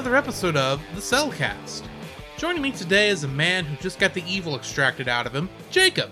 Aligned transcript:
Another 0.00 0.16
episode 0.16 0.56
of 0.56 0.80
the 0.94 1.00
Cel 1.02 1.30
Cast. 1.30 1.84
Joining 2.38 2.62
me 2.62 2.72
today 2.72 3.10
is 3.10 3.24
a 3.24 3.28
man 3.28 3.66
who 3.66 3.76
just 3.82 3.98
got 3.98 4.14
the 4.14 4.24
evil 4.26 4.56
extracted 4.56 5.08
out 5.08 5.26
of 5.26 5.34
him, 5.34 5.50
Jacob. 5.70 6.10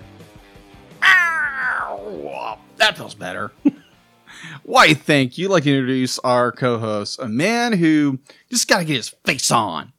Ow! 1.02 2.58
That 2.76 2.98
feels 2.98 3.14
better. 3.14 3.50
Why, 4.62 4.92
thank 4.92 5.38
you. 5.38 5.48
Like 5.48 5.62
to 5.62 5.74
introduce 5.74 6.18
our 6.18 6.52
co 6.52 6.76
host, 6.76 7.18
a 7.18 7.28
man 7.28 7.72
who 7.72 8.18
just 8.50 8.68
got 8.68 8.80
to 8.80 8.84
get 8.84 8.96
his 8.96 9.08
face 9.24 9.50
on. 9.50 9.94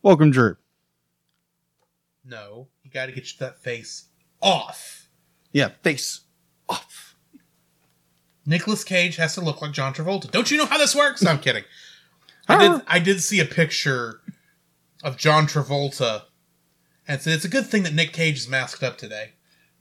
Welcome, 0.00 0.30
Drew. 0.30 0.56
No, 2.24 2.68
you 2.82 2.90
got 2.90 3.06
to 3.06 3.12
get 3.12 3.28
that 3.40 3.58
face 3.58 4.06
off. 4.40 5.10
Yeah, 5.52 5.68
face 5.82 6.22
off. 6.66 7.14
Nicolas 8.46 8.84
Cage 8.84 9.16
has 9.16 9.34
to 9.34 9.42
look 9.42 9.60
like 9.60 9.72
John 9.72 9.92
Travolta. 9.92 10.30
Don't 10.30 10.50
you 10.50 10.56
know 10.56 10.64
how 10.64 10.78
this 10.78 10.94
works? 10.94 11.20
No, 11.20 11.32
I'm 11.32 11.38
kidding. 11.40 11.64
I 12.48 12.68
did. 12.68 12.82
I 12.86 12.98
did 12.98 13.22
see 13.22 13.40
a 13.40 13.44
picture 13.44 14.20
of 15.02 15.16
John 15.16 15.46
Travolta, 15.46 16.22
and 17.06 17.20
said 17.20 17.34
it's 17.34 17.44
a 17.44 17.48
good 17.48 17.66
thing 17.66 17.82
that 17.84 17.94
Nick 17.94 18.12
Cage 18.12 18.38
is 18.38 18.48
masked 18.48 18.82
up 18.82 18.98
today. 18.98 19.32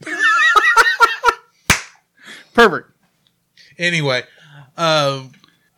Perfect. 2.53 2.91
Anyway, 3.77 4.23
uh, 4.77 5.23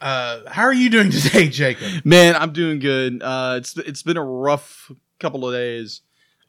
uh, 0.02 0.40
how 0.48 0.64
are 0.64 0.74
you 0.74 0.90
doing 0.90 1.12
today, 1.12 1.50
Jacob? 1.50 2.06
Man, 2.06 2.36
I'm 2.36 2.54
doing 2.54 2.80
good. 2.80 3.22
Uh, 3.22 3.56
it's 3.58 3.78
it's 3.78 4.04
been 4.04 4.18
a 4.18 4.24
rough 4.24 4.92
couple 5.20 5.48
of 5.48 5.54
days. 5.54 6.02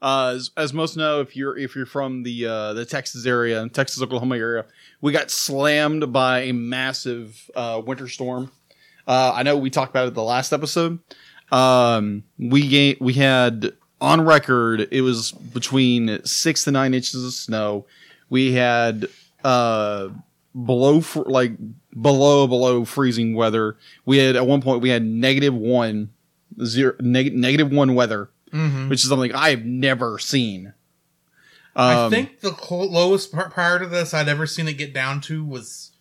Uh, 0.03 0.33
as, 0.35 0.51
as 0.57 0.73
most 0.73 0.97
know, 0.97 1.21
if 1.21 1.37
you're 1.37 1.59
if 1.59 1.77
you're 1.77 1.85
from 1.85 2.23
the 2.23 2.47
uh, 2.47 2.73
the 2.73 2.87
Texas 2.87 3.27
area, 3.27 3.69
Texas 3.69 4.03
Oklahoma 4.03 4.37
area, 4.37 4.65
we 5.01 5.13
got 5.13 5.31
slammed 5.31 6.13
by 6.13 6.41
a 6.41 6.53
massive 6.53 7.51
uh, 7.55 7.83
winter 7.85 8.09
storm. 8.09 8.51
Uh, 9.11 9.33
I 9.35 9.43
know 9.43 9.57
we 9.57 9.71
talked 9.71 9.91
about 9.91 10.07
it 10.07 10.15
the 10.15 10.23
last 10.23 10.53
episode. 10.53 11.01
Um, 11.51 12.23
we 12.39 12.69
ga- 12.69 12.97
we 13.01 13.15
had 13.15 13.73
on 14.01 14.21
record 14.21 14.87
it 14.93 15.01
was 15.01 15.33
between 15.33 16.25
six 16.25 16.63
to 16.65 16.71
nine 16.71 16.95
inches 16.95 17.25
of 17.25 17.33
snow. 17.33 17.87
We 18.29 18.53
had 18.53 19.09
uh 19.43 20.11
below 20.65 21.01
fr- 21.01 21.23
like 21.27 21.53
below 22.01 22.47
below 22.47 22.85
freezing 22.85 23.35
weather. 23.35 23.77
We 24.05 24.19
had 24.19 24.37
at 24.37 24.47
one 24.47 24.63
point 24.63 24.81
we 24.81 24.91
had 24.91 25.05
negative 25.05 25.55
one 25.55 26.11
zero 26.65 26.95
neg- 27.01 27.35
negative 27.37 27.73
one 27.73 27.95
weather, 27.97 28.31
Mm-hmm. 28.53 28.89
which 28.91 29.03
is 29.03 29.09
something 29.09 29.35
I 29.35 29.51
have 29.51 29.65
never 29.65 30.19
seen. 30.21 30.73
I 31.75 31.95
Um, 32.05 32.11
think 32.13 32.41
the 32.41 32.55
lowest 32.71 33.33
part 33.33 33.53
prior 33.53 33.79
to 33.81 33.87
this 33.87 34.13
I'd 34.15 34.29
ever 34.29 34.47
seen 34.47 34.69
it 34.69 34.75
get 34.75 34.93
down 34.95 35.21
to 35.23 35.45
was 35.45 35.93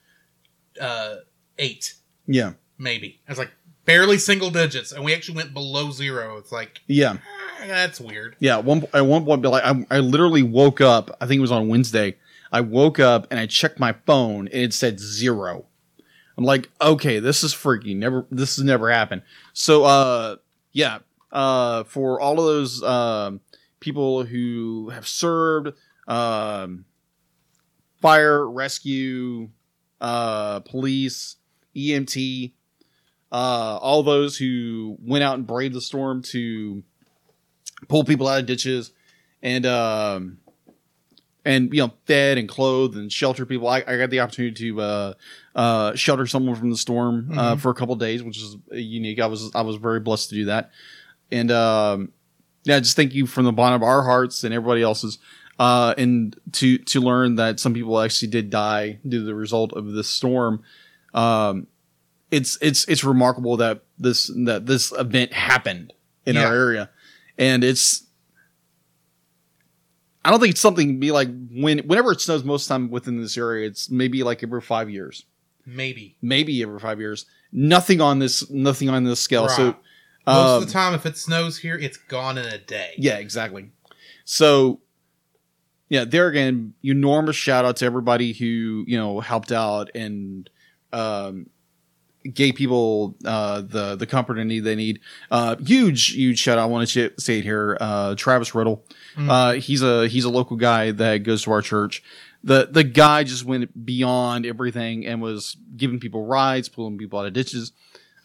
uh, 0.81 1.15
eight, 1.59 1.93
yeah, 2.27 2.53
maybe. 2.79 3.19
It 3.27 3.29
was 3.29 3.37
like 3.37 3.51
barely 3.85 4.17
single 4.17 4.49
digits, 4.49 4.91
and 4.91 5.03
we 5.03 5.13
actually 5.13 5.35
went 5.35 5.53
below 5.53 5.91
zero. 5.91 6.37
It's 6.37 6.51
like 6.51 6.81
yeah. 6.87 7.17
ah, 7.61 7.65
that's 7.67 7.99
weird. 8.01 8.35
Yeah, 8.39 8.57
one 8.57 8.87
at 8.93 9.05
one 9.05 9.25
point, 9.25 9.43
like 9.43 9.63
I, 9.63 9.85
I 9.91 9.99
literally 9.99 10.43
woke 10.43 10.81
up. 10.81 11.15
I 11.21 11.27
think 11.27 11.37
it 11.37 11.41
was 11.41 11.51
on 11.51 11.67
Wednesday. 11.67 12.15
I 12.51 12.61
woke 12.61 12.99
up 12.99 13.27
and 13.29 13.39
I 13.39 13.45
checked 13.45 13.79
my 13.79 13.93
phone 14.05 14.47
and 14.47 14.63
it 14.63 14.73
said 14.73 14.99
zero. 14.99 15.65
I'm 16.37 16.45
like, 16.45 16.69
okay, 16.81 17.19
this 17.19 17.43
is 17.43 17.53
freaky. 17.53 17.93
Never, 17.93 18.25
this 18.31 18.55
has 18.55 18.63
never 18.63 18.89
happened. 18.89 19.23
So, 19.53 19.83
uh, 19.83 20.37
yeah, 20.71 20.99
uh, 21.31 21.83
for 21.83 22.19
all 22.19 22.39
of 22.39 22.45
those 22.45 22.81
um, 22.81 23.41
people 23.79 24.23
who 24.23 24.89
have 24.89 25.07
served, 25.07 25.73
um, 26.07 26.85
fire, 28.01 28.49
rescue, 28.49 29.49
uh, 29.99 30.61
police, 30.61 31.35
EMT, 31.75 32.53
uh, 33.31 33.77
all 33.81 34.03
those 34.03 34.37
who 34.37 34.97
went 35.01 35.23
out 35.23 35.35
and 35.35 35.45
braved 35.47 35.75
the 35.75 35.81
storm 35.81 36.21
to 36.23 36.83
pull 37.87 38.03
people 38.03 38.27
out 38.27 38.39
of 38.41 38.45
ditches 38.45 38.91
and 39.41 39.65
um 39.65 40.37
and 41.45 41.73
you 41.73 41.81
know 41.81 41.93
fed 42.05 42.37
and 42.37 42.49
clothed 42.49 42.97
and 42.97 43.11
shelter 43.11 43.45
people. 43.45 43.67
I, 43.67 43.77
I 43.87 43.97
got 43.97 44.09
the 44.09 44.19
opportunity 44.19 44.53
to 44.71 44.81
uh 44.81 45.13
uh 45.55 45.95
shelter 45.95 46.25
someone 46.27 46.55
from 46.55 46.69
the 46.71 46.77
storm 46.77 47.29
uh 47.37 47.55
Mhm. 47.55 47.59
for 47.61 47.69
a 47.71 47.73
couple 47.73 47.95
days 47.95 48.21
which 48.21 48.37
is 48.37 48.57
unique. 48.71 49.19
I 49.21 49.27
was 49.27 49.51
i 49.55 49.61
was 49.61 49.77
very 49.77 49.99
blessed 50.01 50.29
to 50.29 50.35
do 50.35 50.45
that. 50.45 50.71
And 51.31 51.51
um 51.51 52.11
yeah 52.65 52.79
just 52.79 52.95
thank 52.97 53.13
you 53.13 53.25
from 53.25 53.45
the 53.45 53.53
bottom 53.53 53.75
of 53.81 53.83
our 53.83 54.03
hearts 54.03 54.43
and 54.43 54.53
everybody 54.53 54.81
else's 54.81 55.17
uh 55.57 55.93
and 55.97 56.35
to 56.53 56.77
to 56.79 56.99
learn 56.99 57.35
that 57.35 57.59
some 57.61 57.73
people 57.73 57.97
actually 57.99 58.27
did 58.29 58.49
die 58.49 58.99
due 59.07 59.19
to 59.19 59.25
the 59.25 59.35
result 59.35 59.71
of 59.73 59.93
this 59.93 60.09
storm. 60.09 60.61
Um 61.13 61.67
it's 62.31 62.57
it's 62.61 62.85
it's 62.87 63.03
remarkable 63.03 63.57
that 63.57 63.81
this 63.97 64.31
that 64.45 64.65
this 64.65 64.91
event 64.91 65.33
happened 65.33 65.93
in 66.25 66.35
Yeah. 66.35 66.45
our 66.45 66.53
area 66.53 66.89
and 67.37 67.63
it's 67.63 68.03
I 70.23 70.31
don't 70.31 70.39
think 70.39 70.51
it's 70.51 70.61
something 70.61 70.93
to 70.93 70.99
be 70.99 71.11
like 71.11 71.29
when 71.51 71.79
whenever 71.79 72.11
it 72.11 72.21
snows 72.21 72.43
most 72.43 72.63
of 72.63 72.67
the 72.69 72.73
time 72.75 72.91
within 72.91 73.21
this 73.21 73.37
area, 73.37 73.67
it's 73.67 73.89
maybe 73.89 74.21
like 74.23 74.43
every 74.43 74.61
five 74.61 74.89
years, 74.89 75.23
Maybe 75.65 76.17
maybe 76.21 76.61
every 76.61 76.79
five 76.79 76.99
years. 76.99 77.25
Nothing 77.51 78.01
on 78.01 78.19
this, 78.19 78.49
nothing 78.51 78.89
on 78.89 79.03
this 79.05 79.19
scale. 79.21 79.47
So, 79.49 79.65
Right. 79.67 79.75
most 80.27 80.49
um, 80.49 80.61
of 80.61 80.67
the 80.67 80.73
time, 80.73 80.93
if 80.93 81.05
it 81.05 81.17
snows 81.17 81.57
here, 81.59 81.75
it's 81.77 81.97
gone 81.97 82.37
in 82.37 82.45
a 82.45 82.57
day. 82.57 82.93
yeah, 82.97 83.15
exactly. 83.17 83.71
So, 84.25 84.81
yeah, 85.87 86.03
there 86.05 86.27
again, 86.27 86.73
enormous 86.83 87.35
shout 87.35 87.65
out 87.65 87.77
to 87.77 87.85
everybody 87.85 88.33
who 88.33 88.83
you 88.87 88.97
know 88.97 89.21
helped 89.21 89.51
out 89.51 89.89
and 89.95 90.49
um, 90.91 91.47
gave 92.33 92.55
people 92.55 93.15
uh, 93.25 93.61
the 93.61 93.95
the 93.95 94.05
comfort 94.05 94.37
and 94.37 94.49
need 94.49 94.61
they 94.61 94.75
need. 94.75 94.99
Uh, 95.29 95.55
huge, 95.57 96.13
huge 96.13 96.39
shout 96.39 96.57
out. 96.57 96.63
I 96.63 96.65
want 96.65 96.87
to 96.89 97.11
say 97.17 97.39
it 97.39 97.43
here. 97.43 97.77
Uh, 97.79 98.15
Travis 98.15 98.53
Riddle. 98.55 98.83
Mm. 99.15 99.29
Uh, 99.29 99.51
he's 99.59 99.81
a 99.81 100.07
he's 100.07 100.25
a 100.25 100.29
local 100.29 100.57
guy 100.57 100.91
that 100.91 101.23
goes 101.23 101.43
to 101.43 101.51
our 101.51 101.61
church. 101.61 102.03
The 102.43 102.69
the 102.71 102.83
guy 102.83 103.23
just 103.23 103.45
went 103.45 103.85
beyond 103.85 104.45
everything 104.45 105.05
and 105.05 105.21
was 105.21 105.57
giving 105.75 105.99
people 105.99 106.25
rides, 106.25 106.69
pulling 106.69 106.97
people 106.97 107.19
out 107.19 107.25
of 107.25 107.33
ditches, 107.33 107.73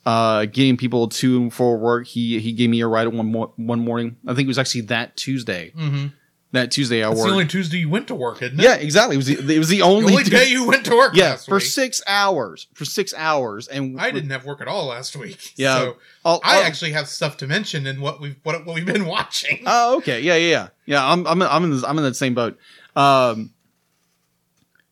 uh, 0.06 0.44
getting 0.46 0.76
people 0.76 1.08
to 1.08 1.36
and 1.36 1.52
for 1.52 1.76
work. 1.76 2.06
He 2.06 2.38
he 2.38 2.52
gave 2.52 2.70
me 2.70 2.80
a 2.80 2.86
ride 2.86 3.08
one 3.08 3.32
mo- 3.32 3.52
one 3.56 3.80
morning. 3.80 4.16
I 4.26 4.34
think 4.34 4.46
it 4.46 4.48
was 4.48 4.58
actually 4.58 4.82
that 4.82 5.16
Tuesday. 5.16 5.72
Mm-hmm. 5.76 6.06
That 6.54 6.70
Tuesday 6.70 7.02
I 7.04 7.08
That's 7.08 7.22
the 7.24 7.30
only 7.30 7.46
Tuesday 7.46 7.78
you 7.78 7.88
went 7.90 8.08
to 8.08 8.14
work, 8.14 8.40
isn't 8.42 8.58
it? 8.58 8.62
yeah, 8.62 8.74
exactly. 8.76 9.16
It 9.16 9.18
was 9.18 9.26
the, 9.26 9.54
it 9.54 9.58
was 9.58 9.68
the 9.68 9.76
the 9.78 9.82
only, 9.82 10.12
only 10.12 10.24
day 10.24 10.48
you 10.48 10.66
went 10.66 10.84
to 10.86 10.96
work. 10.96 11.14
yeah 11.14 11.36
for 11.36 11.56
week. 11.56 11.64
six 11.64 12.00
hours 12.06 12.68
for 12.74 12.84
six 12.84 13.12
hours 13.16 13.68
and 13.68 14.00
I 14.00 14.10
didn't 14.10 14.30
have 14.30 14.44
work 14.44 14.60
at 14.60 14.68
all 14.68 14.86
last 14.86 15.16
week. 15.16 15.52
Yeah. 15.56 15.78
so 15.78 15.96
I'll- 16.24 16.40
I 16.44 16.58
I'll- 16.58 16.62
actually 16.64 16.92
have 16.92 17.08
stuff 17.08 17.36
to 17.38 17.46
mention 17.46 17.86
in 17.86 18.00
what 18.00 18.20
we've 18.20 18.36
what, 18.44 18.64
what 18.64 18.74
we've 18.76 18.86
been 18.86 19.06
watching. 19.16 19.62
Oh, 19.66 19.96
okay. 19.98 20.20
Yeah, 20.20 20.36
yeah, 20.36 20.48
yeah. 20.50 20.68
Yeah, 20.86 21.04
I'm 21.12 21.26
I'm 21.26 21.42
I'm 21.42 21.64
in 21.64 21.70
this, 21.72 21.84
I'm 21.84 21.98
in 21.98 22.04
that 22.04 22.16
same 22.16 22.34
boat. 22.34 22.56
Um 22.96 23.52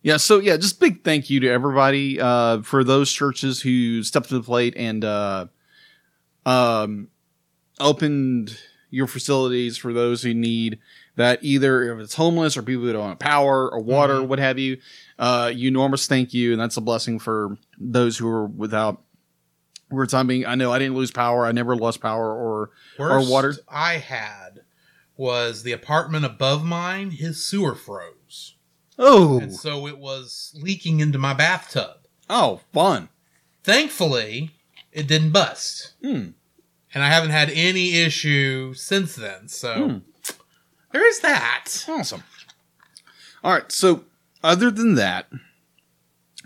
Yeah, 0.03 0.17
so 0.17 0.41
yeah, 0.41 0.56
just 0.56 0.81
big 0.81 1.05
thank 1.05 1.31
you 1.31 1.38
to 1.41 1.49
everybody 1.49 2.20
uh 2.20 2.62
for 2.62 2.82
those 2.82 3.12
churches 3.12 3.62
who 3.62 4.03
stepped 4.03 4.29
to 4.31 4.35
the 4.35 4.43
plate 4.43 4.75
and 4.76 5.05
uh 5.05 5.47
um 6.44 7.06
opened 7.79 8.59
your 8.91 9.06
facilities 9.06 9.79
for 9.79 9.93
those 9.93 10.23
who 10.23 10.35
need 10.35 10.79
that 11.17 11.38
either 11.43 11.93
if 11.93 11.99
it's 12.00 12.14
homeless 12.14 12.56
or 12.56 12.62
people 12.62 12.85
who 12.85 12.93
don't 12.93 13.09
have 13.11 13.19
power 13.19 13.70
or 13.70 13.81
water, 13.81 14.14
Mhm. 14.20 14.29
what 14.29 14.38
have 14.38 14.59
you. 14.59 14.79
Uh 15.19 15.53
enormous 15.55 16.06
thank 16.06 16.32
you 16.35 16.53
and 16.53 16.61
that's 16.61 16.76
a 16.76 16.81
blessing 16.81 17.19
for 17.19 17.59
those 17.79 18.17
who 18.19 18.26
are 18.29 18.47
without 18.47 19.03
where 19.91 20.06
time 20.06 20.26
being 20.26 20.47
I 20.47 20.55
know 20.55 20.73
I 20.73 20.79
didn't 20.79 20.97
lose 20.97 21.11
power, 21.11 21.44
I 21.47 21.53
never 21.53 21.76
lost 21.76 22.00
power 22.00 22.32
or 22.35 22.70
Worst 22.99 23.31
water? 23.31 23.55
I 23.69 23.99
had 23.99 24.62
was 25.17 25.62
the 25.62 25.73
apartment 25.73 26.25
above 26.25 26.64
mine. 26.64 27.11
His 27.11 27.44
sewer 27.44 27.75
froze, 27.75 28.55
oh 28.99 29.38
and 29.38 29.53
so 29.55 29.87
it 29.87 29.99
was 29.99 30.59
leaking 30.62 31.00
into 31.00 31.19
my 31.19 31.35
bathtub. 31.35 31.99
oh 32.31 32.61
fun. 32.73 33.11
Thankfully, 33.62 34.50
it 34.93 35.06
didn't 35.06 35.31
bust, 35.31 35.93
Hmm. 36.03 36.31
and 36.94 37.05
I 37.05 37.09
haven't 37.09 37.31
had 37.31 37.50
any 37.50 37.94
issue 38.00 38.75
since 38.75 39.14
then. 39.14 39.47
So 39.49 39.75
Hmm. 39.88 39.99
There 40.93 41.06
is 41.06 41.21
that. 41.21 41.85
Awesome. 41.89 42.23
All 43.44 43.53
right. 43.53 43.71
So, 43.73 44.05
other 44.43 44.71
than 44.71 44.94
that, 44.97 45.27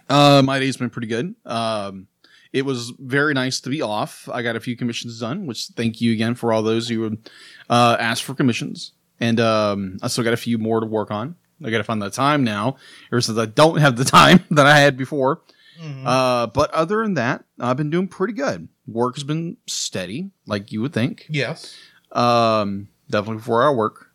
uh, 0.09 0.43
my 0.45 0.59
day's 0.59 0.77
been 0.77 0.91
pretty 0.91 1.09
good. 1.09 1.35
Um, 1.45 2.07
it 2.53 2.65
was 2.65 2.93
very 2.99 3.35
nice 3.35 3.61
to 3.61 3.71
be 3.71 3.83
off. 3.83 4.29
I 4.33 4.43
got 4.43 4.57
a 4.57 4.61
few 4.61 4.77
commissions 4.77 5.21
done, 5.21 5.47
which 5.47 5.67
thank 5.77 6.01
you 6.01 6.13
again 6.13 6.35
for 6.35 6.53
all 6.53 6.63
those 6.63 6.89
who 6.89 7.01
would 7.01 7.31
uh, 7.69 7.97
ask 7.99 8.23
for 8.25 8.35
commissions. 8.35 8.93
And 9.21 9.41
um, 9.41 9.99
I 10.03 10.09
still 10.09 10.25
got 10.25 10.33
a 10.33 10.39
few 10.39 10.59
more 10.59 10.81
to 10.81 10.87
work 10.87 11.11
on. 11.11 11.37
I 11.65 11.71
got 11.71 11.79
to 11.79 11.85
find 11.85 12.01
the 12.03 12.11
time 12.11 12.45
now, 12.45 12.77
ever 13.11 13.21
since 13.21 13.39
I 13.39 13.47
don't 13.47 13.79
have 13.79 13.97
the 13.97 14.05
time 14.05 14.45
that 14.51 14.67
I 14.67 14.79
had 14.79 14.97
before. 14.97 15.43
Mhm. 15.81 16.07
Uh, 16.07 16.47
but 16.47 16.71
other 16.71 17.03
than 17.03 17.15
that, 17.15 17.45
I've 17.61 17.77
been 17.77 17.91
doing 17.91 18.09
pretty 18.09 18.33
good. 18.35 18.69
Work 18.87 19.17
has 19.17 19.25
been 19.25 19.57
steady, 19.67 20.31
like 20.47 20.73
you 20.73 20.81
would 20.83 20.93
think. 20.95 21.27
yes. 21.29 21.77
Um, 22.13 22.89
definitely 23.11 23.43
four 23.43 23.63
hour 23.63 23.75
work. 23.75 24.06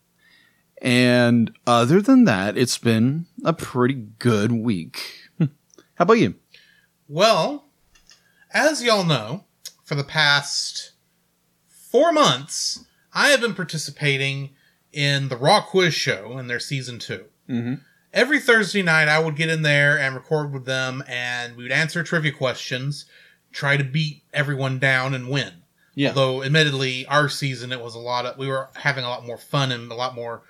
And 0.81 1.51
other 1.67 2.01
than 2.01 2.25
that, 2.25 2.57
it's 2.57 2.79
been 2.79 3.27
a 3.45 3.53
pretty 3.53 3.93
good 3.93 4.51
week. 4.51 5.29
How 5.39 5.47
about 5.99 6.13
you? 6.13 6.35
Well, 7.07 7.65
as 8.51 8.83
y'all 8.83 9.03
know, 9.03 9.45
for 9.83 9.93
the 9.93 10.03
past 10.03 10.93
four 11.67 12.11
months, 12.11 12.85
I 13.13 13.29
have 13.29 13.41
been 13.41 13.53
participating 13.53 14.51
in 14.91 15.29
the 15.29 15.37
Raw 15.37 15.61
Quiz 15.61 15.93
Show 15.93 16.37
in 16.37 16.47
their 16.47 16.59
season 16.59 16.97
two. 16.97 17.25
Mm-hmm. 17.47 17.75
Every 18.13 18.39
Thursday 18.39 18.81
night, 18.81 19.07
I 19.07 19.19
would 19.19 19.35
get 19.35 19.49
in 19.49 19.61
there 19.61 19.99
and 19.99 20.15
record 20.15 20.51
with 20.51 20.65
them, 20.65 21.03
and 21.07 21.55
we 21.55 21.63
would 21.63 21.71
answer 21.71 22.03
trivia 22.03 22.31
questions, 22.31 23.05
try 23.51 23.77
to 23.77 23.83
beat 23.83 24.23
everyone 24.33 24.79
down 24.79 25.13
and 25.13 25.29
win. 25.29 25.53
Yeah. 25.93 26.09
Although, 26.09 26.43
admittedly, 26.43 27.05
our 27.05 27.29
season 27.29 27.71
it 27.71 27.81
was 27.81 27.95
a 27.95 27.99
lot 27.99 28.25
of 28.25 28.37
we 28.37 28.47
were 28.47 28.69
having 28.75 29.03
a 29.03 29.09
lot 29.09 29.25
more 29.25 29.37
fun 29.37 29.71
and 29.71 29.91
a 29.91 29.95
lot 29.95 30.15
more 30.15 30.41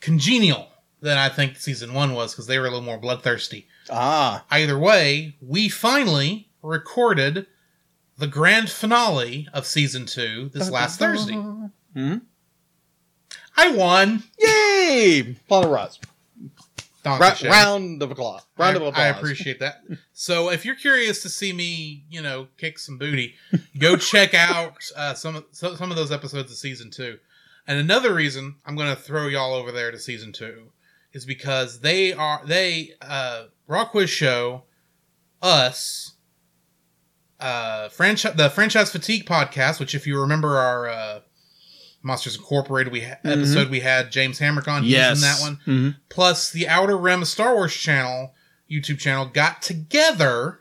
congenial 0.00 0.68
than 1.00 1.18
I 1.18 1.28
think 1.28 1.56
season 1.56 1.94
one 1.94 2.14
was 2.14 2.32
because 2.32 2.46
they 2.46 2.58
were 2.58 2.66
a 2.66 2.70
little 2.70 2.84
more 2.84 2.98
bloodthirsty. 2.98 3.66
Ah. 3.90 4.44
Either 4.50 4.78
way, 4.78 5.36
we 5.40 5.68
finally 5.68 6.48
recorded 6.62 7.46
the 8.18 8.26
grand 8.26 8.70
finale 8.70 9.48
of 9.52 9.66
season 9.66 10.06
two 10.06 10.50
this 10.52 10.70
last 10.70 10.98
Thursday. 10.98 11.34
Mm-hmm. 11.34 12.16
I 13.56 13.70
won. 13.70 14.22
Yay! 14.38 15.36
Paula 15.48 15.68
Ross. 15.68 15.98
Ra- 17.04 17.34
round 17.44 18.02
of 18.02 18.10
applause. 18.10 18.42
Round 18.58 18.76
I, 18.76 18.80
of 18.80 18.86
applause. 18.88 19.04
I 19.04 19.08
appreciate 19.08 19.60
that. 19.60 19.82
So, 20.12 20.50
if 20.50 20.64
you're 20.64 20.74
curious 20.74 21.22
to 21.22 21.28
see 21.28 21.52
me, 21.52 22.04
you 22.10 22.20
know, 22.20 22.48
kick 22.58 22.78
some 22.78 22.98
booty, 22.98 23.34
go 23.78 23.96
check 23.96 24.34
out 24.34 24.74
uh, 24.96 25.14
some 25.14 25.36
of 25.36 25.44
some 25.52 25.90
of 25.90 25.96
those 25.96 26.10
episodes 26.10 26.50
of 26.50 26.58
season 26.58 26.90
two. 26.90 27.18
And 27.66 27.78
another 27.78 28.14
reason 28.14 28.56
I'm 28.64 28.76
going 28.76 28.94
to 28.94 29.00
throw 29.00 29.26
y'all 29.26 29.54
over 29.54 29.72
there 29.72 29.90
to 29.90 29.98
season 29.98 30.32
two 30.32 30.70
is 31.12 31.24
because 31.24 31.80
they 31.80 32.12
are 32.12 32.40
they 32.44 32.92
uh, 33.02 33.44
Raw 33.66 33.86
Quiz 33.86 34.08
Show, 34.10 34.64
us, 35.42 36.14
uh, 37.40 37.88
franchise 37.90 38.34
the 38.36 38.48
franchise 38.50 38.90
fatigue 38.90 39.26
podcast, 39.26 39.78
which 39.80 39.94
if 39.94 40.06
you 40.06 40.20
remember 40.20 40.56
our 40.58 40.88
uh, 40.88 41.20
Monsters 42.02 42.36
Incorporated 42.36 42.92
we 42.92 43.00
ha- 43.02 43.16
Mhm. 43.24 43.32
episode 43.32 43.68
we 43.70 43.80
had 43.80 44.10
James 44.12 44.38
Hamrick 44.38 44.68
on. 44.68 44.84
Yes. 44.84 45.16
in 45.16 45.20
that 45.22 45.40
one 45.40 45.56
Mm-hmm. 45.66 45.90
plus 46.08 46.50
the 46.50 46.68
Outer 46.68 46.96
Rim 46.96 47.24
Star 47.24 47.54
Wars 47.54 47.74
channel, 47.74 48.32
YouTube 48.70 48.98
channel, 48.98 49.26
got 49.26 49.60
together 49.62 50.60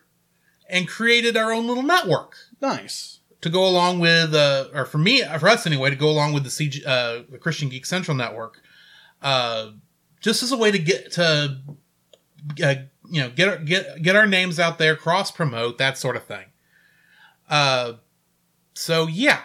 and 0.70 0.88
created 0.88 1.38
our 1.38 1.52
own 1.54 1.68
little 1.68 1.84
network 1.84 2.36
Nice. 2.62 3.15
To 3.46 3.50
go 3.52 3.64
along 3.68 4.00
with, 4.00 4.34
uh, 4.34 4.66
or 4.74 4.86
for 4.86 4.98
me, 4.98 5.24
for 5.40 5.48
us 5.48 5.68
anyway, 5.68 5.92
to 5.92 5.96
go 5.96 6.10
along 6.10 6.34
with 6.34 6.44
the 6.44 6.50
CG, 6.50 6.82
uh, 6.84 7.22
the 7.30 7.38
Christian 7.38 7.70
Geek 7.70 7.86
Central 7.86 8.18
network, 8.18 8.60
uh, 9.22 9.68
just 10.20 10.42
as 10.42 10.52
a 10.52 10.58
way 10.58 10.72
to 10.72 10.80
get 10.80 11.12
to, 11.12 11.58
uh, 12.64 12.74
you 13.08 13.22
know, 13.22 13.30
get 13.30 13.48
our- 13.48 13.58
get 13.60 14.02
get 14.02 14.16
our 14.16 14.26
names 14.26 14.60
out 14.60 14.80
there, 14.80 14.96
cross 14.96 15.30
promote 15.30 15.78
that 15.78 15.96
sort 15.96 16.16
of 16.16 16.26
thing. 16.26 16.46
Uh, 17.48 17.94
so 18.74 19.06
yeah, 19.06 19.42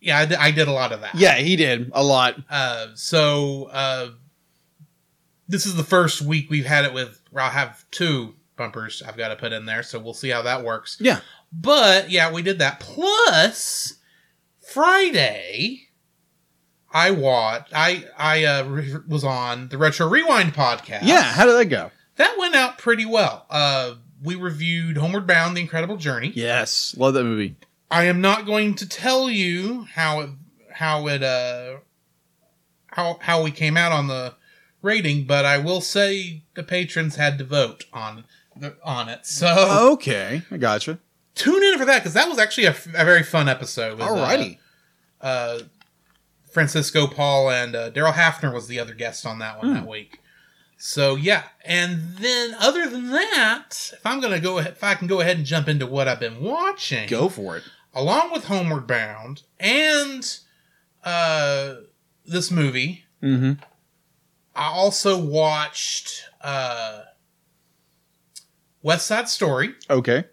yeah, 0.00 0.18
I 0.18 0.26
did, 0.26 0.56
did 0.56 0.66
a 0.68 0.72
lot 0.72 0.90
of 0.90 1.00
that. 1.02 1.14
Yeah, 1.14 1.36
he 1.36 1.54
did 1.54 1.92
a 1.94 2.02
lot. 2.02 2.34
Uh, 2.50 2.88
so 2.96 3.70
uh, 3.72 4.08
this 5.48 5.64
is 5.64 5.76
the 5.76 5.84
first 5.84 6.22
week 6.22 6.50
we've 6.50 6.66
had 6.66 6.84
it 6.84 6.92
with. 6.92 7.22
Where 7.30 7.44
I'll 7.44 7.50
have 7.50 7.88
two 7.92 8.34
bumpers 8.56 9.02
I've 9.06 9.16
got 9.16 9.28
to 9.28 9.36
put 9.36 9.52
in 9.52 9.66
there, 9.66 9.82
so 9.84 10.00
we'll 10.00 10.14
see 10.14 10.30
how 10.30 10.42
that 10.42 10.64
works. 10.64 10.96
Yeah. 10.98 11.20
But 11.52 12.10
yeah, 12.10 12.32
we 12.32 12.42
did 12.42 12.58
that. 12.58 12.80
Plus 12.80 13.94
Friday, 14.60 15.88
I 16.92 17.10
watched. 17.10 17.72
I 17.74 18.04
I 18.18 18.44
uh, 18.44 18.64
re- 18.64 18.96
was 19.08 19.24
on 19.24 19.68
the 19.68 19.78
Retro 19.78 20.08
Rewind 20.08 20.54
podcast. 20.54 21.00
Yeah, 21.02 21.22
how 21.22 21.46
did 21.46 21.54
that 21.54 21.66
go? 21.66 21.90
that 22.16 22.36
went 22.38 22.54
out 22.54 22.78
pretty 22.78 23.04
well. 23.04 23.46
Uh, 23.50 23.94
we 24.22 24.34
reviewed 24.34 24.96
Homeward 24.96 25.26
Bound: 25.26 25.56
The 25.56 25.60
Incredible 25.60 25.96
Journey. 25.96 26.32
Yes, 26.34 26.94
love 26.96 27.14
that 27.14 27.24
movie. 27.24 27.56
I 27.90 28.04
am 28.04 28.20
not 28.20 28.46
going 28.46 28.74
to 28.76 28.88
tell 28.88 29.30
you 29.30 29.86
how 29.94 30.20
it 30.20 30.30
how 30.72 31.06
it 31.06 31.22
uh 31.22 31.76
how 32.88 33.18
how 33.20 33.42
we 33.42 33.50
came 33.50 33.76
out 33.76 33.92
on 33.92 34.08
the 34.08 34.34
rating, 34.82 35.24
but 35.24 35.44
I 35.44 35.58
will 35.58 35.80
say 35.80 36.42
the 36.54 36.62
patrons 36.62 37.16
had 37.16 37.38
to 37.38 37.44
vote 37.44 37.84
on 37.92 38.24
the, 38.56 38.76
on 38.82 39.08
it. 39.08 39.26
So 39.26 39.90
Okay, 39.92 40.42
I 40.50 40.56
gotcha. 40.56 40.98
Tune 41.36 41.62
in 41.62 41.78
for 41.78 41.84
that 41.84 42.00
because 42.00 42.14
that 42.14 42.28
was 42.28 42.38
actually 42.38 42.66
a 42.66 42.72
very 42.72 43.22
fun 43.22 43.48
episode. 43.48 43.98
with, 43.98 44.08
uh, 44.08 44.10
Alrighty. 44.10 44.58
uh, 45.20 45.60
Francisco 46.50 47.06
Paul 47.06 47.50
and 47.50 47.76
uh, 47.76 47.90
Daryl 47.92 48.12
Hafner 48.14 48.52
was 48.52 48.66
the 48.66 48.80
other 48.80 48.94
guest 48.94 49.24
on 49.24 49.38
that 49.38 49.58
one 49.58 49.74
that 49.74 49.86
week. 49.86 50.20
So 50.78 51.14
yeah, 51.14 51.44
and 51.64 52.16
then 52.18 52.54
other 52.60 52.88
than 52.88 53.10
that, 53.10 53.92
if 53.94 54.04
I'm 54.04 54.20
gonna 54.20 54.40
go 54.40 54.58
ahead, 54.58 54.72
if 54.72 54.82
I 54.84 54.94
can 54.94 55.06
go 55.06 55.20
ahead 55.20 55.36
and 55.38 55.46
jump 55.46 55.68
into 55.68 55.86
what 55.86 56.06
I've 56.08 56.20
been 56.20 56.42
watching, 56.42 57.08
Go 57.08 57.28
for 57.30 57.56
it. 57.56 57.62
along 57.94 58.30
with 58.32 58.44
Homeward 58.44 58.86
Bound 58.86 59.42
and 59.60 60.38
uh, 61.04 61.74
this 62.26 62.50
movie, 62.50 63.04
Mm-hmm. 63.22 63.52
I 64.54 64.66
also 64.68 65.18
watched 65.18 66.24
uh, 66.42 67.00
West 68.82 69.06
Side 69.06 69.28
Story. 69.28 69.74
Okay. 69.88 70.24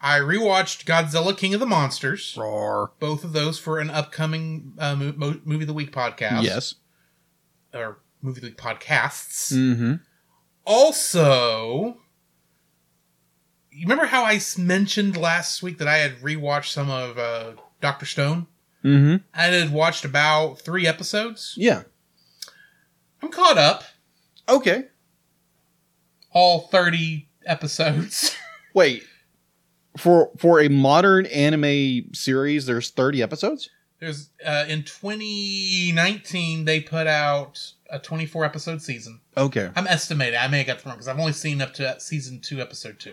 I 0.00 0.18
rewatched 0.20 0.84
Godzilla 0.84 1.36
King 1.36 1.54
of 1.54 1.60
the 1.60 1.66
Monsters. 1.66 2.36
Roar. 2.38 2.92
Both 3.00 3.24
of 3.24 3.32
those 3.32 3.58
for 3.58 3.78
an 3.80 3.90
upcoming 3.90 4.74
uh, 4.78 4.94
mo- 4.94 5.14
mo- 5.16 5.40
movie 5.44 5.64
of 5.64 5.66
the 5.68 5.74
week 5.74 5.92
podcast. 5.92 6.42
Yes. 6.44 6.74
or 7.74 7.98
movie 8.22 8.38
of 8.38 8.42
the 8.42 8.48
week 8.48 8.56
podcasts. 8.58 9.52
Mm-hmm. 9.52 9.94
Also, 10.64 11.96
you 13.72 13.82
remember 13.82 14.06
how 14.06 14.24
I 14.24 14.40
mentioned 14.56 15.16
last 15.16 15.62
week 15.62 15.78
that 15.78 15.88
I 15.88 15.96
had 15.98 16.18
rewatched 16.20 16.72
some 16.72 16.90
of 16.90 17.18
uh, 17.18 17.52
Doctor 17.80 18.06
Stone? 18.06 18.46
Mm-hmm. 18.84 19.16
I 19.34 19.42
had 19.44 19.72
watched 19.72 20.04
about 20.04 20.60
three 20.60 20.86
episodes. 20.86 21.54
Yeah. 21.56 21.82
I'm 23.20 23.30
caught 23.30 23.58
up. 23.58 23.82
Okay. 24.48 24.84
All 26.32 26.60
30 26.68 27.28
episodes. 27.46 28.36
Wait. 28.74 29.02
For 29.96 30.30
for 30.36 30.60
a 30.60 30.68
modern 30.68 31.26
anime 31.26 32.12
series, 32.12 32.66
there's 32.66 32.90
30 32.90 33.22
episodes? 33.22 33.70
There's 34.00 34.30
uh, 34.44 34.64
in 34.68 34.84
2019 34.84 36.64
they 36.64 36.80
put 36.80 37.06
out 37.06 37.72
a 37.90 37.98
24 37.98 38.44
episode 38.44 38.80
season. 38.82 39.20
Okay. 39.36 39.70
I'm 39.74 39.86
estimating. 39.86 40.38
I 40.38 40.46
may 40.48 40.58
have 40.58 40.66
got 40.66 40.78
the 40.78 40.88
wrong 40.88 40.96
because 40.96 41.08
I've 41.08 41.18
only 41.18 41.32
seen 41.32 41.60
up 41.60 41.74
to 41.74 41.98
season 41.98 42.40
two, 42.40 42.60
episode 42.60 43.00
two. 43.00 43.12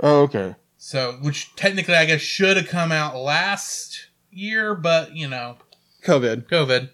Oh, 0.00 0.22
okay. 0.22 0.54
So, 0.76 1.12
which 1.22 1.54
technically 1.56 1.94
I 1.94 2.04
guess 2.04 2.20
should 2.20 2.56
have 2.56 2.68
come 2.68 2.92
out 2.92 3.16
last 3.16 4.08
year, 4.30 4.74
but 4.74 5.16
you 5.16 5.28
know, 5.28 5.56
COVID. 6.04 6.48
COVID. 6.48 6.90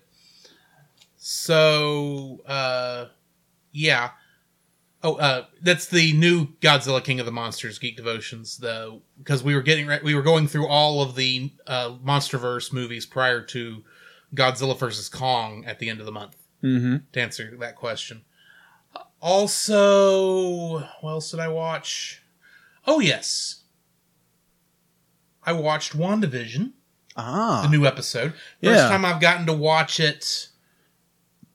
So, 1.17 2.41
uh, 2.47 3.07
yeah. 3.73 4.11
Oh, 5.07 5.17
uh, 5.17 5.45
that's 5.61 5.87
the 5.87 6.15
new 6.15 6.47
Godzilla 6.63 7.05
King 7.05 7.21
of 7.21 7.27
the 7.27 7.33
Monsters 7.33 7.79
Geek 7.79 7.95
Devotions. 7.97 8.57
The 8.57 9.01
because 9.19 9.45
we 9.45 9.55
were 9.55 9.61
getting 9.63 9.87
re- 9.87 10.01
we 10.03 10.15
were 10.15 10.23
going 10.23 10.49
through 10.49 10.67
all 10.67 11.03
of 11.03 11.15
the 11.15 11.53
uh, 11.67 11.91
MonsterVerse 12.03 12.73
movies 12.73 13.05
prior 13.05 13.43
to 13.43 13.85
Godzilla 14.35 14.79
versus 14.79 15.11
Kong 15.11 15.65
at 15.67 15.79
the 15.79 15.91
end 15.91 16.01
of 16.01 16.07
the 16.07 16.13
month 16.13 16.37
Mm-hmm. 16.63 16.97
to 17.13 17.21
answer 17.21 17.55
that 17.61 17.77
question. 17.77 18.23
Also, 19.21 20.79
what 21.01 21.11
else 21.11 21.31
did 21.31 21.41
I 21.41 21.49
watch? 21.49 22.23
Oh 22.87 23.01
yes, 23.01 23.65
I 25.45 25.53
watched 25.53 25.97
WandaVision 25.97 26.73
Ah. 27.17 27.61
the 27.63 27.69
new 27.69 27.87
episode. 27.87 28.33
First 28.33 28.41
Yeah. 28.63 28.89
time 28.89 29.05
I've 29.05 29.21
gotten 29.21 29.45
to 29.47 29.53
watch 29.53 30.01
it 30.01 30.49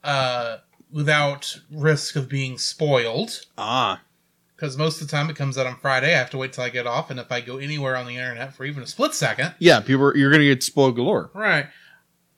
uh, 0.03 0.57
without 0.91 1.59
risk 1.71 2.15
of 2.15 2.27
being 2.29 2.57
spoiled. 2.57 3.45
ah. 3.57 4.01
Because 4.55 4.77
most 4.77 4.99
of 5.01 5.07
the 5.07 5.11
time 5.11 5.29
it 5.29 5.37
comes 5.37 5.57
out 5.57 5.65
on 5.67 5.77
Friday. 5.79 6.13
I 6.13 6.17
have 6.17 6.31
to 6.31 6.37
wait 6.37 6.51
till 6.51 6.65
I 6.65 6.69
get 6.69 6.85
off, 6.85 7.09
and 7.09 7.17
if 7.17 7.31
I 7.31 7.39
go 7.39 7.57
anywhere 7.59 7.95
on 7.95 8.05
the 8.07 8.17
internet 8.17 8.53
for 8.53 8.65
even 8.65 8.83
a 8.83 8.87
split 8.87 9.13
second, 9.13 9.53
Yeah, 9.57 9.79
people 9.79 10.03
are, 10.03 10.17
you're 10.17 10.31
gonna 10.31 10.43
get 10.43 10.63
spoiled 10.63 10.97
galore. 10.97 11.31
right? 11.33 11.67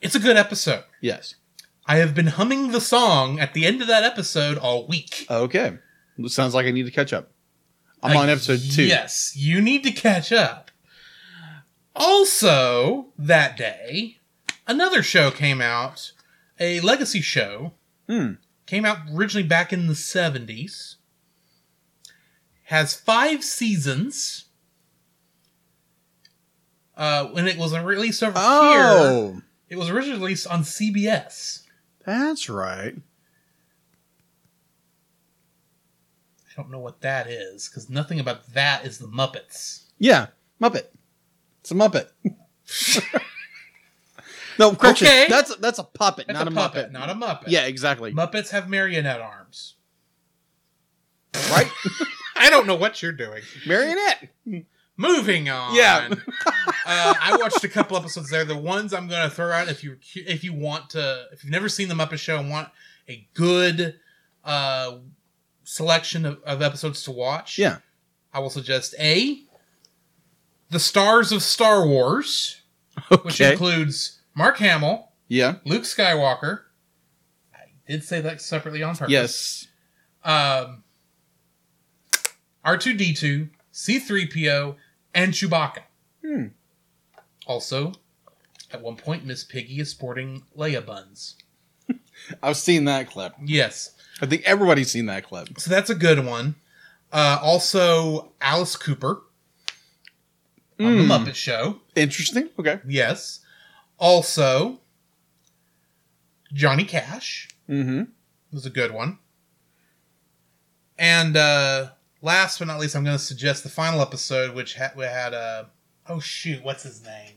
It's 0.02 0.14
a 0.14 0.20
good 0.20 0.38
episode. 0.38 0.84
Yes. 1.02 1.34
I 1.88 1.98
have 1.98 2.14
been 2.14 2.28
humming 2.28 2.72
the 2.72 2.80
song 2.82 3.40
at 3.40 3.54
the 3.56 3.66
end 3.66 3.82
of 3.82 3.88
that 3.88 4.04
episode 4.04 4.58
all 4.60 4.86
week. 4.88 5.26
Okay. 5.32 5.80
Sounds 6.28 6.54
like 6.54 6.68
I 6.68 6.72
need 6.72 6.86
to 6.86 6.92
catch 6.92 7.12
up. 7.12 7.32
I'm 8.04 8.16
Uh, 8.16 8.22
on 8.22 8.30
episode 8.30 8.60
two. 8.72 8.84
Yes, 8.84 9.34
you 9.36 9.60
need 9.62 9.84
to 9.84 9.92
catch 9.92 10.32
up. 10.32 10.70
Also, 11.96 13.08
that 13.18 13.58
day, 13.58 14.18
another 14.68 15.04
show 15.04 15.30
came 15.32 15.60
out, 15.60 16.12
a 16.60 16.80
legacy 16.82 17.22
show. 17.22 17.74
Hmm. 18.12 18.34
Came 18.66 18.84
out 18.84 18.98
originally 19.14 19.48
back 19.48 19.72
in 19.72 19.88
the 19.88 19.94
70s. 19.94 20.96
Has 22.64 22.94
five 22.94 23.42
seasons. 23.42 24.46
Uh, 26.98 27.28
when 27.28 27.48
it 27.48 27.58
was 27.58 27.74
released 27.78 28.22
over 28.22 28.38
here, 28.38 28.48
Oh, 28.48 29.42
it 29.70 29.78
was 29.78 29.90
originally 29.90 30.20
released 30.20 30.46
on 30.46 30.64
CBS. 30.64 31.62
that's 32.06 32.50
right. 32.50 32.96
I 36.50 36.54
don't 36.62 36.70
know 36.70 36.80
what 36.80 37.00
that 37.02 37.28
is 37.28 37.70
because 37.70 37.90
nothing 37.90 38.20
about 38.20 38.54
that 38.54 38.86
is 38.86 38.98
the 38.98 39.08
Muppets. 39.08 39.86
Yeah, 39.98 40.28
Muppet. 40.62 40.88
It's 41.62 41.72
a 41.72 41.76
Muppet. 41.76 42.10
no, 44.62 44.76
correction. 44.76 45.08
Okay. 45.08 45.26
That's 45.28 45.56
that's 45.58 45.80
a 45.80 45.84
puppet, 45.84 46.28
That's 46.28 46.38
not 46.38 46.48
a 46.48 46.52
puppet, 46.52 46.90
Muppet. 46.90 46.92
not 46.92 47.10
a 47.10 47.14
Muppet. 47.14 47.46
Yeah, 47.48 47.66
exactly. 47.66 48.14
Muppets 48.14 48.50
have 48.52 48.70
marionette 48.70 49.20
arms. 49.20 49.76
right? 51.52 51.70
I 52.36 52.50
don't 52.50 52.68
know 52.68 52.76
what 52.76 53.02
you're 53.02 53.12
doing. 53.12 53.42
Marionette. 53.68 54.30
Moving 54.98 55.50
on. 55.50 55.76
Yeah. 55.76 56.10
uh, 56.86 57.14
I 57.20 57.38
watched 57.40 57.64
a 57.64 57.68
couple 57.68 57.98
episodes 57.98 58.30
there. 58.30 58.46
The 58.46 58.58
ones 58.58 58.94
I'm 58.94 59.08
going 59.08 59.28
to 59.28 59.34
throw 59.34 59.52
out 59.52 59.68
if 59.68 59.84
you 59.84 59.98
if 60.16 60.44
you 60.44 60.54
want 60.54 60.92
to 60.92 61.26
if 61.32 61.44
you've 61.44 61.52
never 61.52 61.70
seen 61.70 61.88
the 61.88 61.96
Muppet 61.96 62.20
Show 62.20 62.38
and 62.38 62.50
want 62.50 62.70
a 63.10 63.28
good 63.34 64.00
uh, 64.44 64.98
selection 65.64 66.26
of, 66.26 66.42
of 66.44 66.62
episodes 66.62 67.04
to 67.04 67.12
watch. 67.12 67.58
Yeah. 67.58 67.78
I 68.34 68.40
will 68.40 68.50
suggest 68.50 68.96
a 69.00 69.42
the 70.70 70.80
stars 70.80 71.32
of 71.32 71.44
Star 71.44 71.86
Wars, 71.86 72.62
which 73.24 73.42
includes 73.42 74.21
Mark 74.34 74.58
Hamill, 74.58 75.10
yeah. 75.28 75.56
Luke 75.66 75.84
Skywalker. 75.84 76.62
I 77.54 77.66
did 77.88 78.04
say 78.04 78.22
that 78.22 78.42
separately 78.42 78.82
on 78.84 78.96
purpose. 78.96 79.12
Yes. 79.12 79.68
um, 80.24 80.84
R2D2, 82.66 83.50
C3PO, 83.74 84.76
and 85.14 85.34
Chewbacca. 85.34 85.80
Hmm. 86.26 86.46
Also, 87.48 87.94
at 88.72 88.82
one 88.82 88.96
point, 88.96 89.26
Miss 89.26 89.44
Piggy 89.44 89.80
is 89.80 89.90
sporting 89.90 90.44
Leia 90.58 90.86
buns. 90.86 91.36
I've 92.44 92.58
seen 92.58 92.86
that 92.86 93.10
clip. 93.10 93.34
Yes. 93.44 93.92
I 94.22 94.28
think 94.28 94.44
everybody's 94.44 94.92
seen 94.92 95.08
that 95.08 95.24
clip. 95.24 95.60
So 95.60 95.70
that's 95.70 95.90
a 95.90 95.96
good 95.96 96.24
one. 96.26 96.56
Uh, 97.12 97.40
also, 97.42 98.32
Alice 98.40 98.76
Cooper 98.76 99.24
on 100.80 100.94
Hmm. 100.94 100.98
The 100.98 101.04
Muppet 101.04 101.36
Show. 101.36 101.80
Interesting. 101.96 102.50
Okay. 102.58 102.80
Yes. 102.88 103.41
Also, 104.02 104.80
Johnny 106.52 106.84
Cash 106.84 107.48
Mm-hmm. 107.70 108.04
was 108.52 108.66
a 108.66 108.70
good 108.70 108.92
one. 108.92 109.20
And 111.00 111.38
uh, 111.38 111.92
last 112.22 112.60
but 112.60 112.68
not 112.68 112.80
least, 112.82 112.96
I'm 112.96 113.06
going 113.06 113.16
to 113.18 113.24
suggest 113.24 113.64
the 113.64 113.70
final 113.70 114.02
episode, 114.02 114.54
which 114.54 114.76
ha- 114.76 114.92
we 114.98 115.06
had 115.06 115.34
uh, 115.34 115.66
oh 116.10 116.20
shoot, 116.20 116.62
what's 116.64 116.84
his 116.84 117.02
name? 117.06 117.36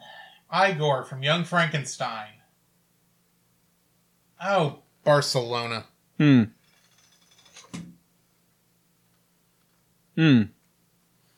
Igor 0.52 1.04
from 1.04 1.22
Young 1.22 1.44
Frankenstein. 1.44 2.30
Oh, 4.44 4.80
Barcelona. 5.04 5.84
Hmm. 6.18 6.44
Hmm. 10.16 10.42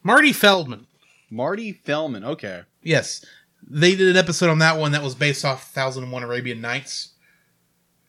Marty 0.02 0.32
Feldman. 0.32 0.86
Marty 1.30 1.72
Feldman. 1.72 2.24
Okay. 2.24 2.62
Yes. 2.86 3.24
They 3.68 3.96
did 3.96 4.08
an 4.08 4.16
episode 4.16 4.48
on 4.48 4.60
that 4.60 4.78
one 4.78 4.92
that 4.92 5.02
was 5.02 5.14
based 5.14 5.44
off 5.44 5.74
1001 5.74 6.22
Arabian 6.22 6.60
Nights. 6.60 7.10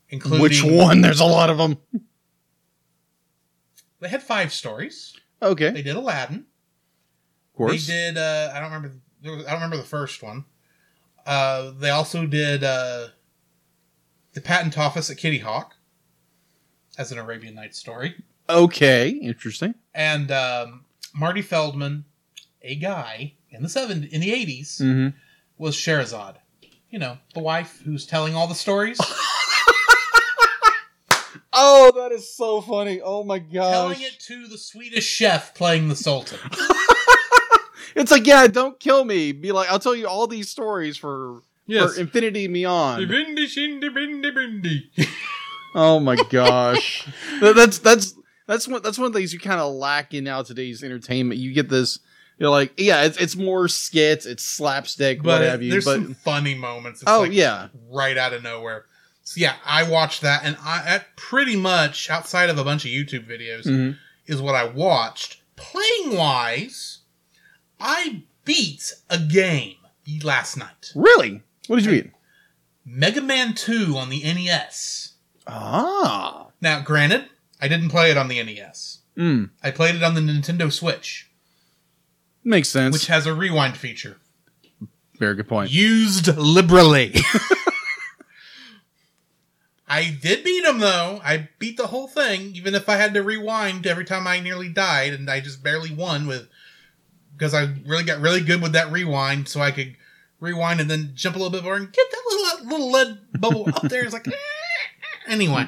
Including 0.09 0.41
Which 0.41 0.63
one? 0.63 1.01
There's 1.01 1.19
a 1.19 1.25
lot 1.25 1.49
of 1.49 1.57
them. 1.57 1.77
They 3.99 4.09
had 4.09 4.21
five 4.23 4.53
stories. 4.53 5.15
Okay. 5.41 5.71
They 5.71 5.81
did 5.81 5.95
Aladdin. 5.95 6.45
of 7.53 7.57
course. 7.57 7.87
They 7.87 7.93
did. 7.93 8.17
Uh, 8.17 8.51
I 8.53 8.59
don't 8.59 8.71
remember. 8.71 8.93
there 9.21 9.31
was- 9.35 9.45
I 9.45 9.49
don't 9.51 9.55
remember 9.61 9.77
the 9.77 9.83
first 9.83 10.21
one. 10.21 10.45
Uh, 11.25 11.71
they 11.71 11.89
also 11.89 12.25
did 12.25 12.63
uh, 12.63 13.07
the 14.33 14.41
Patent 14.41 14.77
Office 14.77 15.09
at 15.09 15.17
Kitty 15.17 15.39
Hawk 15.39 15.75
as 16.97 17.11
an 17.11 17.17
Arabian 17.17 17.55
Nights 17.55 17.77
story, 17.77 18.15
Okay. 18.49 19.09
Interesting. 19.09 19.75
and 19.93 20.31
um, 20.31 20.85
Marty 21.13 21.41
Feldman, 21.41 22.05
a 22.67 22.75
guy 22.75 23.33
in 23.49 23.63
the 23.63 23.69
seven 23.69 24.03
in 24.11 24.21
the 24.21 24.29
80s 24.29 24.79
Mm-hmm. 24.81 25.17
was 25.57 25.75
Scheherazade. 25.75 26.35
You 26.91 26.99
know, 26.99 27.17
the 27.33 27.39
wife 27.41 27.81
who's 27.83 28.05
telling 28.05 28.35
all 28.35 28.47
the 28.47 28.55
stories, 28.55 28.99
Oh, 31.59 31.91
that 31.95 32.11
is 32.11 32.31
so 32.35 32.61
funny. 32.61 33.01
Oh 33.03 33.23
my 33.23 33.39
gosh. 33.39 33.71
telling 33.71 34.01
it 34.01 34.19
to 34.27 34.47
the 34.47 34.57
Swedish 34.59 35.05
chef 35.07 35.55
playing 35.55 35.87
the 35.87 35.95
Sultan. 35.95 36.39
It's 37.95 38.11
like, 38.11 38.27
yeah, 38.27 38.45
don't 38.45 38.79
kill 38.79 39.03
me. 39.05 39.31
Be 39.31 39.51
like, 39.51 39.71
I'll 39.71 39.79
tell 39.79 39.95
you 39.95 40.07
all 40.07 40.27
these 40.27 40.49
stories 40.49 40.97
for, 40.97 41.41
for 41.67 41.95
infinity 41.99 42.45
and 42.45 42.53
beyond. 42.53 43.07
Bindi 43.09 43.45
shindi 43.45 43.89
bindi 43.89 44.31
bindi. 44.31 45.07
Oh 45.73 45.99
my 45.99 46.15
gosh. 46.29 47.07
That's 47.41 47.79
that's 47.79 48.13
that's 48.45 48.67
one 48.67 48.81
that's 48.83 48.99
one 48.99 49.07
of 49.07 49.13
the 49.13 49.19
things 49.19 49.33
you 49.33 49.39
kind 49.39 49.59
of 49.59 49.73
lack 49.73 50.13
in 50.13 50.25
now 50.25 50.43
today's 50.43 50.83
entertainment. 50.83 51.39
You 51.39 51.53
get 51.53 51.69
this, 51.69 51.97
you're 52.37 52.49
like, 52.49 52.73
yeah, 52.77 53.03
it's, 53.03 53.17
it's 53.17 53.35
more 53.35 53.67
skits, 53.67 54.25
it's 54.25 54.43
slapstick, 54.43 55.23
But 55.23 55.41
what 55.41 55.49
have 55.49 55.61
you. 55.63 55.71
there's 55.71 55.85
But 55.85 55.95
some 55.95 56.13
funny 56.13 56.53
moments. 56.55 57.01
It's 57.01 57.11
oh 57.11 57.21
like 57.21 57.31
yeah, 57.33 57.67
right 57.89 58.17
out 58.17 58.33
of 58.33 58.43
nowhere. 58.43 58.85
So 59.23 59.39
yeah, 59.41 59.55
I 59.65 59.83
watched 59.89 60.21
that, 60.21 60.41
and 60.45 60.55
I 60.61 61.03
pretty 61.17 61.55
much 61.57 62.09
outside 62.09 62.49
of 62.49 62.57
a 62.57 62.63
bunch 62.63 62.85
of 62.85 62.91
YouTube 62.91 63.27
videos 63.27 63.65
Mhm. 63.65 63.97
is 64.25 64.41
what 64.41 64.55
I 64.55 64.63
watched. 64.65 65.41
Playing 65.57 66.15
wise, 66.15 66.99
I 67.79 68.23
beat 68.45 68.93
a 69.09 69.17
game 69.19 69.75
last 70.23 70.55
night. 70.57 70.91
really. 70.95 71.41
What 71.67 71.77
did 71.77 71.85
you 71.85 72.03
beat? 72.03 72.11
Mega 72.85 73.21
Man 73.21 73.53
Two 73.53 73.97
on 73.97 74.09
the 74.09 74.23
NES. 74.23 75.13
Ah, 75.45 76.47
Now, 76.61 76.79
granted, 76.81 77.25
I 77.61 77.67
didn't 77.67 77.89
play 77.89 78.09
it 78.11 78.17
on 78.17 78.27
the 78.29 78.41
NES. 78.41 78.99
mm, 79.17 79.49
I 79.63 79.71
played 79.71 79.95
it 79.95 80.03
on 80.03 80.13
the 80.13 80.21
Nintendo 80.21 80.71
Switch, 80.71 81.26
makes 82.47 82.69
sense. 82.69 82.93
which 82.93 83.07
has 83.07 83.25
a 83.25 83.33
rewind 83.33 83.77
feature. 83.77 84.17
Very 85.19 85.35
good 85.35 85.47
point. 85.47 85.71
used 85.71 86.35
liberally. 86.37 87.15
I 89.87 90.17
did 90.21 90.43
beat 90.43 90.65
him 90.65 90.79
though. 90.79 91.21
I 91.23 91.49
beat 91.59 91.77
the 91.77 91.87
whole 91.87 92.07
thing, 92.07 92.55
even 92.55 92.75
if 92.75 92.89
I 92.89 92.97
had 92.97 93.13
to 93.13 93.23
rewind 93.23 93.87
every 93.87 94.03
time 94.05 94.27
I 94.27 94.39
nearly 94.39 94.69
died, 94.69 95.13
and 95.13 95.29
I 95.29 95.39
just 95.39 95.63
barely 95.63 95.91
won 95.93 96.27
with 96.27 96.49
because 97.33 97.53
I 97.53 97.73
really 97.85 98.03
got 98.03 98.19
really 98.19 98.41
good 98.41 98.61
with 98.61 98.73
that 98.73 98.91
rewind, 98.91 99.47
so 99.47 99.61
I 99.61 99.71
could 99.71 99.95
rewind 100.39 100.81
and 100.81 100.89
then 100.89 101.11
jump 101.15 101.35
a 101.35 101.39
little 101.39 101.51
bit 101.51 101.63
more 101.63 101.75
and 101.75 101.91
get 101.91 102.05
that 102.11 102.23
little 102.29 102.69
little 102.69 102.91
lead 102.91 103.19
bubble 103.39 103.69
up 103.73 103.83
there. 103.83 104.03
It's 104.03 104.13
like 104.13 104.27
anyway. 105.27 105.67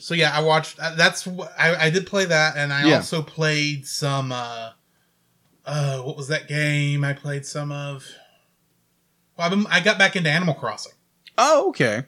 So 0.00 0.14
yeah, 0.14 0.30
I 0.36 0.40
watched. 0.42 0.78
uh, 0.80 0.94
That's 0.96 1.26
I, 1.58 1.86
I 1.86 1.90
did 1.90 2.06
play 2.06 2.24
that, 2.24 2.56
and 2.56 2.72
I 2.72 2.88
Yeah. 2.88 2.96
also 2.96 3.22
played 3.22 3.86
some. 3.86 4.32
uh 4.32 4.70
uh, 5.66 5.98
what 6.00 6.16
was 6.16 6.28
that 6.28 6.48
game 6.48 7.04
I 7.04 7.12
played 7.12 7.46
some 7.46 7.70
of? 7.70 8.04
Well, 9.36 9.46
I've 9.46 9.50
been, 9.50 9.66
I 9.68 9.80
got 9.80 9.98
back 9.98 10.16
into 10.16 10.28
Animal 10.30 10.54
Crossing. 10.54 10.92
Oh, 11.38 11.68
okay. 11.68 12.04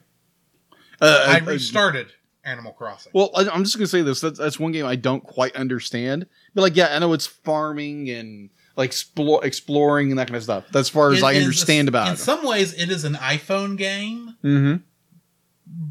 Uh, 1.01 1.25
I 1.29 1.39
uh, 1.39 1.45
restarted 1.45 2.09
Animal 2.45 2.73
Crossing. 2.73 3.13
Well, 3.15 3.31
I, 3.37 3.49
I'm 3.49 3.63
just 3.65 3.77
gonna 3.77 3.87
say 3.87 4.03
this. 4.03 4.21
That's, 4.21 4.39
that's 4.39 4.59
one 4.59 4.73
game 4.73 4.85
I 4.87 4.97
don't 4.97 5.23
quite 5.23 5.55
understand. 5.55 6.27
But 6.55 6.63
like, 6.63 6.77
yeah, 6.77 6.95
I 6.95 6.99
know 6.99 7.13
it's 7.13 7.27
farming 7.27 8.11
and 8.11 8.51
like 8.77 8.89
explore, 8.89 9.45
exploring 9.45 10.11
and 10.11 10.19
that 10.19 10.27
kind 10.27 10.37
of 10.37 10.43
stuff. 10.43 10.65
That's 10.73 10.89
as 10.89 10.91
far 10.91 11.13
as 11.13 11.19
It 11.19 11.25
I 11.25 11.37
understand 11.37 11.89
about 11.89 12.07
In 12.07 12.09
it. 12.09 12.13
In 12.13 12.17
some 12.19 12.45
ways, 12.45 12.73
it 12.75 12.91
is 12.91 13.05
an 13.05 13.15
iPhone 13.15 13.77
game, 13.77 14.37
mm-hmm. 14.43 14.77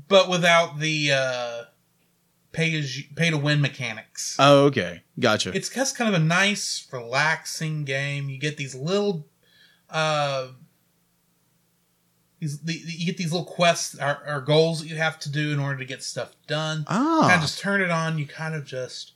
but 0.07 0.29
without 0.29 0.79
the 0.79 1.11
uh, 1.13 1.63
pay 2.51 2.77
as 2.77 2.99
pay 3.15 3.29
to 3.29 3.37
win 3.37 3.61
mechanics. 3.61 4.35
Oh, 4.39 4.65
okay, 4.65 5.03
gotcha. 5.19 5.51
it's 5.55 5.69
just 5.69 5.97
kind 5.97 6.13
of 6.13 6.21
a 6.21 6.23
nice, 6.23 6.87
relaxing 6.91 7.85
game. 7.85 8.29
You 8.29 8.39
get 8.39 8.57
these 8.57 8.75
little, 8.75 9.27
uh, 9.89 10.47
these 12.39 12.59
the, 12.61 12.73
you 12.73 13.05
get 13.05 13.17
these 13.17 13.31
little 13.31 13.45
quests 13.45 13.95
or, 13.99 14.19
or 14.27 14.41
goals 14.41 14.81
that 14.81 14.87
you 14.87 14.97
have 14.97 15.19
to 15.19 15.31
do 15.31 15.51
in 15.51 15.59
order 15.59 15.77
to 15.77 15.85
get 15.85 16.03
stuff 16.03 16.35
done. 16.47 16.85
ah, 16.87 17.19
kind 17.21 17.35
of 17.35 17.41
just 17.41 17.59
turn 17.59 17.81
it 17.81 17.91
on. 17.91 18.17
You 18.17 18.27
kind 18.27 18.55
of 18.55 18.65
just, 18.65 19.13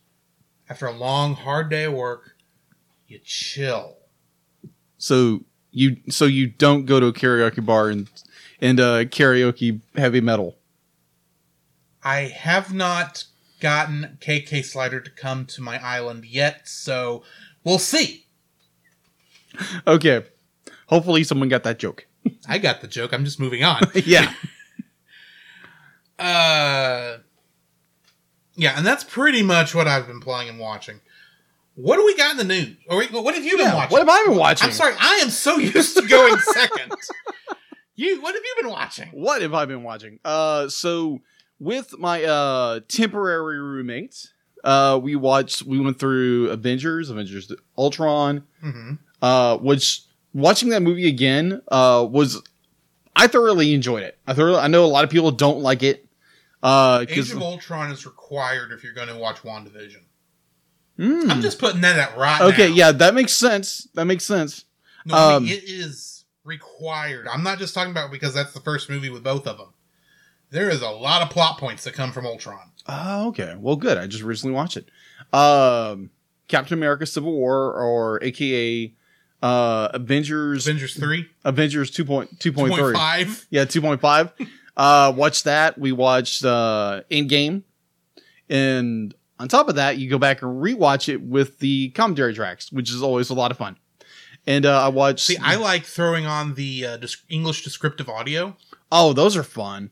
after 0.70 0.86
a 0.86 0.94
long, 0.94 1.36
hard 1.36 1.70
day 1.70 1.86
of 1.86 1.94
work, 1.94 2.36
you 3.08 3.20
chill. 3.24 3.98
so 4.98 5.42
You 5.72 5.98
so 6.10 6.26
you 6.26 6.48
don't 6.48 6.86
go 6.86 7.00
to 7.00 7.08
a 7.08 7.14
karaoke 7.14 7.66
bar 7.66 7.90
and 7.90 8.10
and 8.62 8.80
uh, 8.80 9.04
karaoke 9.06 9.82
heavy 9.96 10.22
metal. 10.22 10.58
I 12.06 12.22
have 12.28 12.72
not 12.72 13.26
gotten 13.60 14.20
KK 14.22 14.64
Slider 14.64 15.02
to 15.02 15.10
come 15.10 15.46
to 15.48 15.62
my 15.62 15.84
island 15.84 16.24
yet, 16.26 16.70
so 16.70 17.24
we'll 17.64 17.80
see. 17.80 18.28
Okay. 19.88 20.24
Hopefully 20.88 21.24
someone 21.24 21.50
got 21.50 21.64
that 21.64 21.80
joke. 21.80 22.06
I 22.48 22.60
got 22.60 22.82
the 22.82 22.88
joke. 22.88 23.12
I'm 23.12 23.26
just 23.26 23.40
moving 23.40 23.64
on. 23.64 23.82
yeah. 24.06 24.34
Uh, 26.18 27.18
yeah, 28.56 28.78
and 28.78 28.86
that's 28.86 29.04
pretty 29.04 29.44
much 29.44 29.76
what 29.76 29.86
I've 29.86 30.08
been 30.08 30.22
playing 30.22 30.48
and 30.48 30.58
watching. 30.58 31.02
What 31.76 31.98
do 31.98 32.06
we 32.06 32.16
got 32.16 32.32
in 32.32 32.38
the 32.38 32.46
news? 32.46 32.78
Or 32.88 33.04
what 33.22 33.36
have 33.36 33.44
you 33.44 33.58
been 33.58 33.66
Yeah, 33.68 33.76
watching? 33.76 33.92
What 33.92 34.00
have 34.00 34.08
I 34.08 34.26
been 34.30 34.38
watching? 34.38 34.68
I'm 34.68 34.72
sorry, 34.74 34.96
I 34.98 35.16
am 35.16 35.30
so 35.30 35.58
used 35.58 35.98
to 35.98 36.08
going 36.08 36.38
second. 36.38 36.94
You, 37.98 38.22
what 38.22 38.34
have 38.34 38.42
you 38.46 38.56
been 38.62 38.72
watching? 38.72 39.10
What 39.10 39.42
have 39.42 39.54
I 39.54 39.66
been 39.66 39.84
watching? 39.84 40.20
Uh, 40.24 40.70
so 40.70 41.20
with 41.60 41.98
my 41.98 42.24
uh 42.24 42.80
temporary 42.88 43.60
roommate, 43.60 44.32
uh, 44.64 45.00
we 45.02 45.16
watched. 45.16 45.64
We 45.64 45.80
went 45.80 46.00
through 46.00 46.50
Avengers, 46.50 47.10
Avengers 47.10 47.52
Ultron. 47.78 48.44
Mm-hmm. 48.64 48.94
Uh, 49.22 49.58
which 49.58 50.02
watching 50.34 50.70
that 50.70 50.82
movie 50.82 51.08
again, 51.08 51.62
uh, 51.70 52.06
was 52.10 52.42
I 53.16 53.28
thoroughly 53.28 53.74
enjoyed 53.74 54.04
it. 54.04 54.18
I 54.28 54.34
thoroughly. 54.34 54.60
I 54.60 54.68
know 54.68 54.84
a 54.84 54.88
lot 54.88 55.04
of 55.04 55.10
people 55.10 55.32
don't 55.32 55.60
like 55.62 55.84
it. 55.84 56.08
Uh, 56.62 57.00
Age 57.02 57.10
because 57.10 57.32
of 57.32 57.42
Ultron 57.42 57.92
is 57.92 58.06
required 58.06 58.72
if 58.72 58.84
you're 58.84 58.94
going 58.94 59.08
to 59.08 59.16
watch 59.16 59.38
WandaVision. 59.38 60.02
Hmm. 60.98 61.30
I'm 61.30 61.42
just 61.42 61.60
putting 61.60 61.82
that 61.82 61.98
at 61.98 62.18
right 62.18 62.42
okay, 62.42 62.70
now. 62.70 62.76
yeah, 62.76 62.92
that 62.94 63.14
makes 63.14 63.34
sense. 63.34 63.88
That 63.94 64.06
makes 64.06 64.24
sense. 64.24 64.66
No, 65.06 65.16
I 65.16 65.28
mean, 65.28 65.38
Um, 65.38 65.46
it 65.48 65.64
is 65.66 66.26
required. 66.44 67.28
I'm 67.28 67.44
not 67.44 67.60
just 67.60 67.74
talking 67.74 67.92
about 67.92 68.12
because 68.12 68.34
that's 68.34 68.54
the 68.54 68.62
first 68.62 68.90
movie 68.90 69.10
with 69.10 69.24
both 69.24 69.46
of 69.46 69.58
them. 69.58 69.74
There 70.52 70.70
is 70.70 70.82
a 70.82 70.90
lot 70.90 71.22
of 71.22 71.30
plot 71.30 71.58
points 71.58 71.84
that 71.84 71.94
come 71.94 72.12
from 72.12 72.26
Ultron. 72.26 72.72
Oh, 72.88 73.30
okay. 73.30 73.56
Well, 73.58 73.76
good. 73.76 73.98
I 73.98 74.08
just 74.08 74.24
recently 74.24 74.54
watched 74.56 74.78
it. 74.78 74.90
Um, 75.34 76.12
Captain 76.48 76.78
America: 76.78 77.06
Civil 77.06 77.34
War, 77.34 77.74
or 77.74 78.24
AKA 78.24 78.94
uh, 79.42 79.90
Avengers 79.94 80.68
Avengers 80.68 80.96
3, 80.96 81.28
Avengers 81.44 81.92
2.2.3. 81.92 82.70
2.5. 82.70 83.46
Yeah, 83.50 83.66
2.5. 83.66 84.32
uh, 84.78 85.14
watched 85.16 85.44
that. 85.44 85.78
We 85.78 85.92
watched 85.92 86.44
uh, 86.46 87.02
Endgame. 87.12 87.64
And 88.50 89.14
on 89.40 89.48
top 89.48 89.70
of 89.70 89.76
that, 89.76 89.98
you 89.98 90.10
go 90.10 90.18
back 90.18 90.42
and 90.42 90.62
rewatch 90.62 91.10
it 91.10 91.22
with 91.22 91.60
the 91.60 91.90
commentary 91.90 92.34
tracks, 92.34 92.72
which 92.72 92.92
is 92.92 93.02
always 93.02 93.30
a 93.30 93.34
lot 93.34 93.52
of 93.52 93.58
fun. 93.58 93.78
And 94.48 94.66
uh, 94.66 94.84
I 94.86 94.90
watched. 94.90 95.26
See, 95.26 95.38
I 95.38 95.56
like 95.56 95.86
throwing 95.86 96.26
on 96.26 96.54
the 96.54 96.86
uh, 96.86 96.98
English 97.30 97.64
descriptive 97.64 98.08
audio. 98.10 98.56
oh, 98.92 99.14
those 99.14 99.36
are 99.36 99.44
fun. 99.44 99.90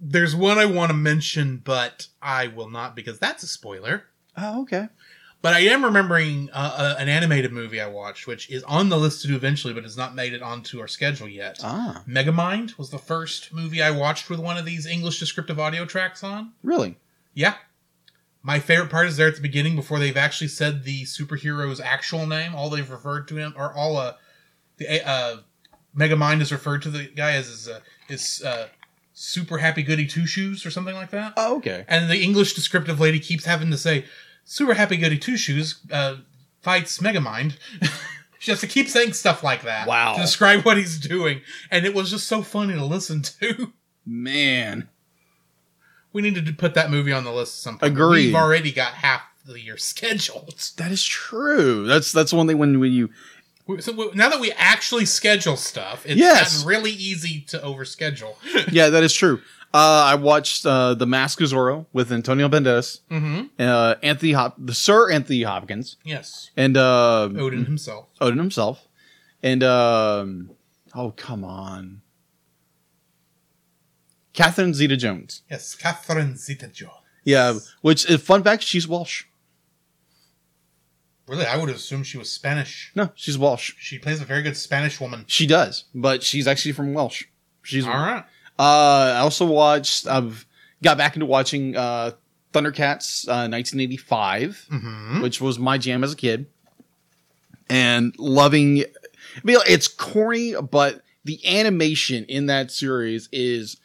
There's 0.00 0.34
one 0.36 0.58
I 0.58 0.66
want 0.66 0.90
to 0.90 0.96
mention, 0.96 1.60
but 1.64 2.06
I 2.22 2.46
will 2.46 2.70
not 2.70 2.94
because 2.94 3.18
that's 3.18 3.42
a 3.42 3.48
spoiler. 3.48 4.04
Oh, 4.36 4.62
okay. 4.62 4.88
But 5.40 5.54
I 5.54 5.60
am 5.60 5.84
remembering 5.84 6.50
uh, 6.52 6.74
uh, 6.76 6.96
an 6.98 7.08
animated 7.08 7.52
movie 7.52 7.80
I 7.80 7.86
watched, 7.86 8.26
which 8.26 8.50
is 8.50 8.64
on 8.64 8.88
the 8.88 8.98
list 8.98 9.22
to 9.22 9.28
do 9.28 9.36
eventually, 9.36 9.72
but 9.72 9.84
has 9.84 9.96
not 9.96 10.14
made 10.14 10.32
it 10.32 10.42
onto 10.42 10.80
our 10.80 10.88
schedule 10.88 11.28
yet. 11.28 11.60
Ah, 11.62 12.02
Megamind 12.08 12.76
was 12.76 12.90
the 12.90 12.98
first 12.98 13.52
movie 13.52 13.80
I 13.80 13.92
watched 13.92 14.30
with 14.30 14.40
one 14.40 14.56
of 14.56 14.64
these 14.64 14.84
English 14.84 15.20
descriptive 15.20 15.60
audio 15.60 15.84
tracks 15.84 16.24
on. 16.24 16.52
really? 16.62 16.96
Yeah. 17.34 17.54
My 18.42 18.58
favorite 18.60 18.90
part 18.90 19.06
is 19.08 19.16
there 19.16 19.28
at 19.28 19.36
the 19.36 19.42
beginning 19.42 19.76
before 19.76 19.98
they've 19.98 20.16
actually 20.16 20.48
said 20.48 20.84
the 20.84 21.02
superhero's 21.02 21.80
actual 21.80 22.26
name. 22.26 22.54
All 22.54 22.70
they've 22.70 22.88
referred 22.88 23.28
to 23.28 23.36
him, 23.36 23.52
or 23.56 23.72
all 23.72 23.96
uh, 23.96 24.14
the 24.78 25.06
uh, 25.06 25.36
Megamind 25.96 26.40
is 26.40 26.50
referred 26.50 26.82
to 26.82 26.90
the 26.90 27.04
guy 27.04 27.32
as 27.32 27.46
his, 27.48 27.68
uh, 27.68 27.80
his 28.08 28.42
uh, 28.44 28.68
super 29.18 29.58
happy 29.58 29.82
goody 29.82 30.06
two 30.06 30.26
shoes 30.26 30.64
or 30.64 30.70
something 30.70 30.94
like 30.94 31.10
that. 31.10 31.32
Oh, 31.36 31.56
okay. 31.56 31.84
And 31.88 32.08
the 32.08 32.22
English 32.22 32.54
descriptive 32.54 33.00
lady 33.00 33.18
keeps 33.18 33.44
having 33.44 33.70
to 33.70 33.76
say, 33.76 34.04
Super 34.44 34.72
Happy 34.74 34.96
Goody 34.96 35.18
Two 35.18 35.36
Shoes 35.36 35.80
uh, 35.92 36.16
fights 36.62 36.98
Megamind. 37.00 37.56
she 38.38 38.50
has 38.50 38.60
to 38.60 38.66
keep 38.66 38.88
saying 38.88 39.12
stuff 39.12 39.42
like 39.42 39.62
that 39.62 39.86
Wow. 39.86 40.14
to 40.14 40.22
describe 40.22 40.64
what 40.64 40.78
he's 40.78 40.98
doing. 40.98 41.42
And 41.70 41.84
it 41.84 41.94
was 41.94 42.10
just 42.10 42.26
so 42.26 42.40
funny 42.42 42.72
to 42.74 42.84
listen 42.84 43.20
to. 43.22 43.72
Man. 44.06 44.88
We 46.14 46.22
needed 46.22 46.46
to 46.46 46.52
put 46.54 46.72
that 46.74 46.90
movie 46.90 47.12
on 47.12 47.24
the 47.24 47.32
list 47.32 47.58
at 47.58 47.62
some 47.62 47.78
point. 47.78 47.92
Agreed. 47.92 48.26
We've 48.26 48.34
already 48.34 48.72
got 48.72 48.94
half 48.94 49.20
the 49.44 49.60
year 49.60 49.76
scheduled. 49.78 50.58
That 50.78 50.90
is 50.90 51.04
true. 51.04 51.86
That's 51.86 52.10
that's 52.12 52.32
one 52.32 52.46
thing 52.46 52.56
when 52.56 52.80
when 52.80 52.92
you 52.92 53.10
So 53.80 53.92
now 54.14 54.28
that 54.30 54.40
we 54.40 54.50
actually 54.52 55.04
schedule 55.04 55.56
stuff, 55.56 56.06
it's 56.06 56.16
Yes. 56.18 56.64
really 56.64 56.90
easy 56.92 57.42
to 57.48 57.58
overschedule. 57.58 58.34
yeah, 58.72 58.88
that 58.88 59.02
is 59.02 59.12
true. 59.12 59.40
Uh, 59.74 60.04
I 60.06 60.14
watched 60.14 60.64
uh, 60.64 60.94
the 60.94 61.06
Mask 61.06 61.42
of 61.42 61.50
Zorro 61.50 61.84
with 61.92 62.10
Antonio 62.10 62.48
Banderas, 62.48 63.00
mm-hmm. 63.10 63.42
uh, 63.58 63.96
Anthony 64.02 64.32
Hop, 64.32 64.54
the 64.58 64.72
Sir 64.72 65.10
Anthony 65.10 65.42
Hopkins, 65.42 65.96
Yes. 66.04 66.50
and 66.56 66.78
uh, 66.78 67.28
Odin 67.36 67.66
himself. 67.66 68.06
Odin 68.18 68.38
himself, 68.38 68.88
and 69.42 69.62
um, 69.62 70.50
oh 70.94 71.10
come 71.14 71.44
on, 71.44 72.00
Catherine 74.32 74.72
Zeta-Jones. 74.72 75.42
Yes, 75.50 75.74
Catherine 75.74 76.36
Zeta-Jones. 76.38 76.92
Yeah, 77.24 77.58
which 77.82 78.08
is 78.08 78.22
fun 78.22 78.42
fact, 78.42 78.62
she's 78.62 78.88
Welsh. 78.88 79.24
Really, 81.28 81.44
I 81.46 81.56
would 81.56 81.68
assume 81.68 82.02
she 82.02 82.16
was 82.18 82.30
Spanish. 82.32 82.90
No, 82.94 83.10
she's 83.14 83.36
Welsh. 83.38 83.74
She 83.78 83.98
plays 83.98 84.20
a 84.20 84.24
very 84.24 84.42
good 84.42 84.56
Spanish 84.56 85.00
woman. 85.00 85.24
She 85.28 85.46
does, 85.46 85.84
but 85.94 86.22
she's 86.22 86.46
actually 86.48 86.72
from 86.72 86.94
Welsh. 86.94 87.24
She's 87.62 87.86
All 87.86 87.92
right. 87.92 88.24
Uh, 88.58 89.12
I 89.16 89.18
also 89.18 89.44
watched. 89.46 90.06
I've 90.06 90.46
got 90.82 90.96
back 90.98 91.14
into 91.14 91.26
watching 91.26 91.76
uh, 91.76 92.12
Thundercats, 92.52 93.28
uh, 93.28 93.46
1985, 93.50 94.66
Mm-hmm. 94.72 95.20
which 95.22 95.40
was 95.40 95.58
my 95.58 95.76
jam 95.78 96.02
as 96.02 96.12
a 96.14 96.16
kid, 96.16 96.46
and 97.68 98.14
loving. 98.18 98.80
I 98.80 99.40
mean, 99.44 99.58
it's 99.68 99.88
corny, 99.88 100.54
but 100.70 101.02
the 101.24 101.40
animation 101.46 102.24
in 102.24 102.46
that 102.46 102.70
series 102.70 103.28
is. 103.32 103.76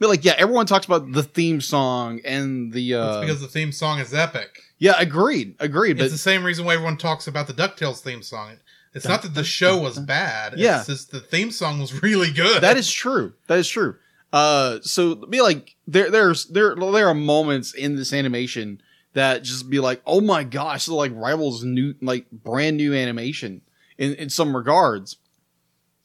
I 0.00 0.04
mean, 0.04 0.10
like, 0.10 0.24
yeah, 0.24 0.34
everyone 0.36 0.66
talks 0.66 0.86
about 0.86 1.12
the 1.12 1.22
theme 1.22 1.60
song 1.60 2.20
and 2.24 2.72
the. 2.72 2.94
Uh, 2.94 3.12
It's 3.20 3.26
because 3.26 3.40
the 3.40 3.48
theme 3.48 3.72
song 3.72 4.00
is 4.00 4.12
epic. 4.12 4.60
Yeah, 4.84 4.96
agreed, 4.98 5.54
agreed, 5.60 5.96
but 5.96 6.04
it's 6.04 6.12
the 6.12 6.18
same 6.18 6.44
reason 6.44 6.66
why 6.66 6.74
everyone 6.74 6.98
talks 6.98 7.26
about 7.26 7.46
the 7.46 7.54
DuckTales 7.54 8.00
theme 8.00 8.20
song. 8.20 8.58
It's 8.92 9.08
not 9.08 9.22
that 9.22 9.32
the 9.32 9.42
show 9.42 9.80
was 9.80 9.98
bad. 9.98 10.58
Yeah. 10.58 10.80
It's 10.80 10.88
just 10.88 11.10
the 11.10 11.20
theme 11.20 11.50
song 11.50 11.80
was 11.80 12.02
really 12.02 12.30
good. 12.30 12.62
that 12.62 12.76
is 12.76 12.92
true. 12.92 13.32
That 13.46 13.58
is 13.58 13.66
true. 13.66 13.96
Uh, 14.30 14.80
so 14.82 15.14
be 15.14 15.40
like 15.40 15.74
there, 15.86 16.10
there's 16.10 16.44
there 16.48 16.74
there 16.76 17.08
are 17.08 17.14
moments 17.14 17.72
in 17.72 17.96
this 17.96 18.12
animation 18.12 18.82
that 19.14 19.42
just 19.42 19.70
be 19.70 19.80
like, 19.80 20.02
oh 20.04 20.20
my 20.20 20.44
gosh, 20.44 20.86
like 20.86 21.12
rivals 21.14 21.64
new 21.64 21.94
like 22.02 22.30
brand 22.30 22.76
new 22.76 22.92
animation 22.92 23.62
in 23.96 24.12
in 24.16 24.28
some 24.28 24.54
regards. 24.54 25.16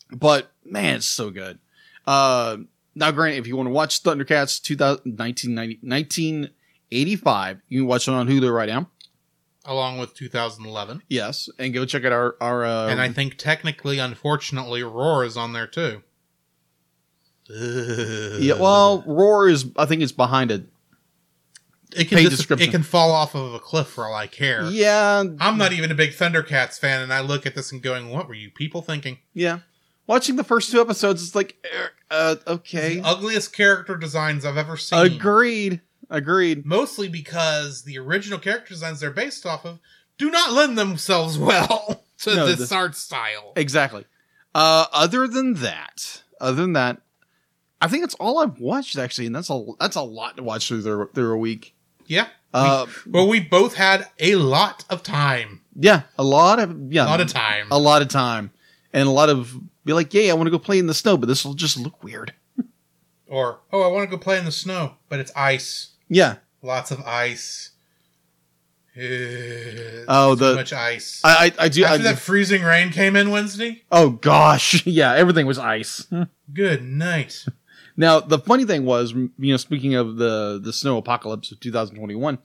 But 0.10 0.54
man, 0.63 0.96
it's 0.96 1.06
so 1.06 1.32
good. 1.32 1.60
Uh, 2.08 2.60
now, 2.96 3.12
granted, 3.12 3.39
if 3.39 3.48
you 3.48 3.58
want 3.58 3.68
to 3.68 3.74
watch 3.74 4.04
Thundercats 4.04 4.62
2000, 4.62 5.18
1990 5.18 6.54
1985, 6.91 7.62
you 7.67 7.82
can 7.82 7.88
watch 7.88 8.08
it 8.08 8.12
on 8.12 8.28
Hulu 8.28 8.54
right 8.54 8.69
now. 8.69 8.89
along 9.65 9.99
with 9.99 10.15
2011. 10.15 11.04
Yes, 11.08 11.49
and 11.60 11.73
go 11.73 11.86
check 11.86 12.04
out 12.06 12.12
our 12.12 12.36
our. 12.41 12.65
Uh, 12.65 12.88
and 12.88 12.99
I 12.99 13.10
think 13.12 13.38
technically, 13.38 13.99
unfortunately, 13.99 14.84
Roar 14.84 15.23
is 15.23 15.38
on 15.38 15.54
there 15.54 15.67
too. 15.67 16.02
yeah, 18.39 18.54
well, 18.60 19.04
Roar 19.06 19.49
is 19.49 19.65
I 19.75 19.86
think 19.86 20.02
it's 20.02 20.12
behind 20.12 20.52
it. 20.52 20.65
it 21.95 22.06
can 22.06 22.19
it 22.19 22.71
can 22.71 22.84
fall 22.84 23.12
off 23.12 23.36
of 23.36 23.54
a 23.54 23.60
cliff 23.60 23.88
for 23.88 24.06
all 24.06 24.13
I 24.13 24.28
care. 24.28 24.65
Yeah, 24.65 25.23
I'm 25.39 25.58
not 25.58 25.73
even 25.73 25.91
a 25.91 25.95
big 25.95 26.12
Thundercats 26.12 26.80
fan, 26.80 27.02
and 27.02 27.13
I 27.13 27.21
look 27.21 27.45
at 27.45 27.56
this 27.56 27.71
and 27.71 27.82
going, 27.82 28.10
"What 28.10 28.28
were 28.28 28.36
you 28.36 28.49
people 28.52 28.82
thinking?" 28.82 29.19
Yeah. 29.34 29.60
Watching 30.06 30.38
the 30.38 30.43
first 30.43 30.71
two 30.71 30.82
episodes, 30.82 31.21
it's 31.21 31.36
like, 31.36 31.56
uh, 32.10 32.13
uh, 32.13 32.36
okay. 32.47 32.95
The 32.95 33.08
ugliest 33.08 33.54
character 33.56 33.95
designs 33.95 34.43
I've 34.43 34.58
ever 34.58 34.75
seen. 34.75 35.06
Agreed. 35.06 35.82
Agreed. 36.10 36.65
Mostly 36.65 37.08
because 37.08 37.84
the 37.84 37.98
original 38.00 38.39
character 38.39 38.69
designs 38.69 39.00
they're 39.00 39.12
based 39.12 39.45
off 39.45 39.65
of 39.65 39.80
do 40.17 40.30
not 40.32 40.52
lend 40.52 40.78
themselves 40.78 41.38
well 41.39 42.04
to 42.19 42.36
No, 42.36 42.48
this 42.48 42.69
the- 42.69 42.76
art 42.76 42.95
style. 42.95 43.54
Exactly. 43.56 44.06
Uh, 44.56 44.86
other 44.91 45.28
than 45.28 45.54
that, 45.56 46.24
other 46.41 46.56
than 46.62 46.74
that, 46.74 47.02
I 47.82 47.88
think 47.88 48.02
that's 48.04 48.15
all 48.15 48.39
I've 48.39 48.60
watched 48.60 48.98
actually, 48.98 49.28
and 49.28 49.36
that's 49.36 49.50
a 49.50 49.63
that's 49.80 49.95
a 49.95 50.02
lot 50.02 50.38
to 50.38 50.43
watch 50.43 50.67
through 50.67 50.82
the, 50.82 51.08
through 51.13 51.34
a 51.34 51.38
week. 51.38 51.76
Yeah. 52.08 52.28
Uh, 52.54 52.88
Well, 53.08 53.28
we 53.30 53.39
both 53.39 53.76
had 53.76 54.08
a 54.19 54.36
lot 54.36 54.84
of 54.89 55.04
time. 55.04 55.62
yeah, 55.76 56.02
a 56.17 56.24
lot 56.24 56.58
of 56.60 56.91
yeah, 56.91 57.06
A 57.06 57.06
lot 57.06 57.22
of 57.22 57.28
time. 57.32 57.67
a 57.69 57.78
lot 57.78 58.02
of 58.02 58.08
time, 58.08 58.50
and 58.91 59.08
a 59.08 59.12
lot 59.12 59.30
of 59.30 59.54
be 59.86 59.93
like, 59.93 60.12
yeah, 60.15 60.32
I 60.32 60.34
want 60.34 60.48
to 60.48 60.52
go 60.52 60.58
play 60.60 60.80
in 60.80 60.88
the 60.88 60.93
snow, 60.95 61.15
but 61.15 61.28
this 61.28 61.45
will 61.45 61.54
just 61.54 61.78
look 61.78 62.04
weird. 62.04 62.34
Or, 63.28 63.60
oh, 63.72 63.84
I 63.84 63.88
want 63.88 64.10
to 64.10 64.17
go 64.17 64.19
play 64.19 64.39
in 64.39 64.45
the 64.45 64.52
snow, 64.52 64.93
but 65.08 65.19
it's 65.19 65.32
ice. 65.36 65.89
Yeah, 66.10 66.36
Lots 66.62 66.91
of 66.91 67.02
ice. 67.06 67.69
Oh, 69.02 70.36
too 70.36 70.39
the- 70.45 70.56
much 70.56 70.74
ice. 70.74 71.22
I 71.24 71.52
I, 71.60 71.65
I 71.65 71.69
do. 71.69 71.86
I, 71.86 71.89
After 71.91 72.04
that 72.04 72.19
freezing 72.19 72.63
rain 72.63 72.91
came 72.91 73.15
in 73.15 73.30
Wednesday. 73.32 73.84
oh 73.91 74.10
gosh, 74.12 74.86
yeah, 74.88 75.13
everything 75.13 75.45
was 75.45 75.58
ice. 75.60 76.08
Good 76.54 76.84
night. 76.84 77.45
Now 77.98 78.22
the 78.22 78.39
funny 78.39 78.63
thing 78.63 78.86
was, 78.86 79.12
you 79.12 79.30
know, 79.38 79.58
speaking 79.58 79.95
of 79.95 80.15
the 80.15 80.58
the 80.63 80.72
snow 80.72 80.95
apocalypse 80.98 81.52
of 81.52 81.60
2021, 81.60 82.38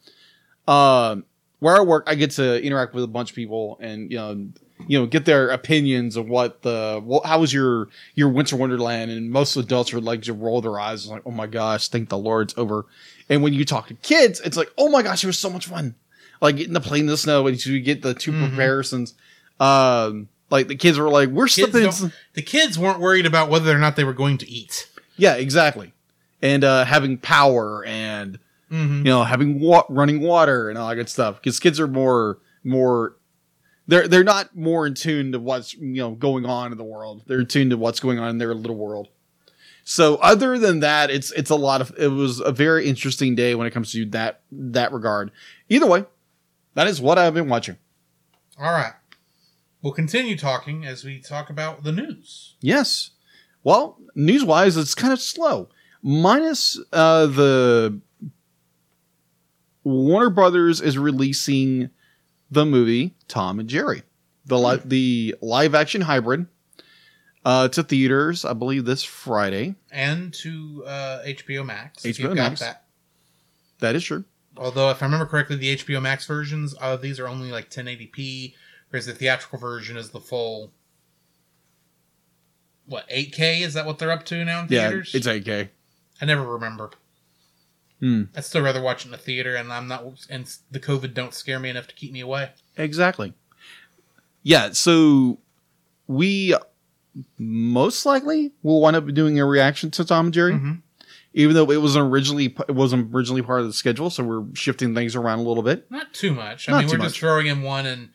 uh, 0.67 1.17
where 1.61 1.77
I 1.77 1.81
work, 1.81 2.03
I 2.09 2.17
get 2.17 2.33
to 2.33 2.61
interact 2.61 2.93
with 2.93 3.05
a 3.05 3.07
bunch 3.07 3.31
of 3.31 3.37
people 3.37 3.79
and 3.81 4.11
you 4.11 4.17
know, 4.17 4.49
you 4.89 4.99
know, 4.99 5.07
get 5.07 5.27
their 5.27 5.51
opinions 5.51 6.17
of 6.17 6.27
what 6.29 6.63
the 6.63 7.01
well, 7.05 7.21
how 7.25 7.39
was 7.39 7.53
your 7.53 7.89
your 8.17 8.31
winter 8.31 8.57
wonderland, 8.57 9.13
and 9.13 9.31
most 9.31 9.55
adults 9.55 9.93
would 9.93 10.03
like 10.03 10.23
to 10.23 10.33
roll 10.33 10.61
their 10.61 10.81
eyes 10.81 11.07
like, 11.07 11.23
oh 11.25 11.31
my 11.31 11.47
gosh, 11.47 11.87
thank 11.87 12.09
the 12.09 12.19
Lord's 12.19 12.53
over. 12.57 12.87
And 13.29 13.43
when 13.43 13.53
you 13.55 13.65
talk 13.65 13.89
to 13.89 13.95
kids, 13.95 14.41
it's 14.41 14.57
like, 14.57 14.71
oh 14.77 14.89
my 14.91 15.03
gosh, 15.03 15.25
it 15.25 15.27
was 15.27 15.39
so 15.39 15.49
much 15.51 15.67
fun, 15.67 15.95
like 16.41 16.57
getting 16.57 16.75
to 16.75 16.81
play 16.81 16.99
in 17.01 17.07
the 17.07 17.17
snow, 17.17 17.47
and 17.47 17.65
you 17.65 17.81
get 17.81 18.03
the 18.03 18.13
2 18.15 18.33
Mhm. 18.33 18.49
comparisons. 18.49 19.15
Um, 19.61 20.29
like 20.51 20.69
the 20.69 20.77
kids 20.77 20.99
were 20.99 21.09
like, 21.09 21.31
we're 21.31 21.47
Kids 21.47 21.71
slipping. 21.73 21.91
in 22.09 22.13
the 22.35 22.43
kids 22.43 22.79
weren't 22.79 23.01
worried 23.01 23.27
about 23.27 23.49
whether 23.51 23.75
or 23.75 23.79
not 23.79 23.97
they 23.97 24.05
were 24.05 24.13
going 24.13 24.39
to 24.39 24.51
eat. 24.51 24.89
Yeah, 25.17 25.35
exactly. 25.37 25.93
And 26.43 26.65
uh, 26.65 26.85
having 26.85 27.19
power 27.19 27.85
and 27.85 28.39
Mm-hmm. 28.73 28.97
you 28.99 29.05
know 29.05 29.23
having 29.25 29.61
wa- 29.61 29.85
running 29.91 30.21
water 30.21 30.69
and 30.71 30.79
all 30.79 30.89
that 30.89 30.95
good 30.97 31.09
stuff 31.11 31.37
because 31.37 31.61
kids 31.61 31.79
are 31.79 31.87
more 31.87 32.39
more 32.65 33.15
they're 33.87 34.09
they're 34.09 34.25
not 34.25 34.57
more 34.57 34.87
in 34.87 34.95
tune 34.95 35.33
to 35.33 35.39
what's 35.39 35.75
you 35.75 36.01
know 36.03 36.13
going 36.13 36.45
on 36.47 36.73
in 36.73 36.79
the 36.79 36.83
world. 36.83 37.23
They're 37.27 37.41
in 37.41 37.47
tune 37.47 37.71
to 37.71 37.77
what's 37.77 38.01
going 38.01 38.19
on 38.19 38.31
in 38.31 38.39
their 38.39 38.55
little 38.55 38.75
world. 38.77 39.09
So 39.85 40.17
other 40.17 40.59
than 40.59 40.81
that, 40.81 41.11
it's 41.11 41.31
it's 41.33 41.51
a 41.51 41.57
lot 41.57 41.81
of 41.81 41.93
it 41.99 42.09
was 42.09 42.41
a 42.41 42.53
very 42.53 42.89
interesting 42.89 43.35
day 43.35 43.55
when 43.55 43.67
it 43.67 43.71
comes 43.71 43.93
to 43.93 44.07
that 44.07 44.41
that 44.51 44.93
regard. 44.93 45.31
Either 45.69 45.87
way, 45.87 46.05
that 46.75 46.87
is 46.87 47.01
what 47.01 47.19
I've 47.19 47.35
been 47.35 47.49
watching. 47.49 47.77
All 48.59 48.73
right. 48.73 48.93
We'll 49.83 49.93
continue 49.93 50.37
talking 50.39 50.87
as 50.87 51.05
we 51.05 51.21
talk 51.21 51.51
about 51.51 51.85
the 51.85 51.93
news. 51.93 52.55
Yes. 52.61 53.11
Well, 53.63 53.99
news 54.15 54.43
wise, 54.43 54.77
it's 54.79 54.95
kind 54.95 55.13
of 55.13 55.21
slow. 55.21 55.69
Minus 56.03 56.81
uh, 56.93 57.27
the 57.27 58.01
Warner 59.83 60.31
Brothers 60.31 60.81
is 60.81 60.97
releasing 60.97 61.91
the 62.51 62.65
movie 62.65 63.15
Tom 63.29 63.61
and 63.61 63.69
Jerry, 63.69 64.03
the 64.47 64.59
li- 64.59 64.81
the 64.85 65.35
live 65.43 65.75
action 65.75 66.03
hybrid, 66.03 66.47
uh, 67.45 67.69
to 67.69 67.83
theaters. 67.83 68.45
I 68.45 68.53
believe 68.53 68.85
this 68.85 69.03
Friday. 69.03 69.75
And 69.91 70.33
to 70.35 70.85
uh, 70.87 71.19
HBO 71.27 71.65
Max. 71.65 72.03
HBO 72.03 72.35
Max. 72.35 72.61
that. 72.61 72.85
That 73.81 73.95
is 73.95 74.05
true. 74.05 74.25
Although, 74.57 74.91
if 74.91 75.03
I 75.03 75.07
remember 75.07 75.27
correctly, 75.27 75.57
the 75.57 75.77
HBO 75.77 76.01
Max 76.01 76.27
versions 76.27 76.75
of 76.75 77.03
these 77.03 77.19
are 77.19 77.27
only 77.27 77.51
like 77.51 77.71
1080p, 77.71 78.55
whereas 78.91 79.07
the 79.07 79.13
theatrical 79.13 79.59
version 79.59 79.97
is 79.97 80.11
the 80.11 80.21
full. 80.21 80.73
What 82.87 83.09
8K? 83.09 83.63
Is 83.63 83.75
that 83.75 83.87
what 83.87 83.99
they're 83.99 84.11
up 84.13 84.25
to 84.27 84.45
now 84.45 84.61
in 84.63 84.67
Yeah, 84.69 84.89
theaters? 84.91 85.15
it's 85.15 85.27
8K. 85.27 85.71
I 86.21 86.25
never 86.25 86.47
remember. 86.47 86.91
Hmm. 88.01 88.25
I'd 88.37 88.45
still 88.45 88.63
rather 88.63 88.81
watch 88.83 89.03
it 89.05 89.07
in 89.07 89.13
the 89.13 89.19
theater, 89.19 89.55
and 89.57 89.73
I'm 89.73 89.89
not. 89.89 90.05
And 90.31 90.47
the 90.71 90.81
COVID 90.81 91.15
don't 91.15 91.33
scare 91.35 91.59
me 91.59 91.71
enough 91.71 91.87
to 91.89 91.95
keep 91.95 92.13
me 92.13 92.21
away. 92.21 92.51
Exactly. 92.77 93.33
Yeah, 94.43 94.73
so 94.73 95.39
we 96.07 96.55
most 97.39 98.05
likely 98.07 98.53
will 98.63 98.81
wind 98.81 98.97
up 98.97 99.07
doing 99.15 99.39
a 99.39 99.45
reaction 99.47 99.91
to 99.93 100.05
Tom 100.05 100.27
and 100.27 100.35
Jerry. 100.35 100.53
Mhm. 100.55 100.83
even 101.37 101.55
though 101.55 101.69
it 101.71 101.83
wasn't 101.83 102.05
originally 102.13 102.55
it 102.69 102.75
wasn't 102.75 103.13
originally 103.15 103.43
part 103.43 103.61
of 103.61 103.67
the 103.67 103.73
schedule, 103.73 104.09
so 104.11 104.23
we're 104.23 104.45
shifting 104.55 104.95
things 104.95 105.17
around 105.17 105.41
a 105.41 105.43
little 105.43 105.63
bit. 105.65 105.91
Not 105.91 106.13
too 106.15 106.33
much. 106.33 106.69
I 106.69 106.73
Not 106.73 106.85
mean, 106.85 106.91
we're 106.99 107.05
just 107.05 107.19
throwing 107.19 107.47
in 107.49 107.63
one 107.63 107.87
and 107.87 108.11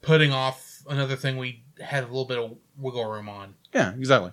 putting 0.00 0.32
off 0.32 0.82
another 0.88 1.14
thing 1.16 1.36
we 1.36 1.62
had 1.80 2.04
a 2.04 2.06
little 2.06 2.24
bit 2.24 2.38
of 2.38 2.56
wiggle 2.78 3.04
room 3.04 3.28
on. 3.28 3.54
Yeah, 3.74 3.92
exactly. 3.94 4.32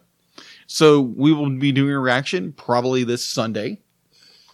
So 0.68 1.02
we 1.02 1.34
will 1.34 1.50
be 1.50 1.72
doing 1.74 1.92
a 1.92 2.00
reaction 2.00 2.54
probably 2.54 3.04
this 3.04 3.26
Sunday, 3.26 3.80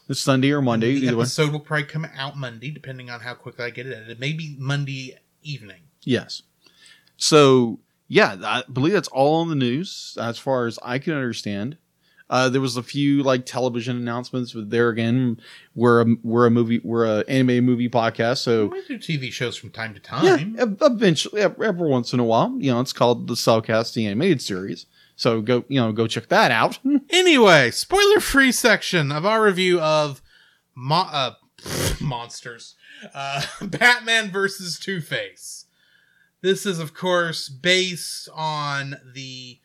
this 0.07 0.19
Sunday 0.19 0.49
or 0.51 0.61
Monday, 0.63 0.95
the 0.99 1.05
either 1.07 1.17
way. 1.17 1.21
episode 1.21 1.51
will 1.51 1.59
probably 1.59 1.85
come 1.85 2.07
out 2.15 2.35
Monday, 2.35 2.71
depending 2.71 3.11
on 3.11 3.19
how 3.19 3.35
quickly 3.35 3.65
I 3.65 3.69
get 3.69 3.85
it 3.85 3.93
edited. 3.93 4.19
Maybe 4.19 4.55
Monday 4.57 5.19
evening. 5.43 5.81
Yes. 6.03 6.41
So 7.17 7.79
yeah, 8.07 8.35
I 8.43 8.63
believe 8.71 8.93
that's 8.93 9.07
all 9.09 9.41
on 9.41 9.49
the 9.49 9.55
news 9.55 10.17
as 10.19 10.37
far 10.39 10.65
as 10.67 10.79
I 10.83 10.99
can 10.99 11.13
understand. 11.13 11.77
Uh, 12.29 12.49
there 12.49 12.59
was 12.59 12.75
a 12.75 12.83
few 12.83 13.23
like 13.23 13.45
television 13.45 13.95
announcements, 13.95 14.51
but 14.51 14.69
there 14.69 14.89
again, 14.89 15.39
we're 15.75 16.01
a, 16.01 16.05
we're 16.23 16.45
a 16.45 16.51
movie, 16.51 16.81
we're 16.83 17.05
a 17.05 17.23
anime 17.29 17.63
movie 17.63 17.87
podcast, 17.87 18.39
so 18.39 18.65
We 18.67 18.83
do 18.85 18.97
TV 18.99 19.31
shows 19.31 19.55
from 19.55 19.69
time 19.69 19.93
to 19.93 19.99
time. 20.01 20.55
ev- 20.59 20.77
eventually, 20.81 21.41
every 21.41 21.87
once 21.89 22.11
in 22.11 22.19
a 22.19 22.25
while, 22.25 22.53
you 22.59 22.69
know, 22.71 22.81
it's 22.81 22.91
called 22.91 23.27
the 23.27 23.35
Cel 23.37 23.61
Cast 23.61 23.93
the 23.95 24.05
animated 24.05 24.41
series. 24.41 24.87
So 25.15 25.41
go, 25.41 25.63
you 25.69 25.79
know, 25.79 25.93
go 25.93 26.05
check 26.05 26.27
that 26.27 26.51
out. 26.51 26.79
Anyway, 27.09 27.71
spoiler 27.71 28.19
free 28.19 28.51
section 28.51 29.09
of 29.11 29.25
our 29.25 29.41
review 29.41 29.79
of 29.79 30.21
mo- 30.75 31.07
uh, 31.09 31.31
monsters 32.01 32.75
uh, 33.13 33.41
Batman 33.61 34.29
versus 34.31 34.77
Two 34.77 34.99
Face. 35.01 35.56
This 36.47 36.65
is, 36.65 36.79
of 36.79 36.93
course, 36.93 37.49
based 37.49 38.29
on 38.33 38.95
the 39.13 39.59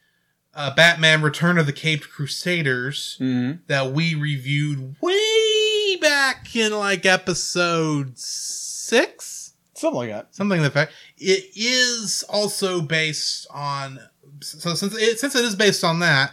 uh, 0.52 0.74
Batman 0.74 1.22
Return 1.22 1.56
of 1.56 1.66
the 1.66 1.72
Caped 1.72 2.10
Crusaders 2.10 3.16
mm-hmm. 3.20 3.58
that 3.68 3.92
we 3.92 4.16
reviewed 4.16 4.96
way 5.00 5.96
back 6.00 6.56
in 6.56 6.72
like 6.72 7.06
episode 7.06 8.18
six 8.18 9.52
Something 9.74 9.96
like 9.96 10.08
that. 10.10 10.34
something 10.34 10.60
the 10.60 10.70
fact 10.72 10.92
it 11.18 11.44
is 11.54 12.24
also 12.28 12.80
based 12.80 13.46
on 13.52 14.00
so 14.40 14.74
since 14.74 14.96
it 14.96 15.20
since 15.20 15.36
it 15.36 15.44
is 15.44 15.54
based 15.54 15.84
on 15.84 16.00
that 16.00 16.32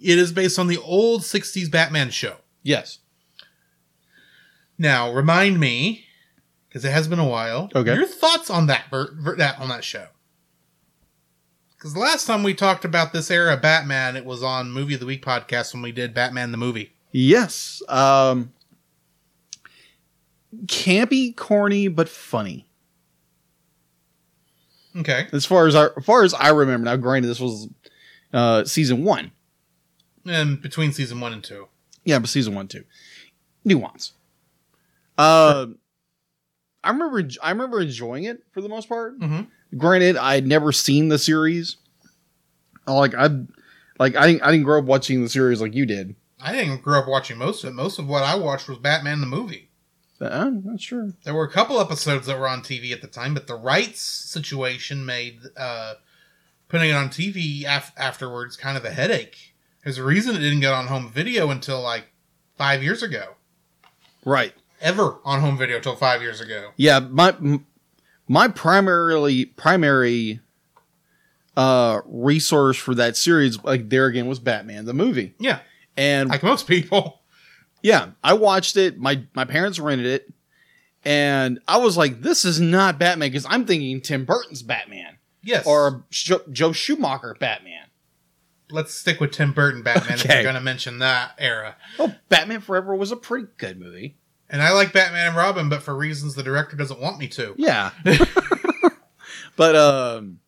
it 0.00 0.16
is 0.16 0.30
based 0.30 0.60
on 0.60 0.68
the 0.68 0.78
old 0.78 1.22
60s 1.22 1.68
batman 1.68 2.10
show 2.10 2.36
Yes. 2.62 3.00
now 4.78 5.12
remind 5.12 5.58
me 5.58 6.04
because 6.68 6.84
it 6.84 6.90
has 6.92 7.08
been 7.08 7.18
a 7.18 7.26
while 7.28 7.70
Okay. 7.74 7.94
your 7.94 8.06
thoughts 8.06 8.50
on 8.50 8.66
that 8.66 8.84
that 9.36 9.58
on 9.58 9.68
that 9.68 9.84
show 9.84 10.06
because 11.76 11.94
the 11.94 12.00
last 12.00 12.26
time 12.26 12.42
we 12.42 12.54
talked 12.54 12.84
about 12.84 13.12
this 13.12 13.30
era 13.30 13.54
of 13.54 13.62
batman 13.62 14.16
it 14.16 14.24
was 14.24 14.42
on 14.42 14.70
movie 14.70 14.94
of 14.94 15.00
the 15.00 15.06
week 15.06 15.24
podcast 15.24 15.72
when 15.72 15.82
we 15.82 15.92
did 15.92 16.12
batman 16.14 16.50
the 16.52 16.58
movie 16.58 16.92
Yes. 17.10 17.80
Um, 17.88 18.52
campy, 20.66 21.34
corny, 21.34 21.88
but 21.88 22.06
funny. 22.08 22.66
okay 24.96 25.26
As 25.32 25.46
far 25.46 25.66
as 25.66 25.74
I, 25.74 25.86
as 25.96 26.04
far 26.04 26.22
as 26.24 26.34
I 26.34 26.48
remember, 26.50 26.84
now 26.84 26.96
granted, 26.96 27.28
this 27.28 27.40
was 27.40 27.68
uh, 28.32 28.64
season 28.64 29.04
one. 29.04 29.30
and 30.26 30.60
between 30.60 30.92
season 30.92 31.20
one 31.20 31.32
and 31.32 31.42
two 31.42 31.68
Yeah, 32.04 32.18
but 32.18 32.28
season 32.28 32.54
one 32.54 32.68
too. 32.68 32.84
Nuance. 33.64 34.12
Uh, 35.16 35.66
I 36.84 36.90
remember, 36.90 37.28
I 37.42 37.50
remember 37.50 37.80
enjoying 37.80 38.24
it 38.24 38.42
for 38.52 38.60
the 38.60 38.68
most 38.68 38.88
part. 38.88 39.18
mm-hmm. 39.18 39.42
granted 39.76 40.16
i'd 40.16 40.46
never 40.46 40.72
seen 40.72 41.08
the 41.08 41.18
series 41.18 41.76
like 42.86 43.14
i 43.14 43.28
like 43.98 44.16
i 44.16 44.26
didn't, 44.26 44.42
I 44.42 44.50
didn't 44.50 44.64
grow 44.64 44.78
up 44.78 44.84
watching 44.86 45.22
the 45.22 45.28
series 45.28 45.60
like 45.60 45.74
you 45.74 45.84
did 45.86 46.14
i 46.40 46.52
didn't 46.52 46.82
grow 46.82 47.00
up 47.00 47.08
watching 47.08 47.36
most 47.38 47.64
of 47.64 47.70
it 47.70 47.74
most 47.74 47.98
of 47.98 48.06
what 48.08 48.22
i 48.22 48.34
watched 48.34 48.68
was 48.68 48.78
batman 48.78 49.20
the 49.20 49.26
movie 49.26 49.70
uh, 50.20 50.50
not 50.64 50.80
sure 50.80 51.12
There 51.22 51.34
were 51.34 51.44
a 51.44 51.50
couple 51.50 51.78
episodes 51.80 52.26
that 52.26 52.40
were 52.40 52.48
on 52.48 52.62
TV 52.62 52.90
at 52.90 53.02
the 53.02 53.06
time, 53.06 53.34
but 53.34 53.46
the 53.46 53.54
rights 53.54 54.00
situation 54.00 55.06
made 55.06 55.38
uh, 55.56 55.94
putting 56.66 56.90
it 56.90 56.94
on 56.94 57.08
TV 57.08 57.62
af- 57.64 57.92
afterwards 57.96 58.56
kind 58.56 58.76
of 58.76 58.84
a 58.84 58.90
headache. 58.90 59.54
There's 59.84 59.96
a 59.96 60.02
reason 60.02 60.34
it 60.34 60.40
didn't 60.40 60.58
get 60.58 60.72
on 60.72 60.88
home 60.88 61.08
video 61.12 61.50
until 61.50 61.80
like 61.80 62.06
five 62.56 62.82
years 62.82 63.00
ago. 63.00 63.34
right 64.24 64.54
Ever 64.80 65.18
on 65.24 65.40
home 65.40 65.58
video 65.58 65.76
until 65.76 65.96
five 65.96 66.22
years 66.22 66.40
ago. 66.40 66.70
yeah 66.76 66.98
my 67.00 67.34
my 68.28 68.48
primarily 68.48 69.44
primary 69.46 70.40
uh 71.56 72.00
resource 72.06 72.76
for 72.76 72.94
that 72.94 73.16
series 73.16 73.62
like 73.64 73.88
there 73.88 74.06
again 74.06 74.26
was 74.28 74.38
batman 74.38 74.84
the 74.84 74.94
movie 74.94 75.34
Yeah, 75.40 75.60
and 75.96 76.28
like 76.28 76.42
most 76.44 76.66
people. 76.68 77.22
yeah 77.82 78.10
i 78.22 78.34
watched 78.34 78.76
it 78.76 78.98
my 78.98 79.22
my 79.34 79.44
parents 79.44 79.78
rented 79.80 80.06
it 80.06 80.32
and 81.04 81.58
i 81.66 81.78
was 81.78 81.96
like 81.96 82.22
this 82.22 82.44
is 82.44 82.60
not 82.60 82.98
batman 82.98 83.30
because 83.30 83.46
i'm 83.48 83.64
thinking 83.66 84.00
tim 84.00 84.24
burton's 84.24 84.62
batman 84.62 85.16
Yes. 85.42 85.66
or 85.66 86.04
Sh- 86.10 86.32
joel 86.52 86.72
schumacher 86.72 87.34
batman 87.40 87.86
let's 88.70 88.92
stick 88.94 89.18
with 89.18 89.30
Tim 89.32 89.52
Burton 89.54 89.82
Batman 89.82 90.18
if 90.18 90.26
you're 90.26 90.42
going 90.42 90.54
to 90.54 90.60
mention 90.60 90.98
that 90.98 91.32
era. 91.38 91.76
Oh, 91.98 92.14
Batman 92.28 92.60
Forever 92.60 92.94
was 92.94 93.10
a 93.10 93.16
pretty 93.16 93.46
good 93.56 93.80
movie. 93.80 94.18
And 94.50 94.62
I 94.62 94.72
like 94.72 94.92
Batman 94.92 95.28
and 95.28 95.36
Robin, 95.36 95.68
but 95.68 95.82
for 95.82 95.94
reasons 95.94 96.34
the 96.34 96.42
director 96.42 96.76
doesn't 96.76 97.00
want 97.00 97.18
me 97.18 97.28
to. 97.28 97.54
Yeah. 97.58 97.90
but 99.56 99.76
um 99.76 100.40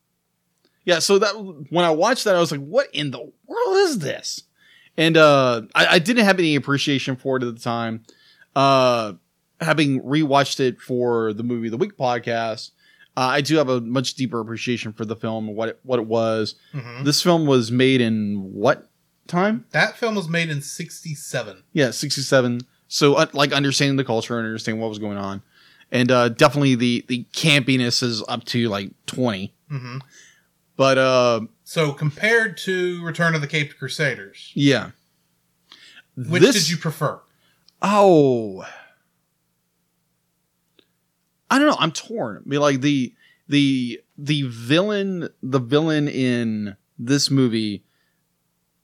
yeah, 0.85 0.99
so 0.99 1.19
that 1.19 1.33
when 1.71 1.85
I 1.85 1.91
watched 1.91 2.25
that 2.25 2.35
I 2.35 2.41
was 2.41 2.51
like, 2.51 2.61
what 2.61 2.89
in 2.95 3.11
the 3.11 3.19
world 3.19 3.77
is 3.77 3.99
this? 3.99 4.43
And 4.97 5.17
uh 5.17 5.63
I, 5.75 5.87
I 5.87 5.99
didn't 5.99 6.25
have 6.25 6.39
any 6.39 6.55
appreciation 6.57 7.17
for 7.17 7.37
it 7.37 7.43
at 7.43 7.55
the 7.55 7.61
time. 7.61 8.05
Uh 8.57 9.15
having 9.61 10.01
rewatched 10.03 10.61
it 10.61 10.81
for 10.81 11.33
the 11.33 11.43
movie 11.43 11.67
of 11.67 11.73
the 11.73 11.77
week 11.77 11.97
podcast, 11.99 12.71
uh, 13.17 13.21
I 13.21 13.43
do 13.43 13.57
have 13.57 13.69
a 13.69 13.81
much 13.81 14.15
deeper 14.15 14.41
appreciation 14.41 14.93
for 14.95 15.05
the 15.05 15.17
film 15.17 15.49
and 15.49 15.57
what 15.57 15.69
it, 15.69 15.81
what 15.83 15.99
it 15.99 16.07
was. 16.07 16.55
Mhm. 16.73 17.05
This 17.05 17.23
film 17.23 17.45
was 17.47 17.71
made 17.71 18.01
in 18.01 18.37
what 18.55 18.89
time? 19.27 19.67
That 19.73 19.99
film 19.99 20.15
was 20.15 20.29
made 20.29 20.49
in 20.49 20.63
'67. 20.63 21.63
Yeah, 21.75 21.91
67. 21.91 22.63
So 22.93 23.15
uh, 23.15 23.27
like 23.33 23.53
understanding 23.53 23.97
the 23.97 24.05
culture 24.05 24.37
and 24.37 24.45
understanding 24.45 24.81
what 24.83 24.89
was 24.89 24.99
going 24.99 25.17
on. 25.17 25.43
And 25.93 26.11
uh, 26.11 26.29
definitely 26.31 26.75
the 26.75 27.05
the 27.09 27.25
campiness 27.33 28.03
is 28.03 28.23
up 28.29 28.45
to 28.47 28.69
like 28.69 28.91
20. 29.07 29.55
hmm 29.71 29.99
But 30.77 30.99
uh 30.99 31.41
So 31.65 31.93
compared 31.93 32.57
to 32.59 33.03
Return 33.05 33.35
of 33.37 33.41
the 33.41 33.47
Caped 33.47 33.79
Crusaders, 33.79 34.51
yeah. 34.55 34.91
which 36.17 36.43
This- 36.43 36.57
did 36.57 36.69
you 36.71 36.77
prefer? 36.77 37.21
Oh. 37.81 38.65
I 41.51 41.59
don't 41.59 41.67
know. 41.69 41.77
I'm 41.79 41.93
torn. 41.93 42.43
I 42.45 42.49
mean, 42.49 42.61
like 42.61 42.81
the 42.81 43.15
the 43.49 44.01
the 44.19 44.43
villain 44.43 45.29
the 45.43 45.59
villain 45.59 46.09
in 46.09 46.77
this 46.99 47.31
movie, 47.31 47.83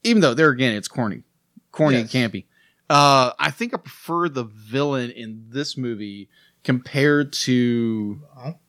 even 0.02 0.20
though 0.22 0.34
there 0.34 0.50
again 0.50 0.74
it's 0.74 0.88
corny, 0.88 1.22
corny 1.72 1.98
Yes. 1.98 2.12
and 2.14 2.32
campy. 2.32 2.44
Uh, 2.88 3.32
I 3.38 3.50
think 3.50 3.74
I 3.74 3.78
prefer 3.78 4.28
the 4.28 4.44
villain 4.44 5.10
in 5.10 5.46
this 5.48 5.76
movie 5.76 6.28
compared 6.64 7.32
to 7.32 8.20
Well, 8.36 8.60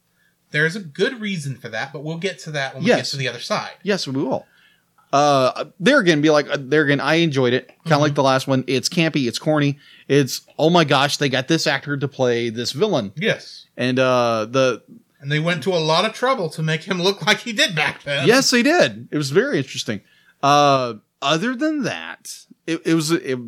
there's 0.52 0.76
a 0.76 0.80
good 0.80 1.20
reason 1.22 1.56
for 1.58 1.70
that, 1.70 1.94
but 1.94 2.04
we'll 2.04 2.18
get 2.18 2.40
to 2.40 2.52
that 2.52 2.74
when 2.74 2.84
we 2.84 2.90
Yes. 2.90 2.98
get 3.00 3.06
to 3.12 3.18
the 3.18 3.28
other 3.28 3.40
side. 3.40 3.72
yes, 3.84 4.08
we 4.08 4.22
will. 4.24 4.46
Uh, 5.14 5.66
there 5.80 6.00
again, 6.00 6.20
be 6.22 6.30
like 6.30 6.50
uh, 6.50 6.58
there 6.60 6.84
again. 6.84 7.00
I 7.00 7.16
enjoyed 7.16 7.54
it, 7.54 7.68
kind 7.86 7.94
of 7.94 8.02
like 8.02 8.16
the 8.16 8.24
last 8.24 8.46
one. 8.48 8.64
It's 8.68 8.90
campy, 8.90 9.26
it's 9.28 9.40
corny. 9.40 9.80
It's 10.10 10.42
oh 10.60 10.70
my 10.70 10.84
gosh, 10.84 11.16
they 11.18 11.30
got 11.30 11.48
this 11.48 11.66
actor 11.66 11.96
to 11.96 12.08
play 12.10 12.50
this 12.50 12.72
villain, 12.74 13.14
Yes. 13.16 13.68
and 13.78 14.00
uh, 14.00 14.48
the 14.50 14.84
And 15.22 15.32
they 15.32 15.40
went 15.40 15.64
to 15.64 15.72
a 15.74 15.80
lot 15.80 16.04
of 16.04 16.12
trouble 16.14 16.50
to 16.50 16.62
make 16.62 16.84
him 16.84 17.02
look 17.02 17.26
like 17.28 17.40
he 17.40 17.54
did 17.54 17.74
back 17.74 18.04
then. 18.04 18.28
yes, 18.28 18.50
they 18.52 18.64
did. 18.64 19.08
It 19.12 19.18
was 19.18 19.32
very 19.32 19.58
interesting. 19.60 20.02
Uh, 20.44 20.96
other 21.22 21.56
than 21.56 21.84
that, 21.84 22.40
it, 22.68 22.82
it 22.86 22.94
was 22.94 23.12
it, 23.12 23.40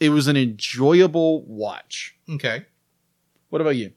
it 0.00 0.10
was 0.10 0.26
an 0.28 0.36
enjoyable 0.36 1.42
watch. 1.44 2.16
Okay. 2.30 2.66
What 3.50 3.60
about 3.60 3.76
you? 3.76 3.92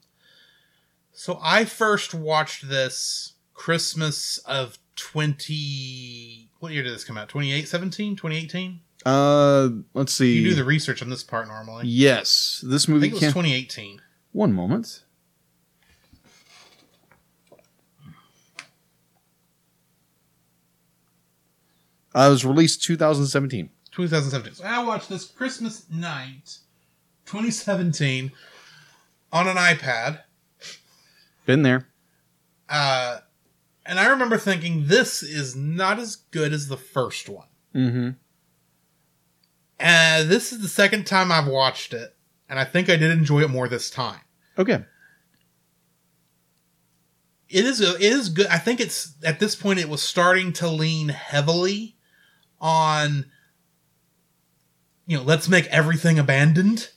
So 1.14 1.40
I 1.42 1.66
first 1.66 2.14
watched 2.14 2.68
this 2.70 3.34
Christmas 3.54 4.38
of 4.40 4.80
20. 4.96 6.50
What 6.60 6.72
year 6.72 6.84
did 6.84 6.94
this 6.94 7.04
come 7.04 7.18
out? 7.18 7.30
2017? 7.30 8.16
2018? 8.16 8.80
Uh, 9.06 9.70
let's 9.94 10.14
see. 10.14 10.38
You 10.40 10.50
do 10.50 10.56
the 10.56 10.64
research 10.64 11.02
on 11.02 11.10
this 11.10 11.24
part 11.24 11.48
normally. 11.48 11.88
yes, 11.88 12.64
this 12.68 12.88
I 12.88 12.92
movie. 12.92 13.10
think 13.10 13.14
it 13.22 13.26
was 13.26 13.34
Came, 13.34 13.44
2018. 13.44 14.02
one 14.32 14.54
moment. 14.54 15.04
Uh, 22.14 22.28
it 22.28 22.30
was 22.30 22.46
released 22.46 22.84
2017. 22.84 23.70
2017. 23.92 24.56
So 24.56 24.64
I 24.64 24.84
watched 24.84 25.10
this 25.10 25.26
Christmas 25.26 25.86
night, 25.90 26.58
2017, 27.26 28.32
on 29.32 29.48
an 29.48 29.58
iPad. 29.58 30.22
Been 31.46 31.64
there. 31.64 31.88
Uh, 32.70 33.20
and 33.86 34.00
I 34.00 34.08
remember 34.08 34.38
thinking, 34.38 34.88
this 34.88 35.24
is 35.24 35.56
not 35.56 36.00
as 36.00 36.16
good 36.16 36.54
as 36.54 36.68
the 36.68 36.78
first 36.78 37.28
one. 37.28 37.48
Mm-hmm. 37.76 38.10
And 39.80 40.30
this 40.30 40.52
is 40.54 40.62
the 40.62 40.68
second 40.68 41.08
time 41.08 41.32
I've 41.32 41.48
watched 41.48 41.94
it, 41.94 42.16
and 42.48 42.60
I 42.60 42.66
think 42.66 42.90
I 42.90 42.96
did 42.96 43.12
enjoy 43.12 43.42
it 43.42 43.50
more 43.50 43.68
this 43.68 43.90
time. 43.90 44.22
Okay. 44.58 44.86
It 47.50 47.66
is 47.66 47.82
it 47.82 48.02
is 48.02 48.30
good. 48.30 48.48
I 48.48 48.60
think 48.60 48.80
it's 48.80 49.16
at 49.24 49.40
this 49.40 49.56
point 49.56 49.80
it 49.80 49.90
was 49.90 50.02
starting 50.02 50.54
to 50.54 50.70
lean 50.70 51.10
heavily 51.10 51.98
on 52.62 53.26
you 55.12 55.18
know, 55.18 55.24
let's 55.24 55.50
make 55.50 55.66
everything 55.68 56.18
abandoned 56.18 56.88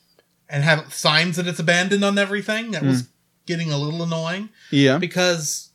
and 0.48 0.62
have 0.62 0.94
signs 0.94 1.34
that 1.34 1.48
it's 1.48 1.58
abandoned 1.58 2.04
on 2.04 2.16
everything. 2.16 2.70
That 2.70 2.84
was 2.84 3.08
getting 3.44 3.72
a 3.72 3.76
little 3.76 4.04
annoying 4.04 4.50
Yeah. 4.70 4.98
because 4.98 5.70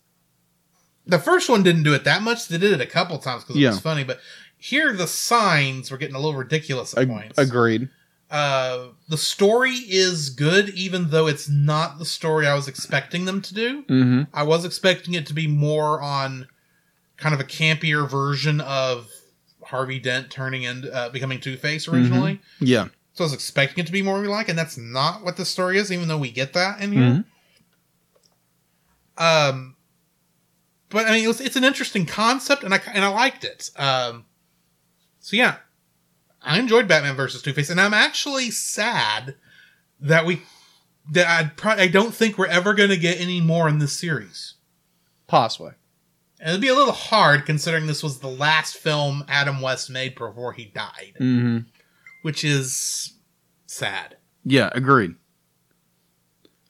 the 1.06 1.19
first 1.19 1.49
one 1.49 1.63
didn't 1.63 1.84
do 1.84 1.93
it 1.93 2.06
that 2.06 2.21
much. 2.21 2.47
They 2.47 2.58
did 2.58 2.71
it 2.71 2.80
a 2.80 2.86
couple 2.86 3.17
times 3.17 3.43
because 3.43 3.58
it 3.58 3.60
Yeah. 3.60 3.71
was 3.71 3.82
funny, 3.82 4.06
but 4.06 4.21
here 4.58 4.93
the 4.93 5.06
signs 5.06 5.91
were 5.91 5.97
getting 5.97 6.15
a 6.15 6.19
little 6.19 6.36
ridiculous 6.39 6.93
at 6.93 6.99
Ag- 7.02 7.10
points. 7.10 7.38
agreed. 7.38 7.89
Uh, 8.32 8.89
the 9.10 9.17
story 9.17 9.73
is 9.73 10.30
good, 10.30 10.69
even 10.69 11.10
though 11.10 11.28
it's 11.28 11.49
not 11.49 11.99
the 11.99 12.06
story 12.06 12.47
I 12.47 12.54
was 12.54 12.69
expecting 12.69 13.25
them 13.25 13.41
to 13.41 13.54
do. 13.54 13.82
Mm-hmm. 13.84 14.21
I 14.34 14.43
was 14.43 14.63
expecting 14.63 15.13
it 15.13 15.25
to 15.25 15.34
be 15.34 15.45
more 15.47 15.99
on 16.02 16.47
kind 17.17 17.36
of 17.36 17.41
a 17.41 17.43
campier 17.43 18.10
version 18.10 18.62
of 18.62 19.10
Harvey 19.69 19.99
Dent 19.99 20.29
turning 20.29 20.63
into 20.63 20.93
uh, 20.93 21.10
becoming 21.10 21.39
Two 21.39 21.58
Face 21.58 21.88
originally. 21.88 22.41
Yeah. 22.60 22.88
So 23.13 23.23
I 23.23 23.25
was 23.25 23.34
expecting 23.34 23.84
it 23.84 23.88
to 23.88 23.91
be 23.91 24.01
more 24.01 24.23
like, 24.25 24.49
and 24.49 24.58
that's 24.58 24.77
not 24.77 25.23
what 25.23 25.36
the 25.38 25.45
story 25.45 25.77
is, 25.77 25.91
even 25.91 26.08
though 26.08 26.17
we 26.17 26.32
get 26.32 26.53
that 26.53 26.82
in 26.82 26.91
here. 26.91 27.01
Mhm. 27.01 27.25
Um, 29.17 29.75
but 30.89 31.05
I 31.05 31.12
mean, 31.12 31.25
it 31.25 31.27
was, 31.27 31.41
it's 31.41 31.55
an 31.55 31.63
interesting 31.63 32.05
concept, 32.05 32.63
and 32.63 32.73
I 32.73 32.82
and 32.93 33.03
I 33.03 33.10
liked 33.10 33.43
it. 33.43 33.69
Um, 33.75 34.25
so 35.19 35.36
yeah, 35.36 35.58
I 36.41 36.58
enjoyed 36.60 36.88
Batman 36.88 37.15
versus 37.15 37.41
Two 37.41 37.53
Face, 37.53 37.69
and 37.69 37.79
I'm 37.82 37.93
actually 37.93 38.51
sad 38.51 39.36
that 39.99 40.25
we 40.25 40.41
that 41.12 41.27
I 41.27 41.49
probably 41.49 41.84
I 41.84 41.88
don't 41.88 42.13
think 42.13 42.38
we're 42.38 42.47
ever 42.47 42.73
going 42.73 42.89
to 42.89 42.97
get 42.97 43.19
any 43.19 43.41
more 43.41 43.67
in 43.67 43.79
this 43.79 43.93
series. 43.93 44.55
Possibly. 45.27 45.73
And 46.39 46.49
it'd 46.49 46.62
be 46.62 46.69
a 46.69 46.73
little 46.75 46.93
hard 46.93 47.45
considering 47.45 47.88
this 47.88 48.02
was 48.02 48.19
the 48.19 48.30
last 48.30 48.75
film 48.78 49.25
Adam 49.28 49.62
West 49.62 49.89
made 49.89 50.15
before 50.15 50.54
he 50.54 50.65
died, 50.65 51.13
Mm-hmm. 51.19 51.60
which 52.21 52.43
is 52.45 53.13
sad. 53.65 54.15
Yeah, 54.45 54.69
agreed. 54.73 55.15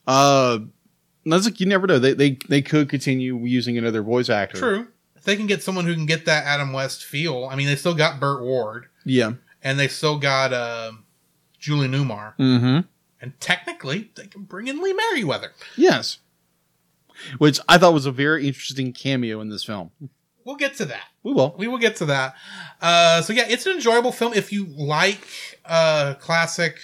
Uh, 0.08 0.60
that's 1.25 1.45
like 1.45 1.60
you 1.60 1.65
never 1.67 1.86
know. 1.88 1.99
They 1.99 2.13
they 2.13 2.38
they 2.47 2.62
could 2.62 2.89
continue 2.89 3.38
using 3.45 3.77
another 3.77 4.01
voice 4.01 4.29
actor. 4.29 4.58
True. 4.58 4.88
If 5.15 5.23
they 5.23 5.36
can 5.36 5.47
get 5.47 5.62
someone 5.62 5.86
who 5.86 5.93
can 5.93 6.05
get 6.05 6.25
that 6.25 6.45
Adam 6.45 6.73
West 6.73 7.03
feel, 7.05 7.45
I 7.51 7.55
mean, 7.55 7.67
they 7.67 7.75
still 7.75 7.93
got 7.93 8.19
Burt 8.19 8.41
Ward 8.41 8.86
Yeah. 9.03 9.34
and 9.62 9.77
they 9.77 9.89
still 9.89 10.17
got 10.17 10.53
uh, 10.53 10.93
Julie 11.60 11.89
Newmar, 11.89 12.36
Mm-hmm. 12.39 12.79
and 13.21 13.39
technically 13.41 14.12
they 14.15 14.27
can 14.27 14.43
bring 14.43 14.67
in 14.67 14.82
Lee 14.82 14.93
Meriwether. 14.93 15.51
Yes. 15.75 16.19
Which 17.38 17.60
I 17.67 17.77
thought 17.77 17.93
was 17.93 18.05
a 18.05 18.12
very 18.12 18.47
interesting 18.47 18.93
cameo 18.93 19.41
in 19.41 19.49
this 19.49 19.63
film. 19.63 19.91
We'll 20.45 20.55
get 20.55 20.75
to 20.75 20.86
that. 20.86 21.03
We 21.23 21.34
will. 21.34 21.53
We 21.58 21.67
will 21.67 21.77
get 21.77 21.97
to 21.97 22.05
that. 22.08 22.34
Uh, 22.82 23.21
so 23.21 23.34
yeah, 23.34 23.45
it's 23.47 23.65
an 23.65 23.73
enjoyable 23.73 24.12
film 24.12 24.34
if 24.34 24.51
you 24.51 24.65
like 24.67 25.27
uh, 25.65 26.15
classic 26.15 26.77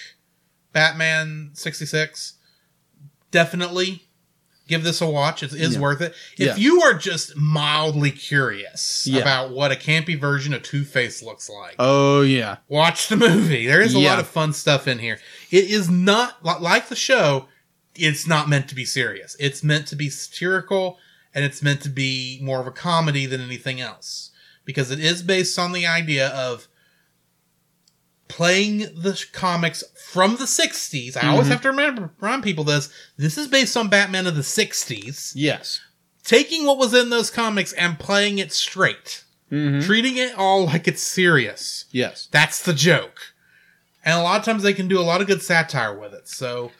Batman 0.73 1.51
'66. 1.53 2.33
Definitely 3.31 4.03
give 4.67 4.83
this 4.83 5.01
a 5.01 5.07
watch. 5.09 5.43
It 5.43 5.53
is 5.53 5.75
Yeah. 5.75 5.79
worth 5.79 6.01
it. 6.01 6.13
If 6.37 6.47
Yeah. 6.47 6.55
you 6.57 6.81
are 6.83 6.93
just 6.93 7.35
mildly 7.35 8.11
curious 8.11 9.05
Yeah. 9.07 9.21
about 9.21 9.51
what 9.51 9.71
a 9.71 9.75
campy 9.75 10.19
version 10.19 10.53
of 10.53 10.63
Two 10.63 10.83
Face 10.83 11.21
looks 11.21 11.49
like, 11.49 11.75
Oh 11.77 12.21
yeah. 12.21 12.57
watch 12.67 13.07
the 13.07 13.15
movie. 13.17 13.67
There 13.67 13.81
is 13.81 13.93
a 13.93 13.99
lot 13.99 14.19
of 14.19 14.27
fun 14.27 14.53
stuff 14.53 14.87
in 14.87 14.99
here. 14.99 15.19
It 15.51 15.65
is 15.65 15.89
not 15.89 16.43
like 16.43 16.89
the 16.89 16.95
show. 16.95 17.47
It's 17.95 18.27
not 18.27 18.49
meant 18.49 18.67
to 18.69 18.75
be 18.75 18.85
serious. 18.85 19.35
It's 19.39 19.63
meant 19.63 19.87
to 19.87 19.95
be 19.95 20.09
satirical, 20.09 20.97
and 21.33 21.43
it's 21.45 21.61
meant 21.61 21.81
to 21.81 21.89
be 21.89 22.39
more 22.41 22.59
of 22.59 22.67
a 22.67 22.71
comedy 22.71 23.25
than 23.25 23.41
anything 23.41 23.79
else 23.81 24.31
because 24.65 24.91
it 24.91 24.99
is 24.99 25.21
based 25.21 25.57
on 25.59 25.71
the 25.73 25.85
idea 25.85 26.29
of 26.29 26.67
playing 28.27 28.79
the 28.79 29.23
comics 29.33 29.83
from 30.11 30.37
the 30.37 30.47
60s. 30.47 31.15
I 31.15 31.27
always 31.27 31.47
Mhm. 31.47 31.51
have 31.51 31.61
to 31.61 31.69
remember 31.69 32.11
remind 32.19 32.43
people 32.43 32.63
this. 32.63 32.89
This 33.17 33.37
is 33.37 33.47
based 33.47 33.77
on 33.77 33.87
Batman 33.87 34.25
of 34.27 34.35
the 34.35 34.43
60s, 34.43 35.31
Yes. 35.35 35.79
taking 36.23 36.65
what 36.65 36.77
was 36.79 36.93
in 36.93 37.11
those 37.11 37.29
comics 37.29 37.71
and 37.73 37.99
playing 37.99 38.39
it 38.39 38.51
straight, 38.51 39.23
Mm-hmm. 39.51 39.85
treating 39.85 40.17
it 40.17 40.33
all 40.35 40.65
like 40.65 40.87
it's 40.87 41.03
serious. 41.03 41.85
Yes. 41.91 42.27
That's 42.31 42.59
the 42.63 42.73
joke. 42.73 43.33
And 44.03 44.19
a 44.19 44.23
lot 44.23 44.39
of 44.39 44.45
times 44.45 44.63
they 44.63 44.73
can 44.73 44.87
do 44.87 44.99
a 44.99 45.03
lot 45.05 45.21
of 45.21 45.27
good 45.27 45.43
satire 45.43 45.93
with 45.97 46.13
it. 46.13 46.27
So, 46.27 46.71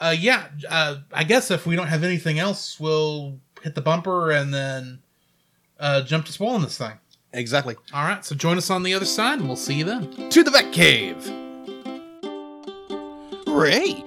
uh, 0.00 0.14
yeah, 0.18 0.48
uh, 0.68 0.96
I 1.12 1.24
guess 1.24 1.50
if 1.50 1.66
we 1.66 1.76
don't 1.76 1.88
have 1.88 2.04
anything 2.04 2.38
else, 2.38 2.78
we'll 2.78 3.38
hit 3.62 3.74
the 3.74 3.80
bumper 3.80 4.30
and 4.30 4.52
then 4.52 5.00
uh, 5.80 6.02
jump 6.02 6.26
to 6.26 6.32
spoiling 6.32 6.62
this 6.62 6.78
thing. 6.78 6.92
Exactly. 7.32 7.76
All 7.92 8.04
right, 8.04 8.24
so 8.24 8.34
join 8.34 8.56
us 8.56 8.70
on 8.70 8.82
the 8.82 8.94
other 8.94 9.04
side 9.04 9.38
and 9.38 9.46
we'll 9.46 9.56
see 9.56 9.74
you 9.74 9.84
then. 9.84 10.30
To 10.30 10.42
the 10.42 10.50
Vet 10.50 10.72
Cave. 10.72 11.16
Ray. 13.46 14.02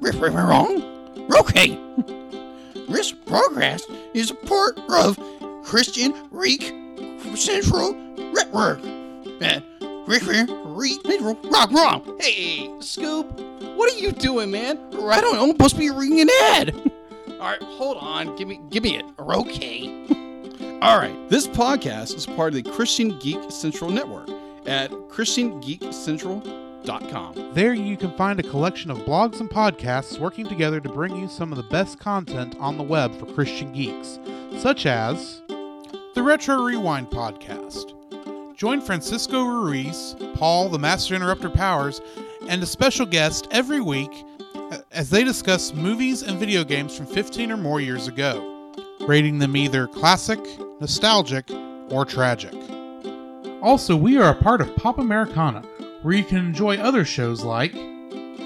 Riff, 0.00 0.20
riff, 0.20 0.34
wrong? 0.34 0.82
Okay. 1.38 1.78
This 2.88 3.10
progress 3.10 3.86
is 4.12 4.30
a 4.32 4.34
part 4.34 4.78
of 4.90 5.18
Christian 5.64 6.12
Reek 6.30 6.74
Central 7.34 7.94
Network. 7.94 8.80
Uh, 9.40 9.60
Rick, 10.06 10.26
Rick, 10.26 10.50
Rick, 11.04 11.42
wrong, 11.44 11.74
wrong. 11.74 12.16
Hey, 12.20 12.70
Scoop, 12.80 13.40
what 13.76 13.92
are 13.92 13.98
you 13.98 14.12
doing, 14.12 14.50
man? 14.50 14.78
I 14.92 15.20
don't 15.20 15.34
know. 15.34 15.42
I'm 15.44 15.50
supposed 15.50 15.74
to 15.74 15.80
be 15.80 15.90
reading 15.90 16.20
an 16.20 16.28
ad. 16.42 16.74
All 17.40 17.48
right, 17.48 17.62
hold 17.62 17.96
on. 17.98 18.36
Give 18.36 18.48
me, 18.48 18.60
give 18.70 18.82
me 18.82 18.96
it. 18.96 19.04
Okay. 19.18 20.06
All 20.82 20.98
right. 20.98 21.14
This 21.28 21.46
podcast 21.48 22.16
is 22.16 22.26
part 22.26 22.54
of 22.54 22.64
the 22.64 22.70
Christian 22.70 23.18
Geek 23.18 23.50
Central 23.50 23.90
Network 23.90 24.28
at 24.66 24.90
ChristianGeekCentral.com. 24.90 27.50
There 27.54 27.74
you 27.74 27.96
can 27.96 28.16
find 28.16 28.40
a 28.40 28.42
collection 28.42 28.90
of 28.90 28.98
blogs 28.98 29.40
and 29.40 29.50
podcasts 29.50 30.18
working 30.18 30.46
together 30.46 30.80
to 30.80 30.88
bring 30.88 31.14
you 31.16 31.28
some 31.28 31.52
of 31.52 31.56
the 31.56 31.62
best 31.64 31.98
content 31.98 32.56
on 32.58 32.76
the 32.76 32.82
web 32.82 33.18
for 33.18 33.26
Christian 33.26 33.72
geeks, 33.72 34.18
such 34.58 34.86
as 34.86 35.42
the 36.14 36.22
Retro 36.22 36.62
Rewind 36.62 37.10
podcast. 37.10 37.94
Join 38.56 38.80
Francisco 38.80 39.44
Ruiz, 39.44 40.16
Paul 40.34 40.68
the 40.68 40.78
Master 40.78 41.14
Interrupter 41.14 41.50
Powers, 41.50 42.00
and 42.48 42.62
a 42.62 42.66
special 42.66 43.06
guest 43.06 43.48
every 43.50 43.80
week 43.80 44.10
uh, 44.54 44.78
as 44.90 45.10
they 45.10 45.24
discuss 45.24 45.72
movies 45.72 46.22
and 46.22 46.38
video 46.38 46.64
games 46.64 46.96
from 46.96 47.06
15 47.06 47.52
or 47.52 47.56
more 47.56 47.80
years 47.80 48.08
ago, 48.08 48.72
rating 49.00 49.38
them 49.38 49.56
either 49.56 49.86
classic, 49.86 50.40
nostalgic, 50.80 51.50
or 51.90 52.04
tragic. 52.04 52.54
Also, 53.62 53.96
we 53.96 54.18
are 54.18 54.30
a 54.30 54.42
part 54.42 54.60
of 54.60 54.74
Pop 54.76 54.98
Americana, 54.98 55.62
where 56.02 56.14
you 56.14 56.24
can 56.24 56.38
enjoy 56.38 56.76
other 56.78 57.04
shows 57.04 57.44
like 57.44 57.72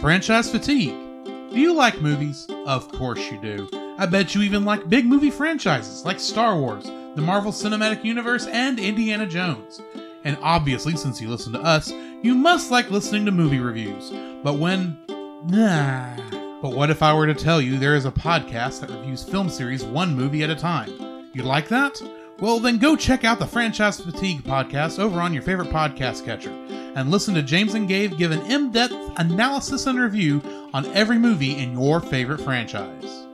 Franchise 0.01 0.51
Fatigue. 0.51 0.95
Do 1.25 1.61
you 1.61 1.73
like 1.73 2.01
movies? 2.03 2.47
Of 2.67 2.89
course 2.93 3.31
you 3.31 3.41
do. 3.41 3.69
I 3.99 4.07
bet 4.07 4.35
you 4.35 4.43
even 4.43 4.65
like 4.65 4.89
big 4.91 5.07
movie 5.07 5.31
franchises 5.31 6.05
like 6.05 6.21
Star 6.21 6.59
Wars, 6.59 6.85
the 6.85 7.23
Marvel 7.23 7.51
Cinematic 7.51 8.05
Universe, 8.05 8.47
and 8.47 8.79
Indiana 8.79 9.27
Jones. 9.27 9.81
And 10.27 10.37
obviously, 10.43 10.97
since 10.97 11.21
you 11.21 11.29
listen 11.29 11.53
to 11.53 11.61
us, 11.61 11.93
you 12.21 12.35
must 12.35 12.73
like 12.73 12.91
listening 12.91 13.25
to 13.27 13.31
movie 13.31 13.61
reviews. 13.61 14.11
But 14.43 14.55
when. 14.55 14.99
Nah. 15.47 16.17
But 16.63 16.73
what 16.75 16.89
if 16.89 17.03
I 17.03 17.13
were 17.13 17.27
to 17.27 17.35
tell 17.35 17.61
you 17.61 17.79
there 17.79 17.95
is 17.95 18.07
a 18.07 18.11
podcast 18.11 18.81
that 18.81 18.89
reviews 18.91 19.23
film 19.23 19.51
series 19.51 19.85
one 19.85 20.17
movie 20.17 20.43
at 20.43 20.49
a 20.49 20.57
time? 20.57 21.29
You 21.35 21.43
like 21.43 21.69
that? 21.69 22.01
Well, 22.41 22.61
then 22.61 22.79
go 22.79 22.97
check 22.97 23.25
out 23.25 23.39
the 23.39 23.47
Franchise 23.47 24.01
Fatigue 24.01 24.43
podcast 24.43 24.99
over 24.99 25.21
on 25.21 25.35
your 25.35 25.43
favorite 25.43 25.69
podcast 25.69 26.25
catcher 26.25 26.51
and 26.97 27.11
listen 27.11 27.35
to 27.35 27.43
James 27.43 27.75
and 27.75 27.87
Gabe 27.87 28.17
give 28.17 28.31
an 28.33 28.51
in 28.51 28.73
depth 28.73 28.97
analysis 29.19 29.87
and 29.87 30.01
review 30.01 30.43
on 30.73 30.87
every 30.87 31.19
movie 31.19 31.59
in 31.59 31.79
your 31.79 32.01
favorite 32.01 32.41
franchise. 32.41 33.27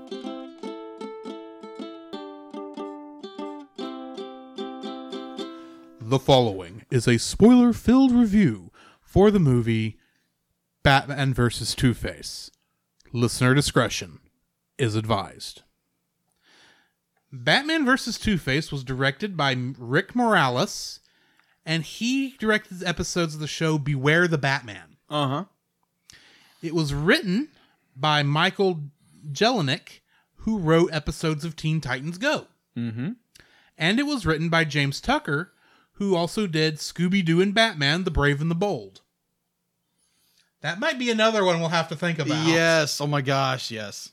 The 6.01 6.19
following 6.19 6.72
is 6.93 7.09
a 7.09 7.17
spoiler 7.17 7.73
filled 7.73 8.13
review 8.13 8.71
for 9.01 9.31
the 9.31 9.39
movie 9.39 9.99
Batman 10.83 11.33
vs. 11.33 11.75
Two 11.75 11.95
Face. 11.95 12.51
Listener 13.15 13.55
discretion 13.55 14.19
is 14.77 14.95
advised. 14.95 15.63
Batman 17.33 17.87
vs. 17.87 18.19
Two 18.19 18.37
Face 18.37 18.71
was 18.71 18.85
directed 18.85 19.39
by 19.39 19.57
Rick 19.79 20.15
Morales, 20.15 21.01
and 21.65 21.83
he 21.83 22.37
directed 22.39 22.85
episodes 22.85 23.35
of 23.35 23.41
the 23.41 23.47
show 23.47 23.79
Beware 23.79 24.29
the 24.29 24.37
Batman. 24.37 24.97
Uh 25.09 25.29
huh. 25.29 25.45
It 26.63 26.75
was 26.75 26.93
written 26.93 27.49
by 27.97 28.23
Michael 28.23 28.81
Jelenic, 29.33 30.03
who 30.37 30.59
wrote 30.59 30.93
episodes 30.93 31.45
of 31.47 31.57
Teen 31.57 31.81
Titans 31.81 32.19
Go. 32.19 32.49
Mm-hmm. 32.77 33.13
And 33.79 33.99
it 33.99 34.05
was 34.05 34.27
written 34.27 34.51
by 34.51 34.65
James 34.65 35.01
Tucker, 35.01 35.52
who 36.09 36.17
also 36.17 36.47
did 36.47 36.77
Scooby 36.77 37.25
Doo 37.25 37.41
and 37.41 37.55
Batman, 37.55 38.05
The 38.05 38.11
Brave 38.11 38.41
and 38.41 38.51
the 38.51 38.55
Bold. 38.57 39.01
That 40.61 40.79
might 40.79 40.99
be 40.99 41.11
another 41.11 41.45
one 41.45 41.59
we'll 41.61 41.69
have 41.71 41.89
to 41.89 41.97
think 41.97 42.19
about. 42.19 42.47
Yes. 42.47 43.01
Oh 43.01 43.07
my 43.07 43.21
gosh. 43.21 43.71
Yes. 43.71 44.13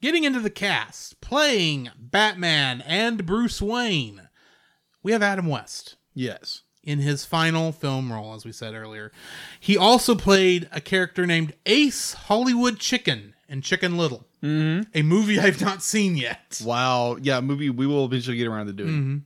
Getting 0.00 0.24
into 0.24 0.40
the 0.40 0.50
cast, 0.50 1.20
playing 1.20 1.90
Batman 1.98 2.80
and 2.86 3.26
Bruce 3.26 3.60
Wayne, 3.60 4.28
we 5.02 5.12
have 5.12 5.22
Adam 5.22 5.46
West 5.46 5.96
Yes. 6.14 6.62
in 6.82 7.00
his 7.00 7.26
final 7.26 7.70
film 7.70 8.10
role, 8.10 8.32
as 8.34 8.46
we 8.46 8.52
said 8.52 8.72
earlier. 8.74 9.12
He 9.58 9.76
also 9.76 10.14
played 10.14 10.68
a 10.72 10.80
character 10.80 11.26
named 11.26 11.52
Ace 11.66 12.14
Hollywood 12.14 12.78
Chicken 12.78 13.34
in 13.48 13.60
Chicken 13.62 13.96
Little, 13.98 14.26
Mm-hmm. 14.42 14.90
a 14.94 15.02
movie 15.02 15.38
I've 15.38 15.60
not 15.60 15.82
seen 15.82 16.16
yet. 16.16 16.62
Wow. 16.64 17.16
Yeah. 17.20 17.40
Movie 17.42 17.68
we 17.68 17.86
will 17.86 18.06
eventually 18.06 18.38
get 18.38 18.46
around 18.46 18.66
to 18.66 18.72
doing. 18.72 19.24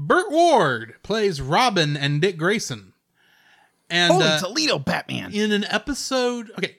Burt 0.00 0.30
Ward 0.30 0.94
plays 1.02 1.40
Robin 1.40 1.96
and 1.96 2.20
Dick 2.20 2.36
Grayson. 2.38 2.92
And 3.90 4.12
Holy 4.12 4.24
uh, 4.26 4.38
Toledo, 4.38 4.78
Batman. 4.78 5.32
in 5.34 5.50
an 5.50 5.64
episode, 5.64 6.50
okay, 6.58 6.76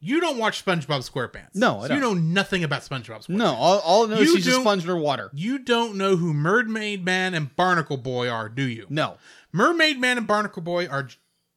you 0.00 0.20
don't 0.20 0.38
watch 0.38 0.64
SpongeBob 0.64 1.08
SquarePants. 1.08 1.54
No, 1.54 1.80
I 1.80 1.88
So 1.88 1.94
You 1.94 2.00
know 2.00 2.14
nothing 2.14 2.64
about 2.64 2.82
SpongeBob 2.82 3.26
SquarePants. 3.26 3.28
no, 3.30 3.52
all, 3.54 3.80
all 3.80 4.04
I 4.06 4.08
know 4.10 4.20
is 4.20 4.28
You 4.28 4.36
she's 4.36 4.44
just 4.44 4.56
don't- 4.56 4.64
sponge 4.64 4.82
underwater. 4.82 5.30
You 5.34 5.58
don't 5.58 5.96
know 5.96 6.16
who 6.16 6.32
Mermaid 6.32 7.04
Man 7.04 7.34
and 7.34 7.54
Barnacle 7.56 7.96
Boy 7.98 8.28
are, 8.30 8.48
do 8.48 8.62
you? 8.62 8.86
No. 8.88 9.16
Mermaid 9.52 10.00
Man 10.00 10.16
and 10.18 10.26
Barnacle 10.26 10.62
Boy 10.62 10.86
are 10.86 11.08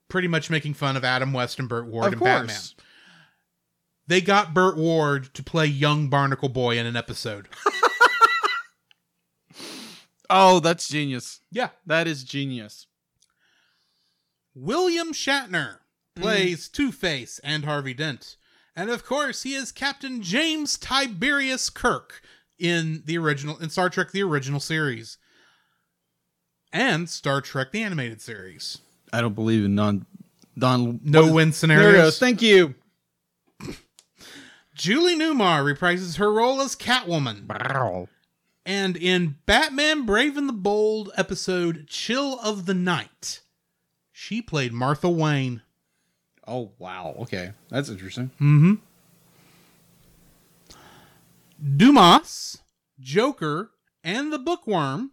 pretty 0.10 0.28
much 0.28 0.50
making 0.50 0.74
fun 0.74 0.98
of 0.98 1.04
Adam 1.06 1.32
West 1.34 1.60
and 1.60 1.70
Burt 1.70 1.86
Ward 1.86 2.08
Of 2.08 2.14
and 2.14 2.20
course. 2.22 2.32
Batman. 2.42 2.62
They 4.08 4.22
got 4.22 4.54
Burt 4.54 4.76
Ward 4.78 5.34
to 5.36 5.44
play 5.44 5.66
young 5.68 6.10
Barnacle 6.10 6.50
Boy 6.50 6.78
in 6.78 6.86
an 6.86 6.96
episode. 6.96 7.48
Oh, 10.30 10.60
that's 10.60 10.88
genius. 10.88 11.40
yeah. 11.52 11.70
That 11.86 12.08
is 12.08 12.24
genius. 12.24 12.88
William 14.54 15.14
Shatner 15.14 15.78
Mm-hmm. 16.18 16.22
plays 16.24 16.70
Two 16.70 16.94
Face 16.94 17.42
and 17.44 17.66
Harvey 17.66 17.94
Dent. 17.94 18.38
And 18.74 18.90
of 18.90 19.04
course, 19.06 19.44
he 19.44 19.54
is 19.54 19.74
Captain 19.74 20.22
James 20.22 20.78
Tiberius 20.78 21.70
Kirk 21.70 22.22
in 22.58 23.04
the 23.06 23.18
original 23.18 23.58
in 23.58 23.70
Star 23.70 23.90
Trek 23.90 24.14
the 24.14 24.24
original 24.24 24.62
series. 24.62 25.18
And 26.72 27.10
Star 27.10 27.42
Trek 27.42 27.74
the 27.74 27.84
animated 27.84 28.22
series. 28.22 28.78
I 29.12 29.20
don't 29.20 29.36
believe 29.36 29.66
in 29.66 29.76
non 29.76 30.06
non 30.56 31.02
No 31.04 31.34
win 31.34 31.52
scenarios. 31.52 32.18
Thank 32.18 32.42
you. 32.42 32.76
Julie 34.74 35.18
Newmar 35.18 35.64
reprises 35.64 36.16
her 36.18 36.32
role 36.32 36.62
as 36.62 36.78
Catwoman. 36.78 38.08
And 38.66 38.98
in 38.98 39.36
Batman 39.46 40.06
Brave 40.06 40.38
and 40.38 40.50
the 40.50 40.54
Bold 40.54 41.12
episode 41.16 41.86
Chill 41.88 42.40
of 42.40 42.66
the 42.66 42.74
Night, 42.74 43.42
she 44.12 44.42
played 44.42 44.74
Martha 44.74 45.10
Wayne. 45.10 45.62
Oh 46.48 46.72
wow. 46.80 47.16
Okay, 47.20 47.52
that's 47.70 47.90
interesting. 47.90 48.32
Mm-hmm. 48.42 48.74
Dumas, 51.78 52.58
Joker, 53.00 53.72
and 54.04 54.34
the 54.34 54.40
Bookworm 54.40 55.12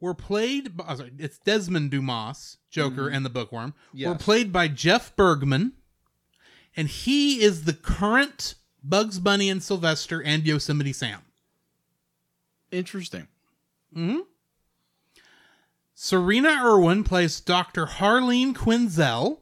were 0.00 0.14
played 0.14 0.76
by, 0.76 0.84
oh, 0.88 0.96
sorry, 0.96 1.12
it's 1.18 1.38
Desmond 1.38 1.90
Dumas, 1.90 2.58
Joker, 2.70 3.08
and 3.08 3.24
the 3.24 3.30
Bookworm, 3.30 3.74
were 3.94 4.16
played 4.16 4.52
by 4.52 4.66
Jeff 4.66 5.14
Bergman, 5.14 5.72
and 6.76 6.88
he 6.88 7.40
is 7.40 7.64
the 7.64 7.72
current 7.72 8.56
Bugs 8.82 9.20
Bunny 9.20 9.48
and 9.48 9.62
Sylvester 9.62 10.20
and 10.20 10.44
Yosemite 10.44 10.92
Sam. 10.92 11.20
Interesting. 12.72 13.28
Mm-hmm. 13.94 14.20
Sirena 15.94 16.64
Irwin 16.64 17.04
plays 17.04 17.38
Dr. 17.38 17.86
Harleen 17.86 18.54
Quinzel, 18.54 19.38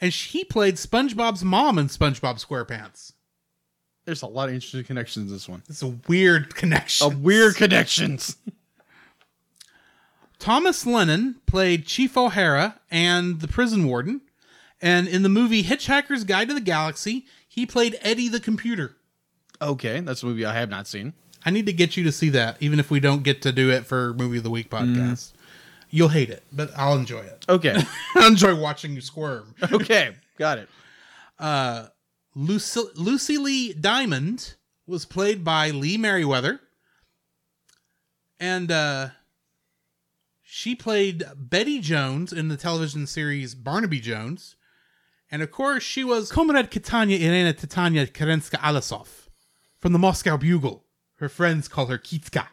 and 0.00 0.12
she 0.12 0.44
played 0.44 0.74
SpongeBob's 0.74 1.44
mom 1.44 1.78
in 1.78 1.86
SpongeBob 1.86 2.44
SquarePants. 2.44 3.12
There's 4.04 4.22
a 4.22 4.26
lot 4.26 4.48
of 4.48 4.54
interesting 4.54 4.84
connections 4.84 5.28
in 5.28 5.32
this 5.32 5.48
one. 5.48 5.62
It's 5.68 5.82
a 5.82 5.94
weird 6.08 6.54
connection. 6.56 7.12
A 7.12 7.16
weird 7.16 7.54
connections. 7.54 8.36
Thomas 10.40 10.84
Lennon 10.84 11.36
played 11.46 11.86
Chief 11.86 12.16
O'Hara 12.16 12.80
and 12.90 13.40
the 13.40 13.46
prison 13.46 13.86
warden, 13.86 14.22
and 14.80 15.06
in 15.06 15.22
the 15.22 15.28
movie 15.28 15.62
Hitchhiker's 15.62 16.24
Guide 16.24 16.48
to 16.48 16.54
the 16.54 16.60
Galaxy, 16.60 17.26
he 17.46 17.64
played 17.64 17.96
Eddie 18.02 18.28
the 18.28 18.40
computer. 18.40 18.96
Okay, 19.60 20.00
that's 20.00 20.24
a 20.24 20.26
movie 20.26 20.44
I 20.44 20.54
have 20.54 20.68
not 20.68 20.88
seen. 20.88 21.12
I 21.44 21.50
need 21.50 21.66
to 21.66 21.72
get 21.72 21.96
you 21.96 22.04
to 22.04 22.12
see 22.12 22.30
that, 22.30 22.56
even 22.60 22.78
if 22.78 22.90
we 22.90 23.00
don't 23.00 23.22
get 23.22 23.42
to 23.42 23.52
do 23.52 23.70
it 23.70 23.84
for 23.86 24.14
Movie 24.14 24.38
of 24.38 24.44
the 24.44 24.50
Week 24.50 24.70
podcast. 24.70 25.32
You'll 25.90 26.08
hate 26.08 26.30
it, 26.30 26.42
but 26.50 26.70
I'll 26.76 26.96
enjoy 26.96 27.20
it. 27.20 27.44
Okay. 27.48 27.76
I'll 28.16 28.28
enjoy 28.28 28.54
watching 28.58 28.94
you 28.94 29.02
squirm. 29.02 29.54
okay. 29.72 30.14
Got 30.38 30.58
it. 30.58 30.68
Uh, 31.38 31.88
Lucy, 32.34 32.80
Lucy 32.94 33.36
Lee 33.36 33.74
Diamond 33.74 34.54
was 34.86 35.04
played 35.04 35.44
by 35.44 35.70
Lee 35.70 35.98
Meriwether, 35.98 36.60
and 38.40 38.70
uh, 38.70 39.08
she 40.42 40.74
played 40.74 41.24
Betty 41.36 41.78
Jones 41.80 42.32
in 42.32 42.48
the 42.48 42.56
television 42.56 43.06
series 43.06 43.54
Barnaby 43.54 44.00
Jones, 44.00 44.56
and 45.30 45.42
of 45.42 45.50
course 45.50 45.82
she 45.82 46.04
was 46.04 46.32
Comrade 46.32 46.70
Kitanya 46.70 47.20
Irena 47.20 47.52
Titania 47.52 48.06
Kerenska 48.06 48.58
Alasov 48.60 49.28
from 49.78 49.92
the 49.92 49.98
Moscow 49.98 50.36
Bugle. 50.38 50.84
Her 51.22 51.28
friends 51.28 51.68
call 51.68 51.86
her 51.86 51.98
Kitska. 51.98 52.48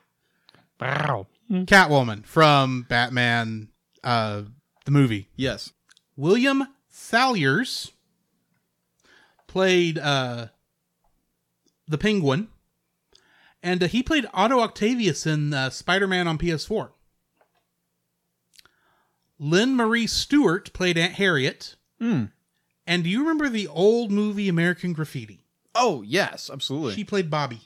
Catwoman 0.80 2.24
from 2.24 2.86
Batman, 2.88 3.70
uh, 4.04 4.44
the 4.86 4.92
movie. 4.92 5.28
Yes. 5.36 5.74
William 6.16 6.68
Salyers 6.88 7.92
played 9.48 9.98
uh, 9.98 10.50
the 11.88 11.98
Penguin, 11.98 12.50
and 13.64 13.82
uh, 13.82 13.88
he 13.88 14.04
played 14.04 14.28
Otto 14.36 14.60
Octavius 14.60 15.26
in 15.26 15.52
uh, 15.52 15.72
Spider-Man 15.72 16.28
on 16.28 16.38
PS4. 16.38 16.92
Lynn 19.40 19.76
Marie 19.76 20.06
Stewart 20.06 20.72
played 20.74 20.96
Aunt 20.96 21.14
Harriet. 21.14 21.76
Hmm. 22.00 22.26
And 22.86 23.04
do 23.04 23.10
you 23.10 23.22
remember 23.22 23.50
the 23.50 23.68
old 23.68 24.12
movie 24.12 24.48
American 24.48 24.94
Graffiti? 24.94 25.48
Oh 25.74 26.04
yes, 26.04 26.52
absolutely. 26.54 26.94
She 26.94 27.04
played 27.04 27.32
Bobby. 27.32 27.62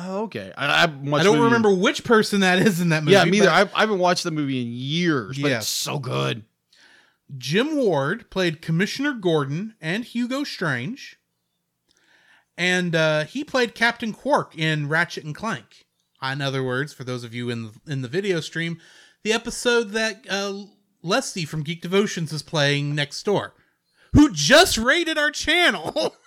Oh 0.00 0.22
okay. 0.24 0.52
I, 0.56 0.66
I, 0.66 0.82
I 0.84 1.22
don't 1.24 1.40
remember 1.40 1.74
which 1.74 2.04
person 2.04 2.40
that 2.40 2.60
is 2.60 2.80
in 2.80 2.90
that 2.90 3.02
movie. 3.02 3.12
Yeah, 3.14 3.24
me 3.24 3.38
either. 3.38 3.50
I, 3.50 3.62
I 3.74 3.80
haven't 3.80 3.98
watched 3.98 4.22
the 4.22 4.30
movie 4.30 4.62
in 4.62 4.68
years, 4.70 5.36
but 5.38 5.48
Yes. 5.50 5.62
it's 5.64 5.70
so 5.70 5.98
good. 5.98 6.44
Jim 7.36 7.76
Ward 7.76 8.30
played 8.30 8.62
Commissioner 8.62 9.12
Gordon 9.12 9.74
and 9.80 10.04
Hugo 10.04 10.44
Strange. 10.44 11.18
And 12.56 12.94
uh, 12.94 13.24
he 13.24 13.44
played 13.44 13.74
Captain 13.74 14.12
Qwark 14.12 14.56
in 14.56 14.88
Ratchet 14.88 15.24
and 15.24 15.34
Clank. 15.34 15.86
In 16.22 16.40
other 16.40 16.62
words, 16.64 16.92
for 16.92 17.04
those 17.04 17.22
of 17.24 17.34
you 17.34 17.50
in 17.50 17.64
the, 17.66 17.72
in 17.92 18.02
the 18.02 18.08
video 18.08 18.40
stream, 18.40 18.80
the 19.22 19.32
episode 19.32 19.90
that 19.90 20.24
uh, 20.28 20.64
Leslie 21.02 21.44
from 21.44 21.62
Geek 21.62 21.80
Devotions 21.82 22.32
is 22.32 22.42
playing 22.42 22.94
next 22.94 23.22
door, 23.24 23.54
who 24.12 24.32
just 24.32 24.76
raided 24.78 25.18
our 25.18 25.30
channel. 25.30 26.14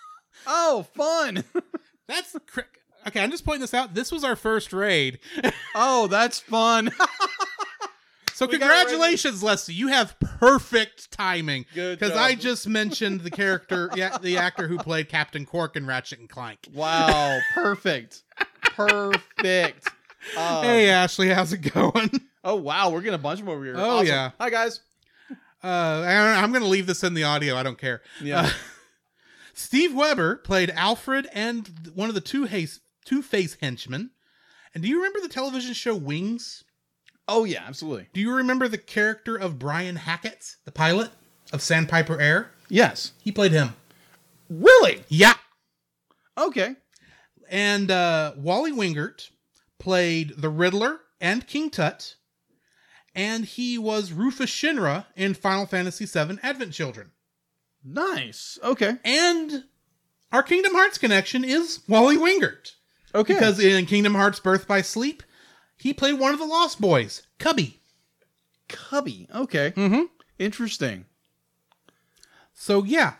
Oh, 0.47 0.88
fun. 0.95 1.43
That's 2.07 2.36
cr- 2.47 2.61
okay. 3.08 3.22
I'm 3.22 3.32
just 3.32 3.45
pointing 3.45 3.62
this 3.62 3.74
out. 3.74 3.93
This 3.93 4.12
was 4.12 4.24
our 4.24 4.36
first 4.36 4.74
raid, 4.74 5.20
oh, 5.76 6.08
that's 6.08 6.39
fun. 6.39 6.91
so 8.34 8.45
We 8.45 8.58
congratulations, 8.58 9.43
Leslie. 9.43 9.74
You 9.76 9.88
have 9.89 10.20
perfect 10.20 11.12
timing. 11.12 11.66
Good 11.74 11.99
because. 11.99 12.16
I 12.18 12.36
just 12.36 12.68
mentioned 12.68 13.22
the 13.22 13.32
character, 13.32 13.89
yeah, 13.95 14.18
the 14.18 14.38
actor 14.38 14.68
who 14.68 14.78
played 14.78 15.10
Captain 15.10 15.45
Qwark 15.45 15.76
in 15.76 15.86
Ratchet 15.86 16.20
and 16.20 16.30
Clank. 16.30 16.68
wow, 16.74 17.39
perfect. 17.54 18.24
Perfect. 18.64 19.88
Um, 20.38 20.64
hey, 20.64 20.89
Ashley, 20.89 21.30
how's 21.30 21.52
it 21.54 21.60
going? 21.74 22.10
Oh 22.43 22.56
wow, 22.56 22.89
we're 22.89 23.02
getting 23.02 23.16
a 23.16 23.18
bunch 23.18 23.39
of 23.39 23.45
them 23.45 23.54
over 23.56 23.64
here. 23.66 23.76
Oh, 23.78 23.97
Awesome. 23.97 24.08
yeah. 24.08 24.32
Hi 24.39 24.49
guys. 24.49 24.82
Uh, 25.64 26.04
I- 26.04 26.41
I'm 26.41 26.52
going 26.52 26.64
to 26.64 26.68
leave 26.70 26.88
this 26.88 27.04
in 27.04 27.14
the 27.14 27.24
audio. 27.24 27.56
I 27.56 27.62
don't 27.64 27.78
care. 27.78 28.02
Yeah. 28.20 28.41
Uh, 28.41 28.49
Steve 29.54 29.93
Weber 29.93 30.38
played 30.38 30.72
Alfred 30.72 31.28
and 31.34 31.91
one 31.93 32.10
of 32.10 32.16
the 32.16 32.22
two 32.22 32.45
Haze, 32.45 32.80
Two 33.06 33.22
Face 33.22 33.58
henchmen. 33.62 34.12
And 34.74 34.84
do 34.84 34.89
you 34.89 34.97
remember 34.97 35.20
the 35.22 35.28
television 35.28 35.74
show 35.74 35.95
Wings? 35.95 36.64
oh 37.28 37.45
yeah, 37.45 37.64
absolutely. 37.66 38.08
Do 38.14 38.20
you 38.20 38.34
remember 38.34 38.68
the 38.68 38.78
character 38.78 39.36
of 39.38 39.58
Brian 39.58 39.95
Hackett, 39.95 40.56
the 40.66 40.72
pilot 40.72 41.12
of 41.54 41.62
Sandpiper 41.62 42.20
Air? 42.20 42.52
Yes. 42.70 43.14
He 43.24 43.32
played 43.32 43.54
him. 43.54 43.74
Really? 44.49 45.04
Yeah. 45.08 45.34
Okay. 46.38 46.76
And 47.49 47.89
uh, 47.89 48.34
Wally 48.38 48.72
Wingert 48.72 49.30
played 49.80 50.34
the 50.38 50.49
Riddler 50.49 50.99
and 51.20 51.47
King 51.47 51.70
Tut, 51.70 52.16
and 53.16 53.45
he 53.45 53.78
was 53.78 54.12
Rufus 54.12 54.49
Shinra 54.49 55.06
in 55.16 55.34
Final 55.34 55.66
Fantasy 55.66 56.06
VII 56.06 56.38
Advent 56.43 56.74
Children. 56.74 57.12
Nice. 57.84 58.60
Okay. 58.64 58.97
And 59.04 59.66
our 60.32 60.43
Kingdom 60.43 60.74
Hearts 60.74 60.97
connection 60.97 61.43
is 61.43 61.80
Wally 61.88 62.18
Wingert. 62.18 62.74
Okay. 63.14 63.34
Because 63.34 63.59
in 63.59 63.86
Kingdom 63.86 64.16
Hearts 64.16 64.39
Birth 64.39 64.68
by 64.68 64.82
Sleep, 64.82 65.24
he 65.78 65.93
played 65.93 66.20
one 66.20 66.34
of 66.34 66.39
the 66.39 66.45
Lost 66.45 66.80
Boys, 66.80 67.24
Cubby. 67.39 67.80
Cubby. 68.70 69.28
Okay. 69.34 69.72
Mm-hmm. 69.76 70.03
Interesting. 70.39 71.05
So, 72.53 72.84
yeah. 72.84 73.14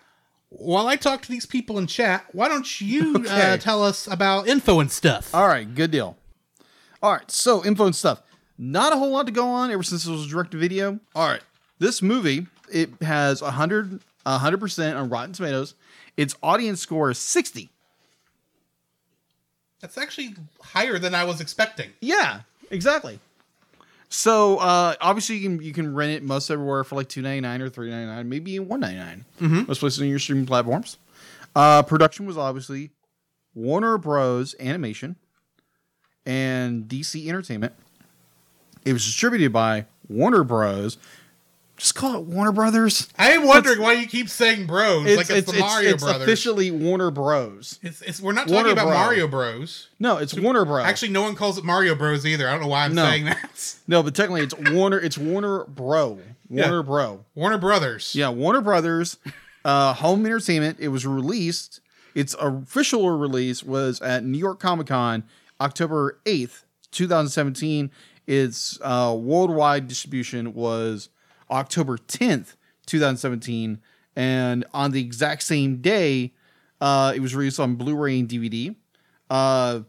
While 0.50 0.88
I 0.88 0.98
talk 0.98 1.22
to 1.22 1.32
these 1.32 1.46
people 1.46 1.78
in 1.78 1.88
chat, 1.88 2.26
why 2.34 2.50
don't 2.50 2.82
you 2.82 3.16
Okay. 3.18 3.54
uh, 3.54 3.58
tell 3.58 3.84
us 3.84 4.06
about 4.08 4.48
info 4.48 4.80
and 4.82 4.92
stuff? 4.92 5.34
All 5.34 5.48
right. 5.48 5.74
Good 5.74 5.92
deal. 5.92 6.18
All 7.02 7.14
right. 7.14 7.32
So 7.32 7.64
info 7.64 7.86
and 7.86 7.96
stuff. 7.96 8.22
Not 8.58 8.92
a 8.94 8.98
whole 8.98 9.12
lot 9.12 9.26
to 9.28 9.32
go 9.32 9.48
on 9.48 9.72
ever 9.72 9.82
since 9.82 10.06
it 10.06 10.12
was 10.12 10.28
direct 10.28 10.52
to 10.52 10.58
video. 10.58 11.00
All 11.16 11.28
right. 11.28 11.42
This 11.80 12.02
movie 12.02 12.48
it 12.72 12.90
has 13.02 13.42
a 13.42 13.52
hundred 13.52 14.02
a 14.26 14.38
hundred 14.38 14.60
percent 14.60 14.98
on 14.98 15.10
Rotten 15.10 15.32
Tomatoes. 15.34 15.74
Its 16.18 16.36
audience 16.44 16.80
score 16.82 17.10
is 17.10 17.18
sixty. 17.18 17.70
That's 19.82 19.98
actually 19.98 20.36
higher 20.62 21.00
than 21.00 21.16
I 21.16 21.24
was 21.24 21.42
expecting. 21.42 21.90
Yeah, 22.02 22.42
exactly. 22.70 23.20
So 24.10 24.58
uh, 24.58 24.96
obviously 25.02 25.38
you 25.38 25.50
can 25.50 25.62
you 25.66 25.74
can 25.74 25.94
rent 25.96 26.12
it 26.12 26.22
most 26.24 26.50
everywhere 26.52 26.84
for 26.84 26.96
like 26.96 27.08
two 27.10 27.22
ninety 27.22 27.42
nine 27.42 27.62
or 27.62 27.70
three 27.70 27.90
ninety 27.90 28.08
nine, 28.08 28.30
maybe 28.30 28.52
even 28.52 28.68
one 28.68 28.82
ninety 28.82 28.98
nine. 28.98 29.26
Most 29.68 29.80
places 29.80 30.02
on 30.02 30.08
your 30.08 30.20
streaming 30.20 30.46
platforms. 30.46 30.98
Uh, 31.56 31.82
production 31.84 32.26
was 32.26 32.38
obviously 32.38 32.92
Warner 33.56 33.98
Bros. 33.98 34.56
Animation 34.60 35.16
and 36.26 36.86
DC 36.88 37.28
Entertainment. 37.28 37.74
It 38.86 38.94
was 38.94 39.04
distributed 39.06 39.52
by 39.54 39.86
Warner 40.10 40.44
Bros. 40.44 40.98
Just 41.82 41.96
call 41.96 42.16
it 42.18 42.26
Warner 42.26 42.52
Brothers. 42.52 43.08
I 43.18 43.32
am 43.32 43.48
wondering 43.48 43.82
why 43.82 43.94
you 43.94 44.06
keep 44.06 44.30
saying 44.30 44.68
bros 44.68 45.04
like 45.18 45.32
it's, 45.32 45.52
the 45.52 45.58
Mario 45.58 45.90
it's 45.96 46.04
Brothers. 46.04 46.22
officially 46.22 46.70
Warner 46.70 47.10
Bros. 47.10 47.80
It's, 47.82 48.04
it's 48.04 48.22
we're 48.22 48.34
not 48.34 48.48
talking 48.48 48.72
about 48.72 48.86
Bros. 48.86 48.94
Mario 48.94 49.28
Bros. 49.28 49.88
No, 50.00 50.18
it's 50.18 50.32
Warner 50.36 50.64
Bros. 50.64 50.86
Actually, 50.86 51.12
no 51.12 51.24
one 51.24 51.34
calls 51.34 51.58
it 51.58 51.64
Mario 51.64 51.96
Bros. 51.96 52.24
either. 52.24 52.48
I 52.48 52.52
don't 52.52 52.62
know 52.62 52.68
why 52.68 52.86
I'm 52.86 52.94
No. 52.94 53.04
saying 53.10 53.26
that. 53.26 53.76
no, 53.88 54.04
but 54.04 54.14
technically 54.14 54.44
it's 54.44 54.54
Warner. 54.72 55.00
It's 55.00 55.18
Warner 55.18 55.64
Bro. 55.64 56.20
Warner 56.50 56.76
Yeah. 56.78 56.82
Bro. 56.84 57.26
Warner 57.34 57.58
Brothers. 57.58 58.14
Yeah, 58.14 58.30
Warner 58.30 58.62
Brothers, 58.62 59.18
uh, 59.66 59.94
home 59.96 60.24
entertainment. 60.24 60.78
It 60.80 60.90
was 60.90 61.08
released. 61.08 61.80
Its 62.14 62.36
official 62.36 63.10
release 63.10 63.64
was 63.64 64.00
at 64.02 64.24
New 64.24 64.38
York 64.38 64.60
Comic 64.60 64.86
Con, 64.86 65.24
October 65.60 66.20
eighth, 66.28 66.64
two 66.92 67.08
thousand 67.08 67.32
seventeen. 67.32 67.90
Its 68.28 68.78
uh, 68.84 69.18
worldwide 69.20 69.88
distribution 69.88 70.54
was 70.54 71.10
October 71.52 71.98
tenth, 71.98 72.56
two 72.86 73.00
thousand 73.00 73.18
seventeen, 73.18 73.82
and 74.16 74.66
on 74.74 74.92
the 74.92 75.02
exact 75.02 75.44
same 75.44 75.78
day, 75.78 76.34
uh, 76.80 77.14
it 77.16 77.20
was 77.20 77.36
released 77.36 77.60
on 77.60 77.76
Blu-ray 77.76 78.20
and 78.20 78.30
DVD. 78.30 78.76
Uh, 79.30 79.82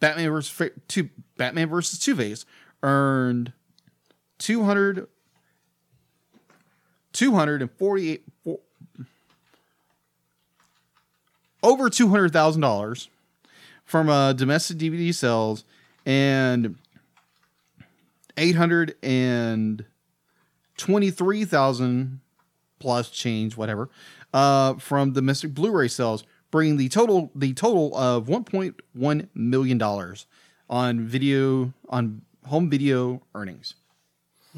Batman 0.00 0.30
versus 0.30 0.70
two 0.88 1.08
Batman 1.36 1.68
versus 1.68 1.98
Two 1.98 2.16
Face 2.16 2.44
earned 2.82 3.52
two 4.38 4.64
hundred 4.64 5.06
248 7.12 8.24
four- 8.44 8.60
over 11.62 11.90
$200,000 11.90 13.08
from 13.84 14.08
uh, 14.08 14.32
domestic 14.32 14.78
DVD 14.78 15.14
sales 15.14 15.64
and 16.06 16.76
eight 18.36 18.54
hundred 18.54 18.94
and 19.02 19.84
823,000 20.80 22.20
plus 22.78 23.10
change 23.10 23.56
whatever 23.56 23.90
uh, 24.32 24.74
from 24.74 25.12
domestic 25.12 25.54
Blu-ray 25.54 25.88
sales 25.88 26.24
bringing 26.50 26.76
the 26.76 26.88
total 26.88 27.30
the 27.34 27.52
total 27.54 27.96
of 27.96 28.26
1.1 28.26 29.28
million 29.34 29.78
dollars 29.78 30.26
on 30.68 31.00
video 31.00 31.72
on 31.88 32.22
home 32.46 32.70
video 32.70 33.22
earnings. 33.34 33.74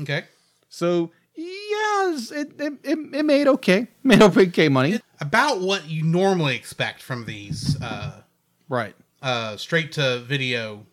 Okay. 0.01 0.25
So 0.69 1.11
yes, 1.35 2.31
it 2.31 2.61
it, 2.61 2.75
it, 2.83 3.25
made 3.25 3.49
okay, 3.49 3.89
made 4.03 4.23
okay 4.23 4.69
money. 4.69 5.01
About 5.21 5.61
what 5.61 5.89
you 5.89 6.03
normally 6.03 6.57
expect 6.57 7.03
from 7.03 7.25
these 7.25 7.81
uh, 7.81 8.23
right. 8.69 8.95
uh, 9.23 9.57
straight 9.57 9.93
to 9.93 10.21
video 10.21 10.85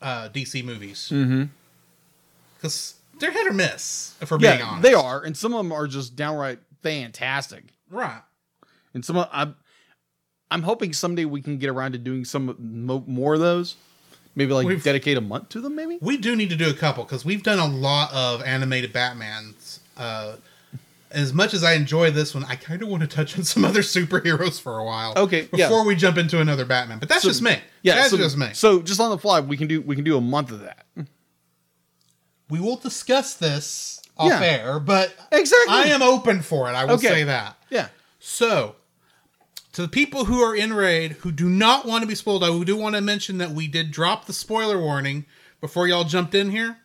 uh, 0.00 0.28
DC 0.30 0.64
movies. 0.64 1.10
Mm-hmm. 1.12 1.44
They're 3.20 3.30
hit 3.32 3.46
or 3.46 3.52
miss, 3.52 4.14
if 4.20 4.30
we're 4.30 4.38
being 4.38 4.58
Yeah, 4.58 4.64
honest. 4.66 4.82
they 4.82 4.94
are, 4.94 5.22
and 5.22 5.36
some 5.36 5.52
of 5.52 5.58
them 5.58 5.72
are 5.72 5.86
just 5.86 6.16
downright 6.16 6.58
fantastic. 6.82 7.64
Right. 7.90 8.22
And 8.94 9.04
some 9.04 9.16
of 9.16 9.28
I'm 9.32 9.54
I'm 10.50 10.62
hoping 10.62 10.92
someday 10.92 11.24
we 11.26 11.40
can 11.42 11.58
get 11.58 11.70
around 11.70 11.92
to 11.92 11.98
doing 11.98 12.24
some 12.24 12.56
mo- 12.58 13.04
more 13.06 13.34
of 13.34 13.40
those. 13.40 13.76
Maybe 14.34 14.52
like 14.52 14.66
We've- 14.66 14.80
dedicate 14.80 15.16
a 15.16 15.20
month 15.20 15.48
to 15.50 15.60
them. 15.60 15.74
Maybe. 15.76 15.98
We 16.00 16.16
do 16.16 16.34
need 16.36 16.50
to 16.50 16.56
do 16.56 16.70
a 16.70 16.74
couple 16.74 17.04
because 17.04 17.24
we've 17.24 17.42
done 17.42 17.58
a 17.58 17.66
lot 17.68 18.12
of 18.12 18.42
animated 18.42 18.92
Batmans. 18.92 19.78
Uh, 19.96 20.36
as 21.10 21.32
much 21.34 21.52
as 21.54 21.64
I 21.64 21.72
enjoy 21.72 22.12
this 22.12 22.32
one, 22.34 22.44
I 22.44 22.54
kind 22.54 22.80
of 22.82 22.88
want 22.88 23.02
to 23.02 23.08
touch 23.08 23.36
on 23.36 23.42
some 23.44 23.64
other 23.70 23.80
superheroes 23.80 24.60
for 24.60 24.78
a 24.78 24.84
while. 24.84 25.12
Okay, 25.16 25.48
yeah. 25.52 25.66
Before 25.68 25.84
we 25.84 25.96
jump 25.96 26.16
into 26.16 26.40
another 26.40 26.64
Batman, 26.64 27.00
but 27.00 27.08
that's 27.08 27.22
So- 27.22 27.28
just 27.28 27.42
me. 27.42 27.58
Yeah, 27.82 27.96
that's 27.96 28.10
so, 28.10 28.16
just 28.16 28.36
me. 28.36 28.50
So 28.54 28.80
just 28.82 29.00
on 29.00 29.10
the 29.10 29.18
fly, 29.18 29.40
we 29.40 29.56
can 29.56 29.66
do 29.66 29.80
we 29.82 29.94
can 29.96 30.04
do 30.04 30.16
a 30.16 30.20
month 30.20 30.52
of 30.52 30.60
that. 30.60 30.86
We 32.50 32.60
will 32.60 32.76
discuss 32.76 33.34
this 33.34 34.00
off 34.18 34.28
Yeah. 34.30 34.40
air, 34.42 34.80
but 34.80 35.14
Exactly. 35.32 35.72
I 35.74 35.84
am 35.84 36.02
open 36.02 36.42
for 36.42 36.68
it. 36.68 36.72
I 36.74 36.84
will 36.84 36.94
Okay. 36.94 37.08
say 37.08 37.24
that. 37.24 37.56
Yeah. 37.70 37.88
So, 38.18 38.76
to 39.72 39.82
the 39.82 39.88
people 39.88 40.26
who 40.26 40.40
are 40.42 40.54
in 40.54 40.72
raid 40.74 41.12
who 41.20 41.30
do 41.32 41.48
not 41.48 41.86
want 41.86 42.02
to 42.02 42.06
be 42.08 42.14
spoiled, 42.14 42.44
I 42.44 42.62
do 42.64 42.76
want 42.76 42.96
to 42.96 43.00
mention 43.00 43.38
that 43.38 43.52
we 43.52 43.66
did 43.68 43.90
drop 43.92 44.26
the 44.26 44.32
spoiler 44.32 44.78
warning 44.78 45.24
before 45.60 45.86
y'all 45.88 46.04
jumped 46.04 46.34
in 46.34 46.50
here. 46.50 46.78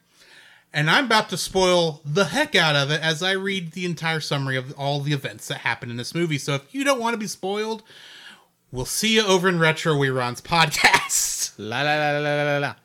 And 0.74 0.90
I'm 0.90 1.06
about 1.06 1.30
to 1.30 1.38
spoil 1.38 2.02
the 2.06 2.26
heck 2.26 2.54
out 2.54 2.76
of 2.76 2.92
it 2.92 3.02
as 3.02 3.24
I 3.24 3.32
read 3.32 3.72
the 3.72 3.86
entire 3.86 4.20
summary 4.20 4.58
of 4.58 4.74
all 4.78 5.00
the 5.00 5.14
events 5.14 5.48
that 5.48 5.60
happen 5.60 5.90
in 5.90 5.96
this 5.98 6.14
movie. 6.14 6.38
So 6.38 6.54
if 6.56 6.74
you 6.76 6.84
don't 6.84 7.00
want 7.00 7.14
to 7.14 7.18
be 7.18 7.28
spoiled, 7.28 7.82
we'll 8.74 8.86
see 8.86 9.16
you 9.16 9.26
over 9.26 9.48
in 9.48 9.58
Retro 9.58 9.94
Reruns 9.96 10.42
podcast. 10.44 11.54
La 11.58 11.82
la 11.82 11.96
la 11.96 12.20
la 12.20 12.44
la 12.44 12.58
la. 12.60 12.76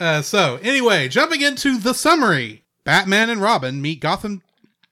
Uh, 0.00 0.22
so, 0.22 0.58
anyway, 0.62 1.08
jumping 1.08 1.40
into 1.40 1.78
the 1.78 1.94
summary 1.94 2.64
Batman 2.84 3.30
and 3.30 3.42
Robin 3.42 3.82
meet 3.82 4.00
Gotham 4.00 4.42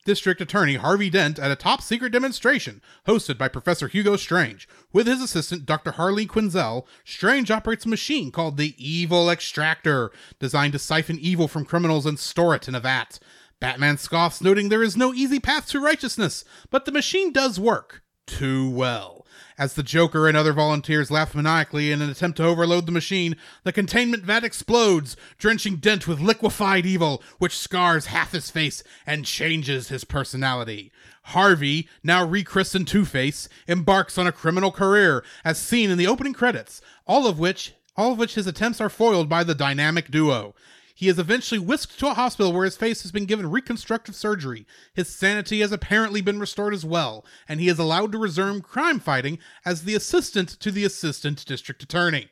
District 0.05 0.41
Attorney 0.41 0.77
Harvey 0.77 1.11
Dent 1.11 1.39
at 1.39 1.51
a 1.51 1.57
top 1.57 1.83
secret 1.83 2.13
demonstration 2.13 2.81
hosted 3.07 3.37
by 3.37 3.49
Professor 3.49 3.89
Hugo 3.89 4.17
Strange. 4.17 4.69
With 4.93 5.07
his 5.07 5.21
assistant, 5.21 5.67
Dr. 5.67 5.93
Harley 5.93 6.27
Quinzel, 6.27 6.87
Strange 7.05 7.51
operates 7.51 7.85
a 7.85 7.89
machine 7.89 8.31
called 8.31 8.57
the 8.57 8.75
Evil 8.79 9.29
Extractor, 9.29 10.13
designed 10.39 10.75
to 10.75 10.79
siphon 10.79 11.19
evil 11.19 11.49
from 11.49 11.65
criminals 11.65 12.07
and 12.07 12.19
store 12.19 12.55
it 12.55 12.69
in 12.69 12.75
a 12.75 12.81
vat. 12.81 13.19
Batman 13.59 13.99
scoffs, 13.99 14.41
noting 14.41 14.69
there 14.69 14.83
is 14.83 14.97
no 14.97 15.13
easy 15.15 15.41
path 15.41 15.67
to 15.69 15.81
righteousness, 15.81 16.45
but 16.71 16.85
the 16.85 16.93
machine 16.93 17.33
does 17.33 17.59
work. 17.59 18.03
Too 18.27 18.69
well. 18.71 19.16
As 19.59 19.73
the 19.73 19.83
Joker 19.83 20.29
and 20.29 20.37
other 20.37 20.53
volunteers 20.53 21.11
laugh 21.11 21.35
maniacally 21.35 21.91
in 21.91 22.03
an 22.03 22.11
attempt 22.11 22.37
to 22.37 22.45
overload 22.45 22.85
the 22.85 22.93
machine, 22.93 23.37
the 23.65 23.73
containment 23.73 24.23
vat 24.23 24.45
explodes, 24.45 25.17
drenching 25.39 25.77
Dent 25.77 26.07
with 26.07 26.21
liquefied 26.21 26.85
evil, 26.85 27.23
which 27.39 27.57
scars 27.57 28.07
half 28.07 28.33
his 28.33 28.51
face 28.51 28.83
and 29.07 29.25
changes 29.25 29.89
his 29.89 30.05
personality. 30.05 30.93
Harvey, 31.23 31.89
now 32.03 32.23
rechristened 32.23 32.87
Two 32.87 33.07
Face, 33.07 33.49
embarks 33.67 34.19
on 34.19 34.27
a 34.27 34.33
criminal 34.33 34.71
career, 34.71 35.25
as 35.43 35.59
seen 35.59 35.91
in 35.91 35.97
the 35.97 36.07
opening 36.07 36.35
credits, 36.35 36.83
all 37.07 37.27
of 37.27 37.39
which 37.39 37.73
all 37.97 38.13
of 38.13 38.19
which 38.19 38.35
his 38.35 38.47
attempts 38.47 38.81
are 38.81 38.91
foiled 38.91 39.27
by 39.27 39.43
the 39.43 39.55
dynamic 39.55 40.11
duo. 40.11 40.55
He 40.99 41.09
is 41.09 41.19
eventually 41.19 41.59
whisked 41.59 41.99
to 41.99 42.09
a 42.09 42.15
hospital 42.15 42.55
where 42.55 42.65
his 42.65 42.79
face 42.79 43.03
has 43.03 43.13
been 43.13 43.27
given 43.27 43.51
reconstructive 43.51 44.15
surgery. 44.15 44.67
His 44.95 45.15
sanity 45.15 45.61
has 45.61 45.71
apparently 45.71 46.23
been 46.23 46.41
restored 46.41 46.73
as 46.73 46.87
well, 46.87 47.23
and 47.47 47.61
he 47.61 47.69
is 47.69 47.79
allowed 47.79 48.13
to 48.13 48.19
resume 48.19 48.63
crime 48.63 48.99
fighting 48.99 49.39
as 49.67 49.83
the 49.83 49.95
assistant 49.95 50.49
to 50.49 50.71
the 50.71 50.85
assistant 50.85 51.45
district 51.45 51.83
attorney. 51.83 52.31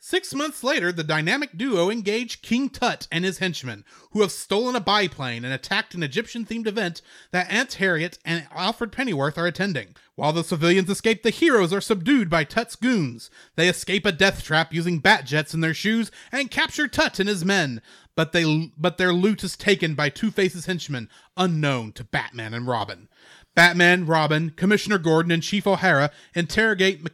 Six 0.00 0.32
months 0.32 0.62
later, 0.62 0.92
the 0.92 1.02
dynamic 1.02 1.58
duo 1.58 1.90
engage 1.90 2.40
King 2.40 2.68
Tut 2.68 3.08
and 3.10 3.24
his 3.24 3.38
henchmen, 3.38 3.84
who 4.12 4.20
have 4.22 4.30
stolen 4.30 4.76
a 4.76 4.80
biplane 4.80 5.44
and 5.44 5.52
attacked 5.52 5.92
an 5.92 6.04
Egyptian 6.04 6.46
themed 6.46 6.68
event 6.68 7.02
that 7.32 7.50
Aunt 7.50 7.74
Harriet 7.74 8.16
and 8.24 8.46
Alfred 8.54 8.92
Pennyworth 8.92 9.36
are 9.36 9.46
attending. 9.46 9.96
While 10.14 10.32
the 10.32 10.44
civilians 10.44 10.88
escape, 10.88 11.24
the 11.24 11.30
heroes 11.30 11.72
are 11.72 11.80
subdued 11.80 12.30
by 12.30 12.44
Tut's 12.44 12.76
goons. 12.76 13.28
They 13.56 13.68
escape 13.68 14.06
a 14.06 14.12
death 14.12 14.44
trap 14.44 14.72
using 14.72 15.00
bat 15.00 15.26
jets 15.26 15.52
in 15.52 15.62
their 15.62 15.74
shoes 15.74 16.12
and 16.30 16.50
capture 16.50 16.86
Tut 16.86 17.18
and 17.18 17.28
his 17.28 17.44
men, 17.44 17.82
but 18.14 18.30
they 18.30 18.72
but 18.78 18.98
their 18.98 19.12
loot 19.12 19.42
is 19.42 19.56
taken 19.56 19.94
by 19.94 20.10
Two 20.10 20.30
Face's 20.30 20.66
henchmen, 20.66 21.08
unknown 21.36 21.90
to 21.92 22.04
Batman 22.04 22.54
and 22.54 22.68
Robin. 22.68 23.08
Batman, 23.56 24.06
Robin, 24.06 24.50
Commissioner 24.50 24.98
Gordon, 24.98 25.32
and 25.32 25.42
Chief 25.42 25.66
O'Hara 25.66 26.12
interrogate 26.34 27.04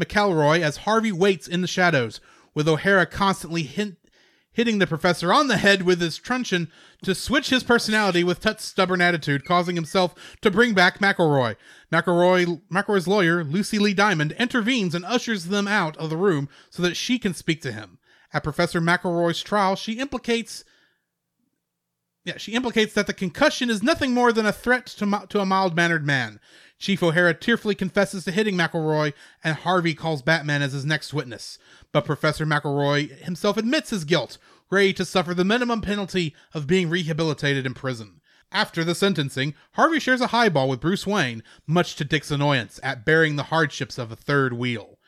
McElroy 0.00 0.60
as 0.60 0.78
Harvey 0.78 1.12
waits 1.12 1.46
in 1.46 1.60
the 1.60 1.66
shadows, 1.66 2.20
with 2.54 2.68
O'Hara 2.68 3.06
constantly 3.06 3.62
hint, 3.62 3.96
hitting 4.52 4.78
the 4.78 4.86
professor 4.86 5.32
on 5.32 5.48
the 5.48 5.56
head 5.56 5.82
with 5.82 6.00
his 6.00 6.18
truncheon 6.18 6.70
to 7.02 7.14
switch 7.14 7.50
his 7.50 7.62
personality 7.62 8.24
with 8.24 8.40
Tut's 8.40 8.64
stubborn 8.64 9.00
attitude, 9.00 9.44
causing 9.44 9.76
himself 9.76 10.14
to 10.40 10.50
bring 10.50 10.74
back 10.74 10.98
McElroy. 10.98 11.56
McElroy, 11.92 12.60
McElroy's 12.70 13.06
lawyer, 13.06 13.44
Lucy 13.44 13.78
Lee 13.78 13.94
Diamond, 13.94 14.32
intervenes 14.32 14.94
and 14.94 15.04
ushers 15.04 15.46
them 15.46 15.68
out 15.68 15.96
of 15.98 16.10
the 16.10 16.16
room 16.16 16.48
so 16.70 16.82
that 16.82 16.96
she 16.96 17.18
can 17.18 17.34
speak 17.34 17.62
to 17.62 17.72
him. 17.72 17.98
At 18.32 18.44
Professor 18.44 18.80
McElroy's 18.80 19.42
trial, 19.42 19.76
she 19.76 19.94
implicates 19.94 20.64
yeah, 22.24 22.36
she 22.36 22.52
implicates 22.52 22.92
that 22.94 23.06
the 23.06 23.14
concussion 23.14 23.70
is 23.70 23.82
nothing 23.82 24.12
more 24.12 24.32
than 24.32 24.44
a 24.44 24.52
threat 24.52 24.86
to, 24.86 25.26
to 25.30 25.40
a 25.40 25.46
mild 25.46 25.74
mannered 25.74 26.04
man. 26.04 26.38
Chief 26.80 27.02
O'Hara 27.02 27.34
tearfully 27.34 27.74
confesses 27.74 28.24
to 28.24 28.32
hitting 28.32 28.56
McElroy, 28.56 29.12
and 29.44 29.54
Harvey 29.54 29.94
calls 29.94 30.22
Batman 30.22 30.62
as 30.62 30.72
his 30.72 30.86
next 30.86 31.12
witness. 31.12 31.58
But 31.92 32.06
Professor 32.06 32.46
McElroy 32.46 33.18
himself 33.18 33.58
admits 33.58 33.90
his 33.90 34.04
guilt, 34.04 34.38
ready 34.70 34.94
to 34.94 35.04
suffer 35.04 35.34
the 35.34 35.44
minimum 35.44 35.82
penalty 35.82 36.34
of 36.54 36.66
being 36.66 36.88
rehabilitated 36.88 37.66
in 37.66 37.74
prison. 37.74 38.22
After 38.50 38.82
the 38.82 38.94
sentencing, 38.94 39.54
Harvey 39.72 40.00
shares 40.00 40.22
a 40.22 40.28
highball 40.28 40.68
with 40.68 40.80
Bruce 40.80 41.06
Wayne, 41.06 41.42
much 41.66 41.96
to 41.96 42.04
Dick's 42.04 42.30
annoyance 42.30 42.80
at 42.82 43.04
bearing 43.04 43.36
the 43.36 43.44
hardships 43.44 43.98
of 43.98 44.10
a 44.10 44.16
third 44.16 44.54
wheel. 44.54 44.98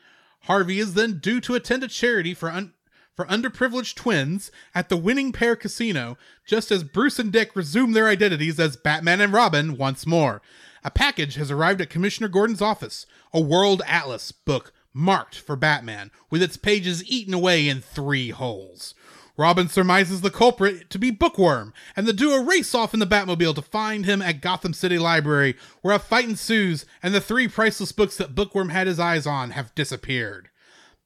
Harvey 0.43 0.79
is 0.79 0.93
then 0.93 1.17
due 1.17 1.41
to 1.41 1.55
attend 1.55 1.83
a 1.83 1.87
charity 1.87 2.33
for 2.33 2.49
un- 2.51 2.73
for 3.15 3.25
underprivileged 3.25 3.95
twins 3.95 4.51
at 4.73 4.89
the 4.89 4.97
Winning 4.97 5.31
Pair 5.31 5.55
Casino, 5.55 6.17
just 6.45 6.71
as 6.71 6.83
Bruce 6.83 7.19
and 7.19 7.31
Dick 7.31 7.55
resume 7.55 7.93
their 7.93 8.07
identities 8.07 8.59
as 8.59 8.75
Batman 8.75 9.21
and 9.21 9.33
Robin 9.33 9.77
once 9.77 10.07
more. 10.07 10.41
A 10.83 10.91
package 10.91 11.35
has 11.35 11.49
arrived 11.49 11.79
at 11.79 11.89
Commissioner 11.89 12.27
Gordon's 12.27 12.61
office 12.61 13.05
a 13.33 13.39
World 13.39 13.81
Atlas 13.87 14.31
book 14.31 14.73
marked 14.93 15.37
for 15.37 15.55
Batman, 15.55 16.11
with 16.29 16.43
its 16.43 16.57
pages 16.57 17.03
eaten 17.05 17.33
away 17.33 17.67
in 17.67 17.81
three 17.81 18.29
holes. 18.29 18.93
Robin 19.35 19.67
surmises 19.67 20.21
the 20.21 20.29
culprit 20.29 20.89
to 20.91 20.99
be 20.99 21.09
Bookworm, 21.09 21.73
and 21.95 22.05
the 22.05 22.13
duo 22.13 22.43
race 22.43 22.75
off 22.75 22.93
in 22.93 22.99
the 22.99 23.07
Batmobile 23.07 23.55
to 23.55 23.61
find 23.61 24.05
him 24.05 24.21
at 24.21 24.41
Gotham 24.41 24.73
City 24.73 24.99
Library, 24.99 25.55
where 25.81 25.95
a 25.95 25.99
fight 25.99 26.25
ensues, 26.25 26.85
and 27.01 27.15
the 27.15 27.21
three 27.21 27.47
priceless 27.47 27.91
books 27.91 28.17
that 28.17 28.35
Bookworm 28.35 28.69
had 28.69 28.85
his 28.85 28.99
eyes 28.99 29.25
on 29.25 29.51
have 29.51 29.73
disappeared. 29.73 30.49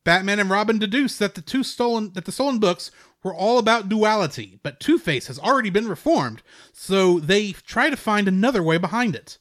Batman 0.04 0.40
and 0.40 0.50
Robin 0.50 0.80
deduce 0.80 1.18
that 1.18 1.36
the 1.36 1.42
two 1.42 1.64
stolen 1.64 2.12
that 2.14 2.26
the 2.26 2.32
stolen 2.32 2.60
books 2.60 2.92
were 3.24 3.34
all 3.34 3.58
about 3.60 3.90
duality, 3.90 4.60
but 4.64 4.80
Two-Face 4.80 5.28
has 5.28 5.40
already 5.40 5.70
been 5.70 5.88
reformed, 5.88 6.42
so 6.74 7.20
they 7.20 7.52
try 7.52 7.90
to 7.90 7.98
find 7.98 8.28
another 8.28 8.64
way 8.64 8.78
behind 8.78 9.16
it. 9.16 9.38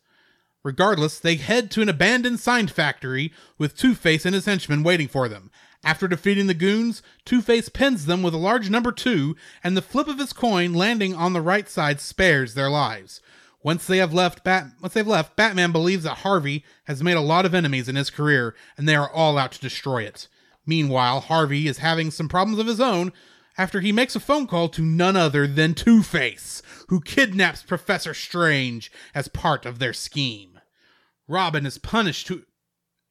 Regardless, 0.66 1.20
they 1.20 1.36
head 1.36 1.70
to 1.70 1.80
an 1.80 1.88
abandoned 1.88 2.40
sign 2.40 2.66
factory 2.66 3.32
with 3.56 3.76
Two 3.76 3.94
Face 3.94 4.26
and 4.26 4.34
his 4.34 4.46
henchmen 4.46 4.82
waiting 4.82 5.06
for 5.06 5.28
them. 5.28 5.52
After 5.84 6.08
defeating 6.08 6.48
the 6.48 6.54
goons, 6.54 7.04
Two 7.24 7.40
Face 7.40 7.68
pins 7.68 8.06
them 8.06 8.20
with 8.20 8.34
a 8.34 8.36
large 8.36 8.68
number 8.68 8.90
two, 8.90 9.36
and 9.62 9.76
the 9.76 9.80
flip 9.80 10.08
of 10.08 10.18
his 10.18 10.32
coin 10.32 10.74
landing 10.74 11.14
on 11.14 11.34
the 11.34 11.40
right 11.40 11.68
side 11.68 12.00
spares 12.00 12.54
their 12.54 12.68
lives. 12.68 13.20
Once 13.62 13.86
they 13.86 13.98
have 13.98 14.12
left, 14.12 14.42
Bat- 14.42 14.72
once 14.82 14.94
they've 14.94 15.06
left, 15.06 15.36
Batman 15.36 15.70
believes 15.70 16.02
that 16.02 16.18
Harvey 16.18 16.64
has 16.86 17.00
made 17.00 17.16
a 17.16 17.20
lot 17.20 17.46
of 17.46 17.54
enemies 17.54 17.88
in 17.88 17.94
his 17.94 18.10
career, 18.10 18.56
and 18.76 18.88
they 18.88 18.96
are 18.96 19.08
all 19.08 19.38
out 19.38 19.52
to 19.52 19.60
destroy 19.60 20.02
it. 20.02 20.26
Meanwhile, 20.66 21.20
Harvey 21.20 21.68
is 21.68 21.78
having 21.78 22.10
some 22.10 22.28
problems 22.28 22.58
of 22.58 22.66
his 22.66 22.80
own 22.80 23.12
after 23.56 23.78
he 23.80 23.92
makes 23.92 24.16
a 24.16 24.20
phone 24.20 24.48
call 24.48 24.68
to 24.70 24.82
none 24.82 25.14
other 25.14 25.46
than 25.46 25.74
Two 25.74 26.02
Face, 26.02 26.60
who 26.88 27.00
kidnaps 27.00 27.62
Professor 27.62 28.14
Strange 28.14 28.90
as 29.14 29.28
part 29.28 29.64
of 29.64 29.78
their 29.78 29.92
scheme. 29.92 30.55
Robin 31.28 31.66
is 31.66 31.78
punished 31.78 32.26
to 32.28 32.44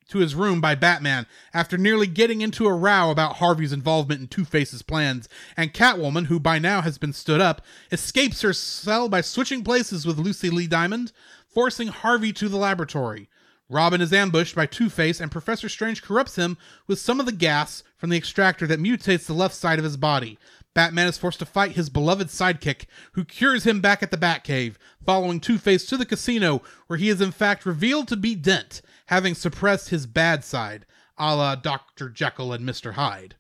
to 0.08 0.20
his 0.20 0.36
room 0.36 0.62
by 0.62 0.76
Batman 0.76 1.26
after 1.54 1.78
nearly 1.78 2.06
getting 2.06 2.42
into 2.42 2.68
a 2.68 2.74
row 2.74 3.10
about 3.10 3.38
Harvey's 3.38 3.74
involvement 3.74 4.22
in 4.22 4.28
Two 4.28 4.46
Face's 4.46 4.84
plans, 4.84 5.28
and 5.58 5.74
Catwoman, 5.74 6.28
who 6.28 6.40
by 6.40 6.60
now 6.60 6.82
has 6.82 7.00
been 7.00 7.14
stood 7.14 7.42
up, 7.42 7.62
escapes 7.92 8.42
her 8.42 8.54
cell 8.54 9.10
by 9.10 9.22
switching 9.22 9.64
places 9.64 10.06
with 10.06 10.20
Lucy 10.20 10.52
Lee 10.52 10.68
Diamond, 10.68 11.12
forcing 11.48 11.88
Harvey 11.88 12.32
to 12.34 12.48
the 12.48 12.58
laboratory. 12.58 13.30
Robin 13.68 14.00
is 14.00 14.14
ambushed 14.14 14.56
by 14.56 14.68
Two 14.68 14.90
Face, 14.90 15.20
and 15.20 15.32
Professor 15.32 15.68
Strange 15.68 16.04
corrupts 16.04 16.36
him 16.36 16.56
with 16.86 17.00
some 17.00 17.20
of 17.20 17.26
the 17.26 17.32
gas 17.32 17.82
from 17.98 18.12
the 18.12 18.18
extractor 18.18 18.68
that 18.68 18.80
mutates 18.80 19.26
the 19.26 19.34
left 19.34 19.56
side 19.56 19.80
of 19.80 19.86
his 19.86 19.98
body. 19.98 20.38
Batman 20.76 21.08
is 21.08 21.18
forced 21.18 21.40
to 21.40 21.46
fight 21.46 21.72
his 21.72 21.90
beloved 21.90 22.28
sidekick, 22.28 22.86
who 23.14 23.24
cures 23.24 23.64
him 23.64 23.80
back 23.80 24.04
at 24.04 24.12
the 24.12 24.18
Batcave, 24.18 24.76
following 25.04 25.40
Two 25.40 25.58
Face 25.58 25.86
to 25.86 25.98
the 25.98 26.06
casino, 26.06 26.62
where 26.86 27.00
he 27.00 27.10
is 27.10 27.22
in 27.22 27.32
fact 27.32 27.66
revealed 27.66 28.10
to 28.10 28.18
be 28.18 28.36
Dent, 28.36 28.82
having 29.08 29.34
suppressed 29.34 29.90
his 29.90 30.06
bad 30.06 30.44
side, 30.44 30.86
a 31.18 31.34
la 31.34 31.56
Dr. 31.56 32.10
Jekyll 32.10 32.52
and 32.52 32.68
Mr. 32.68 32.94
Hyde. 32.94 33.36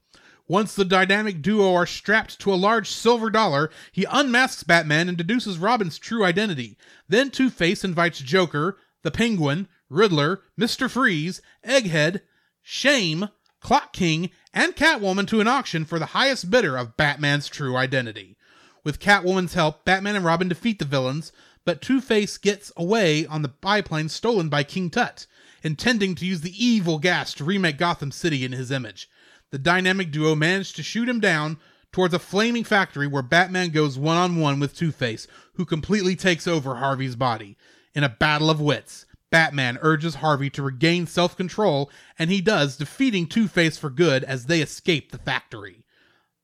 Once 0.48 0.76
the 0.76 0.86
dynamic 0.86 1.42
duo 1.42 1.74
are 1.74 1.86
strapped 1.86 2.40
to 2.40 2.54
a 2.54 2.56
large 2.56 2.90
silver 2.90 3.30
dollar, 3.30 3.70
he 3.92 4.06
unmasks 4.10 4.64
Batman 4.64 5.10
and 5.10 5.18
deduces 5.18 5.58
Robin's 5.58 6.00
true 6.00 6.24
identity. 6.24 6.78
Then 7.10 7.32
Two 7.32 7.50
Face 7.50 7.84
invites 7.84 8.20
Joker, 8.20 8.78
the 9.02 9.12
Penguin, 9.12 9.68
Riddler, 9.90 10.42
Mr. 10.58 10.90
Freeze, 10.90 11.42
Egghead, 11.68 12.22
Shame, 12.62 13.28
Clock 13.66 13.94
King, 13.94 14.30
and 14.54 14.76
Catwoman 14.76 15.26
to 15.26 15.42
an 15.42 15.48
auction 15.48 15.86
for 15.86 15.98
the 15.98 16.14
highest 16.14 16.52
bidder 16.52 16.78
of 16.78 16.96
Batman's 16.96 17.48
true 17.48 17.76
identity. 17.76 18.38
With 18.84 19.00
Catwoman's 19.00 19.56
help, 19.56 19.84
Batman 19.84 20.16
and 20.16 20.24
Robin 20.24 20.48
defeat 20.48 20.78
the 20.78 20.86
villains, 20.86 21.32
but 21.66 21.82
Two 21.82 22.00
Face 22.00 22.38
gets 22.38 22.72
away 22.78 23.26
on 23.26 23.42
the 23.42 23.48
biplane 23.48 24.08
stolen 24.10 24.50
by 24.50 24.62
King 24.62 24.92
Tut, 24.92 25.26
intending 25.64 26.14
to 26.14 26.28
use 26.28 26.42
the 26.42 26.54
evil 26.64 27.00
gas 27.00 27.34
to 27.34 27.44
remake 27.44 27.80
Gotham 27.80 28.12
City 28.12 28.46
in 28.46 28.52
his 28.52 28.70
image. 28.70 29.10
The 29.50 29.58
dynamic 29.58 30.12
duo 30.12 30.36
manage 30.36 30.74
to 30.74 30.84
shoot 30.84 31.10
him 31.10 31.20
down 31.20 31.58
towards 31.92 32.14
a 32.14 32.20
flaming 32.20 32.66
factory 32.66 33.08
where 33.08 33.24
Batman 33.24 33.70
goes 33.70 33.98
one 33.98 34.18
on 34.18 34.40
one 34.40 34.60
with 34.60 34.76
Two 34.76 34.92
Face, 34.92 35.26
who 35.54 35.66
completely 35.66 36.16
takes 36.16 36.46
over 36.46 36.76
Harvey's 36.76 37.16
body. 37.16 37.58
In 37.96 38.04
a 38.04 38.10
battle 38.10 38.52
of 38.52 38.62
wits, 38.62 39.08
Batman 39.36 39.78
urges 39.82 40.16
Harvey 40.16 40.50
to 40.52 40.64
regain 40.64 41.06
self 41.08 41.36
control, 41.36 41.92
and 42.18 42.32
he 42.32 42.40
does, 42.40 42.78
defeating 42.78 43.28
Two 43.28 43.50
Face 43.50 43.78
for 43.78 43.90
good 43.90 44.24
as 44.24 44.46
they 44.46 44.62
escape 44.62 45.12
the 45.12 45.18
factory. 45.18 45.84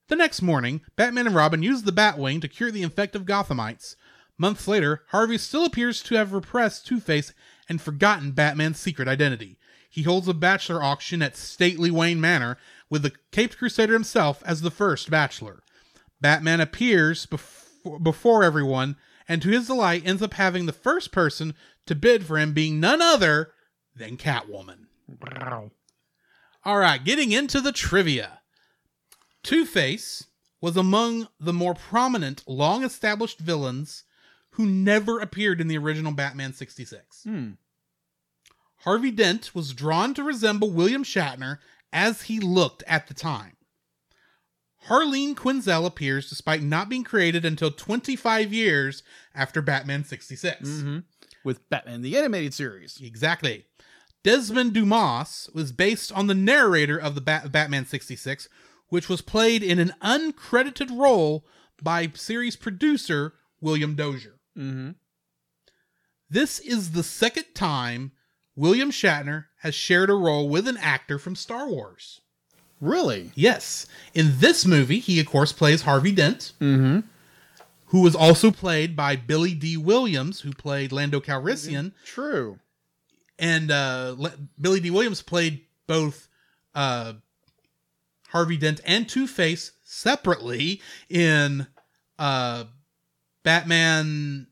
The 0.10 0.18
next 0.18 0.42
morning, 0.42 0.82
Batman 0.98 1.28
and 1.28 1.34
Robin 1.34 1.64
use 1.64 1.84
the 1.84 1.94
Batwing 1.94 2.42
to 2.42 2.50
cure 2.50 2.70
the 2.70 2.84
infected 2.84 3.24
Gothamites. 3.24 3.96
Months 4.38 4.68
later, 4.68 5.06
Harvey 5.12 5.38
still 5.38 5.64
appears 5.64 6.04
to 6.04 6.16
have 6.16 6.34
repressed 6.34 6.86
Two 6.86 7.00
Face 7.00 7.34
and 7.70 7.82
forgotten 7.82 8.34
Batman's 8.34 8.78
secret 8.78 9.08
identity. 9.08 9.58
He 9.90 10.04
holds 10.04 10.28
a 10.28 10.34
bachelor 10.34 10.84
auction 10.84 11.22
at 11.22 11.38
stately 11.38 11.92
Wayne 11.92 12.20
Manor 12.20 12.58
with 12.90 13.04
the 13.04 13.14
Caped 13.32 13.58
Crusader 13.58 13.94
himself 13.94 14.44
as 14.46 14.60
the 14.60 14.70
first 14.70 15.10
bachelor. 15.10 15.64
Batman 16.20 16.60
appears 16.60 17.26
before, 17.26 18.00
before 18.00 18.44
everyone, 18.44 18.98
and 19.32 19.42
to 19.42 19.48
his 19.48 19.68
delight, 19.68 20.06
ends 20.06 20.22
up 20.22 20.34
having 20.34 20.66
the 20.66 20.74
first 20.74 21.14
person 21.14 21.54
to 21.86 21.96
bid 21.96 22.26
for 22.26 22.38
him 22.38 22.52
being 22.52 22.82
none 22.82 23.02
other 23.02 23.54
than 23.96 24.18
Catwoman. 24.18 24.88
All 26.66 26.78
right, 26.78 27.02
getting 27.02 27.32
into 27.32 27.62
the 27.62 27.72
trivia. 27.72 28.42
Two 29.42 29.66
Face 29.66 30.26
was 30.60 30.76
among 30.76 31.30
the 31.40 31.54
more 31.54 31.74
prominent, 31.74 32.44
long 32.46 32.84
established 32.84 33.40
villains 33.40 34.04
who 34.56 34.66
never 34.66 35.22
appeared 35.22 35.62
in 35.62 35.70
the 35.70 35.78
original 35.78 36.12
Batman 36.12 36.52
66. 36.52 37.24
Hmm. 37.24 37.52
Harvey 38.80 39.12
Dent 39.12 39.56
was 39.56 39.72
drawn 39.72 40.14
to 40.14 40.24
resemble 40.24 40.72
William 40.72 41.06
Shatner 41.06 41.60
as 41.94 42.24
he 42.24 42.42
looked 42.42 42.84
at 42.86 43.08
the 43.08 43.14
time. 43.14 43.56
Harleen 44.88 45.36
Quinzel 45.36 45.86
appears 45.86 46.30
despite 46.30 46.64
not 46.64 46.90
being 46.90 47.04
created 47.04 47.46
until 47.46 47.72
25 47.72 48.52
years 48.52 49.04
after 49.36 49.62
Batman 49.62 50.04
66. 50.04 50.68
Mm-hmm. 50.68 51.00
With 51.44 51.68
Batman 51.70 52.02
the 52.02 52.18
Animated 52.18 52.54
Series. 52.54 53.00
Exactly. 53.02 53.66
Desmond 54.24 54.74
Dumas 54.74 55.50
was 55.54 55.72
based 55.72 56.12
on 56.12 56.28
the 56.28 56.36
narrator 56.36 56.98
of 56.98 57.16
the 57.16 57.22
Bat- 57.22 57.52
Batman 57.52 57.86
66, 57.88 58.48
which 58.90 59.10
was 59.10 59.22
played 59.22 59.64
in 59.64 59.80
an 59.80 59.94
uncredited 60.04 60.96
role 60.96 61.44
by 61.82 62.12
series 62.14 62.56
producer 62.56 63.34
William 63.60 63.96
Dozier. 63.96 64.36
Mm-hmm. 64.58 64.92
This 66.30 66.60
is 66.60 66.92
the 66.92 67.04
second 67.04 67.46
time 67.56 68.12
William 68.56 68.92
Shatner 68.92 69.46
has 69.62 69.74
shared 69.76 70.10
a 70.10 70.14
role 70.14 70.48
with 70.48 70.68
an 70.68 70.78
actor 70.78 71.18
from 71.18 71.36
Star 71.36 71.68
Wars. 71.68 72.22
Really? 72.80 73.32
Yes. 73.36 73.86
In 74.14 74.40
this 74.40 74.66
movie, 74.66 75.00
he 75.00 75.20
of 75.20 75.26
course 75.28 75.52
plays 75.52 75.82
Harvey 75.84 76.12
Dent, 76.12 76.54
Mm-hmm. 76.60 77.08
Who 77.92 78.02
was 78.02 78.16
also 78.16 78.52
played 78.52 78.96
by 78.96 79.16
Billy 79.16 79.54
Dee 79.54 79.78
Williams, 79.78 80.42
who 80.42 80.52
played 80.52 80.92
Lando 80.92 81.20
Calrissian, 81.20 81.92
True. 82.06 82.60
and 83.38 83.70
uh, 83.70 84.16
Le- 84.18 84.34
Billy 84.60 84.80
Dee 84.80 84.92
Williams 84.92 85.22
played 85.22 85.62
both 85.88 86.28
uh, 86.74 87.14
Harvey 88.30 88.58
Dent 88.58 88.80
and 88.86 89.08
Two 89.10 89.28
Face 89.28 89.74
separately 89.84 90.82
in 91.10 91.68
uh, 92.18 92.64
Batman 93.44 94.48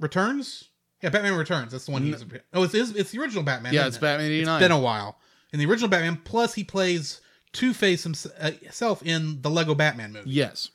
Returns. 0.00 0.64
Yeah, 1.02 1.08
Batman 1.10 1.34
Returns. 1.36 1.72
That's 1.72 1.86
the 1.86 1.92
one 1.92 2.02
he's. 2.02 2.24
Oh, 2.52 2.62
it's 2.64 2.74
it's, 2.74 2.90
it's 2.92 3.10
the 3.10 3.18
original 3.20 3.42
Batman. 3.44 3.72
Yeah, 3.74 3.86
it's 3.86 3.96
it? 3.96 4.00
Batman 4.00 4.30
It's 4.30 4.48
been 4.58 4.72
a 4.72 4.78
while. 4.78 5.18
In 5.52 5.58
the 5.58 5.66
original 5.66 5.88
Batman, 5.88 6.20
plus 6.24 6.54
he 6.54 6.64
plays 6.64 7.20
Two 7.52 7.72
Face 7.72 8.02
himself 8.02 9.02
in 9.06 9.40
the 9.42 9.48
Lego 9.50 9.74
Batman 9.74 10.12
movie. 10.12 10.30
yes. 10.30 10.68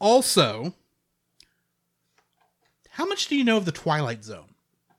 Also, 0.00 0.74
how 2.94 3.04
much 3.06 3.26
do 3.26 3.34
you 3.34 3.42
know 3.42 3.56
of 3.56 3.64
the 3.64 3.72
Twilight 3.72 4.22
Zone? 4.22 4.54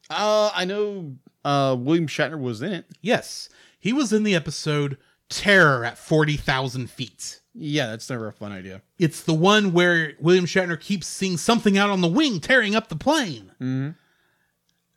Uh, 0.09 0.51
I 0.53 0.65
know 0.65 1.15
uh, 1.45 1.77
William 1.79 2.07
Shatner 2.07 2.37
was 2.37 2.61
in 2.61 2.73
it. 2.73 2.85
Yes, 3.01 3.47
he 3.79 3.93
was 3.93 4.11
in 4.11 4.23
the 4.23 4.35
episode 4.35 4.97
Terror 5.29 5.85
at 5.85 5.97
40,000 5.97 6.89
Feet. 6.89 7.39
Yeah, 7.53 7.87
that's 7.87 8.09
never 8.09 8.27
a 8.27 8.33
fun 8.33 8.51
idea. 8.51 8.81
It's 8.99 9.23
the 9.23 9.33
one 9.33 9.71
where 9.71 10.11
William 10.19 10.45
Shatner 10.45 10.77
keeps 10.77 11.07
seeing 11.07 11.37
something 11.37 11.77
out 11.77 11.89
on 11.89 12.01
the 12.01 12.09
wing 12.09 12.41
tearing 12.41 12.75
up 12.75 12.89
the 12.89 12.97
plane. 12.97 13.53
Mm-hmm. 13.61 13.91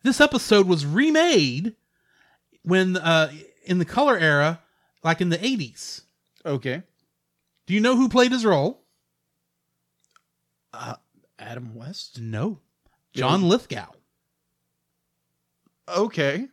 This 0.03 0.21
episode 0.21 0.67
was 0.67 0.85
remade 0.85 1.77
when 2.65 2.97
uh, 2.97 3.31
in 3.65 3.79
the 3.79 3.85
color 3.85 4.19
era, 4.19 4.61
like 5.05 5.21
in 5.21 5.29
the 5.29 5.39
80s. 5.39 6.03
Okay. 6.45 6.83
Do 7.67 7.75
you 7.75 7.81
know 7.81 7.95
who 7.95 8.09
played 8.09 8.33
his 8.33 8.45
role? 8.45 8.83
Adam 11.39 11.77
West? 11.77 12.21
No. 12.21 12.59
John 13.19 13.43
Lithgow. 13.49 13.87
Okay. 15.89 16.49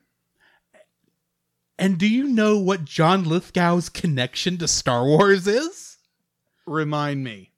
And 1.77 1.97
do 1.97 2.07
you 2.07 2.23
know 2.25 2.57
what 2.57 2.85
John 2.85 3.23
Lithgow's 3.25 3.89
connection 3.89 4.57
to 4.59 4.67
Star 4.67 5.03
Wars 5.05 5.45
is? 5.47 5.97
Remind 6.65 7.23
me. 7.23 7.51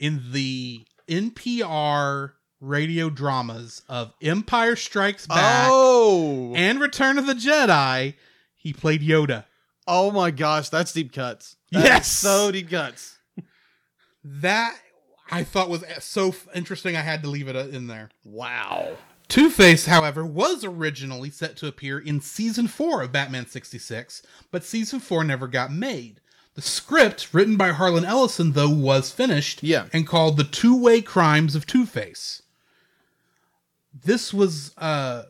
in 0.00 0.32
the 0.32 0.84
NPR 1.08 2.32
radio 2.60 3.08
dramas 3.08 3.82
of 3.88 4.12
Empire 4.20 4.76
Strikes 4.76 5.26
Back 5.26 5.68
Oh. 5.70 6.52
and 6.56 6.80
Return 6.80 7.16
of 7.16 7.26
the 7.26 7.34
Jedi, 7.34 8.14
he 8.54 8.72
played 8.72 9.00
Yoda. 9.02 9.44
oh 9.86 10.10
my 10.10 10.30
gosh, 10.30 10.68
that's 10.68 10.92
deep 10.92 11.12
cuts. 11.12 11.56
That 11.72 11.84
Yes! 11.84 12.08
so 12.12 12.50
deep 12.50 12.68
cuts. 12.70 13.18
That 14.24 14.76
I 15.34 15.44
thought 15.44 15.68
was 15.70 15.84
so 16.00 16.28
f- 16.28 16.46
interesting. 16.54 16.96
I 16.96 17.00
had 17.02 17.22
to 17.22 17.28
leave 17.30 17.48
it 17.48 17.56
uh, 17.56 17.60
in 17.68 17.86
there. 17.86 18.10
Wow. 18.24 18.96
Two 19.28 19.50
Face, 19.50 19.86
however, 19.86 20.24
was 20.24 20.64
originally 20.64 21.30
set 21.30 21.56
to 21.56 21.66
appear 21.66 21.98
in 21.98 22.20
season 22.20 22.68
four 22.68 23.02
of 23.02 23.10
Batman 23.12 23.46
66, 23.46 24.22
but 24.50 24.64
season 24.64 25.00
four 25.00 25.24
never 25.24 25.48
got 25.48 25.72
made. 25.72 26.20
The 26.54 26.62
script, 26.62 27.32
written 27.32 27.56
by 27.56 27.70
Harlan 27.72 28.04
Ellison, 28.04 28.52
though, 28.52 28.68
was 28.70 29.10
finished 29.10 29.62
Yeah. 29.62 29.86
and 29.92 30.06
called 30.06 30.36
The 30.36 30.44
Two 30.44 30.76
Way 30.80 31.00
Crimes 31.00 31.54
of 31.56 31.66
Two 31.66 31.84
Face. 31.86 32.42
This 33.92 34.32
was 34.34 34.72
uh, 34.76 35.24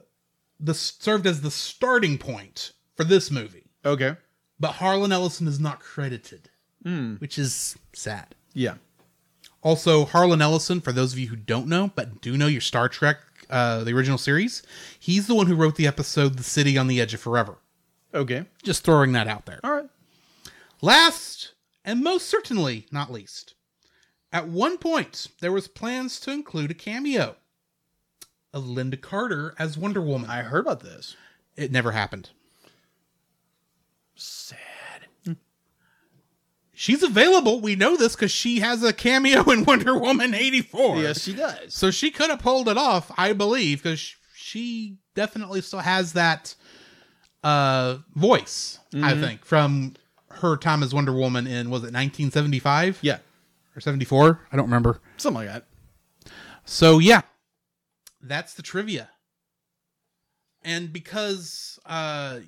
the 0.59 0.75
served 0.75 1.27
as 1.27 1.41
the 1.43 1.51
starting 1.51 2.19
point 2.19 2.73
for 2.97 3.05
this 3.05 3.31
movie, 3.31 3.67
Okay. 3.85 4.17
but 4.59 4.73
Harlan 4.73 5.13
Ellison 5.13 5.47
is 5.47 5.61
not 5.61 5.81
credited, 5.81 6.51
Hmm. 6.83 7.15
which 7.17 7.39
is 7.39 7.77
sad. 7.93 8.35
Yeah. 8.53 8.75
Also, 9.65 10.05
Harlan 10.05 10.43
Ellison, 10.43 10.81
for 10.83 10.93
those 10.93 11.12
of 11.15 11.19
you 11.19 11.29
who 11.29 11.37
don't 11.37 11.67
know, 11.67 11.91
but 11.95 12.21
do 12.21 12.37
know 12.37 12.47
your 12.47 12.61
Star 12.61 12.89
Trek, 12.89 13.17
uh, 13.49 13.83
the 13.83 13.95
original 13.95 14.19
series, 14.19 14.62
he's 15.01 15.27
the 15.27 15.35
one 15.35 15.47
who 15.47 15.57
wrote 15.57 15.77
the 15.77 15.87
episode 15.87 16.37
The 16.37 16.45
City 16.45 16.77
on 16.77 16.87
the 16.87 17.01
Edge 17.01 17.15
of 17.15 17.21
Forever. 17.21 17.57
Okay. 18.12 18.45
Just 18.62 18.85
throwing 18.85 19.12
that 19.12 19.27
out 19.27 19.47
there. 19.47 19.61
All 19.65 19.73
right. 19.73 19.89
Last, 20.83 21.55
and 21.83 22.05
most 22.05 22.27
certainly 22.29 22.87
not 22.93 23.11
least, 23.11 23.55
at 24.31 24.49
one 24.49 24.77
point, 24.77 25.29
there 25.41 25.53
was 25.53 25.67
plans 25.67 26.21
to 26.21 26.31
include 26.31 26.71
a 26.71 26.75
cameo 26.75 27.37
of 28.53 28.65
Lynda 28.65 29.01
Carter 29.01 29.55
as 29.59 29.79
Wonder 29.79 30.03
Woman. 30.03 30.29
I 30.29 30.43
heard 30.43 30.67
about 30.67 30.81
this. 30.81 31.17
it 31.57 31.73
never 31.73 31.93
happened. 31.93 32.31
Sad. 34.15 34.59
She's 36.85 37.03
available. 37.03 37.62
We 37.62 37.76
know 37.76 37.97
this 37.97 38.14
because 38.14 38.30
she 38.30 38.61
has 38.61 38.82
a 38.82 38.93
cameo 38.93 39.43
in 39.51 39.64
Wonder 39.64 39.99
Woman 39.99 40.35
84. 40.35 40.99
Yes, 40.99 41.22
she 41.22 41.32
does. 41.32 41.72
So 41.72 41.91
she 41.91 42.11
could 42.11 42.28
have 42.28 42.41
pulled 42.41 42.68
it 42.68 42.76
off, 42.76 43.11
I 43.16 43.32
believe, 43.32 43.82
because 43.82 44.14
she 44.35 44.99
definitely 45.14 45.62
still 45.62 45.78
has 45.78 46.12
that 46.12 46.55
uh, 47.43 47.97
voice, 48.14 48.80
I 48.95 49.14
think, 49.18 49.47
from 49.47 49.95
her 50.28 50.59
time 50.59 50.82
as 50.82 50.93
Wonder 50.93 51.14
Woman 51.14 51.47
in, 51.47 51.70
was 51.70 51.80
it 51.85 51.95
1975? 51.95 52.99
Yeah. 53.01 53.20
Or 53.74 53.80
74? 53.80 54.41
I 54.53 54.57
don't 54.57 54.66
remember. 54.66 55.01
Something 55.16 55.47
like 55.47 55.55
that. 55.55 55.66
So, 56.66 56.99
yeah, 56.99 57.22
that's 58.20 58.53
the 58.53 58.62
trivia. 58.62 59.09
And 60.62 60.93
because 60.93 61.78
uh, 61.87 62.41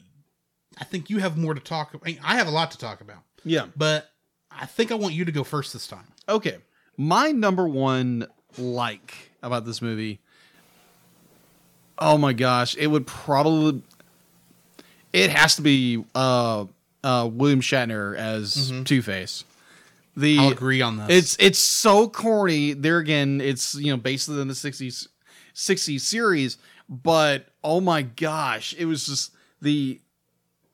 I 0.78 0.84
think 0.84 1.08
you 1.08 1.20
have 1.20 1.38
more 1.38 1.54
to 1.54 1.60
talk 1.60 1.94
about, 1.94 2.06
I, 2.06 2.10
mean, 2.12 2.20
I 2.22 2.36
have 2.36 2.48
a 2.48 2.50
lot 2.50 2.70
to 2.72 2.78
talk 2.78 3.00
about, 3.00 3.22
Yeah. 3.42 3.68
but 3.74 4.10
I 4.58 4.66
think 4.66 4.90
I 4.90 4.94
want 4.94 5.14
you 5.14 5.24
to 5.24 5.32
go 5.32 5.44
first 5.44 5.72
this 5.72 5.86
time. 5.86 6.06
Okay. 6.28 6.58
My 6.96 7.30
number 7.30 7.68
one 7.68 8.26
like 8.58 9.30
about 9.42 9.64
this 9.64 9.82
movie. 9.82 10.20
Oh 11.98 12.18
my 12.18 12.32
gosh, 12.32 12.76
it 12.76 12.88
would 12.88 13.06
probably 13.06 13.82
it 15.12 15.30
has 15.30 15.56
to 15.56 15.62
be 15.62 16.04
uh 16.14 16.66
uh 17.02 17.28
William 17.30 17.60
Shatner 17.60 18.16
as 18.16 18.72
Two 18.84 19.02
Face. 19.02 19.44
The 20.16 20.38
I'll 20.38 20.48
agree 20.50 20.80
on 20.80 20.96
this. 20.96 21.06
it's 21.10 21.36
it's 21.38 21.58
so 21.58 22.08
corny. 22.08 22.72
There 22.72 22.98
again, 22.98 23.40
it's 23.40 23.74
you 23.74 23.90
know 23.90 23.96
based 23.98 24.28
in 24.28 24.48
the 24.48 24.54
60s 24.54 25.08
60s 25.54 26.00
series, 26.00 26.58
but 26.88 27.48
oh 27.62 27.80
my 27.80 28.02
gosh, 28.02 28.74
it 28.78 28.86
was 28.86 29.06
just 29.06 29.32
the 29.60 30.00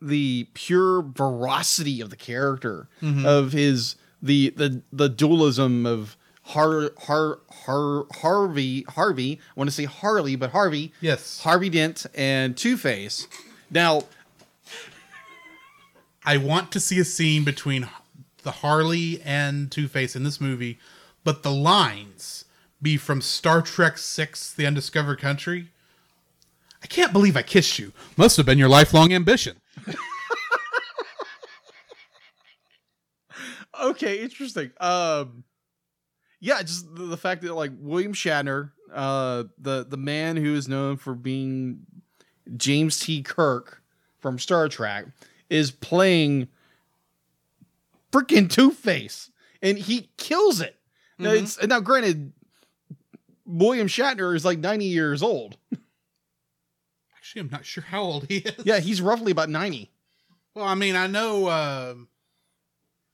the 0.09 0.49
pure 0.55 1.03
veracity 1.03 2.01
of 2.01 2.11
the 2.11 2.17
character 2.17 2.89
mm-hmm. 3.01 3.25
of 3.25 3.53
his 3.53 3.97
the 4.21 4.51
the 4.51 4.83
the 4.93 5.09
dualism 5.09 5.87
of 5.87 6.17
Har 6.43 6.91
Har 6.99 7.39
Har 7.51 8.07
Harvey 8.13 8.85
Harvey. 8.89 9.39
I 9.41 9.53
want 9.55 9.69
to 9.69 9.75
say 9.75 9.85
Harley, 9.85 10.37
but 10.37 10.51
Harvey. 10.51 10.93
Yes. 11.01 11.41
Harvey 11.41 11.71
Dent 11.71 12.07
and 12.15 12.57
Two 12.57 12.77
Face. 12.77 13.29
Now, 13.71 14.03
I 16.25 16.37
want 16.37 16.73
to 16.73 16.81
see 16.81 16.99
a 16.99 17.05
scene 17.05 17.45
between 17.45 17.89
the 18.43 18.51
Harley 18.51 19.23
and 19.25 19.71
Two 19.71 19.89
Face 19.89 20.17
in 20.17 20.25
this 20.25 20.41
movie, 20.41 20.79
but 21.25 21.43
the 21.43 21.53
lines 21.53 22.45
be 22.81 22.97
from 22.97 23.21
Star 23.21 23.63
Trek 23.63 23.99
Six: 23.99 24.53
The 24.53 24.67
Undiscovered 24.67 25.21
Country. 25.21 25.69
I 26.83 26.89
can't 26.89 27.13
believe 27.13 27.37
I 27.37 27.43
kissed 27.43 27.79
you. 27.79 27.93
Must 28.17 28.37
have 28.37 28.47
been 28.47 28.59
your 28.59 28.69
lifelong 28.69 29.13
ambition. 29.13 29.62
okay, 33.83 34.21
interesting. 34.21 34.71
Um, 34.81 35.45
yeah, 36.41 36.63
just 36.63 36.95
the, 36.95 37.05
the 37.05 37.17
fact 37.17 37.43
that 37.43 37.55
like 37.55 37.73
William 37.79 38.13
Shatner, 38.13 38.73
uh, 38.93 39.45
the 39.59 39.87
the 39.89 39.97
man 39.97 40.37
who 40.37 40.55
is 40.55 40.69
known 40.69 40.97
for 40.97 41.15
being 41.15 41.87
James 42.57 42.99
T. 42.99 43.23
Kirk 43.23 43.83
from 44.19 44.39
Star 44.39 44.69
Trek, 44.69 45.07
is 45.49 45.71
playing 45.71 46.49
freaking 48.11 48.51
Two 48.51 48.71
Face, 48.71 49.31
and 49.63 49.79
he 49.79 50.11
kills 50.17 50.61
it. 50.61 50.77
Now, 51.19 51.31
it's, 51.31 51.65
now, 51.65 51.79
granted, 51.79 52.33
William 53.47 53.87
Shatner 53.87 54.35
is 54.35 54.45
like 54.45 54.59
ninety 54.59 54.87
years 54.87 55.23
old. 55.23 55.57
Actually, 57.33 57.41
I'm 57.49 57.51
not 57.51 57.65
sure 57.65 57.83
how 57.85 58.03
old 58.03 58.27
he 58.29 58.37
is. 58.41 58.53
Yeah, 58.67 58.79
he's 58.79 59.01
roughly 59.01 59.33
about 59.33 59.49
ninety. 59.49 59.91
Well, 60.55 60.67
I 60.67 60.75
mean, 60.75 60.97
I 60.97 61.07
know 61.07 61.47
uh, 61.47 61.95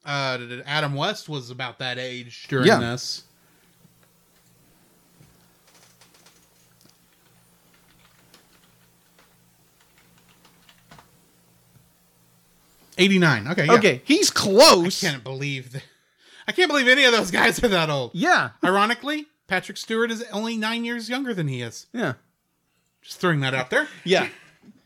uh, 0.05 0.39
Adam 0.67 0.95
West 0.95 1.29
was 1.29 1.51
about 1.51 1.79
that 1.79 2.01
age 2.01 2.49
during 2.49 2.67
Yeah. 2.67 2.81
this. 2.81 3.23
Eighty-nine. 12.97 13.47
Okay. 13.49 13.67
Yeah. 13.67 13.75
Okay, 13.75 14.03
he's 14.05 14.31
close. 14.31 15.03
I 15.05 15.11
can't 15.11 15.25
believe 15.25 15.73
that. 15.73 15.85
I 16.49 16.53
can't 16.53 16.69
believe 16.71 16.89
any 16.89 17.05
of 17.05 17.13
those 17.13 17.31
guys 17.31 17.63
are 17.63 17.69
that 17.69 17.91
old. 17.91 18.13
Yeah, 18.15 18.51
Ironically, 18.65 19.27
Patrick 19.47 19.77
Stewart 19.77 20.11
is 20.11 20.25
only 20.33 20.57
nine 20.57 20.85
years 20.85 21.09
younger 21.09 21.35
than 21.35 21.47
he 21.47 21.61
is. 21.63 21.87
yeah. 21.93 22.15
Just 23.03 23.21
throwing 23.21 23.41
that 23.41 23.55
out 23.55 23.71
there. 23.71 23.89
Yeah. 24.05 24.29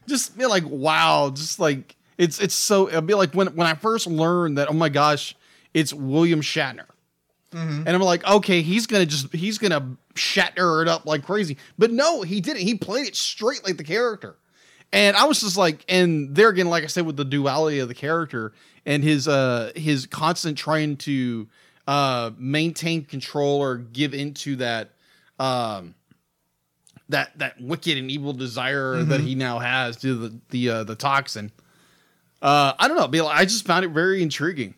Just 0.07 0.37
be 0.37 0.47
like, 0.47 0.65
wow, 0.67 1.31
just 1.31 1.59
like 1.59 1.97
it's 2.19 2.41
it's 2.41 2.55
so 2.55 2.89
it'll 2.89 3.03
be 3.03 3.15
like 3.15 3.35
when 3.35 3.49
when 3.49 3.67
I 3.67 3.75
first 3.75 4.07
learned 4.07 4.59
that, 4.59 4.69
oh 4.69 4.75
my 4.75 4.89
gosh, 4.89 5.35
it's 5.75 5.93
William 5.93 6.41
Shatner. 6.41 6.87
And 7.55 7.89
I'm 7.89 8.01
like, 8.01 8.27
okay, 8.27 8.63
he's 8.63 8.87
gonna 8.87 9.05
just 9.05 9.33
he's 9.35 9.59
gonna 9.59 9.97
Shatner 10.15 10.83
it 10.83 10.89
up 10.89 11.05
like 11.07 11.25
crazy. 11.25 11.59
But 11.79 11.91
no, 11.91 12.23
he 12.23 12.41
didn't. 12.41 12.63
He 12.63 12.75
played 12.75 13.07
it 13.07 13.17
straight 13.17 13.65
like 13.65 13.77
the 13.77 13.85
character. 13.85 14.37
And 14.93 15.17
I 15.17 15.25
was 15.25 15.41
just 15.41 15.57
like, 15.57 15.85
and 15.89 16.35
there 16.35 16.49
again, 16.49 16.69
like 16.69 16.85
I 16.85 16.87
said, 16.87 17.07
with 17.07 17.17
the 17.17 17.25
duality 17.25 17.79
of 17.79 17.89
the 17.89 17.95
character 17.95 18.53
and 18.85 19.03
his 19.03 19.29
uh 19.29 19.73
his 19.75 20.07
constant 20.07 20.59
trying 20.59 20.97
to 20.99 21.49
uh 21.87 22.31
maintain 22.37 23.05
control 23.05 23.61
or 23.61 23.77
give 23.77 24.15
into 24.15 24.57
that 24.57 24.91
um 25.39 25.95
that 27.09 27.39
that 27.39 27.61
wicked 27.61 27.97
and 27.99 28.11
evil 28.11 28.33
desire 28.33 29.03
that 29.03 29.21
he 29.21 29.35
now 29.35 29.59
has 29.59 29.97
to 29.99 30.15
the 30.15 30.39
the 30.51 30.69
uh, 30.71 30.85
the 30.85 30.95
toxin. 30.95 31.53
Uh, 32.41 32.73
I 32.79 32.89
don't 32.89 32.97
know, 33.13 33.27
I 33.29 33.45
just 33.45 33.65
found 33.67 33.85
it 33.85 33.91
very 33.91 34.23
intriguing. 34.23 34.75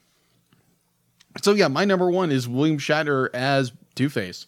So 1.43 1.53
yeah, 1.53 1.69
my 1.69 1.85
number 1.85 2.11
one 2.11 2.31
is 2.31 2.47
William 2.49 2.79
Shatner 2.79 3.29
as 3.35 3.73
Two 3.95 4.09
Face. 4.09 4.47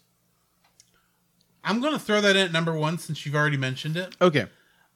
I'm 1.64 1.80
going 1.80 1.92
to 1.94 1.98
throw 1.98 2.20
that 2.20 2.36
in 2.36 2.42
at 2.46 2.52
number 2.52 2.72
one 2.76 2.98
since 2.98 3.26
you've 3.26 3.34
already 3.34 3.56
mentioned 3.56 3.96
it. 3.96 4.14
Okay, 4.20 4.46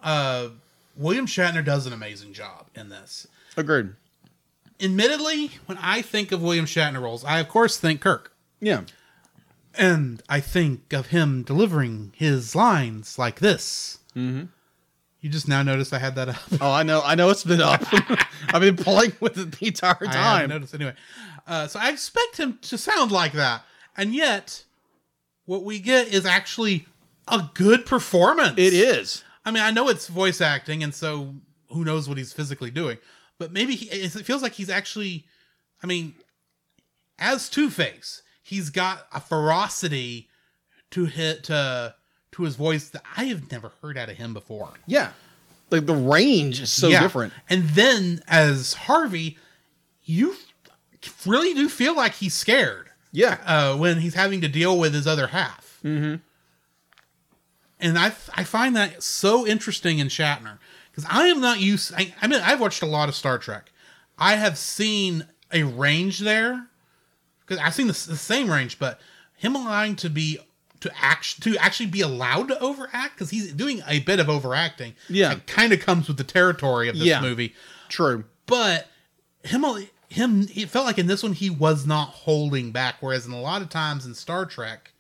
Uh, 0.01 0.49
William 0.97 1.27
Shatner 1.27 1.65
does 1.65 1.87
an 1.87 1.93
amazing 1.93 2.33
job 2.33 2.67
in 2.75 2.89
this. 2.91 3.27
agreed. 3.57 3.91
Admittedly, 4.81 5.51
when 5.67 5.79
I 5.79 6.01
think 6.03 6.31
of 6.33 6.43
William 6.43 6.65
Shatner 6.67 7.01
roles, 7.03 7.25
I 7.25 7.39
of 7.41 7.49
course 7.49 7.77
think 7.77 8.01
Kirk. 8.01 8.33
Yeah, 8.61 8.83
And 9.81 10.23
I 10.29 10.41
think 10.41 10.93
of 10.93 11.07
him 11.07 11.43
delivering 11.43 12.13
his 12.15 12.55
lines 12.55 13.19
like 13.19 13.41
this. 13.41 13.99
Mm-hmm. 14.15 14.45
You 15.23 15.31
just 15.31 15.49
now 15.49 15.63
noticed 15.63 15.95
I 15.95 15.99
had 15.99 16.17
that 16.17 16.29
up. 16.29 16.37
Oh, 16.61 16.71
I 16.71 16.83
know. 16.83 17.01
I 17.03 17.15
know 17.15 17.31
it's 17.31 17.45
been 17.45 17.63
up. 17.63 17.83
I've 18.49 18.61
been 18.61 18.77
playing 18.77 19.15
with 19.21 19.39
it 19.39 19.53
the 19.53 19.69
entire 19.69 19.95
time. 19.95 20.43
I 20.43 20.47
noticed 20.47 20.75
anyway. 20.75 20.95
Uh, 21.47 21.67
so 21.67 21.81
I 21.81 21.89
expect 21.89 22.37
him 22.37 22.59
to 22.61 22.77
sound 22.77 23.11
like 23.11 23.33
that, 23.33 23.63
and 23.97 24.15
yet 24.15 24.65
what 25.47 25.65
we 25.65 25.79
get 25.79 26.09
is 26.09 26.27
actually 26.27 26.87
a 27.27 27.49
good 27.55 27.87
performance. 27.87 28.59
It 28.59 28.75
is. 28.75 29.25
I 29.47 29.51
mean, 29.51 29.63
I 29.63 29.71
know 29.71 29.89
it's 29.89 30.09
voice 30.09 30.43
acting, 30.43 30.83
and 30.83 30.95
so 30.95 31.35
who 31.71 31.87
knows 31.87 32.07
what 32.07 32.19
he's 32.19 32.35
physically 32.35 32.71
doing, 32.71 32.99
but 33.39 33.51
maybe 33.51 33.77
he, 33.77 33.87
it 33.87 34.11
feels 34.11 34.43
like 34.43 34.53
he's 34.53 34.69
actually. 34.69 35.25
I 35.83 35.87
mean, 35.87 36.15
as 37.19 37.49
Two 37.49 37.71
Face, 37.71 38.23
he's 38.51 38.69
got 38.71 39.07
a 39.13 39.21
ferocity 39.21 40.29
to 40.91 41.05
hit 41.07 41.45
to 41.45 41.95
to 42.33 42.43
his 42.43 42.57
voice 42.57 42.89
that 42.91 43.03
I 43.17 43.25
have 43.27 43.51
never 43.53 43.71
heard 43.81 43.97
out 43.97 44.09
of 44.09 44.17
him 44.17 44.35
before. 44.35 44.71
Yeah, 44.87 45.13
like 45.71 45.87
the 45.87 45.95
range 45.95 46.61
is 46.61 46.71
so 46.73 46.89
Yeah. 46.89 47.01
different. 47.01 47.33
And 47.49 47.69
then 47.71 48.23
as 48.27 48.75
Harvey, 48.75 49.39
you 50.05 50.37
really 51.27 51.55
do 51.55 51.69
feel 51.69 51.95
like 51.97 52.15
he's 52.15 52.35
scared 52.35 52.89
Yeah, 53.13 53.39
uh, 53.47 53.77
when 53.77 54.01
he's 54.01 54.15
having 54.15 54.41
to 54.43 54.49
deal 54.49 54.79
with 54.79 54.95
his 54.95 55.07
other 55.07 55.29
half. 55.29 55.79
mm-hmm. 55.85 56.17
And 57.81 57.99
I 57.99 58.13
I 58.35 58.45
find 58.45 58.77
that 58.77 59.03
so 59.03 59.47
interesting 59.47 59.99
in 60.01 60.09
Shatner 60.09 60.59
because 60.91 61.07
I 61.11 61.27
am 61.29 61.41
not 61.41 61.61
used. 61.61 61.95
I, 61.95 62.15
I 62.21 62.27
mean, 62.27 62.41
I've 62.43 62.61
watched 62.61 62.83
a 62.83 62.87
lot 62.87 63.09
of 63.09 63.15
Star 63.15 63.39
Trek. 63.39 63.73
I 64.19 64.35
have 64.37 64.59
seen 64.59 65.27
a 65.53 65.63
range 65.63 66.19
there 66.19 66.67
because 67.51 67.65
I've 67.67 67.75
seen 67.75 67.89
the, 67.89 67.93
the 67.93 68.17
same 68.17 68.49
range, 68.49 68.79
but 68.79 69.01
him 69.37 69.57
allowing 69.57 69.97
to 69.97 70.09
be 70.09 70.39
to 70.81 70.91
act 70.97 71.43
to 71.43 71.57
actually 71.59 71.87
be 71.87 72.01
allowed 72.01 72.49
to 72.49 72.59
overact 72.61 73.17
because 73.17 73.31
he's 73.31 73.53
doing 73.53 73.83
a 73.89 73.99
bit 74.01 74.21
of 74.21 74.31
overacting. 74.31 74.95
Yeah. 75.09 75.33
it 75.33 75.47
kind 75.49 75.73
of 75.73 75.81
comes 75.81 76.07
with 76.09 76.17
the 76.17 76.25
territory 76.25 76.89
of 76.89 76.95
this 76.97 77.05
Yeah. 77.07 77.21
movie. 77.21 77.55
true. 77.89 78.25
But 78.47 78.87
him, 79.45 79.65
him, 80.09 80.49
it 80.55 80.71
felt 80.71 80.87
like 80.87 80.99
in 80.99 81.07
this 81.09 81.23
one 81.25 81.33
he 81.33 81.51
was 81.51 81.87
not 81.87 82.09
holding 82.11 82.71
back, 82.71 82.97
whereas 83.01 83.27
in 83.27 83.33
a 83.33 83.41
lot 83.41 83.63
of 83.63 83.69
times 83.69 84.07
in 84.07 84.15
Star 84.15 84.47
Trek, 84.47 84.93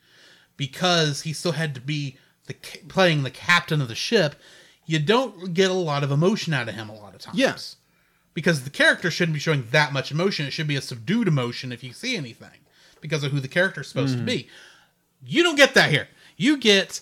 because 0.56 1.22
he 1.22 1.32
still 1.32 1.52
had 1.52 1.74
to 1.76 1.80
be 1.80 2.16
the 2.46 2.54
playing 2.88 3.22
the 3.22 3.30
captain 3.30 3.80
of 3.80 3.88
the 3.88 3.94
ship, 3.94 4.34
you 4.86 4.98
don't 4.98 5.54
get 5.54 5.70
a 5.70 5.74
lot 5.74 6.02
of 6.02 6.10
emotion 6.10 6.52
out 6.52 6.68
of 6.68 6.74
him 6.74 6.88
a 6.88 6.94
lot 6.94 7.14
of 7.14 7.20
times. 7.20 7.38
Yes. 7.38 7.76
Because 8.34 8.64
the 8.64 8.70
character 8.70 9.10
shouldn't 9.10 9.34
be 9.34 9.40
showing 9.40 9.66
that 9.70 9.92
much 9.92 10.10
emotion. 10.10 10.46
It 10.46 10.52
should 10.52 10.68
be 10.68 10.76
a 10.76 10.80
subdued 10.80 11.28
emotion 11.28 11.72
if 11.72 11.82
you 11.84 11.92
see 11.92 12.16
anything, 12.16 12.60
because 13.00 13.24
of 13.24 13.32
who 13.32 13.40
the 13.40 13.48
character 13.48 13.80
is 13.82 13.88
supposed 13.88 14.16
to 14.18 14.22
be. 14.24 14.48
You 15.24 15.42
don't 15.42 15.56
get 15.56 15.74
that 15.74 15.90
here. 15.90 16.08
You 16.36 16.56
get. 16.56 17.00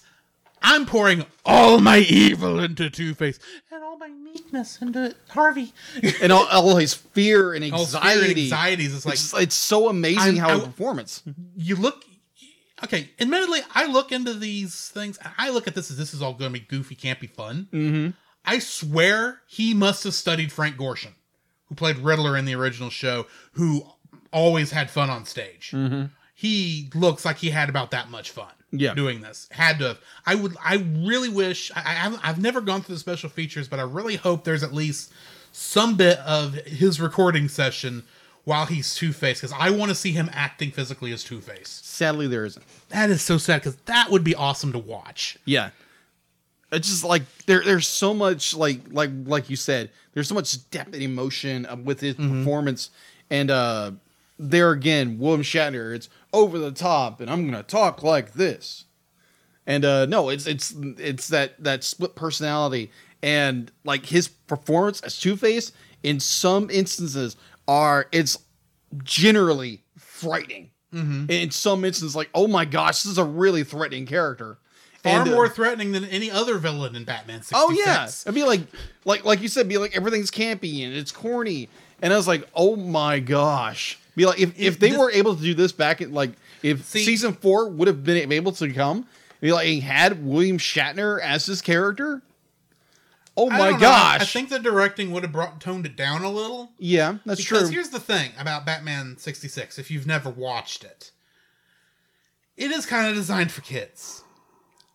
I'm 0.61 0.87
pouring 0.87 1.25
all 1.45 1.79
my 1.79 1.99
evil 1.99 2.59
into 2.59 2.91
Two 2.91 3.15
Face 3.15 3.39
and 3.71 3.85
all 3.85 3.97
my 3.97 4.09
meekness 4.09 4.83
into 4.83 5.15
Harvey. 5.29 5.73
And 6.21 6.33
all, 6.33 6.47
all 6.49 6.75
his 6.77 6.95
fear 6.95 7.55
and 7.55 7.63
All 7.73 7.85
fear 7.87 8.01
anxiety. 8.01 8.31
and 8.31 8.39
anxieties. 8.41 8.95
It's 8.97 9.07
like 9.07 9.15
it's, 9.15 9.35
it's 9.35 9.55
so 9.55 9.89
amazing 9.89 10.21
I'm- 10.21 10.37
how 10.39 10.57
I- 10.57 10.65
performance. 10.65 11.23
you 11.57 11.77
look. 11.77 12.05
Okay, 12.83 13.11
admittedly, 13.21 13.61
I 13.75 13.87
look 13.87 14.11
into 14.13 14.35
these 14.35 14.89
things. 14.89 15.19
I 15.37 15.51
look 15.51 15.67
at 15.69 15.75
this 15.77 15.91
as 15.93 15.97
this 15.97 16.13
is 16.15 16.23
all 16.23 16.33
going 16.33 16.53
to 16.53 16.59
be 16.61 16.65
goofy, 16.67 16.95
campy 16.97 17.29
fun. 17.31 17.67
Mm-hmm. 17.73 18.11
I 18.45 18.59
swear 18.61 19.41
he 19.47 19.75
must 19.75 20.05
have 20.05 20.15
studied 20.15 20.53
Frank 20.53 20.77
Gorshin, 20.77 21.13
who 21.69 21.75
played 21.75 21.99
Riddler 21.99 22.37
in 22.37 22.45
the 22.45 22.55
original 22.55 22.91
show, 22.91 23.27
who 23.53 23.85
always 24.33 24.71
had 24.71 24.91
fun 24.91 25.11
on 25.11 25.25
stage. 25.25 25.71
Mm-hmm. 25.75 26.07
He 26.35 26.91
looks 26.95 27.25
like 27.25 27.39
he 27.39 27.51
had 27.51 27.69
about 27.69 27.91
that 27.91 28.11
much 28.11 28.31
fun. 28.31 28.49
Yeah. 28.71 28.93
doing 28.93 29.23
this 29.23 29.49
had 29.51 29.79
to. 29.79 29.87
Have. 29.89 29.99
I 30.27 30.35
would. 30.35 30.55
I 30.63 30.75
really 30.99 31.31
wish. 31.31 31.73
I, 31.75 31.81
I 31.81 31.93
haven't- 31.95 32.21
I've 32.23 32.39
never 32.39 32.61
gone 32.61 32.83
through 32.83 32.97
the 32.97 33.01
special 33.01 33.31
features, 33.31 33.67
but 33.67 33.79
I 33.79 33.83
really 33.85 34.17
hope 34.17 34.45
there's 34.45 34.63
at 34.63 34.75
least 34.75 35.11
some 35.53 35.97
bit 35.97 36.19
of 36.19 36.53
his 36.53 37.01
recording 37.01 37.49
session 37.49 38.05
while 38.45 38.67
he's 38.67 38.95
Two 38.95 39.15
Face, 39.15 39.41
because 39.41 39.57
I 39.59 39.71
want 39.71 39.89
to 39.89 39.95
see 39.95 40.13
him 40.13 40.29
acting 40.35 40.71
physically 40.71 41.13
as 41.13 41.25
Two 41.25 41.41
Face. 41.41 41.81
Sadly, 41.83 42.27
there 42.29 42.45
isn't. 42.45 42.63
That 42.91 43.09
is 43.09 43.23
so 43.23 43.39
sad 43.39 43.63
because 43.63 43.77
that 43.87 44.11
would 44.11 44.23
be 44.23 44.35
awesome 44.35 44.73
to 44.73 44.79
watch. 44.79 45.39
Yeah. 45.47 45.71
It's 46.71 46.89
just 46.89 47.05
like 47.05 47.23
there 47.47 47.63
there's 47.65 47.87
so 47.89 48.13
much 48.13 48.55
like 48.55 48.81
like 48.91 49.11
like 49.25 49.49
you 49.49 49.57
said, 49.57 49.91
there's 50.13 50.29
so 50.29 50.35
much 50.35 50.71
depth 50.71 50.93
and 50.95 51.03
emotion 51.03 51.67
uh, 51.67 51.77
with 51.77 52.01
his 52.01 52.15
performance 52.17 52.91
and 53.31 53.51
uh 53.51 53.93
there 54.39 54.71
again, 54.71 55.19
William 55.19 55.43
Shatner, 55.43 55.95
it's 55.95 56.09
over 56.33 56.59
the 56.59 56.71
top 56.71 57.21
and 57.21 57.31
I'm 57.31 57.43
going 57.51 57.57
to 57.61 57.63
talk 57.63 58.03
like 58.03 58.35
this. 58.35 58.85
And 59.67 59.85
uh 59.85 60.07
no, 60.07 60.29
it's 60.29 60.47
it's 60.47 60.75
it's 60.99 61.29
that 61.29 61.63
that 61.63 61.85
split 61.85 62.15
personality 62.15 62.91
and 63.23 63.73
like 63.85 64.07
his 64.07 64.29
performance 64.29 65.01
as 65.01 65.19
Two-Face 65.19 65.73
in 66.03 66.21
some 66.21 66.71
instances 66.71 67.37
are 67.67 68.07
it's 68.13 68.39
generally 69.03 69.83
frightening. 69.97 70.71
In 71.31 71.51
some 71.51 71.85
instances 71.85 72.17
like, 72.17 72.31
"Oh 72.35 72.47
my 72.47 72.65
gosh, 72.65 73.03
this 73.03 73.13
is 73.13 73.19
a 73.19 73.25
really 73.25 73.63
threatening 73.63 74.07
character." 74.07 74.59
Far 75.03 75.21
And, 75.21 75.29
uh, 75.31 75.33
more 75.33 75.49
threatening 75.49 75.93
than 75.93 76.05
any 76.07 76.31
other 76.31 76.59
villain 76.59 76.97
in 76.97 77.05
Batman 77.05 77.43
66. 77.43 77.55
Oh 77.57 77.71
yeah, 77.73 78.09
I'd 78.27 78.35
be 78.35 78.43
like, 78.45 78.63
like, 79.05 79.25
like 79.25 79.41
you 79.41 79.49
said, 79.49 79.69
be 79.69 79.79
like 79.79 79.97
everything's 79.97 80.31
campy 80.31 80.85
and 80.85 80.93
it's 80.95 81.13
corny, 81.13 81.69
and 82.03 82.13
I 82.13 82.17
was 82.17 82.27
like, 82.27 82.49
oh 82.55 82.75
my 82.77 83.21
gosh, 83.21 83.99
Be 84.17 84.27
like 84.27 84.41
if, 84.41 84.59
if 84.59 84.79
they 84.81 84.91
this- 84.91 84.99
were 84.99 85.11
able 85.13 85.37
to 85.37 85.43
do 85.43 85.55
this 85.55 85.71
back 85.73 86.01
at 86.03 86.11
like 86.13 86.33
if 86.63 86.85
See- 86.85 87.05
season 87.05 87.33
four 87.35 87.69
would 87.69 87.87
have 87.87 88.03
been 88.03 88.33
able 88.33 88.51
to 88.53 88.73
come, 88.73 89.07
be 89.41 89.53
like 89.53 89.67
he 89.67 89.79
had 89.81 90.27
William 90.27 90.59
Shatner 90.59 91.21
as 91.21 91.47
his 91.47 91.63
character. 91.63 92.23
Oh 93.37 93.49
my. 93.51 93.69
I- 93.69 93.79
gosh! 93.79 94.21
I 94.21 94.25
think 94.25 94.49
the 94.49 94.59
directing 94.59 95.13
would 95.13 95.23
have 95.23 95.31
brought 95.31 95.61
toned 95.61 95.87
it 95.87 95.95
down 95.95 96.23
a 96.25 96.31
little. 96.31 96.73
yeah, 96.77 97.19
that's 97.25 97.41
Because 97.41 97.45
true. 97.47 97.59
Because 97.59 97.71
here's 97.71 97.89
the 97.91 98.01
thing 98.01 98.33
about 98.37 98.67
Batman 98.67 99.17
66, 99.17 99.79
if 99.79 99.93
you've 99.93 100.09
never 100.09 100.29
watched 100.29 100.83
it, 100.83 101.13
it 102.57 102.73
is 102.73 102.85
kind 102.85 103.07
of 103.09 103.15
designed 103.15 103.53
for 103.53 103.61
kids. 103.61 104.25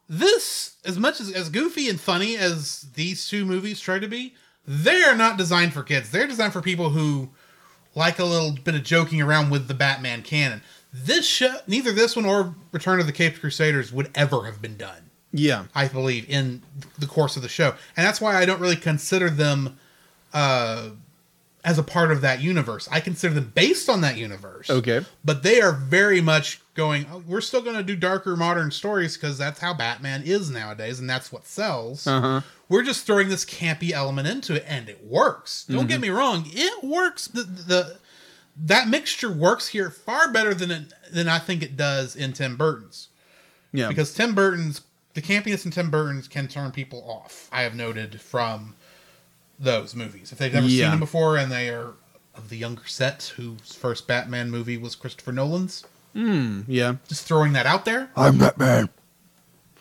This, 0.09 0.75
as 0.85 0.99
much 0.99 1.19
as, 1.19 1.31
as 1.31 1.49
goofy 1.49 1.89
and 1.89 1.99
funny 1.99 2.35
as 2.35 2.87
these 2.95 3.27
two 3.27 3.45
movies 3.45 3.79
try 3.79 3.99
to 3.99 4.07
be, 4.07 4.35
they're 4.65 5.15
not 5.15 5.37
designed 5.37 5.73
for 5.73 5.83
kids. 5.83 6.11
They're 6.11 6.27
designed 6.27 6.53
for 6.53 6.61
people 6.61 6.89
who 6.89 7.29
like 7.95 8.19
a 8.19 8.25
little 8.25 8.51
bit 8.51 8.75
of 8.75 8.83
joking 8.83 9.21
around 9.21 9.49
with 9.49 9.67
the 9.67 9.73
Batman 9.73 10.21
canon. 10.21 10.61
This 10.91 11.25
show, 11.25 11.57
neither 11.67 11.91
this 11.91 12.15
one 12.15 12.25
or 12.25 12.55
Return 12.71 12.99
of 12.99 13.07
the 13.07 13.11
Caped 13.11 13.39
Crusaders 13.39 13.91
would 13.91 14.11
ever 14.15 14.45
have 14.45 14.61
been 14.61 14.77
done. 14.77 15.09
Yeah, 15.31 15.65
I 15.73 15.87
believe, 15.87 16.29
in 16.29 16.61
the 16.99 17.07
course 17.07 17.35
of 17.35 17.41
the 17.41 17.49
show, 17.49 17.73
and 17.97 18.05
that's 18.05 18.21
why 18.21 18.35
I 18.35 18.45
don't 18.45 18.61
really 18.61 18.75
consider 18.75 19.31
them 19.31 19.79
uh, 20.31 20.89
as 21.65 21.77
a 21.77 21.83
part 21.83 22.11
of 22.11 22.21
that 22.21 22.41
universe. 22.41 22.89
I 22.91 22.99
consider 22.99 23.33
them 23.35 23.51
based 23.55 23.89
on 23.89 24.01
that 24.01 24.17
universe. 24.17 24.69
Okay. 24.69 25.05
but 25.23 25.43
they 25.43 25.61
are 25.61 25.71
very 25.71 26.19
much 26.21 26.61
going. 26.73 27.05
Oh, 27.11 27.23
we're 27.25 27.41
still 27.41 27.61
going 27.61 27.77
to 27.77 27.83
do 27.83 27.95
darker 27.95 28.35
modern 28.35 28.71
stories 28.71 29.15
because 29.15 29.37
that's 29.37 29.59
how 29.59 29.73
Batman 29.73 30.23
is 30.23 30.49
nowadays, 30.49 30.99
and 30.99 31.09
that's 31.09 31.31
what 31.31 31.45
sells. 31.45 32.05
Uh-huh. 32.07 32.41
We're 32.69 32.83
just 32.83 33.05
throwing 33.05 33.29
this 33.29 33.45
campy 33.45 33.91
element 33.91 34.27
into 34.27 34.55
it, 34.55 34.65
and 34.67 34.89
it 34.89 35.05
works. 35.05 35.65
Don't 35.65 35.79
Mm-hmm. 35.79 35.87
get 35.87 36.01
me 36.01 36.09
wrong; 36.09 36.45
it 36.47 36.83
works. 36.83 37.27
The, 37.27 37.43
the 37.43 37.97
that 38.65 38.87
mixture 38.87 39.31
works 39.31 39.67
here 39.69 39.89
far 39.89 40.31
better 40.31 40.53
than 40.53 40.69
it, 40.71 40.93
than 41.11 41.27
I 41.27 41.39
think 41.39 41.63
it 41.63 41.75
does 41.77 42.15
in 42.15 42.33
Tim 42.33 42.55
Burton's 42.55 43.07
yeah. 43.71 43.87
because 43.87 44.13
Tim 44.13 44.35
Burton's 44.35 44.81
the 45.15 45.21
campiness 45.21 45.65
in 45.65 45.71
Tim 45.71 45.89
Burton's 45.89 46.27
can 46.27 46.47
turn 46.47 46.71
people 46.71 47.03
off. 47.07 47.47
I 47.51 47.61
have 47.63 47.73
noted 47.75 48.19
from 48.21 48.75
those 49.59 49.95
movies 49.95 50.31
if 50.31 50.37
they've 50.37 50.53
never 50.53 50.67
Yeah. 50.67 50.83
seen 50.85 50.91
them 50.91 50.99
before 50.99 51.37
and 51.37 51.51
they 51.51 51.69
are 51.69 51.93
of 52.35 52.49
the 52.49 52.57
younger 52.57 52.87
set 52.87 53.33
whose 53.37 53.75
first 53.75 54.07
Batman 54.07 54.49
movie 54.49 54.77
was 54.77 54.95
Christopher 54.95 55.31
Nolan's. 55.31 55.85
yeah. 56.13 56.95
Just 57.07 57.25
throwing 57.25 57.53
that 57.53 57.65
out 57.65 57.85
there. 57.85 58.09
I'm 58.15 58.37
Batman. 58.39 58.89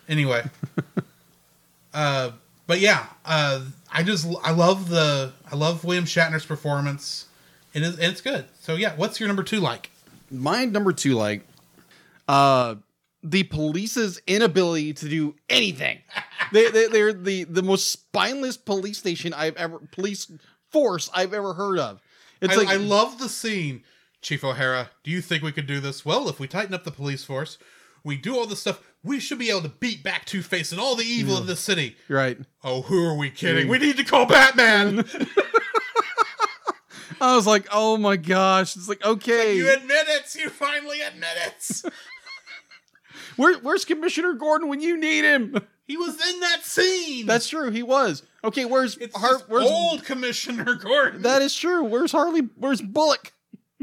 Anyway, 0.08 0.44
uh, 1.94 2.30
but 2.66 2.80
yeah, 2.80 3.06
uh, 3.24 3.62
I 3.92 4.02
just 4.02 4.26
I 4.42 4.50
love 4.52 4.88
the 4.88 5.32
I 5.50 5.56
love 5.56 5.84
William 5.84 6.04
Shatner's 6.04 6.44
performance. 6.46 7.26
It 7.74 7.82
is 7.82 7.94
and 7.94 8.04
it's 8.12 8.20
good. 8.20 8.46
So 8.60 8.74
yeah, 8.76 8.94
what's 8.96 9.20
your 9.20 9.28
number 9.28 9.42
two 9.42 9.60
like? 9.60 9.90
My 10.30 10.64
number 10.64 10.92
two, 10.92 11.14
like, 11.14 11.46
uh, 12.28 12.76
the 13.22 13.44
police's 13.44 14.20
inability 14.26 14.92
to 14.94 15.08
do 15.08 15.34
anything. 15.48 15.98
they, 16.52 16.70
they 16.70 16.88
they're 16.88 17.12
the 17.12 17.44
the 17.44 17.62
most 17.62 17.92
spineless 17.92 18.56
police 18.56 18.98
station 18.98 19.32
I've 19.34 19.56
ever 19.56 19.78
police 19.92 20.30
force 20.70 21.10
I've 21.14 21.32
ever 21.32 21.54
heard 21.54 21.78
of. 21.78 22.00
It's 22.40 22.54
I, 22.54 22.56
like 22.56 22.68
I 22.68 22.76
love 22.76 23.18
the 23.18 23.28
scene. 23.28 23.84
Chief 24.20 24.44
O'Hara, 24.44 24.90
do 25.02 25.10
you 25.10 25.20
think 25.20 25.42
we 25.42 25.50
could 25.50 25.66
do 25.66 25.80
this? 25.80 26.04
Well, 26.04 26.28
if 26.28 26.38
we 26.38 26.46
tighten 26.46 26.74
up 26.74 26.84
the 26.84 26.92
police 26.92 27.24
force, 27.24 27.58
we 28.04 28.16
do 28.16 28.38
all 28.38 28.46
this 28.46 28.60
stuff, 28.60 28.80
we 29.02 29.18
should 29.18 29.40
be 29.40 29.50
able 29.50 29.62
to 29.62 29.68
beat 29.68 30.04
back 30.04 30.24
Two 30.26 30.42
Face 30.42 30.70
and 30.70 30.80
all 30.80 30.94
the 30.94 31.04
evil 31.04 31.36
in 31.38 31.46
the 31.46 31.56
city. 31.56 31.96
right. 32.08 32.38
Oh, 32.62 32.82
who 32.82 33.04
are 33.04 33.16
we 33.16 33.30
kidding? 33.30 33.66
Mm. 33.66 33.70
We 33.70 33.78
need 33.78 33.96
to 33.96 34.04
call 34.04 34.26
Batman. 34.26 35.04
I 37.20 37.36
was 37.36 37.46
like, 37.46 37.68
oh 37.72 37.96
my 37.96 38.16
gosh! 38.16 38.76
It's 38.76 38.88
like 38.88 39.04
okay, 39.04 39.56
you 39.56 39.72
admit 39.72 40.06
it. 40.08 40.34
You 40.34 40.48
finally 40.50 41.00
admit 41.02 41.30
it. 41.46 41.82
Where, 43.37 43.59
where's 43.59 43.85
Commissioner 43.85 44.35
Gordon 44.35 44.68
when 44.68 44.80
you 44.80 44.97
need 44.99 45.24
him? 45.24 45.57
He 45.85 45.97
was 45.97 46.14
in 46.14 46.41
that 46.41 46.61
scene. 46.62 47.26
That's 47.26 47.49
true. 47.49 47.70
He 47.70 47.83
was 47.83 48.22
okay. 48.45 48.64
Where's 48.64 48.97
it's 48.99 49.14
Har- 49.18 49.43
Where's 49.49 49.68
old 49.68 50.05
Commissioner 50.05 50.76
Gordon. 50.76 51.22
that 51.22 51.43
is 51.43 51.55
true. 51.55 51.83
Where's 51.85 52.12
Harley? 52.12 52.43
Where's 52.57 52.80
Bullock? 52.80 53.33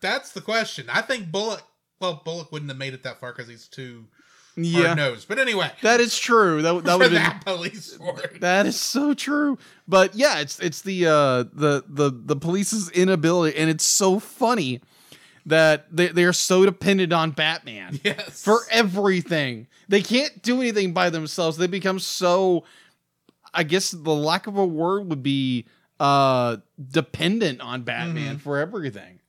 That's 0.00 0.32
the 0.32 0.40
question. 0.40 0.86
I 0.90 1.02
think 1.02 1.30
Bullock. 1.30 1.62
Well, 2.00 2.22
Bullock 2.24 2.50
wouldn't 2.52 2.70
have 2.70 2.78
made 2.78 2.94
it 2.94 3.02
that 3.04 3.20
far 3.20 3.32
because 3.32 3.48
he's 3.48 3.68
too 3.68 4.06
Yeah, 4.56 4.86
hard 4.86 4.96
nosed. 4.98 5.28
But 5.28 5.38
anyway, 5.38 5.70
that 5.82 6.00
is 6.00 6.18
true. 6.18 6.62
That 6.62 6.84
that 6.84 6.98
would 6.98 7.10
been 7.10 7.22
that 7.22 7.44
police 7.44 7.94
force. 7.96 8.22
That 8.40 8.66
is 8.66 8.80
so 8.80 9.14
true. 9.14 9.58
But 9.86 10.14
yeah, 10.14 10.40
it's 10.40 10.58
it's 10.60 10.82
the 10.82 11.06
uh 11.06 11.44
the 11.52 11.84
the 11.88 12.10
the 12.10 12.36
police's 12.36 12.88
inability 12.90 13.56
and 13.58 13.68
it's 13.70 13.84
so 13.84 14.18
funny 14.18 14.80
that 15.46 15.86
they 15.94 16.08
they're 16.08 16.32
so 16.32 16.64
dependent 16.64 17.12
on 17.12 17.30
Batman 17.32 18.00
Yes. 18.04 18.42
for 18.42 18.60
everything. 18.70 19.66
They 19.88 20.02
can't 20.02 20.42
do 20.42 20.60
anything 20.60 20.92
by 20.92 21.10
themselves. 21.10 21.56
They 21.56 21.66
become 21.66 21.98
so 21.98 22.64
I 23.52 23.62
guess 23.64 23.90
the 23.90 24.14
lack 24.14 24.46
of 24.46 24.56
a 24.56 24.64
word 24.66 25.08
would 25.10 25.22
be 25.22 25.66
uh 26.00 26.58
dependent 26.90 27.60
on 27.60 27.82
Batman 27.82 28.38
for 28.38 28.58
everything. 28.58 29.20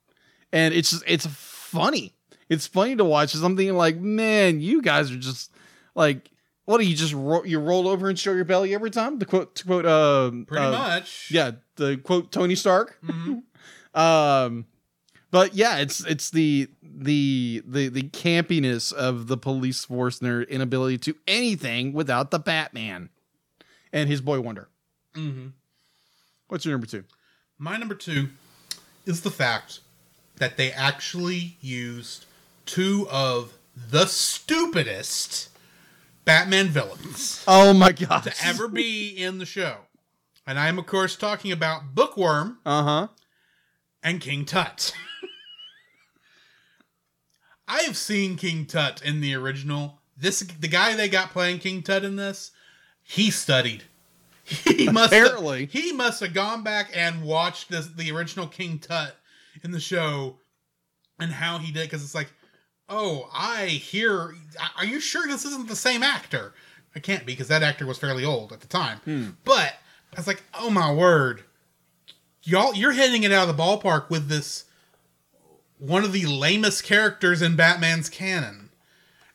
And 0.52 0.74
it's 0.74 0.92
just 0.92 1.04
it's 1.08 1.26
funny. 1.28 2.14
It's 2.50 2.68
funny 2.68 2.96
to 2.96 3.04
watch. 3.06 3.34
I'm 3.36 3.58
thinking 3.58 3.76
like, 3.76 3.98
man, 3.98 4.62
you 4.62 4.82
guys 4.82 5.12
are 5.12 5.18
just 5.18 5.52
like 5.96 6.30
what 6.66 6.78
do 6.78 6.86
you 6.86 6.96
just 6.96 7.14
ro- 7.14 7.44
you 7.44 7.60
roll 7.60 7.88
over 7.90 8.08
and 8.08 8.18
show 8.18 8.32
your 8.34 8.46
belly 8.46 8.74
every 8.74 8.90
time? 8.92 9.20
To 9.20 9.26
quote 9.26 9.56
to 9.56 9.66
quote 9.66 9.86
um 9.86 10.46
Pretty 10.46 10.64
uh, 10.66 10.72
much. 10.72 11.30
Yeah, 11.32 11.52
the 11.76 11.98
quote 11.98 12.32
Tony 12.32 12.56
Stark. 12.56 12.98
Mhm. 13.06 13.44
Um, 13.96 14.66
but 15.34 15.56
yeah, 15.56 15.78
it's 15.80 16.06
it's 16.06 16.30
the 16.30 16.70
the 16.82 17.64
the 17.68 17.90
the 17.90 18.04
campiness 18.04 18.94
of 18.94 19.26
the 19.28 19.36
police 19.36 19.84
force 19.84 20.20
and 20.20 20.30
their 20.30 20.44
inability 20.44 21.00
to 21.00 21.16
anything 21.28 21.92
without 21.92 22.30
the 22.30 22.38
Batman 22.38 23.10
and 23.92 24.08
his 24.08 24.22
boy 24.22 24.40
Wonder. 24.40 24.70
Mm-hmm. 25.16 25.48
What's 26.50 26.66
your 26.66 26.74
number 26.76 26.86
two? 26.86 27.04
My 27.58 27.78
number 27.78 27.96
two 27.96 28.30
is 29.08 29.22
the 29.22 29.32
fact 29.32 29.80
that 30.36 30.56
they 30.56 30.72
actually 30.72 31.58
used 31.62 32.26
two 32.68 33.08
of 33.10 33.54
the 33.90 34.06
stupidest 34.06 35.50
Batman 36.26 36.68
villains 36.68 37.44
Oh 37.48 37.74
my 37.74 37.92
god! 37.92 38.22
to 38.24 38.34
ever 38.46 38.68
be 38.68 39.10
in 39.10 39.40
the 39.40 39.46
show. 39.48 39.78
And 40.46 40.60
I 40.60 40.68
am, 40.68 40.78
of 40.78 40.86
course, 40.86 41.16
talking 41.16 41.52
about 41.52 41.96
Bookworm 41.96 42.58
Uh 42.66 42.84
huh. 42.84 43.08
and 44.04 44.22
King 44.22 44.46
Tut. 44.46 44.94
I 47.68 47.82
have 47.84 47.98
seen 47.98 48.36
King 48.36 48.66
Tut 48.66 49.02
in 49.04 49.22
the 49.22 49.34
original. 49.36 50.00
This 50.18 50.40
the 50.40 50.68
guy 50.68 50.96
they 50.96 51.10
got 51.10 51.32
playing 51.32 51.60
King 51.60 51.82
Tut 51.82 52.04
in 52.04 52.16
this. 52.16 52.52
He 53.04 53.32
studied. 53.32 53.84
He 54.44 54.90
must 54.92 55.14
Apparently. 55.14 55.62
have, 55.62 55.72
he 55.72 55.92
must 55.92 56.22
have 56.22 56.34
gone 56.34 56.64
back 56.64 56.92
and 56.94 57.24
watched 57.24 57.70
this, 57.70 57.88
the 57.88 58.12
original 58.12 58.48
King 58.48 58.80
Tut 58.80 59.16
in 59.64 59.72
the 59.72 59.80
show 59.80 60.38
and 61.20 61.32
how 61.32 61.58
he 61.58 61.72
did 61.72 61.84
because 61.84 62.04
it's 62.04 62.16
like, 62.16 62.32
oh, 62.90 63.30
I 63.34 63.66
hear. 63.68 64.36
Are 64.78 64.86
you 64.86 65.00
sure 65.00 65.28
this 65.28 65.46
isn't 65.46 65.68
the 65.68 65.76
same 65.76 66.04
actor? 66.04 66.54
It 66.96 67.04
can't 67.04 67.26
be 67.26 67.34
because 67.34 67.48
that 67.48 67.64
actor 67.64 67.86
was 67.86 67.98
fairly 67.98 68.24
old 68.26 68.52
at 68.52 68.60
the 68.62 68.68
time. 68.68 69.00
Hmm. 69.06 69.30
But 69.44 69.74
I 70.14 70.20
was 70.20 70.28
like, 70.28 70.44
oh 70.54 70.70
my 70.70 70.94
word, 70.94 71.44
y'all, 72.44 72.76
you're 72.76 72.92
hitting 72.92 73.24
it 73.24 73.32
out 73.32 73.50
of 73.50 73.56
the 73.56 73.62
ballpark 73.64 74.10
with 74.10 74.28
this 74.28 74.66
one 75.84 76.04
of 76.04 76.14
the 76.14 76.26
lamest 76.26 76.84
characters 76.84 77.42
in 77.42 77.56
Batman's 77.56 78.10
canon. 78.10 78.70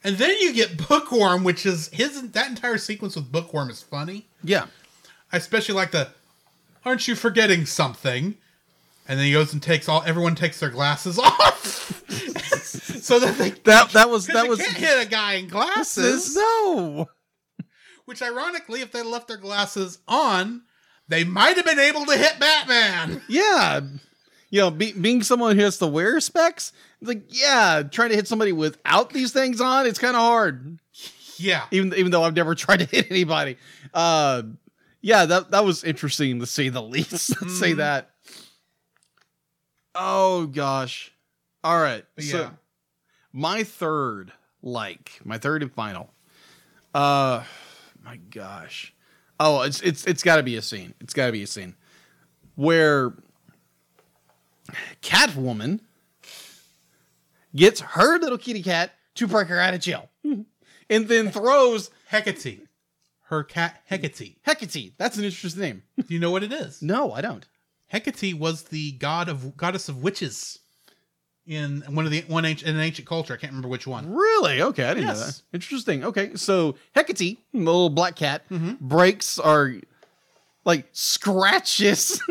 And 0.03 0.17
then 0.17 0.39
you 0.39 0.53
get 0.55 0.79
Bookworm, 0.89 1.45
which 1.45 1.67
is 1.67 1.89
his 1.89 2.31
that 2.31 2.49
entire 2.49 2.79
sequence 2.79 3.17
with 3.17 3.31
Bookworm 3.31 3.69
is 3.71 3.83
funny. 3.83 4.27
Yeah. 4.43 4.67
I 5.33 5.37
especially 5.37 5.75
like 5.75 5.91
the 5.91 6.09
aren't 6.85 7.07
you 7.07 7.15
forgetting 7.15 7.67
something? 7.67 8.37
And 9.07 9.19
then 9.19 9.27
he 9.27 9.33
goes 9.33 9.53
and 9.53 9.63
takes 9.63 9.89
all 9.89 10.03
everyone 10.07 10.35
takes 10.35 10.61
their 10.61 10.71
glasses 10.71 11.19
off. 11.23 12.05
so 12.09 13.19
that 13.19 13.37
they 13.37 13.51
That 13.51 13.91
that 13.91 14.09
was 14.09 14.27
that 14.29 14.49
was 14.49 14.61
can't 14.61 14.77
hit 14.77 15.07
a 15.07 15.09
guy 15.09 15.35
in 15.35 15.49
glasses. 15.49 16.35
no. 16.35 17.09
Which 18.07 18.23
ironically, 18.23 18.81
if 18.81 18.91
they 18.91 19.03
left 19.03 19.29
their 19.29 19.37
glasses 19.37 19.99
on, 20.09 20.63
they 21.09 21.25
might 21.25 21.57
have 21.57 21.67
been 21.67 21.79
able 21.79 22.07
to 22.07 22.17
hit 22.17 22.41
Batman. 22.41 23.21
Yeah. 23.29 23.81
You 24.51 24.61
know, 24.61 24.71
be, 24.71 24.93
being 24.93 25.23
someone 25.23 25.57
who 25.57 25.63
has 25.65 25.79
to 25.79 25.87
wear 25.87 26.21
specs, 26.21 26.73
like 27.03 27.23
yeah, 27.29 27.83
trying 27.91 28.09
to 28.11 28.17
hit 28.17 28.27
somebody 28.29 28.53
without 28.53 29.11
these 29.11 29.33
things 29.33 29.61
on, 29.61 29.87
it's 29.87 29.99
kind 29.99 30.17
of 30.17 30.23
hard. 30.23 30.79
Yeah. 31.37 31.67
even 31.71 31.95
even 31.95 32.11
though 32.11 32.23
I've 32.25 32.35
never 32.35 32.55
tried 32.57 32.79
to 32.79 32.85
hit 32.87 33.11
anybody. 33.11 33.57
Uh, 33.93 34.43
yeah, 35.01 35.27
that 35.27 35.51
that 35.51 35.65
was 35.65 35.85
interesting 35.85 36.41
to 36.41 36.47
say 36.47 36.69
the 36.71 36.83
least. 36.83 37.31
Let's 37.43 37.59
say 37.59 37.73
Mhm. 37.73 37.77
that. 37.77 38.11
Oh 39.95 40.47
gosh. 40.47 41.13
All 41.65 41.79
right. 41.81 42.05
But 42.15 42.25
so 42.25 42.39
yeah. 42.43 42.51
my 43.33 43.65
third 43.65 44.33
like, 44.63 45.21
my 45.25 45.39
third 45.39 45.63
and 45.63 45.73
final. 45.73 46.11
Uh 46.95 47.43
my 48.05 48.17
gosh. 48.17 48.95
Oh, 49.41 49.63
it's 49.63 49.81
it's 49.83 50.05
it's 50.07 50.23
got 50.23 50.37
to 50.37 50.43
be 50.43 50.57
a 50.57 50.63
scene. 50.63 50.95
It's 51.01 51.15
got 51.15 51.27
to 51.27 51.33
be 51.33 51.43
a 51.43 51.47
scene 51.47 51.75
where 52.57 53.13
Catwoman 55.03 55.81
gets 57.55 57.81
her 57.81 58.19
little 58.19 58.39
kitty 58.39 58.63
cat 58.63 58.93
to 59.17 59.27
break 59.27 59.49
her 59.49 59.59
out 59.59 59.75
of 59.75 59.81
jail, 59.81 60.09
and 60.25 61.09
then 61.09 61.31
throws 61.31 61.91
Hecate. 62.11 62.61
Her 63.25 63.43
cat 63.45 63.83
Hecate. 63.91 64.37
Hecate. 64.47 64.93
That's 64.97 65.19
an 65.19 65.25
interesting 65.25 65.61
name. 65.63 65.83
Do 65.99 66.15
you 66.15 66.21
know 66.21 66.31
what 66.31 66.43
it 66.43 66.53
is? 66.53 66.81
No, 66.83 67.13
I 67.13 67.21
don't. 67.21 67.47
Hecate 67.89 68.35
was 68.39 68.65
the 68.65 68.93
god 68.93 69.29
of 69.29 69.57
goddess 69.57 69.89
of 69.89 70.03
witches 70.03 70.59
in 71.47 71.83
one 71.89 72.05
of 72.05 72.11
the 72.11 72.21
one 72.29 72.45
ancient, 72.45 72.69
in 72.69 72.77
an 72.77 72.83
ancient 72.83 73.09
culture. 73.09 73.33
I 73.33 73.37
can't 73.39 73.53
remember 73.53 73.69
which 73.69 73.87
one. 73.87 74.13
Really? 74.13 74.61
Okay, 74.63 74.85
I 74.85 74.95
didn't 74.95 75.07
know 75.09 75.15
Yes. 75.15 75.39
that. 75.39 75.43
Interesting. 75.57 76.05
Okay, 76.05 76.35
so 76.37 76.77
Hecate, 76.95 77.39
the 77.53 77.59
little 77.61 77.89
black 77.91 78.17
cat, 78.17 78.43
Mm-hmm. 78.51 78.75
breaks 78.87 79.39
or 79.39 79.75
like 80.65 80.87
scratches. 80.93 82.21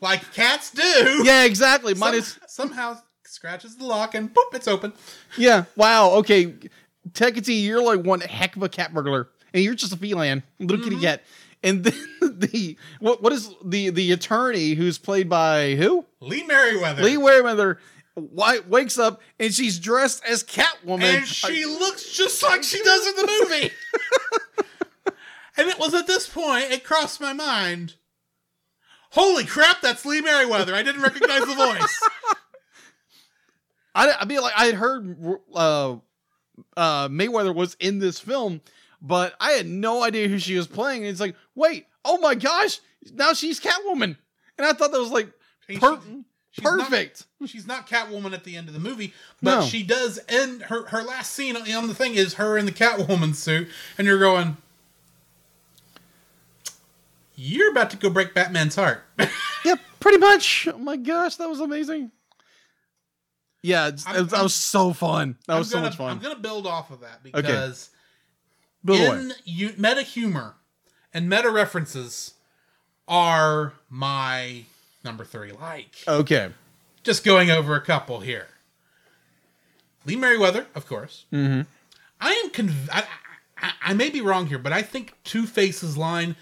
Like 0.00 0.32
cats 0.32 0.70
do. 0.70 1.22
yeah, 1.24 1.44
exactly. 1.44 1.92
Some- 1.94 2.00
Minus. 2.00 2.38
somehow 2.46 2.98
scratches 3.24 3.76
the 3.76 3.84
lock 3.84 4.14
and 4.14 4.32
boop, 4.32 4.54
it's 4.54 4.68
open. 4.68 4.92
Yeah. 5.36 5.64
Wow. 5.76 6.10
Okay. 6.16 6.54
Hecate, 7.14 7.48
you're 7.48 7.82
like 7.82 8.04
one 8.04 8.20
heck 8.20 8.54
of 8.56 8.62
a 8.62 8.68
cat 8.68 8.94
burglar, 8.94 9.28
and 9.52 9.62
you're 9.62 9.74
just 9.74 9.92
a 9.92 9.96
feline, 9.96 10.42
little 10.60 10.84
kitty 10.84 11.00
cat. 11.00 11.22
And 11.64 11.82
then 11.84 11.94
the 12.38 12.76
what? 13.00 13.22
What 13.22 13.32
is 13.32 13.52
the 13.64 13.90
the 13.90 14.12
attorney 14.12 14.74
who's 14.74 14.98
played 14.98 15.28
by 15.28 15.74
who? 15.74 16.04
Lee 16.20 16.44
Meriwether. 16.44 17.02
Lee 17.02 17.16
Meriwether. 17.16 17.78
Wi- 18.14 18.60
wakes 18.68 18.98
up 18.98 19.22
and 19.40 19.54
she's 19.54 19.78
dressed 19.78 20.22
as 20.28 20.44
Catwoman. 20.44 21.02
and 21.02 21.26
she 21.26 21.64
looks 21.64 22.12
just 22.12 22.42
like 22.42 22.62
she 22.62 22.82
does 22.82 23.06
in 23.06 23.16
the 23.16 23.26
movie. 23.40 23.70
and 25.56 25.68
it 25.68 25.78
was 25.78 25.94
at 25.94 26.06
this 26.06 26.28
point 26.28 26.64
it 26.70 26.84
crossed 26.84 27.20
my 27.20 27.32
mind. 27.32 27.94
Holy 29.12 29.44
crap, 29.44 29.80
that's 29.82 30.04
Lee 30.06 30.20
Meriwether. 30.20 30.74
I 30.74 30.82
didn't 30.82 31.02
recognize 31.02 31.40
the 31.40 31.54
voice. 31.54 32.00
I, 33.94 34.12
I 34.20 34.24
mean, 34.24 34.40
like 34.40 34.54
I 34.56 34.64
had 34.66 34.74
heard 34.74 35.16
uh, 35.54 35.96
uh, 36.76 37.08
Mayweather 37.08 37.54
was 37.54 37.76
in 37.78 37.98
this 37.98 38.18
film, 38.18 38.62
but 39.02 39.34
I 39.38 39.50
had 39.52 39.66
no 39.66 40.02
idea 40.02 40.28
who 40.28 40.38
she 40.38 40.56
was 40.56 40.66
playing. 40.66 41.02
And 41.02 41.10
it's 41.10 41.20
like, 41.20 41.36
wait, 41.54 41.86
oh 42.04 42.18
my 42.18 42.34
gosh, 42.34 42.80
now 43.12 43.34
she's 43.34 43.60
Catwoman, 43.60 44.16
and 44.56 44.66
I 44.66 44.72
thought 44.72 44.92
that 44.92 44.98
was 45.00 45.10
like 45.10 45.28
Hey, 45.68 45.76
per- 45.76 46.00
she- 46.00 46.22
she's 46.52 46.64
not- 46.64 46.78
perfect. 46.78 47.26
She's 47.46 47.66
not 47.66 47.86
Catwoman 47.88 48.32
at 48.32 48.44
the 48.44 48.56
end 48.56 48.68
of 48.68 48.74
the 48.74 48.80
movie, 48.80 49.12
but 49.42 49.60
No. 49.60 49.66
she 49.66 49.82
does 49.82 50.20
end 50.28 50.62
her 50.62 50.86
her 50.86 51.02
last 51.02 51.32
scene 51.32 51.54
on 51.56 51.86
the 51.88 51.94
thing 51.94 52.14
is 52.14 52.34
her 52.34 52.56
in 52.56 52.64
the 52.64 52.72
Catwoman 52.72 53.34
suit, 53.34 53.68
and 53.98 54.06
you're 54.06 54.18
going, 54.18 54.56
You're 57.34 57.70
about 57.70 57.90
to 57.90 57.96
go 57.96 58.10
break 58.10 58.34
Batman's 58.34 58.74
heart. 58.76 59.02
yeah, 59.64 59.76
pretty 60.00 60.18
much. 60.18 60.68
Oh 60.72 60.78
my 60.78 60.96
gosh, 60.96 61.36
that 61.36 61.48
was 61.48 61.60
amazing. 61.60 62.10
Yeah, 63.62 63.88
it's, 63.88 64.06
I'm- 64.06 64.16
it 64.16 64.22
was- 64.22 64.30
that 64.32 64.42
was 64.42 64.54
so 64.54 64.92
fun. 64.92 65.36
That 65.46 65.54
I'm 65.54 65.58
was 65.60 65.70
so 65.70 65.76
gonna, 65.76 65.88
much 65.88 65.96
fun. 65.96 66.10
I'm 66.10 66.18
gonna 66.18 66.36
build 66.38 66.66
off 66.66 66.90
of 66.90 67.00
that 67.00 67.22
because 67.22 67.90
away. 68.86 69.06
in 69.06 69.32
meta 69.78 70.02
humor 70.02 70.54
and 71.14 71.28
meta 71.28 71.50
references 71.50 72.34
are 73.08 73.72
my 73.88 74.64
number 75.04 75.24
three. 75.24 75.52
Like, 75.52 75.96
Okay. 76.08 76.50
just 77.04 77.24
going 77.24 77.50
over 77.50 77.74
a 77.76 77.80
couple 77.80 78.20
here. 78.20 78.48
Lee 80.04 80.16
Meriwether, 80.16 80.66
of 80.74 80.86
course. 80.86 81.26
Mm-hmm. 81.32 81.62
I 82.20 82.30
am 82.44 82.50
conv- 82.50 82.88
I, 82.92 83.04
I, 83.58 83.72
I 83.82 83.94
may 83.94 84.10
be 84.10 84.20
wrong 84.20 84.46
here, 84.46 84.58
but 84.58 84.72
I 84.72 84.82
think 84.82 85.14
Two 85.24 85.46
Face's 85.46 85.96
line 85.96 86.34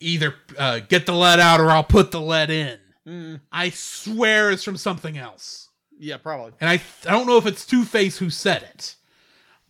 either 0.00 0.34
uh, 0.58 0.80
"get 0.80 1.06
the 1.06 1.12
lead 1.14 1.38
out" 1.40 1.60
or 1.60 1.70
"I'll 1.70 1.84
put 1.84 2.10
the 2.10 2.20
lead 2.20 2.50
in." 2.50 2.78
Mm. 3.06 3.40
I 3.52 3.70
swear 3.70 4.50
it's 4.50 4.62
from 4.64 4.76
something 4.76 5.16
else, 5.18 5.68
Yeah, 5.98 6.16
probably. 6.18 6.52
and 6.60 6.68
I 6.68 6.74
I 7.06 7.10
don't 7.12 7.26
know 7.26 7.36
if 7.38 7.46
it's 7.46 7.64
Two 7.64 7.84
Face 7.84 8.18
who 8.18 8.28
said 8.30 8.62
it, 8.62 8.94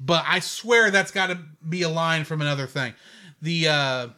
but 0.00 0.24
I 0.26 0.40
swear 0.40 0.90
that's 0.90 1.10
got 1.12 1.28
to 1.28 1.38
be 1.68 1.82
a 1.82 1.88
line 1.88 2.24
from 2.24 2.40
another 2.42 2.66
thing. 2.66 2.94
The 3.42 3.68
uh, 3.68 4.08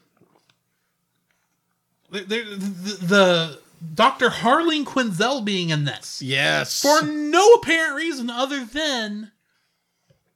the, 2.10 2.20
the, 2.20 2.42
the, 2.44 3.06
the 3.06 3.58
Dr. 3.94 4.28
Harleen 4.28 4.84
Quinzel 4.84 5.44
being 5.44 5.70
in 5.70 5.84
this 5.84 6.22
Yes. 6.22 6.80
for 6.82 7.02
no 7.06 7.46
apparent 7.54 7.96
reason 7.96 8.30
other 8.30 8.64
than 8.64 9.32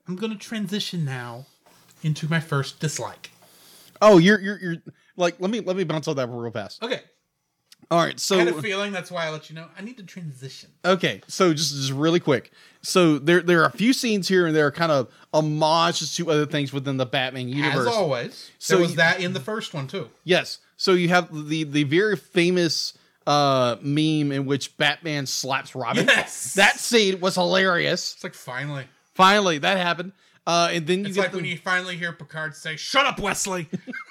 I'm 0.09 0.17
going 0.17 0.33
to 0.33 0.39
transition 0.39 1.05
now 1.05 1.47
into 2.03 2.29
my 2.29 2.41
first 2.41 2.81
dislike. 2.81 3.31
oh, 4.03 4.19
you're 4.19 4.41
you're 4.41 4.59
you're 4.61 4.77
like 5.17 5.37
let 5.41 5.51
me 5.51 5.61
let 5.61 5.77
me 5.77 5.85
bounce 5.85 6.09
on 6.09 6.17
that 6.17 6.29
real 6.29 6.51
fast. 6.51 6.83
Okay, 6.83 7.01
All 7.91 7.99
right, 8.05 8.19
so 8.19 8.37
I 8.37 8.45
had 8.45 8.49
a 8.49 8.63
feeling 8.63 8.93
that's 8.93 9.11
why 9.11 9.27
I 9.27 9.31
let 9.31 9.49
you 9.51 9.57
know 9.57 9.67
I 9.79 9.83
need 9.83 9.97
to 9.99 10.03
transition. 10.03 10.71
Okay, 10.85 11.23
so 11.29 11.53
just 11.53 11.75
just 11.75 11.93
really 11.93 12.21
quick. 12.21 12.51
So 12.83 13.19
there 13.19 13.41
there 13.43 13.63
are 13.63 13.67
a 13.67 13.71
few 13.77 13.93
scenes 13.93 14.29
here 14.29 14.47
and 14.47 14.55
there, 14.57 14.71
kind 14.71 14.93
of 14.93 15.13
homages 15.33 16.15
to 16.17 16.31
other 16.31 16.47
things 16.47 16.73
within 16.73 16.97
the 16.97 17.07
Batman 17.07 17.49
universe. 17.49 17.87
As 17.89 17.95
always, 17.95 18.51
So 18.59 18.75
there 18.75 18.83
was 18.83 18.91
you- 18.93 18.97
that 18.99 19.21
in 19.21 19.33
the 19.33 19.41
first 19.41 19.75
one 19.75 19.87
too. 19.87 20.09
Yes. 20.25 20.59
So 20.77 20.93
you 20.93 21.09
have 21.09 21.49
the 21.49 21.65
the 21.65 21.85
very 21.85 22.17
famous 22.17 22.93
uh 23.27 23.75
meme 23.83 24.31
in 24.31 24.47
which 24.47 24.77
Batman 24.77 25.27
slaps 25.27 25.75
Robin. 25.75 26.07
Yes. 26.07 26.55
That 26.55 26.79
scene 26.79 27.19
was 27.21 27.35
hilarious. 27.35 28.15
It's 28.15 28.23
like 28.25 28.35
finally, 28.35 28.85
Finally, 29.15 29.59
that 29.59 29.79
happened. 29.79 30.13
Uh, 30.47 30.69
and 30.73 30.87
then 30.87 31.01
you 31.01 31.07
it's 31.07 31.17
get 31.17 31.23
like 31.23 31.31
the, 31.33 31.39
when 31.39 31.45
you 31.47 31.57
finally 31.59 31.97
hear 31.97 32.13
Picard 32.13 32.55
say, 32.55 32.77
"Shut 32.77 33.05
up, 33.05 33.19
Wesley." 33.19 33.69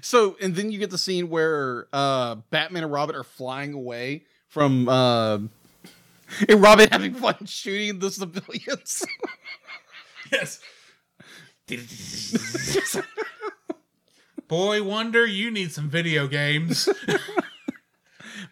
so 0.00 0.36
and 0.40 0.54
then 0.54 0.70
you 0.70 0.78
get 0.78 0.90
the 0.90 0.98
scene 0.98 1.28
where 1.28 1.86
uh 1.92 2.36
Batman 2.50 2.84
and 2.84 2.92
Robin 2.92 3.16
are 3.16 3.24
flying 3.24 3.74
away 3.74 4.24
from 4.48 4.88
uh 4.88 5.38
and 6.48 6.62
Robin 6.62 6.88
having 6.90 7.14
fun 7.14 7.44
shooting 7.46 7.98
the 7.98 8.10
civilians. 8.10 9.04
yes. 10.32 10.60
Boy 14.48 14.82
Wonder, 14.82 15.26
you 15.26 15.50
need 15.50 15.72
some 15.72 15.88
video 15.88 16.26
games. 16.28 16.88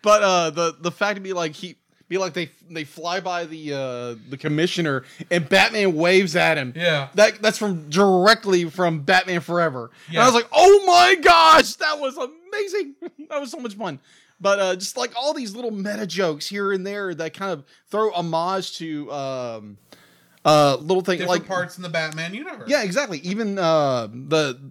But 0.03 0.23
uh, 0.23 0.51
the 0.51 0.77
the 0.79 0.91
fact 0.91 1.17
to 1.17 1.21
be 1.23 1.33
like 1.33 1.53
he 1.53 1.77
be 2.13 2.19
like 2.19 2.35
they 2.35 2.51
they 2.71 2.85
fly 2.85 3.21
by 3.21 3.47
the 3.47 3.73
uh, 3.73 4.15
the 4.29 4.37
commissioner 4.37 5.05
and 5.31 5.49
Batman 5.49 5.95
waves 5.95 6.37
at 6.37 6.59
him. 6.59 6.75
Yeah. 6.77 7.09
that 7.15 7.41
that's 7.41 7.59
from 7.59 7.89
directly 7.89 8.69
from 8.69 9.01
Batman 9.01 9.41
Forever. 9.41 9.91
And 10.09 10.19
I 10.19 10.27
was 10.27 10.35
like, 10.35 10.49
oh 10.53 10.85
my 10.87 11.15
gosh, 11.17 11.75
that 11.77 11.99
was 11.99 12.17
amazing. 12.17 12.95
that 13.31 13.41
was 13.41 13.51
so 13.51 13.59
much 13.59 13.75
fun. 13.75 13.99
But 14.41 14.59
uh, 14.59 14.77
just 14.77 14.97
like 14.97 15.13
all 15.17 15.33
these 15.33 15.55
little 15.55 15.71
meta 15.71 16.07
jokes 16.07 16.47
here 16.49 16.73
and 16.73 16.87
there 16.87 17.15
that 17.15 17.33
kind 17.33 17.53
of 17.53 17.65
throw 17.89 18.13
homage 18.13 18.77
to 18.79 19.11
um, 19.11 19.79
uh, 20.45 20.77
little 20.81 21.03
things 21.03 21.25
like 21.25 21.47
parts 21.47 21.77
in 21.77 21.83
the 21.83 21.89
Batman 21.89 22.35
universe. 22.35 22.69
yeah, 22.69 22.83
exactly. 22.83 23.21
Even 23.21 23.59
uh, 23.59 24.09
the 24.13 24.71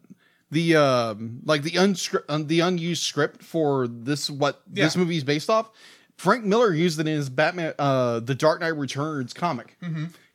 the 0.52 0.76
um, 0.76 1.40
like 1.46 1.64
the 1.64 1.78
unscript, 1.78 2.48
the 2.48 2.60
unused 2.60 3.04
script 3.04 3.42
for 3.42 3.88
this 3.88 4.30
what 4.30 4.62
this 4.68 4.96
movie 4.96 5.18
is 5.18 5.24
based 5.24 5.50
off. 5.50 5.72
Frank 6.18 6.44
Miller 6.46 6.74
used 6.74 7.00
it 7.00 7.08
in 7.08 7.16
his 7.16 7.30
Batman, 7.30 7.74
uh, 7.80 8.20
the 8.20 8.36
Dark 8.36 8.62
Knight 8.62 8.76
Returns 8.78 9.34
comic 9.34 9.78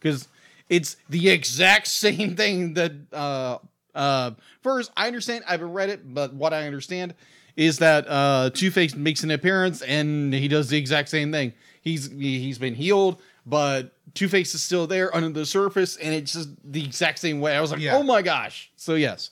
because 0.01 0.29
it's 0.69 0.97
the 1.09 1.31
exact 1.31 1.87
same 2.05 2.37
thing 2.37 2.75
that. 2.75 2.93
Uh, 3.13 3.59
uh, 3.95 4.33
first, 4.63 4.91
I 4.97 5.07
understand. 5.07 5.45
I 5.49 5.53
haven't 5.53 5.73
read 5.73 5.89
it, 5.89 6.13
but 6.13 6.35
what 6.35 6.53
I 6.53 6.67
understand 6.67 7.15
is 7.57 7.79
that 7.79 8.05
uh, 8.07 8.51
Two 8.53 8.71
Face 8.71 8.95
makes 8.95 9.23
an 9.23 9.31
appearance 9.31 9.81
and 9.81 10.35
he 10.35 10.49
does 10.49 10.69
the 10.69 10.77
exact 10.77 11.09
same 11.09 11.33
thing. 11.33 11.55
He's 11.81 12.11
he- 12.11 12.41
he's 12.41 12.59
been 12.59 12.75
healed, 12.75 13.23
but 13.47 13.95
Two 14.13 14.29
Face 14.29 14.55
is 14.55 14.63
still 14.63 14.87
there 14.87 15.15
under 15.17 15.31
the 15.31 15.47
surface, 15.47 15.97
and 15.97 16.15
it's 16.15 16.33
just 16.35 16.51
the 16.63 16.85
exact 16.85 17.21
same 17.21 17.41
way. 17.41 17.57
I 17.57 17.61
was 17.63 17.71
like, 17.71 17.81
Yeah. 17.81 17.97
oh 17.97 18.03
my 18.03 18.21
gosh. 18.21 18.71
So 18.77 18.97
yes, 18.97 19.31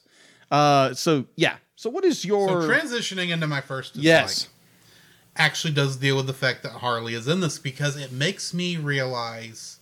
uh, 0.51 0.95
so 0.95 1.27
yeah. 1.37 1.57
So 1.77 1.91
what 1.91 2.05
is 2.07 2.25
your 2.25 2.49
So 2.63 2.69
transitioning 2.71 3.29
into 3.31 3.47
my 3.47 3.61
first 3.61 3.93
dislike 3.95 4.05
yes? 4.05 4.49
Actually 5.37 5.75
does 5.75 5.97
deal 5.97 6.17
with 6.17 6.27
the 6.27 6.33
fact 6.33 6.63
that 6.63 6.73
Harley 6.73 7.15
is 7.15 7.27
in 7.29 7.41
this 7.41 7.59
because 7.59 7.97
it 7.97 8.13
makes 8.13 8.55
me 8.55 8.77
realize 8.77 9.79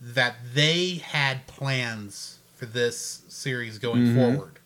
that 0.00 0.36
they 0.54 0.94
had 0.94 1.46
plans 1.46 2.38
for 2.56 2.66
this 2.66 3.22
series 3.28 3.78
going 3.78 4.02
Mm-hmm. 4.04 4.14
forward. 4.16 4.58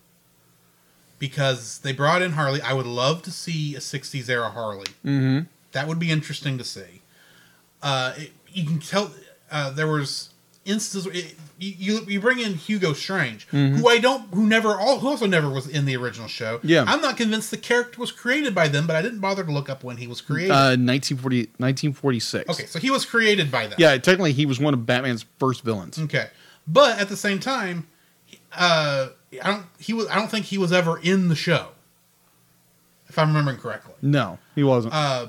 Because 1.18 1.78
they 1.78 1.92
brought 1.92 2.20
in 2.20 2.32
Harley. 2.32 2.60
I 2.60 2.74
would 2.74 2.86
love 2.86 3.22
to 3.22 3.30
see 3.30 3.74
a 3.74 3.78
60s 3.78 4.28
era 4.28 4.50
Harley. 4.50 4.86
Mm-hmm. 5.04 5.40
That 5.72 5.88
would 5.88 5.98
be 5.98 6.10
interesting 6.10 6.58
to 6.58 6.64
see. 6.64 7.00
Uh, 7.82 8.12
it, 8.18 8.32
you 8.52 8.64
can 8.66 8.80
tell 8.80 9.12
uh, 9.50 9.70
there 9.70 9.86
was 9.86 10.30
instances. 10.66 11.06
It, 11.14 11.34
you, 11.58 12.00
you 12.06 12.20
bring 12.20 12.38
in 12.38 12.54
Hugo 12.54 12.92
Strange, 12.92 13.46
who 13.46 13.88
I 13.88 13.98
don't, 13.98 14.22
who 14.34 14.46
never, 14.46 14.78
all, 14.78 14.98
who 14.98 15.08
also 15.08 15.26
never 15.26 15.48
was 15.48 15.66
in 15.66 15.86
the 15.86 15.96
original 15.96 16.28
show. 16.28 16.60
Yeah. 16.62 16.84
I'm 16.86 17.00
not 17.00 17.16
convinced 17.16 17.50
the 17.50 17.56
character 17.56 17.98
was 17.98 18.12
created 18.12 18.54
by 18.54 18.68
them, 18.68 18.86
but 18.86 18.94
I 18.94 19.00
didn't 19.00 19.20
bother 19.20 19.42
to 19.42 19.50
look 19.50 19.70
up 19.70 19.82
when 19.82 19.96
he 19.96 20.06
was 20.06 20.20
created. 20.20 20.50
Uh, 20.50 20.76
1940, 20.76 21.38
1946. 21.56 22.50
okay, 22.50 22.66
so 22.66 22.78
he 22.78 22.90
was 22.90 23.06
created 23.06 23.50
by 23.50 23.66
them. 23.66 23.76
Yeah, 23.78 23.96
technically 23.96 24.32
he 24.32 24.44
was 24.44 24.60
one 24.60 24.74
of 24.74 24.84
Batman's 24.84 25.24
first 25.38 25.62
villains. 25.62 25.98
Okay, 25.98 26.28
but 26.66 26.98
at 26.98 27.08
the 27.08 27.16
same 27.16 27.40
time, 27.40 27.86
uh, 28.52 29.08
I 29.42 29.50
don't. 29.50 29.66
He 29.78 29.92
was. 29.92 30.08
I 30.08 30.16
don't 30.16 30.30
think 30.30 30.46
he 30.46 30.58
was 30.58 30.72
ever 30.72 30.98
in 30.98 31.28
the 31.28 31.36
show. 31.36 31.68
If 33.08 33.18
I'm 33.18 33.28
remembering 33.28 33.58
correctly. 33.58 33.94
No, 34.02 34.38
he 34.54 34.62
wasn't. 34.62 34.92
Uh, 34.92 35.28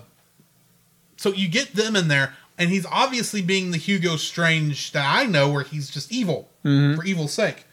so 1.15 1.31
you 1.31 1.47
get 1.47 1.73
them 1.73 1.95
in 1.95 2.07
there, 2.07 2.33
and 2.57 2.69
he's 2.69 2.85
obviously 2.85 3.41
being 3.41 3.71
the 3.71 3.77
Hugo 3.77 4.15
Strange 4.17 4.91
that 4.91 5.05
I 5.05 5.25
know, 5.25 5.49
where 5.49 5.63
he's 5.63 5.89
just 5.89 6.11
evil 6.11 6.49
for 6.63 7.05
evil's 7.05 7.31
sake, 7.33 7.65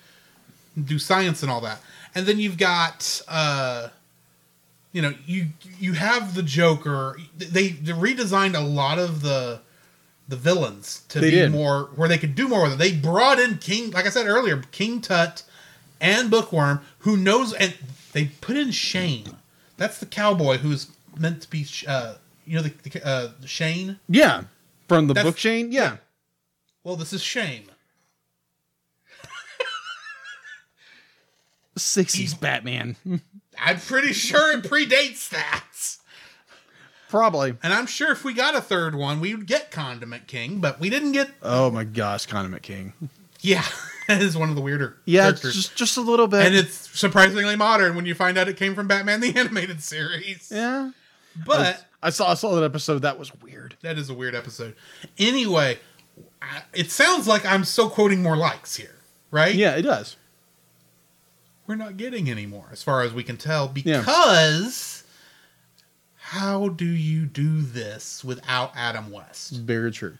do 0.82 0.98
science 0.98 1.42
and 1.42 1.50
all 1.50 1.60
that. 1.62 1.80
And 2.14 2.26
then 2.26 2.38
you've 2.38 2.58
got, 2.58 3.20
uh, 3.26 3.88
you 4.92 5.02
know, 5.02 5.14
you 5.26 5.48
you 5.80 5.94
have 5.94 6.34
the 6.34 6.42
Joker. 6.44 7.16
They, 7.36 7.68
they 7.68 7.92
redesigned 7.92 8.54
a 8.56 8.60
lot 8.60 8.98
of 9.00 9.22
the 9.22 9.60
the 10.28 10.36
villains 10.36 11.02
to 11.08 11.20
They 11.20 11.30
be 11.30 11.36
did. 11.36 11.52
more 11.52 11.90
where 11.96 12.08
they 12.08 12.18
could 12.18 12.34
do 12.34 12.48
more 12.48 12.62
with 12.62 12.72
it. 12.74 12.78
They 12.78 12.92
brought 12.92 13.38
in 13.40 13.58
King, 13.58 13.90
like 13.90 14.06
I 14.06 14.10
said 14.10 14.26
earlier, 14.26 14.62
King 14.72 15.00
Tut 15.00 15.42
and 16.00 16.30
Bookworm, 16.30 16.80
who 17.00 17.16
knows, 17.16 17.52
and 17.52 17.74
they 18.12 18.26
put 18.40 18.56
in 18.56 18.70
Shane. 18.70 19.36
That's 19.76 19.98
the 19.98 20.06
cowboy 20.06 20.58
who's 20.58 20.86
meant 21.18 21.42
to 21.42 21.50
be, 21.50 21.66
uh, 21.86 22.14
you 22.46 22.56
know, 22.56 22.62
the, 22.62 22.72
the 22.88 23.06
uh, 23.06 23.30
Shane. 23.44 23.98
Yeah. 24.08 24.44
From 24.88 25.06
the 25.06 25.14
That's- 25.14 25.30
book 25.32 25.36
chain? 25.38 25.72
Yeah. 25.72 25.96
Well, 26.82 26.96
this 26.96 27.12
is 27.12 27.22
Shane. 27.22 27.64
60s 31.78 32.38
Batman. 32.40 32.96
I'm 33.58 33.78
pretty 33.80 34.12
sure 34.12 34.56
it 34.56 34.64
predates 34.64 35.28
that. 35.30 35.64
Probably. 37.08 37.54
And 37.62 37.72
I'm 37.72 37.86
sure 37.86 38.10
if 38.10 38.24
we 38.24 38.34
got 38.34 38.56
a 38.56 38.60
third 38.60 38.94
one, 38.96 39.20
we 39.20 39.34
would 39.34 39.46
get 39.46 39.70
Condiment 39.70 40.26
King, 40.26 40.58
but 40.60 40.80
we 40.80 40.90
didn't 40.90 41.12
get. 41.12 41.30
Oh 41.42 41.70
my 41.70 41.84
gosh, 41.84 42.26
Condiment 42.26 42.62
King. 42.62 42.92
Yeah, 43.40 43.64
that 44.08 44.20
is 44.22 44.36
one 44.36 44.48
of 44.48 44.56
the 44.56 44.60
weirder 44.62 44.96
Yeah, 45.04 45.22
characters. 45.24 45.54
just 45.54 45.76
just 45.76 45.96
a 45.96 46.00
little 46.00 46.26
bit. 46.26 46.44
and 46.46 46.54
it's 46.56 46.74
surprisingly 46.98 47.54
modern 47.56 47.94
when 47.94 48.04
you 48.06 48.14
find 48.14 48.36
out 48.36 48.48
it 48.48 48.56
came 48.56 48.74
from 48.74 48.88
Batman 48.88 49.20
the 49.20 49.36
Animated 49.36 49.82
Series. 49.82 50.50
yeah. 50.52 50.90
But 51.46 51.84
I 52.04 52.10
saw 52.10 52.30
I 52.30 52.34
saw 52.34 52.54
that 52.54 52.62
episode. 52.64 53.00
That 53.02 53.18
was 53.18 53.32
weird. 53.42 53.76
that 53.82 53.98
is 53.98 54.08
a 54.10 54.14
weird 54.14 54.34
episode. 54.34 54.76
Anyway, 55.18 55.78
I- 56.42 56.62
it 56.72 56.90
sounds 56.92 57.26
like 57.26 57.44
I'm 57.44 57.64
still 57.64 57.90
quoting 57.90 58.22
more 58.22 58.36
likes 58.36 58.76
here, 58.76 58.94
right? 59.32 59.54
Yeah, 59.54 59.74
it 59.74 59.82
does. 59.82 60.16
We're 61.66 61.76
not 61.76 61.96
getting 61.96 62.28
any 62.28 62.44
more, 62.46 62.66
as 62.70 62.82
far 62.82 63.00
as 63.02 63.12
we 63.14 63.24
can 63.24 63.38
tell, 63.38 63.72
Yeah. 63.74 64.00
because 64.00 65.02
how 66.16 66.68
do 66.68 66.84
you 66.84 67.24
do 67.26 67.62
this 67.62 68.22
without 68.22 68.72
Adam 68.76 69.10
West? 69.10 69.52
Very 69.54 69.90
true. 69.90 70.18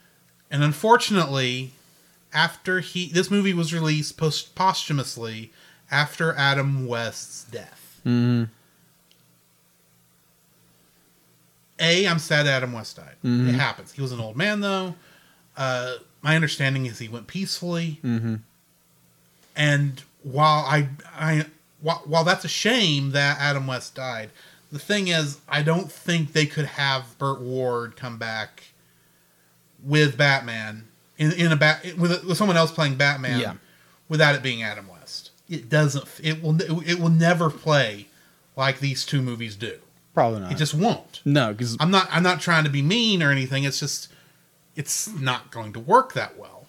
And 0.51 0.63
unfortunately, 0.65 1.73
after 2.33 2.81
he 2.81 3.11
this 3.13 3.31
movie 3.31 3.53
was 3.55 3.75
released 3.75 4.17
post 4.17 4.55
posthumously 4.55 5.53
after 5.91 6.35
Adam 6.35 6.87
West's 6.87 7.45
death. 7.45 8.01
Mm-hmm. 8.07 8.45
A, 11.81 12.07
I'm 12.07 12.19
sad 12.19 12.47
Adam 12.47 12.73
West 12.73 12.97
died. 12.97 13.17
Mhm. 13.25 13.49
It 13.49 13.55
happens. 13.55 13.93
He 13.93 14.01
was 14.03 14.13
an 14.13 14.21
old 14.21 14.37
man 14.37 14.61
though. 14.61 14.95
Uh, 15.57 15.95
my 16.23 16.35
understanding 16.37 16.87
is 16.87 16.99
he 16.99 17.09
went 17.09 17.27
peacefully. 17.27 18.01
Mm-hmm. 18.05 18.37
And 19.57 20.03
while 20.23 20.65
I, 20.67 20.89
I, 21.15 21.47
while, 21.81 22.03
while 22.07 22.25
that's 22.25 22.45
a 22.45 22.49
shame 22.49 23.11
that 23.11 23.39
Adam 23.41 23.67
West 23.67 23.95
died, 23.95 24.31
the 24.73 24.79
thing 24.79 25.09
is, 25.09 25.39
I 25.49 25.63
don't 25.63 25.91
think 25.91 26.33
they 26.33 26.47
could 26.47 26.65
have 26.67 27.17
Burt 27.19 27.41
Ward 27.41 27.95
come 27.97 28.19
back 28.19 28.65
with 29.83 30.17
Batman 30.17 30.85
in 31.19 31.31
in 31.33 31.53
a 31.53 31.57
bat 31.57 31.85
with, 31.97 32.25
with 32.25 32.37
someone 32.37 32.57
else 32.57 32.73
playing 32.73 32.97
Batman 32.97 33.39
Yeah. 33.41 33.53
without 34.09 34.35
it 34.35 34.43
being 34.43 34.63
Adam 34.63 34.89
West. 34.89 35.31
It 35.49 35.69
doesn't. 35.69 36.09
It 36.23 36.43
will. 36.43 36.61
It 36.83 36.99
will 36.99 37.11
never 37.11 37.51
play 37.51 38.09
like 38.57 38.81
these 38.81 39.05
two 39.05 39.21
movies 39.23 39.55
do. 39.55 39.79
Probably 40.15 40.41
not. 40.41 40.53
It 40.53 40.59
just 40.59 40.75
won't. 40.75 41.21
no, 41.25 41.53
because 41.53 41.77
I'm 41.81 41.91
not. 41.91 42.09
I'm 42.11 42.23
not 42.23 42.41
trying 42.41 42.65
to 42.65 42.71
be 42.71 42.83
mean 42.83 43.23
or 43.23 43.31
anything. 43.33 43.65
It's 43.65 43.81
just, 43.81 44.09
it's 44.77 45.09
not 45.13 45.51
going 45.51 45.73
to 45.73 45.81
work 45.81 46.13
that 46.15 46.39
well. 46.39 46.67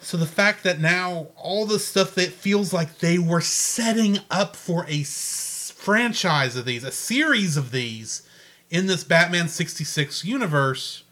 So 0.00 0.16
the 0.16 0.26
fact 0.26 0.62
that 0.62 0.78
now 0.80 1.28
all 1.36 1.66
the 1.66 1.80
stuff 1.80 2.14
that 2.14 2.28
feels 2.30 2.72
like 2.72 2.98
they 3.00 3.18
were 3.18 3.40
setting 3.40 4.20
up 4.30 4.54
for 4.54 4.84
a 4.88 5.00
s- 5.00 5.72
franchise 5.76 6.54
of 6.54 6.64
these, 6.64 6.84
a 6.84 6.92
series 6.92 7.56
of 7.56 7.72
these, 7.72 8.22
in 8.70 8.86
this 8.86 9.02
Batman 9.02 9.48
'66 9.48 10.24
universe, 10.24 11.02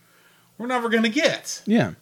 we're 0.58 0.68
never 0.68 0.88
going 0.88 1.02
to 1.02 1.08
get. 1.08 1.62
yeah, 1.66 1.94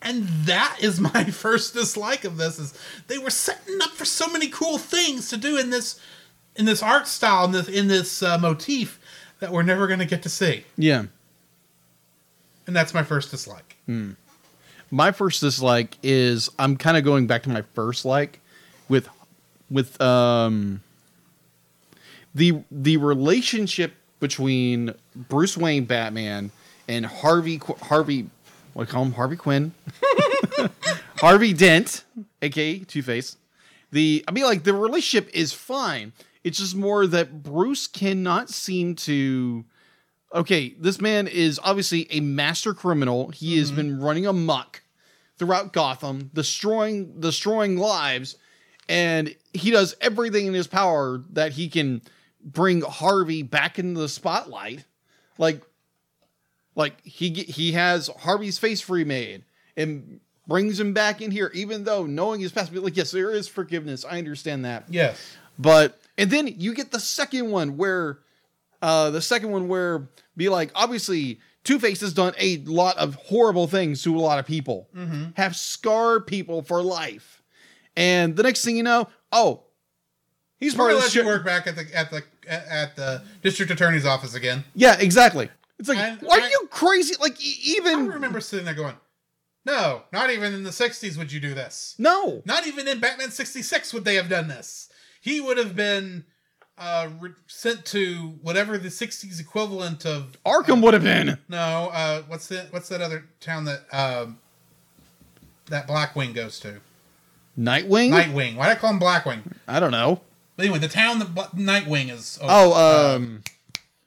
And 0.00 0.28
that 0.46 0.76
is 0.80 1.00
my 1.14 1.24
first 1.24 1.74
dislike 1.74 2.24
of 2.24 2.36
this 2.36 2.60
is 2.60 2.72
they 3.08 3.18
were 3.18 3.30
setting 3.30 3.78
up 3.82 3.90
for 3.90 4.04
so 4.04 4.28
many 4.28 4.46
cool 4.48 4.78
things 4.78 5.28
to 5.30 5.36
do 5.36 5.58
in 5.58 5.70
this 5.70 5.98
in 6.56 6.64
this 6.66 6.82
art 6.82 7.06
style 7.06 7.44
in 7.44 7.52
this 7.52 7.68
in 7.68 7.88
this 7.88 8.22
uh, 8.22 8.38
motif 8.38 8.98
that 9.40 9.50
we're 9.52 9.62
never 9.62 9.86
going 9.86 10.00
to 10.00 10.06
get 10.06 10.22
to 10.22 10.28
see. 10.28 10.64
yeah. 10.76 11.04
And 12.66 12.76
that's 12.76 12.94
my 12.94 13.02
first 13.02 13.30
dislike. 13.32 13.76
My 14.92 15.10
first 15.10 15.40
dislike 15.40 15.96
is 16.04 16.50
I'm 16.58 16.76
kind 16.76 16.96
of 16.96 17.02
going 17.04 17.26
back 17.26 17.42
to 17.44 17.48
my 17.48 17.62
first 17.74 18.04
like 18.04 18.40
with 18.88 19.08
with 19.70 20.00
um 20.00 20.80
the 22.34 22.62
the 22.70 22.96
relationship 22.98 23.94
between 24.20 24.94
Bruce 25.16 25.56
Wayne 25.56 25.84
Batman 25.84 26.50
and 26.86 27.06
Harvey 27.06 27.58
Qu- 27.58 27.74
Harvey 27.82 28.28
what 28.74 28.84
do 28.84 28.90
I 28.90 28.92
call 28.92 29.04
him 29.04 29.12
Harvey 29.12 29.36
Quinn 29.36 29.72
Harvey 31.18 31.52
Dent 31.52 32.04
aka 32.42 32.78
Two 32.80 33.02
Face 33.02 33.36
the 33.90 34.24
I 34.28 34.32
mean 34.32 34.44
like 34.44 34.62
the 34.62 34.74
relationship 34.74 35.28
is 35.34 35.52
fine 35.52 36.12
it's 36.44 36.58
just 36.58 36.74
more 36.74 37.06
that 37.06 37.42
Bruce 37.42 37.86
cannot 37.86 38.50
seem 38.50 38.94
to 38.96 39.64
okay, 40.32 40.74
this 40.78 41.00
man 41.00 41.26
is 41.26 41.58
obviously 41.62 42.06
a 42.10 42.20
master 42.20 42.72
criminal. 42.72 43.30
He 43.30 43.58
has 43.58 43.68
mm-hmm. 43.68 43.76
been 43.76 44.00
running 44.00 44.26
amok 44.26 44.82
throughout 45.36 45.72
Gotham, 45.72 46.30
destroying 46.32 47.20
destroying 47.20 47.76
lives, 47.76 48.36
and 48.88 49.34
he 49.52 49.70
does 49.70 49.96
everything 50.00 50.46
in 50.46 50.54
his 50.54 50.66
power 50.66 51.22
that 51.30 51.52
he 51.52 51.68
can 51.68 52.02
bring 52.42 52.82
Harvey 52.82 53.42
back 53.42 53.78
into 53.78 54.00
the 54.00 54.08
spotlight. 54.08 54.84
Like 55.38 55.62
like 56.74 57.04
he 57.04 57.30
he 57.30 57.72
has 57.72 58.08
Harvey's 58.20 58.58
face 58.58 58.88
remade 58.88 59.44
and 59.76 60.20
brings 60.46 60.80
him 60.80 60.92
back 60.92 61.20
in 61.20 61.30
here 61.30 61.50
even 61.54 61.84
though 61.84 62.06
knowing 62.06 62.40
his 62.40 62.50
past 62.50 62.74
like 62.74 62.96
yes 62.96 63.12
there 63.12 63.30
is 63.30 63.46
forgiveness 63.46 64.04
i 64.04 64.18
understand 64.18 64.64
that 64.64 64.84
Yes. 64.88 65.36
but 65.58 65.99
and 66.20 66.30
then 66.30 66.46
you 66.46 66.74
get 66.74 66.92
the 66.92 67.00
second 67.00 67.50
one 67.50 67.76
where 67.76 68.20
uh 68.82 69.10
the 69.10 69.20
second 69.22 69.50
one 69.50 69.66
where 69.68 70.08
be 70.36 70.48
like 70.48 70.70
obviously 70.74 71.40
Two-Face 71.64 72.00
has 72.00 72.14
done 72.14 72.32
a 72.38 72.56
lot 72.64 72.96
of 72.96 73.14
horrible 73.16 73.66
things 73.66 74.02
to 74.04 74.16
a 74.16 74.18
lot 74.18 74.38
of 74.38 74.46
people. 74.46 74.88
Have 75.36 75.54
scarred 75.54 76.26
people 76.26 76.62
for 76.62 76.82
life. 76.82 77.42
And 77.96 78.34
the 78.34 78.42
next 78.42 78.64
thing 78.64 78.78
you 78.78 78.82
know, 78.82 79.08
oh, 79.30 79.64
he's 80.58 80.74
part 80.74 80.92
of 80.92 80.96
the 80.98 81.02
let 81.04 81.14
you 81.14 81.20
show. 81.22 81.26
work 81.26 81.44
back 81.44 81.66
at 81.66 81.76
the 81.76 81.84
at 81.94 82.10
the 82.10 82.22
at 82.48 82.96
the 82.96 83.22
district 83.42 83.70
attorney's 83.70 84.06
office 84.06 84.34
again. 84.34 84.64
Yeah, 84.74 84.96
exactly. 84.98 85.50
It's 85.78 85.88
like, 85.88 85.98
I- 85.98 86.16
why 86.20 86.38
I- 86.38 86.40
are 86.46 86.48
you 86.48 86.68
crazy? 86.70 87.14
Like 87.20 87.38
e- 87.44 87.74
I 87.78 87.80
even 87.80 88.06
remember 88.08 88.40
sitting 88.40 88.64
there 88.64 88.74
going, 88.74 88.94
"No, 89.66 90.02
not 90.12 90.30
even 90.30 90.54
in 90.54 90.62
the 90.62 90.70
'60s 90.70 91.16
would 91.18 91.30
you 91.32 91.40
do 91.40 91.52
this. 91.54 91.94
no. 91.98 92.42
Not 92.46 92.66
even 92.66 92.88
in 92.88 93.00
Batman 93.00 93.30
'66 93.30 93.92
would 93.92 94.04
they 94.04 94.14
have 94.16 94.28
done 94.28 94.48
this. 94.48 94.88
He 95.20 95.40
would 95.40 95.58
have 95.58 95.76
been 95.76 96.24
uh, 96.78 97.08
re- 97.20 97.30
sent 97.46 97.84
to 97.86 98.38
whatever 98.42 98.78
the 98.78 98.88
'60s 98.88 99.38
equivalent 99.38 100.06
of 100.06 100.36
Arkham 100.44 100.82
would 100.82 100.94
have 100.94 101.02
been. 101.02 101.38
No, 101.48 101.90
uh, 101.92 102.22
what's 102.22 102.46
the 102.48 102.66
what's 102.70 102.88
that 102.88 103.00
other 103.02 103.26
town 103.38 103.66
that 103.66 103.82
um, 103.92 104.38
that 105.66 105.86
Blackwing 105.86 106.34
goes 106.34 106.58
to? 106.60 106.80
Nightwing? 107.58 108.10
Nightwing. 108.10 108.56
Why 108.56 108.68
did 108.68 108.78
I 108.78 108.80
call 108.80 108.90
him 108.90 108.98
Blackwing? 109.00 109.42
I 109.68 109.78
don't 109.78 109.90
know. 109.90 110.22
But 110.56 110.64
anyway, 110.66 110.78
the 110.78 110.88
town 110.88 111.18
that 111.18 111.34
Bla- 111.34 111.50
Nightwing 111.54 112.10
is. 112.10 112.38
Oh, 112.42 112.72
uh, 112.72 113.16
um 113.16 113.42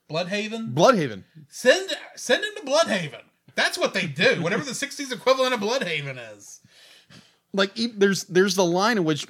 Blüdhaven. 0.10 0.74
Blüdhaven. 0.74 1.24
Send 1.50 1.92
send 2.16 2.44
him 2.44 2.52
to 2.58 2.62
Blüdhaven. 2.64 3.22
That's 3.56 3.78
what 3.78 3.94
they 3.94 4.08
do. 4.08 4.42
Whatever 4.42 4.64
the 4.64 4.72
'60s 4.72 5.12
equivalent 5.12 5.54
of 5.54 5.60
Blüdhaven 5.60 6.20
is. 6.36 6.60
Like 7.54 7.72
there's 7.76 8.24
there's 8.24 8.56
the 8.56 8.66
line 8.66 8.98
in 8.98 9.04
which 9.04 9.28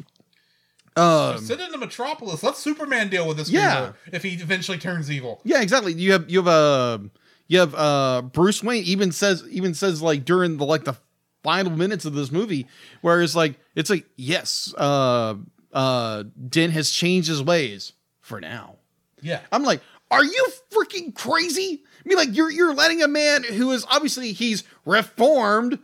um 0.95 1.39
Send 1.39 1.59
him 1.61 1.71
to 1.71 1.77
Metropolis. 1.77 2.43
Let 2.43 2.55
Superman 2.57 3.09
deal 3.09 3.27
with 3.27 3.37
this. 3.37 3.49
Yeah. 3.49 3.93
if 4.11 4.23
he 4.23 4.33
eventually 4.33 4.77
turns 4.77 5.09
evil. 5.11 5.41
Yeah, 5.43 5.61
exactly. 5.61 5.93
You 5.93 6.11
have 6.13 6.29
you 6.29 6.39
have 6.39 6.47
uh, 6.47 6.99
you 7.47 7.59
have 7.59 7.75
uh 7.75 8.21
Bruce 8.21 8.63
Wayne 8.63 8.83
even 8.83 9.11
says 9.11 9.43
even 9.49 9.73
says 9.73 10.01
like 10.01 10.25
during 10.25 10.57
the 10.57 10.65
like 10.65 10.83
the 10.83 10.95
final 11.43 11.71
minutes 11.71 12.05
of 12.05 12.13
this 12.13 12.31
movie 12.31 12.67
where 13.01 13.21
it's 13.21 13.35
like 13.35 13.55
it's 13.75 13.89
like 13.89 14.05
yes 14.15 14.73
uh 14.77 15.35
uh 15.73 16.23
Dent 16.49 16.73
has 16.73 16.89
changed 16.91 17.27
his 17.27 17.43
ways 17.43 17.93
for 18.21 18.39
now. 18.39 18.75
Yeah. 19.21 19.39
I'm 19.51 19.63
like, 19.63 19.81
are 20.11 20.23
you 20.23 20.47
freaking 20.71 21.13
crazy? 21.15 21.83
I 22.05 22.07
mean, 22.09 22.17
like 22.17 22.35
you're 22.35 22.51
you're 22.51 22.73
letting 22.73 23.01
a 23.01 23.07
man 23.07 23.43
who 23.43 23.71
is 23.71 23.85
obviously 23.89 24.33
he's 24.33 24.63
reformed 24.85 25.79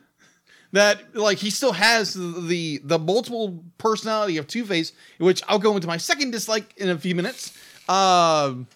that 0.71 1.15
like 1.15 1.37
he 1.39 1.49
still 1.49 1.73
has 1.73 2.13
the 2.13 2.79
the 2.83 2.99
multiple 2.99 3.63
personality 3.77 4.37
of 4.37 4.47
Two 4.47 4.65
Face, 4.65 4.93
which 5.17 5.41
I'll 5.47 5.59
go 5.59 5.75
into 5.75 5.87
my 5.87 5.97
second 5.97 6.31
dislike 6.31 6.73
in 6.77 6.89
a 6.89 6.97
few 6.97 7.15
minutes. 7.15 7.57
Um, 7.87 8.67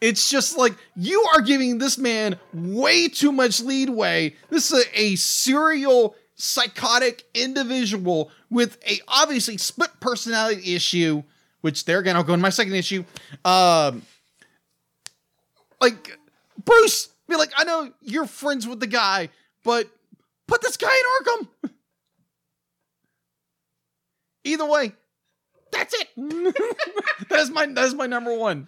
It's 0.00 0.28
just 0.28 0.58
like 0.58 0.74
you 0.96 1.24
are 1.32 1.40
giving 1.40 1.78
this 1.78 1.96
man 1.96 2.36
way 2.52 3.06
too 3.08 3.30
much 3.30 3.60
leadway. 3.60 4.34
This 4.50 4.72
is 4.72 4.84
a, 4.84 5.00
a 5.00 5.16
serial 5.16 6.16
psychotic 6.34 7.24
individual 7.34 8.32
with 8.50 8.78
a 8.84 8.98
obviously 9.06 9.58
split 9.58 9.90
personality 10.00 10.74
issue, 10.74 11.22
which 11.60 11.84
there 11.84 12.00
again 12.00 12.16
I'll 12.16 12.24
go 12.24 12.34
into 12.34 12.42
my 12.42 12.50
second 12.50 12.74
issue. 12.74 13.04
Um, 13.44 14.02
like 15.80 16.18
Bruce, 16.64 17.10
be 17.28 17.36
like, 17.36 17.52
I 17.56 17.62
know 17.62 17.92
you're 18.02 18.26
friends 18.26 18.66
with 18.66 18.80
the 18.80 18.88
guy, 18.88 19.28
but 19.62 19.88
put 20.52 20.60
this 20.60 20.76
guy 20.76 20.94
in 20.94 21.26
Arkham. 21.26 21.70
Either 24.44 24.66
way, 24.66 24.92
that's 25.70 25.94
it. 25.94 26.08
that 27.28 27.40
is 27.40 27.50
my 27.50 27.66
that 27.66 27.84
is 27.84 27.94
my 27.94 28.06
number 28.06 28.36
one. 28.36 28.66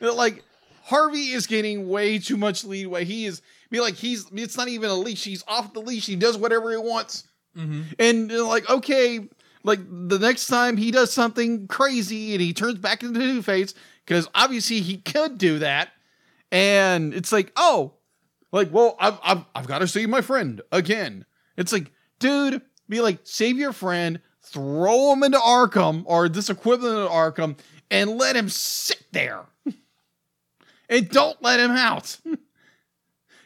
Like 0.00 0.42
Harvey 0.84 1.32
is 1.32 1.46
getting 1.46 1.88
way 1.88 2.18
too 2.18 2.36
much 2.36 2.64
leeway. 2.64 3.04
He 3.04 3.26
is 3.26 3.42
be 3.70 3.80
like 3.80 3.94
he's 3.94 4.26
it's 4.32 4.56
not 4.56 4.68
even 4.68 4.88
a 4.88 4.94
leash. 4.94 5.24
He's 5.24 5.44
off 5.46 5.74
the 5.74 5.80
leash. 5.80 6.06
He 6.06 6.16
does 6.16 6.38
whatever 6.38 6.70
he 6.70 6.78
wants. 6.78 7.24
Mm-hmm. 7.56 7.82
And 7.98 8.32
uh, 8.32 8.46
like 8.46 8.70
okay, 8.70 9.28
like 9.64 9.80
the 9.90 10.18
next 10.18 10.46
time 10.46 10.76
he 10.78 10.90
does 10.90 11.12
something 11.12 11.66
crazy 11.68 12.32
and 12.32 12.40
he 12.40 12.54
turns 12.54 12.78
back 12.78 13.02
into 13.02 13.20
Two 13.20 13.42
Face 13.42 13.74
because 14.06 14.28
obviously 14.34 14.80
he 14.80 14.96
could 14.98 15.36
do 15.36 15.58
that. 15.58 15.90
And 16.50 17.12
it's 17.12 17.32
like 17.32 17.52
oh, 17.56 17.97
like 18.52 18.72
well 18.72 18.96
I've 18.98 19.18
I've, 19.22 19.44
I've 19.54 19.66
got 19.66 19.78
to 19.80 19.88
see 19.88 20.06
my 20.06 20.20
friend 20.20 20.60
again. 20.72 21.24
It's 21.56 21.72
like 21.72 21.90
dude, 22.18 22.62
be 22.88 23.00
like 23.00 23.20
save 23.24 23.56
your 23.58 23.72
friend, 23.72 24.20
throw 24.42 25.12
him 25.12 25.22
into 25.22 25.38
Arkham 25.38 26.02
or 26.06 26.28
this 26.28 26.50
equivalent 26.50 26.98
of 26.98 27.10
Arkham, 27.10 27.58
and 27.90 28.18
let 28.18 28.36
him 28.36 28.48
sit 28.48 29.02
there 29.12 29.44
and 30.88 31.08
don't 31.08 31.40
let 31.42 31.60
him 31.60 31.72
out. 31.72 32.18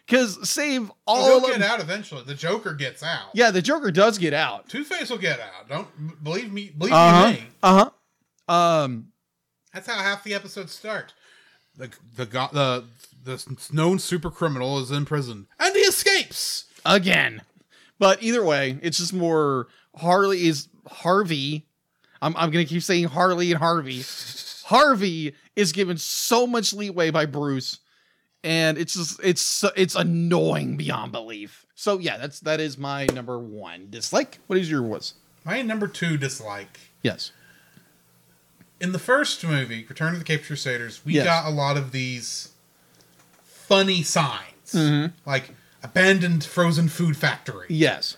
Because 0.05 0.51
save 0.51 0.91
all 1.07 1.41
He'll 1.41 1.45
of 1.47 1.59
get 1.59 1.63
out 1.63 1.81
eventually. 1.81 2.23
The 2.25 2.35
Joker 2.35 2.75
gets 2.75 3.03
out. 3.03 3.31
Yeah, 3.35 3.51
the 3.51 3.63
Joker 3.63 3.91
does 3.91 4.19
get 4.19 4.35
out. 4.35 4.69
Two 4.69 4.85
Face 4.85 5.09
will 5.09 5.17
get 5.17 5.41
out. 5.41 5.69
Don't 5.69 6.23
believe 6.23 6.53
me. 6.53 6.71
Believe 6.77 6.93
Uh 6.93 7.29
you 7.29 7.41
me. 7.41 7.47
Uh 7.63 7.89
huh. 8.49 8.53
Um. 8.53 9.13
That's 9.73 9.87
how 9.87 9.95
half 9.95 10.23
the 10.25 10.35
episodes 10.35 10.73
start. 10.73 11.15
The 11.77 11.89
the 12.17 12.27
the 12.27 12.85
the 13.25 13.43
known 13.73 13.99
super 13.99 14.31
criminal 14.31 14.79
is 14.81 14.91
in 14.91 15.05
prison 15.05 15.47
and 15.59 15.75
he 15.75 15.81
escapes. 15.83 16.65
Again, 16.85 17.43
but 17.99 18.23
either 18.23 18.45
way, 18.45 18.79
it's 18.83 18.99
just 18.99 19.13
more 19.13 19.69
Harley 19.97 20.47
is 20.47 20.69
Harvey. 20.87 21.67
I'm 22.21 22.37
I'm 22.37 22.51
gonna 22.51 22.65
keep 22.65 22.83
saying 22.83 23.05
Harley 23.05 23.51
and 23.53 23.59
Harvey. 23.59 24.03
Harvey 24.65 25.35
is 25.57 25.73
given 25.73 25.97
so 25.99 26.47
much 26.47 26.73
leeway 26.73 27.11
by 27.11 27.27
Bruce, 27.27 27.79
and 28.43 28.79
it's 28.79 28.95
just 28.95 29.21
it's 29.23 29.65
it's 29.77 29.95
annoying 29.95 30.77
beyond 30.77 31.13
belief. 31.13 31.67
So 31.75 31.99
yeah, 31.99 32.17
that's 32.17 32.41
that 32.41 32.61
is 32.61 32.79
my 32.79 33.07
number 33.07 33.39
one 33.39 33.89
dislike. 33.91 34.39
What 34.47 34.59
is 34.59 34.71
your 34.71 34.83
was? 34.83 35.15
My 35.45 35.63
number 35.63 35.87
two 35.89 36.17
dislike. 36.17 36.79
Yes. 37.03 37.33
In 38.81 38.93
the 38.93 38.99
first 38.99 39.45
movie, 39.45 39.85
Return 39.89 40.13
of 40.13 40.19
the 40.19 40.25
Caped 40.25 40.47
Crusaders, 40.47 41.05
we 41.05 41.15
Yes. 41.15 41.25
got 41.25 41.47
a 41.47 41.51
lot 41.51 41.77
of 41.77 41.93
these 41.93 42.49
funny 43.73 44.03
signs, 44.03 44.73
Mhm. 44.75 45.13
like 45.25 45.55
abandoned 45.83 46.45
frozen 46.45 46.89
food 46.89 47.17
factory, 47.17 47.67
Yes. 47.71 48.17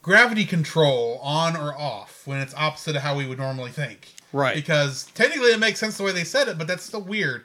gravity 0.00 0.44
control 0.44 1.18
on 1.22 1.56
or 1.56 1.76
off 1.76 2.22
when 2.24 2.38
it's 2.38 2.54
opposite 2.54 2.94
of 2.96 3.02
how 3.02 3.16
we 3.16 3.26
would 3.26 3.38
normally 3.38 3.70
think. 3.72 4.08
Right. 4.32 4.54
Because 4.54 5.06
technically 5.14 5.50
it 5.52 5.58
makes 5.58 5.80
sense 5.80 5.96
the 5.96 6.04
way 6.04 6.12
they 6.12 6.24
said 6.24 6.48
it, 6.48 6.56
but 6.56 6.66
that's 6.66 6.84
still 6.84 7.02
weird. 7.02 7.44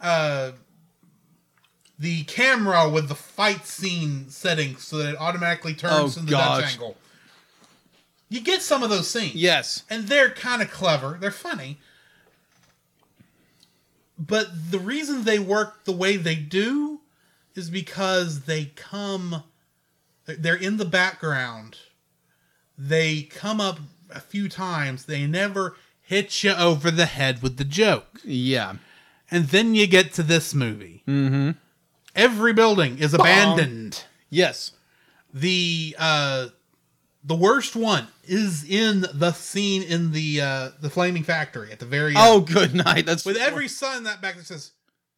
Uh, 0.00 0.52
the 1.98 2.24
camera 2.24 2.88
with 2.88 3.08
the 3.08 3.14
fight 3.14 3.66
scene 3.66 4.28
setting 4.30 4.76
so 4.76 4.96
that 4.98 5.10
it 5.10 5.16
automatically 5.18 5.74
turns 5.74 6.16
Oh, 6.16 6.20
in 6.20 6.26
the 6.26 6.32
Dutch 6.32 6.72
angle. 6.72 6.96
You 8.28 8.40
get 8.40 8.62
some 8.62 8.82
of 8.82 8.90
those 8.90 9.10
scenes. 9.10 9.34
Yes. 9.34 9.82
And 9.90 10.08
they're 10.08 10.30
kind 10.30 10.62
of 10.62 10.70
clever. 10.70 11.18
They're 11.20 11.30
funny. 11.30 11.78
But 14.26 14.70
the 14.70 14.78
reason 14.78 15.24
they 15.24 15.40
work 15.40 15.84
the 15.84 15.92
way 15.92 16.16
they 16.16 16.36
do 16.36 17.00
is 17.56 17.70
because 17.70 18.42
they 18.42 18.66
come 18.76 19.42
they're 20.26 20.54
in 20.54 20.76
the 20.76 20.84
background. 20.84 21.78
They 22.78 23.22
come 23.22 23.60
up 23.60 23.80
a 24.10 24.20
few 24.20 24.48
times. 24.48 25.06
They 25.06 25.26
never 25.26 25.76
hit 26.00 26.44
you 26.44 26.52
over 26.52 26.92
the 26.92 27.06
head 27.06 27.42
with 27.42 27.56
the 27.56 27.64
joke. 27.64 28.20
Yeah. 28.24 28.74
And 29.28 29.48
then 29.48 29.74
you 29.74 29.88
get 29.88 30.12
to 30.14 30.22
this 30.22 30.54
movie. 30.54 31.02
Mm-hmm. 31.08 31.50
Every 32.14 32.52
building 32.52 32.98
is 32.98 33.14
abandoned. 33.14 34.04
Yes. 34.30 34.72
The 35.34 35.96
uh 35.98 36.48
the 37.24 37.34
worst 37.34 37.74
one 37.74 38.06
is 38.24 38.64
in 38.64 39.04
the 39.14 39.32
scene 39.32 39.82
in 39.82 40.12
the 40.12 40.40
uh 40.40 40.70
the 40.80 40.90
flaming 40.90 41.24
factory 41.24 41.72
at 41.72 41.78
the 41.80 41.86
very 41.86 42.10
end. 42.16 42.18
Oh, 42.20 42.40
good 42.40 42.74
night. 42.74 43.06
That's 43.06 43.24
with 43.24 43.36
every 43.36 43.68
sign 43.68 44.04
that 44.04 44.20
back 44.20 44.36
that 44.36 44.46
says 44.46 44.72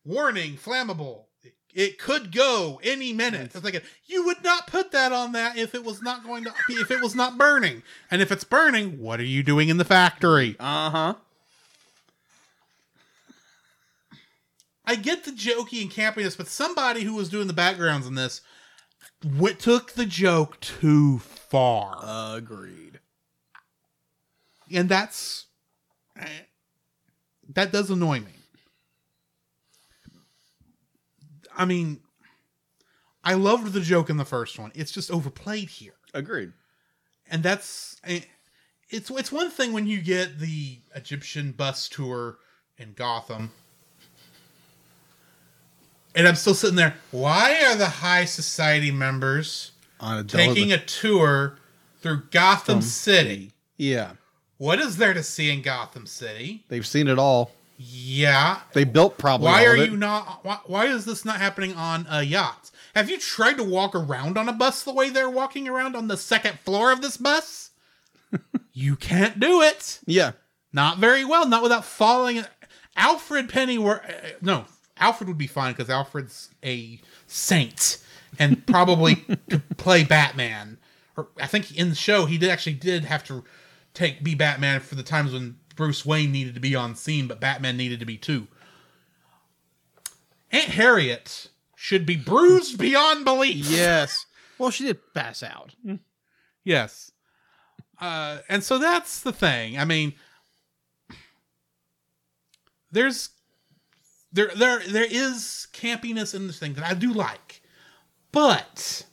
warning 0.05 0.55
flammable 0.57 1.25
it 1.73 1.99
could 1.99 2.31
go 2.31 2.79
any 2.85 3.13
minute 3.13 3.51
it's 3.55 3.65
like 3.65 3.83
you 4.07 4.25
would 4.27 4.45
not 4.45 4.67
put 4.67 4.93
that 4.93 5.13
on 5.13 5.33
that 5.33 5.57
if 5.57 5.75
it 5.75 5.83
was 5.83 6.03
not 6.03 6.23
going 6.23 6.45
to 6.45 6.53
be 6.69 6.75
if 6.75 6.91
it 6.91 7.01
was 7.01 7.15
not 7.15 7.39
burning 7.39 7.83
and 8.11 8.21
if 8.21 8.31
it's 8.31 8.45
burning 8.45 9.01
what 9.01 9.19
are 9.19 9.25
you 9.25 9.43
doing 9.43 9.71
in 9.71 9.79
the 9.79 9.85
factory 9.85 10.57
Uh 10.61 10.91
huh. 10.91 11.15
i 14.85 14.95
get 14.95 15.25
the 15.25 15.31
jokey 15.31 15.81
and 15.83 15.91
campiness 15.91 16.37
but 16.37 16.49
somebody 16.49 17.03
who 17.03 17.15
was 17.15 17.29
doing 17.31 17.47
the 17.47 17.53
backgrounds 17.55 18.07
in 18.07 18.15
this 18.15 18.41
took 19.59 19.93
the 19.93 20.07
joke 20.07 20.61
too 20.61 21.19
far 21.19 21.99
Agreed. 22.37 22.94
And 24.75 24.89
that's 24.89 25.47
that 27.55 27.73
does 27.73 27.91
annoy 27.91 28.21
me. 28.21 28.33
I 31.57 31.65
mean, 31.65 32.01
I 33.23 33.35
loved 33.35 33.73
the 33.73 33.81
joke 33.81 34.11
in 34.11 34.17
the 34.17 34.25
first 34.25 34.59
one. 34.59 34.73
It's 34.75 34.91
just 34.91 35.11
overplayed 35.11 35.69
here, 35.71 35.95
Agreed. 36.13 36.53
and 37.31 37.43
that's 37.43 38.01
it's 38.89 39.11
it's 39.11 39.33
one 39.33 39.51
thing 39.51 39.73
when 39.73 39.87
you 39.87 40.01
get 40.01 40.39
the 40.41 40.79
Egyptian 40.95 41.53
bus 41.53 41.89
tour 41.89 42.39
in 42.77 42.93
Gotham. 42.95 43.53
And 46.17 46.29
I'm 46.29 46.37
still 46.37 46.55
sitting 46.55 46.77
there. 46.77 46.95
Why 47.11 47.65
are 47.65 47.75
the 47.75 47.89
high 47.89 48.25
society 48.25 48.93
members 48.93 49.73
On 49.99 50.19
a 50.19 50.23
taking 50.25 50.73
a 50.73 50.79
tour 50.79 51.59
through 52.01 52.23
Gotham 52.31 52.83
City? 52.83 53.53
yeah. 53.77 54.13
What 54.65 54.79
is 54.79 54.97
there 54.97 55.13
to 55.13 55.23
see 55.23 55.51
in 55.51 55.61
Gotham 55.61 56.07
City? 56.07 56.65
They've 56.69 56.87
seen 56.87 57.07
it 57.07 57.19
all. 57.19 57.51
Yeah. 57.77 58.61
They 58.73 58.85
built 58.85 59.19
probably. 59.19 59.45
Why 59.45 59.67
are 59.67 59.77
you 59.77 59.95
not? 59.95 60.43
Why, 60.43 60.59
why 60.65 60.87
is 60.87 61.05
this 61.05 61.23
not 61.23 61.37
happening 61.37 61.75
on 61.75 62.07
a 62.09 62.23
yacht? 62.23 62.71
Have 62.95 63.11
you 63.11 63.19
tried 63.19 63.59
to 63.59 63.63
walk 63.63 63.95
around 63.95 64.39
on 64.39 64.49
a 64.49 64.55
bus 64.55 64.83
the 64.83 64.95
way 64.95 65.11
they're 65.11 65.29
walking 65.29 65.69
around 65.69 65.95
on 65.95 66.09
the 66.09 66.17
second 66.17 66.61
floor 66.61 66.93
of 66.93 67.03
this 67.03 67.19
bus? 67.19 67.73
you 68.73 68.97
can't 68.97 69.39
do 69.39 69.61
it. 69.61 70.01
Yeah. 70.07 70.33
Not 70.73 70.97
very 70.97 71.27
well. 71.27 71.47
Not 71.47 71.63
without 71.63 71.85
falling. 71.85 72.43
Alfred 72.97 73.51
Pennyworth. 73.51 74.01
uh, 74.09 74.29
No, 74.41 74.65
Alfred 74.97 75.29
would 75.29 75.37
be 75.37 75.47
fine 75.47 75.75
because 75.75 75.91
Alfred's 75.91 76.49
a 76.65 77.01
saint 77.27 77.99
and 78.39 78.67
probably 78.67 79.17
could 79.51 79.77
play 79.77 80.05
Batman. 80.05 80.79
Or 81.19 81.29
I 81.39 81.49
think 81.49 81.77
in 81.77 81.91
the 81.91 81.95
show 81.95 82.25
he 82.25 82.39
did 82.39 82.49
actually 82.49 82.77
did 82.77 83.05
have 83.05 83.25
to 83.25 83.45
take 83.95 84.23
be 84.23 84.35
Batman 84.35 84.81
for 84.81 84.95
the 84.95 85.03
times 85.03 85.33
when 85.33 85.57
Bruce 85.77 86.05
Wayne 86.05 86.33
needed 86.33 86.55
to 86.55 86.61
be 86.61 86.75
on 86.75 86.95
scene, 86.95 87.27
but 87.27 87.41
Batman 87.41 87.77
needed 87.77 88.01
to 88.01 88.07
be 88.07 88.17
too. 88.17 88.49
Aunt 90.53 90.71
Harriet 90.71 91.49
should 91.75 92.07
be 92.07 92.17
bruised 92.17 92.79
beyond 92.79 93.25
belief. 93.25 93.69
Yes. 93.69 94.27
Well, 94.59 94.71
she 94.71 94.85
did 94.85 94.99
pass 95.15 95.43
out. 95.43 95.75
Yes. 96.63 97.11
Uh, 98.01 98.39
and 98.49 98.63
so 98.63 98.79
that's 98.79 99.21
the 99.21 99.33
thing. 99.33 99.79
I 99.79 99.85
mean, 99.85 100.15
there's 102.91 103.31
there 104.33 104.51
there 104.55 104.81
there 104.81 105.07
is 105.09 105.67
campiness 105.73 106.35
in 106.35 106.47
this 106.47 106.59
thing 106.59 106.75
that 106.75 106.85
I 106.85 106.95
do 106.95 107.13
like, 107.13 107.63
but 108.33 109.05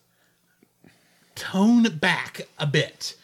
tone 1.36 1.84
back 1.98 2.42
a 2.58 2.66
bit. 2.66 3.16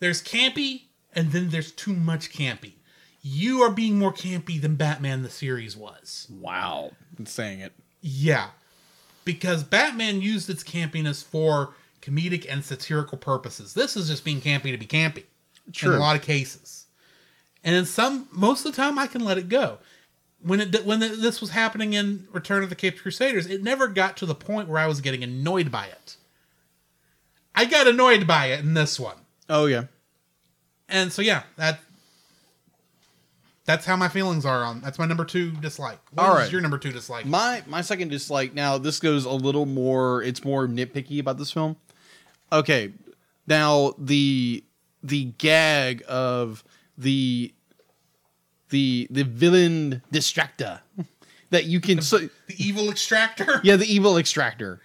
There's 0.00 0.22
campy, 0.22 0.82
and 1.14 1.32
then 1.32 1.50
there's 1.50 1.72
too 1.72 1.94
much 1.94 2.32
campy. 2.32 2.72
You 3.22 3.62
are 3.62 3.70
being 3.70 3.98
more 3.98 4.12
campy 4.12 4.60
than 4.60 4.74
Batman 4.76 5.22
the 5.22 5.30
series 5.30 5.76
was. 5.76 6.26
Wow. 6.30 6.92
I'm 7.18 7.26
saying 7.26 7.60
it. 7.60 7.72
Yeah. 8.00 8.48
Because 9.24 9.62
Batman 9.62 10.20
used 10.20 10.50
its 10.50 10.64
campiness 10.64 11.22
for 11.22 11.74
comedic 12.00 12.46
and 12.48 12.64
satirical 12.64 13.18
purposes. 13.18 13.74
This 13.74 13.96
is 13.96 14.08
just 14.08 14.24
being 14.24 14.40
campy 14.40 14.72
to 14.72 14.78
be 14.78 14.86
campy. 14.86 15.24
In 15.94 15.98
a 15.98 16.00
lot 16.00 16.16
of 16.16 16.22
cases. 16.22 16.86
And 17.62 17.76
in 17.76 17.84
some 17.86 18.28
most 18.32 18.66
of 18.66 18.72
the 18.72 18.76
time 18.76 18.98
I 18.98 19.06
can 19.06 19.24
let 19.24 19.38
it 19.38 19.48
go. 19.48 19.78
when 20.42 20.60
it 20.60 20.84
when 20.84 20.98
this 21.00 21.40
was 21.40 21.50
happening 21.50 21.92
in 21.92 22.26
Return 22.32 22.62
of 22.64 22.68
the 22.68 22.74
Caped 22.74 23.00
Crusaders, 23.00 23.46
it 23.46 23.62
never 23.62 23.86
got 23.86 24.16
to 24.16 24.26
the 24.26 24.34
point 24.34 24.68
where 24.68 24.80
I 24.80 24.86
was 24.86 25.00
getting 25.00 25.22
annoyed 25.22 25.70
by 25.70 25.86
it. 25.86 26.16
I 27.54 27.64
got 27.66 27.86
annoyed 27.86 28.26
by 28.26 28.46
it 28.46 28.60
in 28.60 28.74
this 28.74 28.98
one, 28.98 29.16
Oh 29.48 29.66
yeah. 29.66 29.84
And 30.92 31.12
so 31.12 31.22
yeah, 31.22 31.42
that 31.56 31.80
that's 33.64 33.86
how 33.86 33.96
my 33.96 34.08
feelings 34.08 34.44
are 34.44 34.64
on. 34.64 34.80
That's 34.80 34.98
my 34.98 35.06
number 35.06 35.24
two 35.24 35.52
dislike. 35.52 35.98
What 36.12 36.24
All 36.26 36.36
is 36.36 36.42
right. 36.42 36.52
your 36.52 36.60
number 36.60 36.78
two 36.78 36.92
dislike? 36.92 37.26
My 37.26 37.62
my 37.66 37.80
second 37.80 38.08
dislike. 38.08 38.54
Now 38.54 38.78
this 38.78 39.00
goes 39.00 39.24
a 39.24 39.30
little 39.30 39.66
more. 39.66 40.22
It's 40.22 40.44
more 40.44 40.66
nitpicky 40.66 41.18
about 41.20 41.38
this 41.38 41.50
film. 41.52 41.76
Okay, 42.52 42.92
now 43.46 43.94
the 43.98 44.64
the 45.02 45.24
gag 45.38 46.02
of 46.08 46.64
the 46.98 47.52
the 48.70 49.06
the 49.10 49.22
villain 49.24 50.02
distractor 50.12 50.80
that 51.50 51.66
you 51.66 51.80
can 51.80 52.02
so, 52.02 52.18
the 52.18 52.30
evil 52.56 52.90
extractor. 52.90 53.60
yeah 53.62 53.76
the 53.76 53.86
evil 53.86 54.16
extractor. 54.18 54.80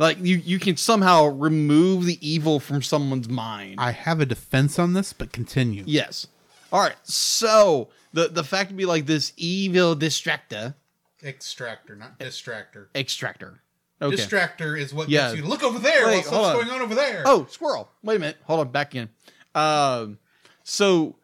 Like 0.00 0.18
you, 0.18 0.36
you 0.38 0.58
can 0.58 0.76
somehow 0.76 1.26
remove 1.26 2.06
the 2.06 2.18
evil 2.26 2.58
from 2.58 2.82
someone's 2.82 3.28
mind. 3.28 3.76
I 3.78 3.92
have 3.92 4.18
a 4.20 4.26
defense 4.26 4.78
on 4.78 4.94
this, 4.94 5.12
but 5.12 5.30
continue. 5.30 5.84
yes. 5.86 6.26
All 6.72 6.80
right. 6.80 6.96
So 7.04 7.88
the 8.12 8.28
the 8.28 8.42
fact 8.42 8.70
to 8.70 8.74
be 8.74 8.86
like 8.86 9.06
this 9.06 9.32
evil 9.36 9.94
distractor 9.94 10.74
Extractor, 11.22 11.96
not 11.96 12.18
distractor. 12.18 12.86
extractor. 12.94 13.60
Okay. 14.00 14.16
Distractor 14.16 14.78
is 14.80 14.94
what 14.94 15.10
Yeah. 15.10 15.26
gets 15.26 15.36
you 15.36 15.42
to 15.42 15.48
look 15.48 15.62
over 15.62 15.78
there. 15.78 16.06
Wait, 16.06 16.16
What's 16.16 16.28
hold 16.30 16.46
on. 16.46 16.54
going 16.56 16.70
on 16.70 16.80
over 16.80 16.94
there? 16.94 17.22
Oh, 17.26 17.46
squirrel. 17.50 17.90
Wait 18.02 18.16
a 18.16 18.18
minute. 18.18 18.38
Hold 18.44 18.60
on. 18.60 18.68
Back 18.72 18.94
in. 18.94 19.10
Um, 19.54 20.18
so 20.64 21.16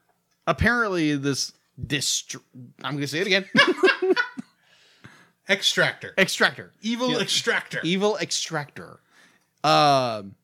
apparently 0.47 1.17
this 1.17 1.53
dist. 1.87 2.37
I'm 2.85 2.95
gonna 2.95 3.07
say 3.07 3.21
it 3.21 3.27
again. 3.27 3.47
extractor. 5.49 6.15
extractor. 6.19 6.73
Evil 6.83 7.13
Yeah. 7.13 7.19
extractor. 7.21 7.81
Evil 7.83 8.17
extractor. 8.19 9.01
Um, 9.65 10.35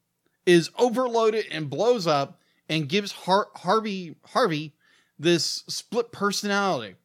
is 0.46 0.70
overloaded 0.78 1.46
and 1.50 1.70
blows 1.70 2.06
up 2.06 2.40
and 2.68 2.88
gives 2.88 3.12
Har- 3.12 3.50
Harvey 3.56 4.16
Harvey 4.30 4.72
this 5.18 5.62
split 5.68 6.10
personality. 6.10 6.96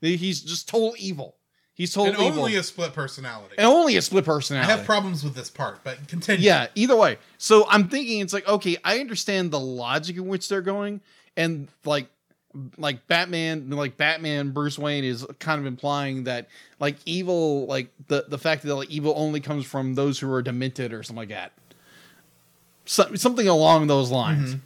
He's 0.00 0.42
just 0.42 0.68
total 0.68 0.94
evil. 0.98 1.36
He's 1.74 1.92
total 1.92 2.14
and 2.14 2.22
evil. 2.22 2.38
only 2.44 2.54
a 2.56 2.62
split 2.62 2.92
personality. 2.94 3.56
and 3.58 3.66
only 3.66 3.96
a 3.96 4.02
split 4.02 4.24
personality. 4.24 4.72
I 4.72 4.76
have 4.76 4.86
problems 4.86 5.24
with 5.24 5.34
this 5.34 5.50
part, 5.50 5.82
but 5.84 6.06
continue. 6.08 6.44
Yeah, 6.46 6.68
either 6.74 6.94
way. 6.96 7.18
So 7.38 7.66
I'm 7.68 7.88
thinking 7.88 8.20
it's 8.20 8.32
like, 8.32 8.46
okay, 8.48 8.76
I 8.84 9.00
understand 9.00 9.50
the 9.50 9.60
logic 9.60 10.16
in 10.16 10.26
which 10.26 10.48
they're 10.48 10.62
going, 10.62 11.00
and 11.36 11.68
like 11.84 12.08
like 12.78 13.06
Batman, 13.06 13.70
like 13.70 13.96
Batman, 13.96 14.50
Bruce 14.50 14.78
Wayne 14.78 15.04
is 15.04 15.26
kind 15.38 15.60
of 15.60 15.66
implying 15.66 16.24
that 16.24 16.48
like 16.80 16.96
evil, 17.04 17.66
like 17.66 17.88
the 18.08 18.24
the 18.28 18.38
fact 18.38 18.62
that 18.62 18.74
like, 18.74 18.90
evil 18.90 19.14
only 19.16 19.40
comes 19.40 19.64
from 19.64 19.94
those 19.94 20.18
who 20.18 20.30
are 20.32 20.42
demented 20.42 20.92
or 20.92 21.02
something 21.02 21.20
like 21.20 21.28
that. 21.28 21.52
So, 22.84 23.14
something 23.16 23.48
along 23.48 23.88
those 23.88 24.10
lines. 24.10 24.56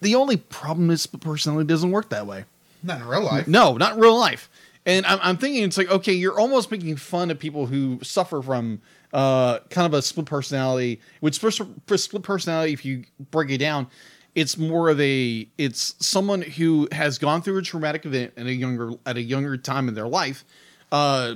The 0.00 0.14
only 0.14 0.36
problem 0.36 0.90
is 0.90 1.04
the 1.04 1.18
personality 1.18 1.66
doesn't 1.66 1.90
work 1.90 2.08
that 2.10 2.26
way. 2.26 2.44
Not 2.82 3.00
in 3.00 3.06
real 3.06 3.22
life. 3.22 3.46
No, 3.46 3.76
not 3.76 3.94
in 3.94 4.00
real 4.00 4.18
life. 4.18 4.48
And 4.86 5.04
I'm, 5.04 5.18
I'm 5.22 5.36
thinking 5.36 5.62
it's 5.62 5.76
like, 5.76 5.90
okay, 5.90 6.12
you're 6.12 6.38
almost 6.38 6.70
making 6.70 6.96
fun 6.96 7.30
of 7.30 7.38
people 7.38 7.66
who 7.66 7.98
suffer 8.02 8.40
from 8.40 8.80
uh, 9.12 9.58
kind 9.68 9.86
of 9.86 9.92
a 9.92 10.00
split 10.00 10.26
personality. 10.26 11.00
Which 11.20 11.34
split, 11.34 11.60
for 11.86 11.98
split 11.98 12.22
personality, 12.22 12.72
if 12.72 12.84
you 12.84 13.04
break 13.30 13.50
it 13.50 13.58
down, 13.58 13.88
it's 14.34 14.56
more 14.56 14.88
of 14.88 15.00
a 15.00 15.48
it's 15.58 15.94
someone 16.04 16.42
who 16.42 16.88
has 16.92 17.18
gone 17.18 17.42
through 17.42 17.58
a 17.58 17.62
traumatic 17.62 18.06
event 18.06 18.32
at 18.36 18.46
a 18.46 18.52
younger 18.52 18.92
at 19.06 19.16
a 19.16 19.22
younger 19.22 19.56
time 19.56 19.88
in 19.88 19.94
their 19.94 20.08
life, 20.08 20.44
uh, 20.92 21.34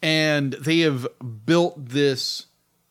and 0.00 0.52
they 0.54 0.80
have 0.80 1.06
built 1.44 1.74
this 1.86 2.46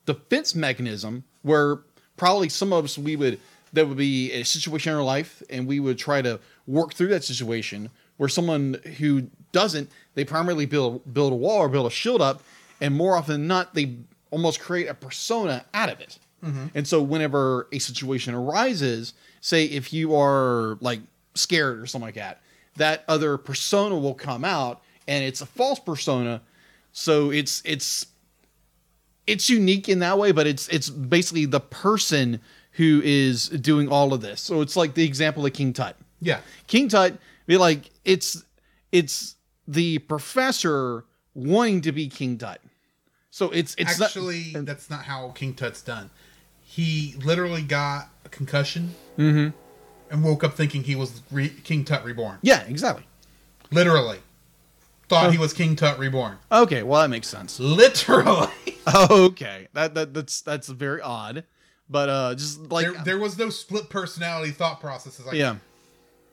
defense 0.05 0.55
mechanism 0.55 1.23
where 1.41 1.79
probably 2.17 2.49
some 2.49 2.73
of 2.73 2.85
us 2.85 2.97
we 2.97 3.15
would 3.15 3.39
that 3.73 3.87
would 3.87 3.97
be 3.97 4.31
a 4.33 4.43
situation 4.43 4.91
in 4.91 4.97
our 4.97 5.03
life 5.03 5.41
and 5.49 5.67
we 5.67 5.79
would 5.79 5.97
try 5.97 6.21
to 6.21 6.39
work 6.67 6.93
through 6.93 7.07
that 7.07 7.23
situation 7.23 7.89
where 8.17 8.29
someone 8.29 8.77
who 8.97 9.27
doesn't 9.51 9.89
they 10.15 10.25
primarily 10.25 10.65
build 10.65 11.01
build 11.13 11.33
a 11.33 11.35
wall 11.35 11.59
or 11.59 11.69
build 11.69 11.87
a 11.87 11.89
shield 11.89 12.21
up 12.21 12.43
and 12.79 12.95
more 12.95 13.15
often 13.15 13.33
than 13.33 13.47
not 13.47 13.73
they 13.73 13.97
almost 14.31 14.59
create 14.59 14.87
a 14.87 14.93
persona 14.93 15.65
out 15.73 15.89
of 15.89 15.99
it 15.99 16.19
Mm-hmm. 16.43 16.67
and 16.73 16.87
so 16.87 17.01
whenever 17.01 17.67
a 17.71 17.77
situation 17.79 18.33
arises 18.33 19.13
say 19.41 19.65
if 19.65 19.93
you 19.93 20.15
are 20.15 20.77
like 20.81 20.99
scared 21.35 21.79
or 21.79 21.85
something 21.85 22.07
like 22.07 22.15
that 22.15 22.41
that 22.77 23.03
other 23.07 23.37
persona 23.37 23.97
will 23.97 24.15
come 24.15 24.43
out 24.43 24.81
and 25.07 25.23
it's 25.23 25.41
a 25.41 25.45
false 25.45 25.79
persona 25.79 26.41
so 26.91 27.29
it's 27.29 27.61
it's 27.63 28.07
it's 29.27 29.49
unique 29.49 29.87
in 29.87 29.99
that 29.99 30.17
way, 30.17 30.31
but 30.31 30.47
it's 30.47 30.67
it's 30.69 30.89
basically 30.89 31.45
the 31.45 31.59
person 31.59 32.41
who 32.71 33.01
is 33.03 33.49
doing 33.49 33.87
all 33.89 34.13
of 34.13 34.21
this. 34.21 34.41
So 34.41 34.61
it's 34.61 34.75
like 34.75 34.93
the 34.93 35.05
example 35.05 35.45
of 35.45 35.53
King 35.53 35.73
Tut. 35.73 35.97
Yeah. 36.19 36.39
King 36.67 36.89
Tut, 36.89 37.17
be 37.45 37.57
like 37.57 37.89
it's 38.03 38.43
it's 38.91 39.35
the 39.67 39.99
professor 39.99 41.05
wanting 41.33 41.81
to 41.81 41.91
be 41.91 42.07
King 42.07 42.37
Tut. 42.37 42.61
So 43.29 43.49
it's 43.51 43.75
it's 43.77 44.01
Actually, 44.01 44.51
not, 44.53 44.65
that's 44.65 44.89
not 44.89 45.03
how 45.03 45.29
King 45.29 45.53
Tut's 45.53 45.81
done. 45.81 46.09
He 46.71 47.15
literally 47.23 47.63
got 47.63 48.07
a 48.23 48.29
concussion 48.29 48.95
Mm-hmm. 49.17 49.49
and 50.09 50.23
woke 50.23 50.41
up 50.43 50.53
thinking 50.53 50.83
he 50.83 50.95
was 50.95 51.21
re- 51.31 51.49
King 51.49 51.83
Tut 51.83 52.03
reborn. 52.05 52.37
yeah, 52.41 52.61
exactly. 52.63 53.03
Literally. 53.71 54.19
Thought 55.09 55.27
Oh. 55.27 55.29
he 55.31 55.37
was 55.37 55.51
King 55.51 55.75
Tut 55.75 55.99
reborn. 55.99 56.37
Okay, 56.49 56.81
well 56.83 57.01
that 57.01 57.09
makes 57.09 57.27
sense. 57.27 57.59
Literally. 57.59 58.47
okay, 58.95 59.67
that, 59.73 59.93
that 59.95 60.13
that's 60.13 60.39
that's 60.41 60.69
very 60.69 61.01
odd, 61.01 61.43
but 61.89 62.07
uh, 62.07 62.35
just 62.35 62.61
like 62.71 62.85
there, 62.85 63.03
there 63.03 63.17
was 63.19 63.37
no 63.37 63.49
split 63.49 63.89
personality 63.89 64.51
thought 64.51 64.79
processes. 64.79 65.25
Like, 65.25 65.35
yeah, 65.35 65.57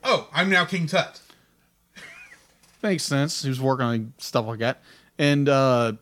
oh, 0.05 0.29
I'm 0.31 0.49
now 0.49 0.63
King 0.63 0.87
Tut. 0.87 1.19
makes 2.81 3.03
sense. 3.03 3.43
He 3.43 3.49
was 3.49 3.59
working 3.59 3.85
on 3.85 4.13
stuff 4.17 4.45
like 4.45 4.59
that, 4.59 4.81
and 5.17 5.49
uh, 5.49 5.93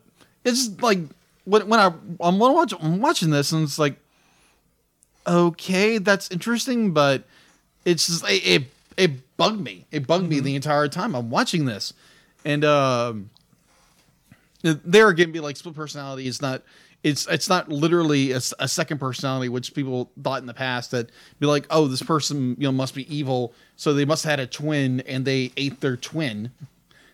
it's 0.44 0.70
like 0.80 1.00
when 1.44 1.68
when 1.68 1.80
I 1.80 1.92
I'm 2.20 2.38
watch, 2.38 2.72
I'm 2.80 3.00
watching 3.00 3.30
this 3.30 3.50
and 3.52 3.64
it's 3.64 3.78
like, 3.80 3.96
okay, 5.28 5.98
that's 5.98 6.30
interesting, 6.30 6.92
but 6.92 7.24
it's 7.84 8.06
just 8.06 8.28
it 8.28 8.46
it, 8.46 8.62
it 8.96 9.36
bugged 9.36 9.60
me. 9.60 9.84
It 9.90 10.06
bugged 10.06 10.28
me 10.28 10.40
the 10.40 10.54
entire 10.54 10.88
time 10.88 11.14
I'm 11.14 11.30
watching 11.30 11.64
this, 11.66 11.92
and 12.44 12.64
um, 12.64 13.30
there 14.62 15.08
again, 15.08 15.30
be 15.32 15.40
like 15.40 15.56
split 15.56 15.74
personality 15.74 16.26
is 16.26 16.40
not. 16.42 16.62
It's 17.04 17.28
it's 17.28 17.48
not 17.48 17.68
literally 17.68 18.32
a 18.32 18.40
second 18.40 18.98
personality, 18.98 19.48
which 19.48 19.72
people 19.72 20.10
thought 20.20 20.40
in 20.40 20.46
the 20.46 20.54
past 20.54 20.90
that 20.90 21.10
be 21.38 21.46
like, 21.46 21.64
oh, 21.70 21.86
this 21.86 22.02
person 22.02 22.56
you 22.58 22.66
know 22.66 22.72
must 22.72 22.92
be 22.92 23.14
evil, 23.14 23.52
so 23.76 23.94
they 23.94 24.04
must 24.04 24.24
have 24.24 24.30
had 24.30 24.40
a 24.40 24.46
twin 24.48 25.00
and 25.02 25.24
they 25.24 25.52
ate 25.56 25.80
their 25.80 25.96
twin, 25.96 26.50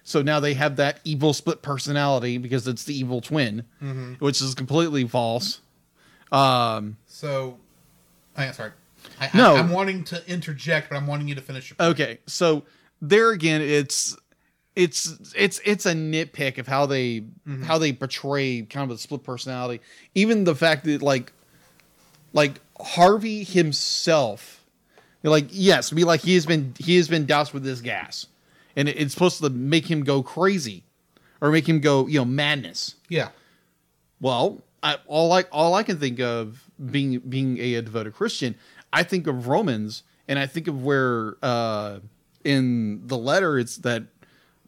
so 0.03 0.23
now 0.23 0.41
they 0.41 0.55
have 0.55 0.77
that 0.77 1.01
evil 1.05 1.35
split 1.35 1.61
personality 1.61 2.39
because 2.39 2.67
it's 2.67 2.85
the 2.85 2.99
evil 2.99 3.21
twin, 3.21 3.65
which 4.21 4.41
is 4.41 4.55
completely 4.55 5.07
false. 5.07 5.61
Um, 6.33 6.97
So, 7.07 7.59
Oh, 8.37 8.43
I 8.43 8.47
am 8.47 8.53
sorry. 8.53 8.73
I, 9.21 9.31
No. 9.35 9.57
I, 9.57 9.59
I'm 9.61 9.71
wanting 9.71 10.05
to 10.05 10.31
interject, 10.31 10.89
but 10.89 10.97
I'm 10.97 11.07
wanting 11.07 11.29
you 11.29 11.35
to 11.35 11.41
finish 11.41 11.71
your. 11.71 11.89
Okay, 11.89 12.19
so 12.27 12.65
there 13.01 13.31
again, 13.31 13.61
it's 13.61 14.17
it's 14.77 15.33
it's 15.37 15.61
it's 15.65 15.87
a 15.87 15.93
nitpick 15.93 16.59
of 16.59 16.67
how 16.67 16.87
they 16.87 17.21
mm-hmm. 17.21 17.63
how 17.63 17.79
they 17.79 17.93
portray 17.93 18.63
kind 18.63 18.91
of 18.91 18.97
a 18.97 18.99
split 19.01 19.23
personality. 19.23 19.83
Even 20.15 20.45
the 20.45 20.55
fact 20.55 20.85
that 20.85 21.03
like 21.03 21.33
like 22.33 22.61
Harvey 22.81 23.45
himself, 23.45 24.65
like 25.23 25.47
yes, 25.51 25.91
be 25.91 26.05
like 26.05 26.21
he 26.23 26.35
has 26.35 26.47
been 26.47 26.75
he 26.79 26.97
has 26.97 27.09
been 27.09 27.27
doused 27.27 27.53
with 27.53 27.63
this 27.63 27.81
gas, 27.81 28.27
and 28.75 28.89
it- 28.89 28.97
it's 28.97 29.15
supposed 29.15 29.41
to 29.43 29.51
make 29.51 29.89
him 29.89 30.03
go 30.03 30.23
crazy, 30.23 30.83
or 31.41 31.51
make 31.53 31.69
him 31.69 31.81
go 31.81 32.07
you 32.07 32.19
know 32.19 32.25
madness. 32.25 32.97
Yeah. 33.09 33.29
Well, 34.21 34.63
I, 34.83 34.99
all 35.07 35.33
I 35.33 35.43
all 35.53 35.75
I 35.75 35.83
can 35.83 35.99
think 35.99 36.19
of 36.21 36.64
being 36.91 37.19
being 37.21 37.59
a, 37.59 37.81
devoted 37.81 38.15
Christian, 38.15 38.55
I 38.93 39.03
think 39.03 39.27
of 39.27 39.49
Romans, 39.49 40.03
and 40.29 40.39
I 40.39 40.47
think 40.47 40.69
of 40.69 40.85
where 40.85 41.37
uh, 41.43 41.99
in 42.45 43.07
the 43.07 43.19
letter 43.19 43.59
it's 43.59 43.77
that 43.79 44.05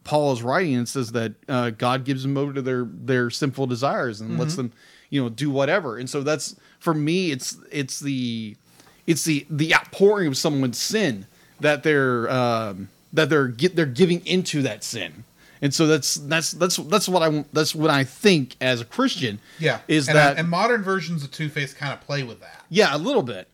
Paul 0.04 0.32
is 0.32 0.42
writing 0.42 0.74
and 0.74 0.88
says 0.88 1.12
that 1.12 1.34
uh, 1.48 1.70
God 1.70 2.04
gives 2.04 2.22
them 2.22 2.36
over 2.36 2.52
to 2.52 2.62
their 2.62 2.84
their 2.84 3.30
sinful 3.30 3.66
desires 3.66 4.20
and 4.20 4.38
lets 4.38 4.54
them, 4.54 4.72
you 5.10 5.22
know, 5.22 5.28
do 5.28 5.50
whatever. 5.50 5.98
And 5.98 6.08
so 6.08 6.22
that's 6.22 6.56
for 6.78 6.94
me, 6.94 7.32
it's 7.32 7.56
it's 7.72 8.00
the 8.00 8.56
it's 9.06 9.24
the 9.24 9.46
the 9.50 9.74
outpouring 9.74 10.28
of 10.28 10.36
someone's 10.36 10.78
sin 10.78 11.26
that 11.60 11.82
they're 11.82 12.30
um, 12.30 12.88
that 13.12 13.30
they're 13.30 13.48
get 13.48 13.74
they're 13.74 13.86
giving 13.86 14.24
into 14.26 14.62
that 14.62 14.84
sin. 14.84 15.24
And 15.62 15.72
so 15.72 15.86
that's 15.86 16.14
that's 16.14 16.52
that's 16.52 16.76
that's 16.76 17.08
what 17.08 17.22
I 17.22 17.44
that's 17.52 17.74
what 17.74 17.90
I 17.90 18.04
think 18.04 18.56
as 18.60 18.80
a 18.80 18.84
Christian. 18.84 19.40
Yeah. 19.58 19.80
is 19.88 20.08
and, 20.08 20.16
that 20.16 20.38
and 20.38 20.48
modern 20.48 20.82
versions 20.82 21.24
of 21.24 21.30
Two 21.30 21.48
Face 21.48 21.72
kind 21.72 21.92
of 21.92 22.00
play 22.00 22.22
with 22.22 22.40
that. 22.40 22.64
yeah, 22.68 22.94
a 22.94 22.98
little 22.98 23.22
bit. 23.22 23.48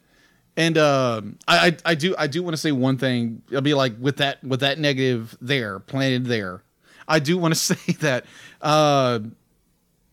And 0.56 0.76
um 0.76 1.38
I, 1.46 1.68
I 1.68 1.76
I 1.92 1.94
do 1.94 2.14
I 2.18 2.26
do 2.26 2.42
want 2.42 2.54
to 2.54 2.58
say 2.58 2.72
one 2.72 2.98
thing. 2.98 3.42
I'll 3.52 3.60
be 3.60 3.74
like 3.74 3.94
with 3.98 4.18
that 4.18 4.42
with 4.42 4.60
that 4.60 4.78
negative 4.78 5.36
there 5.40 5.78
planted 5.78 6.26
there. 6.26 6.62
I 7.08 7.18
do 7.18 7.38
want 7.38 7.54
to 7.54 7.60
say 7.74 7.92
that 8.00 8.24
uh, 8.60 9.20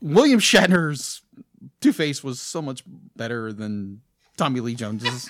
William 0.01 0.39
Shatner's 0.39 1.21
Two 1.81 1.93
Face 1.93 2.23
was 2.23 2.39
so 2.39 2.61
much 2.61 2.83
better 3.15 3.51
than 3.53 4.01
Tommy 4.37 4.59
Lee 4.59 4.75
Jones's. 4.75 5.29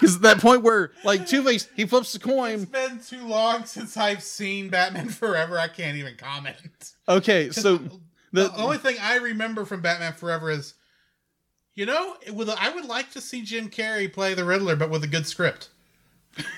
Because 0.00 0.16
at 0.16 0.22
that 0.22 0.38
point 0.40 0.62
where 0.62 0.92
like 1.04 1.26
Two 1.26 1.42
Face 1.42 1.68
he 1.76 1.84
flips 1.84 2.12
the 2.12 2.18
coin. 2.18 2.54
It's 2.54 2.64
been 2.64 3.00
too 3.00 3.26
long 3.26 3.64
since 3.66 3.96
I've 3.96 4.22
seen 4.22 4.68
Batman 4.70 5.08
Forever. 5.10 5.58
I 5.58 5.68
can't 5.68 5.96
even 5.98 6.16
comment. 6.16 6.92
Okay, 7.08 7.50
so 7.50 7.76
The, 8.32 8.44
the 8.44 8.56
only 8.56 8.78
thing 8.78 8.96
I 9.00 9.16
remember 9.16 9.64
from 9.64 9.82
Batman 9.82 10.12
Forever 10.14 10.50
is, 10.50 10.74
you 11.74 11.84
know, 11.86 12.16
it 12.24 12.34
would, 12.34 12.48
I 12.48 12.70
would 12.70 12.84
like 12.86 13.10
to 13.12 13.20
see 13.20 13.42
Jim 13.42 13.68
Carrey 13.68 14.10
play 14.12 14.34
the 14.34 14.44
Riddler, 14.44 14.76
but 14.76 14.88
with 14.90 15.02
a 15.04 15.08
good 15.08 15.26
script. 15.26 15.68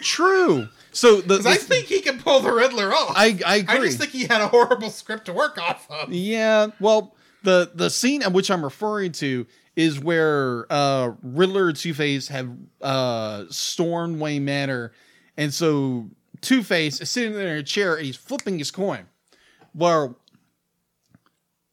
true. 0.03 0.69
So 0.93 1.17
the, 1.23 1.39
Because 1.39 1.47
I 1.47 1.55
think 1.57 1.87
he 1.87 2.01
can 2.01 2.19
pull 2.21 2.41
the 2.41 2.53
Riddler 2.53 2.93
off. 2.93 3.15
I 3.17 3.39
I 3.47 3.57
agree. 3.57 3.75
I 3.77 3.81
just 3.87 3.99
think 3.99 4.11
he 4.11 4.25
had 4.27 4.41
a 4.43 4.49
horrible 4.49 4.91
script 4.91 5.25
to 5.27 5.33
work 5.33 5.59
off 5.59 5.91
of. 5.91 6.13
Yeah, 6.13 6.69
well, 6.81 7.15
the 7.43 7.71
the 7.75 7.89
scene 7.91 8.23
at 8.23 8.33
which 8.33 8.51
I'm 8.51 8.63
referring 8.63 9.13
to 9.13 9.47
is 9.77 9.99
where 9.99 10.67
uh 10.71 11.13
Riddler 11.23 11.69
and 11.69 11.77
Two 11.77 11.95
Face 11.95 12.29
have 12.29 12.51
uh 12.81 13.45
stormed 13.51 14.21
Wayne 14.21 14.45
Manor, 14.45 14.93
and 15.37 15.53
so 15.53 16.11
Two 16.41 16.63
Face 16.63 17.01
is 17.01 17.11
sitting 17.11 17.33
there 17.33 17.53
in 17.55 17.59
a 17.59 17.63
chair 17.63 17.97
and 17.97 18.05
he's 18.05 18.17
flipping 18.17 18.59
his 18.59 18.71
coin. 18.71 19.07
Well, 19.75 20.19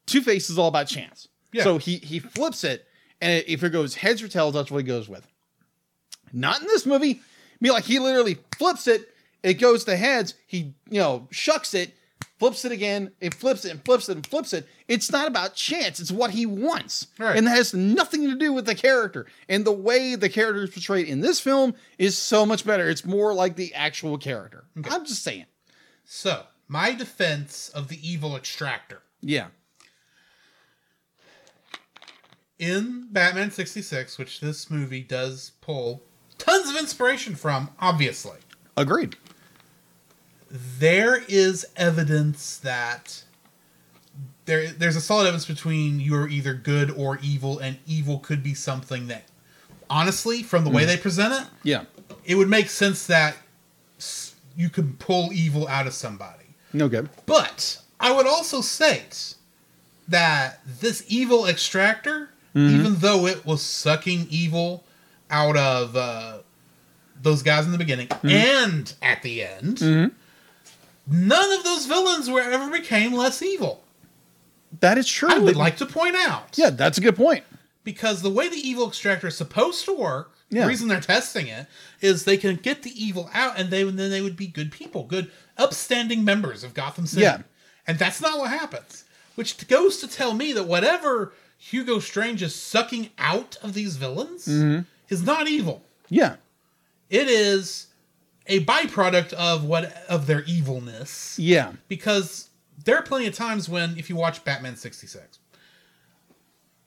Two 0.06 0.22
Face 0.22 0.48
is 0.50 0.58
all 0.58 0.68
about 0.68 0.86
chance. 0.86 1.28
Yeah. 1.52 1.64
So 1.64 1.78
he 1.78 1.96
he 1.96 2.18
flips 2.18 2.64
it, 2.64 2.86
and 3.20 3.44
if 3.46 3.62
it 3.62 3.70
goes 3.70 3.96
heads 3.96 4.22
or 4.22 4.28
tails, 4.28 4.54
that's 4.54 4.70
what 4.70 4.78
he 4.78 4.84
goes 4.84 5.08
with. 5.08 5.26
Not 6.32 6.60
in 6.60 6.66
this 6.66 6.86
movie. 6.86 7.20
I 7.20 7.56
mean, 7.60 7.72
like 7.72 7.84
he 7.84 7.98
literally 7.98 8.38
flips 8.56 8.86
it, 8.86 9.08
it 9.42 9.54
goes 9.54 9.84
to 9.84 9.96
heads. 9.96 10.34
He 10.46 10.74
you 10.88 11.00
know 11.00 11.28
shucks 11.30 11.74
it, 11.74 11.92
flips 12.40 12.64
it 12.64 12.72
again, 12.72 13.12
it 13.20 13.34
flips 13.34 13.64
it 13.64 13.70
and 13.70 13.84
flips 13.84 14.08
it 14.08 14.16
and 14.16 14.26
flips 14.26 14.52
it. 14.52 14.66
It's 14.88 15.12
not 15.12 15.28
about 15.28 15.54
chance. 15.54 16.00
It's 16.00 16.10
what 16.10 16.30
he 16.32 16.46
wants, 16.46 17.06
Right. 17.18 17.36
and 17.36 17.46
that 17.46 17.54
has 17.56 17.72
nothing 17.74 18.28
to 18.28 18.34
do 18.34 18.52
with 18.52 18.64
the 18.66 18.74
character. 18.74 19.26
And 19.48 19.64
the 19.64 19.70
way 19.72 20.14
the 20.16 20.28
character 20.30 20.64
is 20.64 20.70
portrayed 20.70 21.06
in 21.06 21.20
this 21.20 21.38
film 21.38 21.74
is 21.98 22.16
so 22.18 22.44
much 22.44 22.64
better. 22.66 22.88
It's 22.88 23.04
more 23.04 23.32
like 23.34 23.54
the 23.56 23.72
actual 23.74 24.18
character. 24.18 24.64
I'm 24.90 25.04
just 25.04 25.22
saying. 25.22 25.44
So, 26.04 26.44
my 26.66 26.92
defense 26.92 27.68
of 27.68 27.88
the 27.88 27.98
evil 28.08 28.34
extractor. 28.34 29.02
Yeah. 29.20 29.48
In 32.58 33.08
Batman 33.10 33.50
66, 33.50 34.18
which 34.18 34.40
this 34.40 34.70
movie 34.70 35.02
does 35.02 35.52
pull 35.60 36.02
tons 36.38 36.68
of 36.70 36.76
inspiration 36.76 37.34
from, 37.34 37.70
obviously, 37.78 38.38
Agreed. 38.76 39.16
There 40.50 41.22
is 41.28 41.66
evidence 41.76 42.58
that 42.58 43.22
there 44.46 44.68
there's 44.68 44.96
a 44.96 45.00
solid 45.00 45.22
evidence 45.22 45.46
between 45.46 46.00
you're 46.00 46.28
either 46.28 46.54
good 46.54 46.90
or 46.90 47.18
evil, 47.22 47.58
and 47.58 47.78
evil 47.86 48.18
could 48.18 48.42
be 48.42 48.54
something 48.54 49.06
that, 49.06 49.24
honestly, 49.88 50.42
from 50.42 50.64
the 50.64 50.70
way 50.70 50.82
hmm. 50.82 50.88
they 50.88 50.96
present 50.96 51.32
it, 51.32 51.48
Yeah. 51.62 51.84
it 52.24 52.34
would 52.34 52.48
make 52.48 52.68
sense 52.68 53.06
that 53.06 53.36
you 54.56 54.68
could 54.68 54.98
pull 54.98 55.32
evil 55.32 55.68
out 55.68 55.86
of 55.86 55.94
somebody. 55.94 56.56
No 56.72 56.86
okay. 56.86 56.96
Good. 56.96 57.10
But 57.26 57.80
I 58.00 58.12
would 58.12 58.26
also 58.26 58.60
state 58.60 59.34
that 60.08 60.60
this 60.66 61.04
evil 61.06 61.46
extractor, 61.46 62.30
mm-hmm. 62.54 62.74
even 62.74 62.96
though 62.96 63.26
it 63.26 63.46
was 63.46 63.62
sucking 63.62 64.26
evil 64.30 64.84
out 65.30 65.56
of 65.56 65.96
uh, 65.96 66.38
those 67.22 67.42
guys 67.42 67.66
in 67.66 67.72
the 67.72 67.78
beginning 67.78 68.08
mm-hmm. 68.08 68.28
and 68.28 68.94
at 69.00 69.22
the 69.22 69.44
end, 69.44 69.76
mm-hmm. 69.76 70.14
None 71.10 71.52
of 71.52 71.64
those 71.64 71.86
villains 71.86 72.30
were 72.30 72.40
ever 72.40 72.70
became 72.70 73.12
less 73.12 73.42
evil. 73.42 73.82
That 74.80 74.96
is 74.98 75.06
true. 75.08 75.28
I 75.30 75.38
would 75.38 75.56
like 75.56 75.76
to 75.78 75.86
point 75.86 76.16
out. 76.16 76.56
Yeah, 76.56 76.70
that's 76.70 76.96
a 76.96 77.00
good 77.00 77.16
point. 77.16 77.44
Because 77.82 78.22
the 78.22 78.30
way 78.30 78.48
the 78.48 78.56
evil 78.56 78.86
extractor 78.88 79.26
is 79.28 79.36
supposed 79.36 79.84
to 79.86 79.92
work, 79.92 80.32
Yeah. 80.48 80.62
the 80.62 80.68
reason 80.68 80.88
they're 80.88 81.00
testing 81.00 81.48
it 81.48 81.66
is 82.00 82.24
they 82.24 82.36
can 82.36 82.56
get 82.56 82.82
the 82.82 83.04
evil 83.04 83.28
out, 83.34 83.58
and 83.58 83.70
they 83.70 83.82
then 83.82 84.10
they 84.10 84.20
would 84.20 84.36
be 84.36 84.46
good 84.46 84.70
people, 84.70 85.02
good 85.04 85.30
upstanding 85.58 86.24
members 86.24 86.62
of 86.62 86.72
Gotham 86.74 87.06
City. 87.06 87.22
Yeah. 87.22 87.38
And 87.86 87.98
that's 87.98 88.20
not 88.20 88.38
what 88.38 88.50
happens. 88.50 89.04
Which 89.34 89.66
goes 89.68 89.96
to 89.98 90.06
tell 90.08 90.34
me 90.34 90.52
that 90.52 90.64
whatever 90.64 91.32
Hugo 91.58 91.98
Strange 91.98 92.42
is 92.42 92.54
sucking 92.54 93.10
out 93.18 93.56
of 93.62 93.74
these 93.74 93.96
villains 93.96 94.46
Mm-hmm. 94.46 94.80
is 95.08 95.22
not 95.22 95.48
evil. 95.48 95.82
Yeah. 96.08 96.36
It 97.08 97.28
is 97.28 97.86
a 98.50 98.62
byproduct 98.64 99.32
of 99.32 99.64
what 99.64 99.84
of 100.08 100.26
their 100.26 100.42
evilness. 100.44 101.38
Yeah. 101.38 101.72
because 101.88 102.50
there 102.84 102.96
are 102.96 103.02
plenty 103.02 103.26
of 103.26 103.34
times 103.34 103.68
when 103.68 103.96
if 103.98 104.08
you 104.10 104.16
watch 104.16 104.44
Batman 104.44 104.76
66 104.76 105.38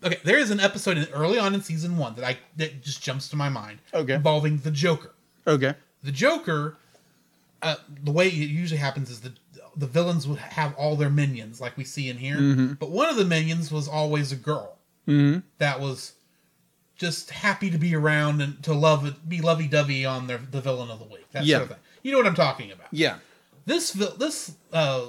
okay 0.03 0.17
there 0.23 0.37
is 0.37 0.51
an 0.51 0.59
episode 0.59 0.97
in, 0.97 1.07
early 1.13 1.39
on 1.39 1.53
in 1.53 1.61
season 1.61 1.97
one 1.97 2.13
that 2.15 2.25
i 2.25 2.37
that 2.57 2.81
just 2.83 3.01
jumps 3.01 3.29
to 3.29 3.35
my 3.35 3.47
mind 3.49 3.79
Okay. 3.93 4.13
involving 4.13 4.57
the 4.57 4.71
joker. 4.71 5.13
Okay. 5.47 5.73
the 6.03 6.11
joker 6.11 6.77
uh, 7.61 7.75
the 8.03 8.11
way 8.11 8.27
it 8.27 8.33
usually 8.33 8.79
happens 8.79 9.09
is 9.09 9.21
the 9.21 9.31
the 9.77 9.87
villains 9.87 10.27
would 10.27 10.37
have 10.39 10.75
all 10.75 10.95
their 10.95 11.09
minions 11.09 11.59
like 11.61 11.75
we 11.77 11.83
see 11.83 12.07
in 12.09 12.17
here. 12.17 12.75
But 12.79 12.91
one 12.91 13.09
of 13.09 13.15
the 13.15 13.25
minions 13.25 13.71
was 13.71 13.87
always 13.87 14.31
a 14.31 14.35
girl. 14.35 14.77
That 15.07 15.79
was 15.79 16.13
just 16.95 17.31
happy 17.31 17.69
to 17.71 17.77
be 17.77 17.95
around 17.95 18.41
and 18.41 18.61
to 18.63 18.73
love 18.73 19.27
be 19.27 19.41
lovey-dovey 19.41 20.05
on 20.05 20.27
their, 20.27 20.37
the 20.37 20.61
villain 20.61 20.89
of 20.89 20.99
the 20.99 21.05
week 21.05 21.29
that 21.31 21.43
Yeah. 21.45 21.57
sort 21.57 21.63
of 21.71 21.75
thing 21.77 21.83
you 22.03 22.11
know 22.11 22.17
what 22.19 22.27
i'm 22.27 22.35
talking 22.35 22.71
about 22.71 22.87
Yeah. 22.91 23.17
this 23.65 23.91
this 23.91 24.53
uh 24.71 25.05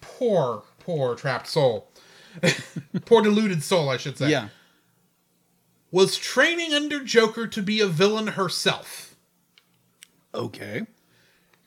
poor 0.00 0.62
poor 0.78 1.14
trapped 1.14 1.46
soul 1.46 1.88
poor 3.04 3.22
deluded 3.22 3.62
soul 3.62 3.88
i 3.88 3.96
should 3.96 4.16
say 4.18 4.30
Yeah. 4.30 4.48
was 5.90 6.16
training 6.16 6.72
under 6.74 7.02
joker 7.04 7.46
to 7.46 7.62
be 7.62 7.80
a 7.80 7.86
villain 7.86 8.28
herself 8.28 9.14
Okay. 10.34 10.86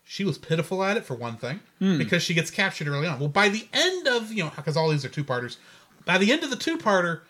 she 0.03 0.23
was 0.23 0.37
pitiful 0.37 0.83
at 0.83 0.97
it 0.97 1.05
for 1.05 1.15
one 1.15 1.37
thing 1.37 1.59
Hmm. 1.79 1.97
because 1.97 2.23
she 2.23 2.33
gets 2.33 2.49
captured 2.51 2.87
early 2.87 3.07
on 3.07 3.19
well 3.19 3.29
by 3.29 3.49
the 3.49 3.67
end 3.73 4.07
of 4.07 4.31
you 4.31 4.43
know 4.43 4.51
because 4.55 4.75
all 4.77 4.89
these 4.89 5.05
are 5.05 5.09
two-parters 5.09 5.57
by 6.05 6.17
the 6.17 6.31
end 6.31 6.43
of 6.43 6.49
the 6.49 6.55
two-parter 6.55 7.21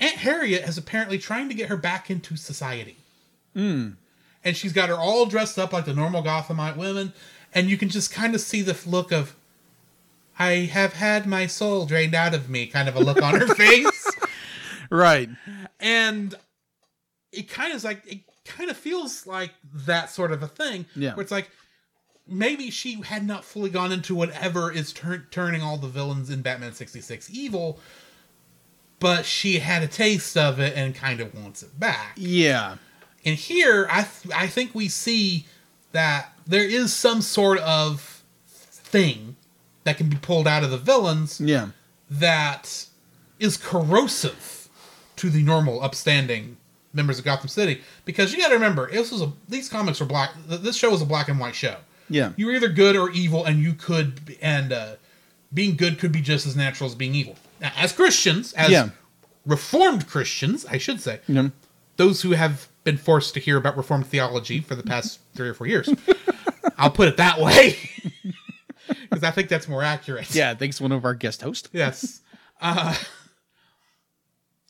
aunt 0.00 0.16
harriet 0.16 0.62
is 0.68 0.76
apparently 0.78 1.18
trying 1.18 1.48
to 1.48 1.54
get 1.54 1.68
her 1.68 1.76
back 1.76 2.10
into 2.10 2.36
society 2.36 2.96
Hmm. 3.54 3.90
and 4.42 4.56
she's 4.56 4.72
got 4.72 4.88
her 4.88 4.96
all 4.96 5.26
dressed 5.26 5.58
up 5.58 5.72
like 5.72 5.84
the 5.84 5.94
normal 5.94 6.22
gothamite 6.22 6.76
women 6.76 7.12
and 7.54 7.68
you 7.70 7.76
can 7.76 7.88
just 7.88 8.12
kind 8.12 8.34
of 8.34 8.40
see 8.40 8.62
the 8.62 8.76
look 8.88 9.12
of 9.12 9.34
i 10.38 10.50
have 10.72 10.94
had 10.94 11.26
my 11.26 11.46
soul 11.46 11.86
drained 11.86 12.14
out 12.14 12.34
of 12.34 12.50
me 12.50 12.66
kind 12.66 12.88
of 12.88 12.96
a 12.96 13.00
look 13.00 13.22
on 13.22 13.38
her 13.38 13.46
face 13.54 14.10
Right. 14.90 15.28
and 15.80 16.34
it 17.32 17.48
kind 17.48 17.70
of 17.72 17.76
is 17.76 17.84
like 17.84 18.02
it 18.06 18.20
kind 18.44 18.70
of 18.70 18.76
feels 18.76 19.26
like 19.26 19.52
that 19.86 20.10
sort 20.10 20.32
of 20.32 20.42
a 20.42 20.48
thing 20.48 20.86
Yeah. 20.94 21.14
where 21.14 21.22
it's 21.22 21.30
like 21.32 21.50
maybe 22.26 22.70
she 22.70 23.00
had 23.02 23.26
not 23.26 23.44
fully 23.44 23.70
gone 23.70 23.92
into 23.92 24.14
whatever 24.14 24.70
is 24.72 24.92
tur- 24.92 25.26
turning 25.30 25.62
all 25.62 25.76
the 25.76 25.88
villains 25.88 26.28
in 26.30 26.42
batman 26.42 26.72
66 26.72 27.30
evil 27.30 27.78
but 29.04 29.26
she 29.26 29.58
had 29.58 29.82
a 29.82 29.86
taste 29.86 30.34
of 30.36 30.58
it 30.58 30.72
and 30.76 30.94
kind 30.94 31.20
of 31.20 31.34
wants 31.34 31.62
it 31.62 31.78
back 31.78 32.12
Yeah. 32.16 32.76
and 33.24 33.34
here 33.36 33.86
i 33.90 34.02
th- 34.02 34.34
i 34.34 34.46
think 34.46 34.74
we 34.74 34.88
see 34.88 35.44
that 35.92 36.32
there 36.46 36.64
is 36.64 36.92
some 36.92 37.20
sort 37.20 37.58
of 37.58 38.22
thing 38.48 39.36
that 39.84 39.98
can 39.98 40.08
be 40.08 40.16
pulled 40.16 40.46
out 40.48 40.64
of 40.64 40.70
the 40.70 40.78
villains 40.78 41.40
Yeah. 41.40 41.68
that 42.10 42.86
is 43.38 43.56
corrosive 43.56 44.68
to 45.16 45.28
the 45.30 45.42
normal 45.42 45.82
upstanding 45.82 46.56
members 46.92 47.18
of 47.18 47.24
Gotham 47.24 47.48
City 47.48 47.82
because 48.04 48.32
you 48.32 48.38
got 48.38 48.48
to 48.48 48.54
remember 48.54 48.90
this 48.90 49.10
was 49.12 49.20
a 49.20 49.32
these 49.48 49.68
comics 49.68 50.00
were 50.00 50.06
black 50.06 50.30
this 50.46 50.76
show 50.76 50.90
was 50.90 51.02
a 51.02 51.06
black 51.06 51.28
and 51.28 51.38
white 51.40 51.54
show. 51.56 51.76
Yeah. 52.08 52.32
You 52.36 52.46
were 52.46 52.52
either 52.52 52.68
good 52.68 52.94
or 52.96 53.10
evil 53.10 53.44
and 53.44 53.60
you 53.60 53.74
could 53.74 54.36
and 54.40 54.72
uh 54.72 54.94
being 55.52 55.76
good 55.76 55.98
could 55.98 56.12
be 56.12 56.20
just 56.20 56.46
as 56.46 56.54
natural 56.56 56.88
as 56.88 56.94
being 56.94 57.14
evil. 57.14 57.36
As 57.76 57.92
Christians, 57.92 58.52
as 58.54 58.70
Yeah. 58.70 58.90
reformed 59.46 60.06
Christians, 60.06 60.66
I 60.66 60.78
should 60.78 61.00
say, 61.00 61.20
Yeah. 61.26 61.48
those 61.96 62.22
who 62.22 62.32
have 62.32 62.68
been 62.84 62.98
forced 62.98 63.32
to 63.34 63.40
hear 63.40 63.56
about 63.56 63.76
reformed 63.76 64.06
theology 64.06 64.60
for 64.60 64.74
the 64.74 64.82
past 64.82 65.18
3 65.34 65.48
or 65.48 65.54
4 65.54 65.66
years. 65.66 65.88
I'll 66.78 66.90
put 66.90 67.08
it 67.08 67.16
that 67.16 67.40
way. 67.40 67.78
Cuz 69.10 69.22
I 69.22 69.30
think 69.30 69.48
that's 69.48 69.66
more 69.68 69.82
accurate. 69.82 70.34
Yeah. 70.34 70.54
Thanks, 70.54 70.80
one 70.80 70.92
of 70.92 71.04
our 71.04 71.14
guest 71.14 71.40
hosts. 71.42 71.68
Yes. 71.72 72.20
Uh, 72.60 72.94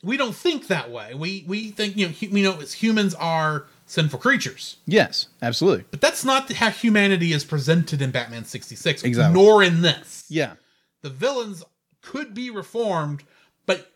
we 0.02 0.16
don't 0.16 0.34
think 0.36 0.68
that 0.68 0.90
way. 0.90 1.14
We 1.14 1.44
we 1.46 1.70
think 1.70 1.96
you 1.96 2.08
know 2.08 2.14
we 2.30 2.42
know 2.42 2.60
as 2.60 2.74
humans 2.74 3.14
are 3.14 3.66
sinful 3.86 4.18
creatures, 4.18 4.76
Yes. 4.86 5.28
Absolutely. 5.42 5.84
but 5.90 6.00
that's 6.00 6.24
not 6.24 6.50
how 6.52 6.70
humanity 6.70 7.32
is 7.32 7.44
presented 7.44 8.00
in 8.02 8.10
Batman 8.10 8.44
sixty 8.44 8.76
six, 8.76 9.02
Exactly. 9.02 9.34
nor 9.40 9.62
in 9.62 9.82
this. 9.82 10.24
Yeah. 10.28 10.54
The 11.02 11.10
villains 11.10 11.62
could 12.04 12.34
be 12.34 12.50
reformed, 12.50 13.22
but 13.66 13.90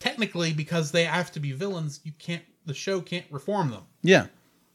technically, 0.00 0.52
because 0.52 0.90
they 0.92 1.04
have 1.04 1.30
to 1.32 1.40
be 1.40 1.52
villains, 1.52 2.00
you 2.04 2.12
can't 2.18 2.42
the 2.66 2.74
show 2.74 3.00
can't 3.00 3.24
reform 3.30 3.70
them 3.70 3.84
Yeah. 4.02 4.26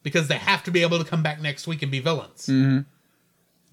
because 0.01 0.29
they 0.29 0.37
have 0.37 0.63
to 0.63 0.71
be 0.71 0.81
able 0.81 0.97
to 0.97 1.03
come 1.03 1.21
back 1.21 1.41
next 1.41 1.67
week 1.67 1.81
and 1.81 1.91
be 1.91 1.99
villains. 1.99 2.47
Mm-hmm. 2.47 2.79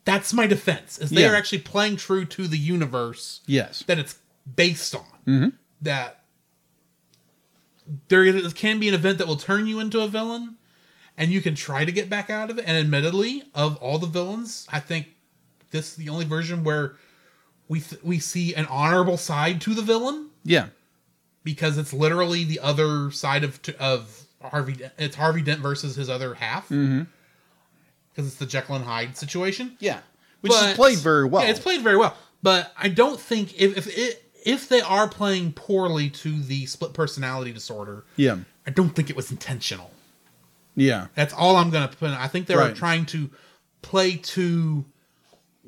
That's 0.04 0.32
my 0.32 0.46
defense. 0.48 0.98
Is 0.98 1.10
they 1.10 1.20
Yeah. 1.22 1.30
are 1.30 1.36
actually 1.36 1.60
playing 1.60 1.96
true 1.98 2.24
to 2.24 2.48
the 2.48 2.58
universe 2.58 3.40
Yes. 3.46 3.84
that 3.86 3.96
it's 3.98 4.16
based 4.56 4.94
on. 4.96 5.04
Mm-hmm. 5.26 5.48
That 5.82 6.24
there 8.08 8.24
is- 8.24 8.52
can 8.54 8.80
be 8.80 8.88
an 8.88 8.94
event 8.94 9.18
that 9.18 9.26
will 9.28 9.36
turn 9.36 9.66
you 9.66 9.80
into 9.80 10.00
a 10.00 10.08
villain, 10.08 10.56
and 11.16 11.30
you 11.30 11.40
can 11.40 11.54
try 11.54 11.84
to 11.84 11.92
get 11.92 12.10
back 12.10 12.28
out 12.30 12.50
of 12.50 12.58
it. 12.58 12.64
And 12.66 12.76
admittedly, 12.76 13.44
of 13.54 13.76
all 13.76 13.98
the 13.98 14.06
villains, 14.06 14.66
I 14.70 14.80
think 14.80 15.08
this 15.70 15.90
is 15.90 15.96
the 15.96 16.08
only 16.08 16.24
version 16.24 16.64
where 16.64 16.96
we 17.68 17.80
th- 17.80 18.02
we 18.02 18.18
see 18.18 18.54
an 18.54 18.66
honorable 18.66 19.16
side 19.16 19.60
to 19.62 19.74
the 19.74 19.82
villain 19.82 20.30
Yeah. 20.44 20.68
because 21.44 21.76
it's 21.78 21.92
literally 21.92 22.44
the 22.44 22.60
other 22.60 23.10
side 23.10 23.44
of 23.44 23.60
of 23.78 24.22
Harvey. 24.42 24.74
Dent. 24.74 24.92
It's 24.98 25.16
Harvey 25.16 25.42
Dent 25.42 25.60
versus 25.60 25.96
his 25.96 26.08
other 26.08 26.34
half. 26.34 26.64
Mm-hmm. 26.64 27.02
Because 28.10 28.26
it's 28.28 28.36
the 28.36 28.46
Jekyll 28.46 28.76
and 28.76 28.84
Hyde 28.84 29.16
situation. 29.16 29.76
Yeah. 29.80 30.00
Which 30.40 30.50
But- 30.52 30.70
is 30.70 30.76
played 30.76 30.98
very 30.98 31.24
well. 31.26 31.42
Yeah, 31.44 31.50
it's 31.50 31.60
played 31.60 31.82
very 31.82 31.96
well. 31.96 32.16
But 32.42 32.72
I 32.78 32.88
don't 32.88 33.20
think 33.20 33.54
if 33.60 33.76
if 33.76 33.86
it, 33.98 34.24
if 34.46 34.68
they 34.68 34.80
are 34.80 35.08
playing 35.08 35.52
poorly 35.52 36.08
to 36.10 36.40
the 36.40 36.66
split 36.66 36.92
personality 36.94 37.52
disorder, 37.52 38.04
Yeah. 38.16 38.38
I 38.66 38.70
don't 38.70 38.90
think 38.90 39.10
it 39.10 39.16
was 39.16 39.30
intentional. 39.30 39.90
Yeah. 40.76 41.08
That's 41.16 41.34
all 41.34 41.56
I'm 41.56 41.70
going 41.70 41.88
to 41.88 41.96
put. 41.96 42.06
in. 42.10 42.14
I 42.14 42.28
think 42.28 42.46
they 42.46 42.54
were 42.54 42.72
trying 42.72 43.04
to 43.06 43.30
play 43.82 44.16
to 44.16 44.84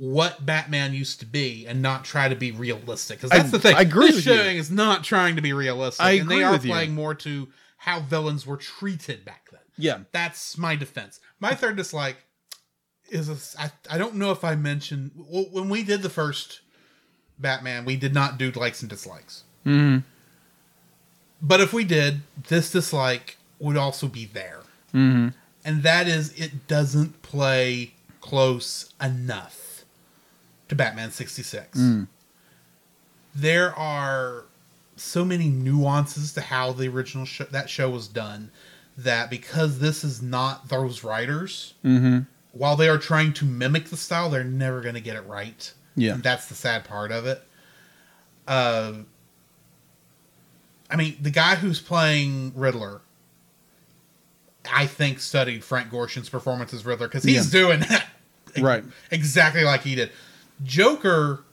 what 0.00 0.46
Batman 0.46 0.94
used 0.94 1.20
to 1.20 1.26
be 1.26 1.66
and 1.66 1.82
not 1.82 2.06
try 2.06 2.26
to 2.26 2.34
be 2.34 2.52
realistic. 2.52 3.18
Because 3.18 3.28
that's 3.30 3.48
I- 3.48 3.50
the 3.50 3.58
thing. 3.58 3.76
I 3.76 3.82
agree 3.82 4.06
This 4.06 4.16
with 4.16 4.26
you. 4.28 4.34
showing 4.34 4.56
is 4.56 4.70
not 4.70 5.04
trying 5.04 5.36
to 5.36 5.42
be 5.42 5.52
realistic. 5.52 6.02
I 6.04 6.12
and 6.12 6.30
they 6.30 6.42
are 6.42 6.52
with 6.52 6.64
you. 6.64 6.70
playing 6.70 6.94
more 6.94 7.14
to 7.16 7.48
how 7.76 8.00
villains 8.00 8.46
were 8.46 8.56
treated 8.56 9.26
back 9.26 9.50
then. 9.52 9.60
Yeah. 9.76 9.98
That's 10.10 10.56
my 10.56 10.74
defense. 10.74 11.20
My 11.38 11.54
third 11.54 11.76
dislike 11.76 12.16
is 13.10 13.28
a, 13.28 13.62
I, 13.62 13.70
I 13.94 13.98
don't 13.98 14.14
know 14.14 14.30
if 14.30 14.42
I 14.42 14.54
mentioned 14.54 15.10
when 15.16 15.68
we 15.68 15.82
did 15.82 16.00
the 16.00 16.08
first 16.10 16.60
Batman, 17.38 17.84
we 17.84 17.96
did 17.96 18.14
not 18.14 18.38
do 18.38 18.50
likes 18.52 18.80
and 18.80 18.88
dislikes. 18.88 19.44
Mm-hmm. 19.66 19.98
But 21.42 21.60
if 21.60 21.72
we 21.74 21.84
did, 21.84 22.20
this 22.48 22.70
dislike 22.70 23.36
would 23.58 23.76
also 23.76 24.06
be 24.08 24.24
there. 24.24 24.60
Mm-hmm. 24.94 25.28
And 25.64 25.82
that 25.82 26.08
is, 26.08 26.32
it 26.40 26.66
doesn't 26.68 27.20
play 27.22 27.92
close 28.20 28.92
enough 29.02 29.59
to 30.70 30.74
Batman 30.74 31.10
66. 31.10 31.78
Mm. 31.78 32.08
There 33.34 33.74
are 33.78 34.44
so 34.96 35.24
many 35.24 35.48
nuances 35.48 36.32
to 36.34 36.40
how 36.40 36.72
the 36.72 36.88
original 36.88 37.24
show, 37.24 37.44
that 37.44 37.68
show 37.70 37.88
was 37.90 38.08
done 38.08 38.50
that 38.98 39.30
because 39.30 39.78
this 39.78 40.02
is 40.04 40.20
not 40.22 40.68
those 40.68 41.04
writers, 41.04 41.74
Mm-hmm. 41.84 42.20
while 42.52 42.76
they 42.76 42.88
are 42.88 42.98
trying 42.98 43.32
to 43.34 43.44
mimic 43.44 43.86
the 43.86 43.96
style, 43.96 44.28
they're 44.30 44.42
never 44.44 44.80
going 44.80 44.94
to 44.96 45.00
get 45.00 45.16
it 45.16 45.26
right. 45.26 45.72
Yeah. 45.96 46.14
And 46.14 46.22
that's 46.22 46.46
the 46.46 46.54
sad 46.54 46.84
part 46.84 47.12
of 47.12 47.26
it. 47.26 47.42
Uh, 48.48 48.94
I 50.90 50.96
mean, 50.96 51.16
the 51.20 51.30
guy 51.30 51.54
who's 51.54 51.80
playing 51.80 52.52
Riddler, 52.56 53.00
I 54.70 54.86
think 54.86 55.20
studied 55.20 55.62
Frank 55.64 55.90
Gorshin's 55.90 56.28
performance 56.28 56.74
as 56.74 56.84
Riddler 56.84 57.06
because 57.08 57.22
he's 57.24 57.50
doing 57.50 57.80
that 57.80 58.06
Right. 58.58 58.82
exactly 59.12 59.62
like 59.62 59.82
he 59.82 59.94
did. 59.94 60.10
Joker, 60.62 61.44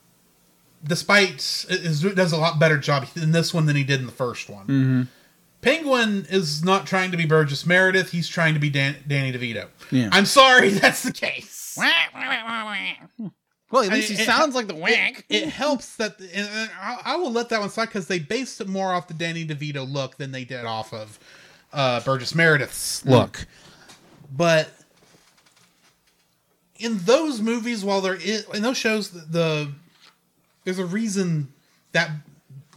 despite 0.84 1.36
is, 1.70 2.02
does 2.02 2.32
a 2.32 2.38
lot 2.38 2.60
better 2.60 2.78
job 2.78 3.08
in 3.16 3.32
this 3.32 3.54
one 3.54 3.66
than 3.66 3.76
he 3.76 3.84
did 3.84 4.00
in 4.00 4.06
the 4.06 4.12
first 4.12 4.50
one. 4.50 4.66
Mm-hmm. 4.68 5.02
Penguin 5.62 6.26
is 6.30 6.64
not 6.64 6.86
trying 6.86 7.12
to 7.12 7.18
be 7.18 7.26
Burgess 7.26 7.66
Meredith; 7.66 8.12
he's 8.12 8.28
trying 8.28 8.54
to 8.54 8.60
be 8.60 8.70
Dan- 8.70 8.98
Danny 9.08 9.34
DeVito. 9.34 9.68
Yeah. 9.92 10.10
I'm 10.12 10.26
sorry, 10.26 10.70
that's 10.72 11.04
the 11.04 11.12
case. 11.12 11.76
Well, 13.70 13.84
at 13.84 13.92
least 13.92 14.12
I- 14.12 14.16
he 14.16 14.22
it- 14.22 14.26
sounds 14.26 14.56
like 14.56 14.68
the 14.68 14.76
wank. 14.76 15.26
It, 15.30 15.44
it 15.44 15.50
helps 15.50 15.96
that, 15.98 16.20
and 16.34 16.70
I, 16.80 17.02
I 17.04 17.16
will 17.18 17.32
let 17.32 17.50
that 17.50 17.60
one 17.60 17.70
slide 17.70 17.88
because 17.88 18.08
they 18.08 18.20
based 18.20 18.62
it 18.62 18.68
more 18.68 18.94
off 18.94 19.08
the 19.08 19.14
Danny 19.14 19.46
DeVito 19.46 19.90
look 19.92 20.18
than 20.18 20.32
they 20.32 20.46
did 20.46 20.64
off 20.64 20.94
of 20.94 21.20
uh, 21.74 22.00
Burgess 22.02 22.34
Meredith's 22.36 23.06
look. 23.06 23.46
But 24.32 24.70
in 26.80 26.98
those 27.00 27.42
movies, 27.42 27.84
while 27.84 28.02
there 28.02 28.16
is 28.16 28.46
in 28.54 28.62
those 28.62 28.78
shows, 28.78 29.10
the, 29.12 29.20
the 29.22 29.72
there's 30.64 30.80
a 30.80 30.86
reason 30.86 31.52
that 31.94 32.10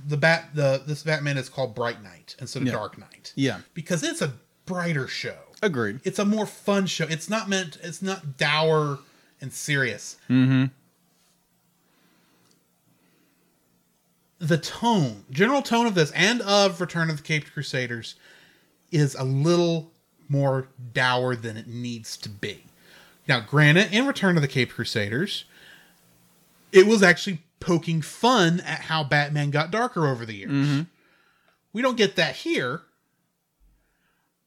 the 0.06 0.16
bat 0.16 0.50
the 0.54 0.82
this 0.86 1.02
Batman 1.02 1.36
is 1.38 1.48
called 1.48 1.74
Bright 1.74 2.02
Knight 2.02 2.36
instead 2.40 2.62
of 2.62 2.68
Yeah. 2.68 2.72
Dark 2.74 2.98
Knight 2.98 3.32
yeah. 3.36 3.60
because 3.74 4.02
it's 4.02 4.22
a 4.22 4.32
brighter 4.66 5.06
show 5.08 5.36
Agreed. 5.62 6.00
it's 6.04 6.18
a 6.18 6.24
more 6.24 6.46
fun 6.46 6.86
show. 6.86 7.04
It's 7.08 7.28
not 7.28 7.48
meant. 7.48 7.76
It's 7.82 8.00
not 8.00 8.36
dour 8.38 9.00
and 9.40 9.52
serious. 9.52 10.16
Mm-hmm. 10.28 10.66
The 14.38 14.56
tone, 14.58 15.24
general 15.30 15.60
tone 15.60 15.86
of 15.86 15.94
this 15.94 16.10
and 16.12 16.40
of 16.42 16.80
Return 16.80 17.10
of 17.10 17.18
the 17.18 17.22
Caped 17.22 17.52
Crusaders, 17.52 18.14
is 18.90 19.14
a 19.14 19.24
little 19.24 19.90
more 20.30 20.68
dour 20.94 21.36
than 21.36 21.56
it 21.58 21.66
needs 21.66 22.16
to 22.18 22.28
be. 22.30 22.64
Now, 23.30 23.38
granted, 23.38 23.92
in 23.92 24.08
Return 24.08 24.34
of 24.34 24.42
the 24.42 24.48
Caped 24.48 24.74
Crusaders, 24.74 25.44
it 26.72 26.84
was 26.84 27.00
actually 27.00 27.42
poking 27.60 28.02
fun 28.02 28.58
at 28.58 28.80
how 28.80 29.04
Batman 29.04 29.52
got 29.52 29.70
darker 29.70 30.08
over 30.08 30.26
the 30.26 30.34
years. 30.34 30.86
We 31.72 31.80
don't 31.80 31.96
get 31.96 32.16
that 32.16 32.34
here. 32.34 32.82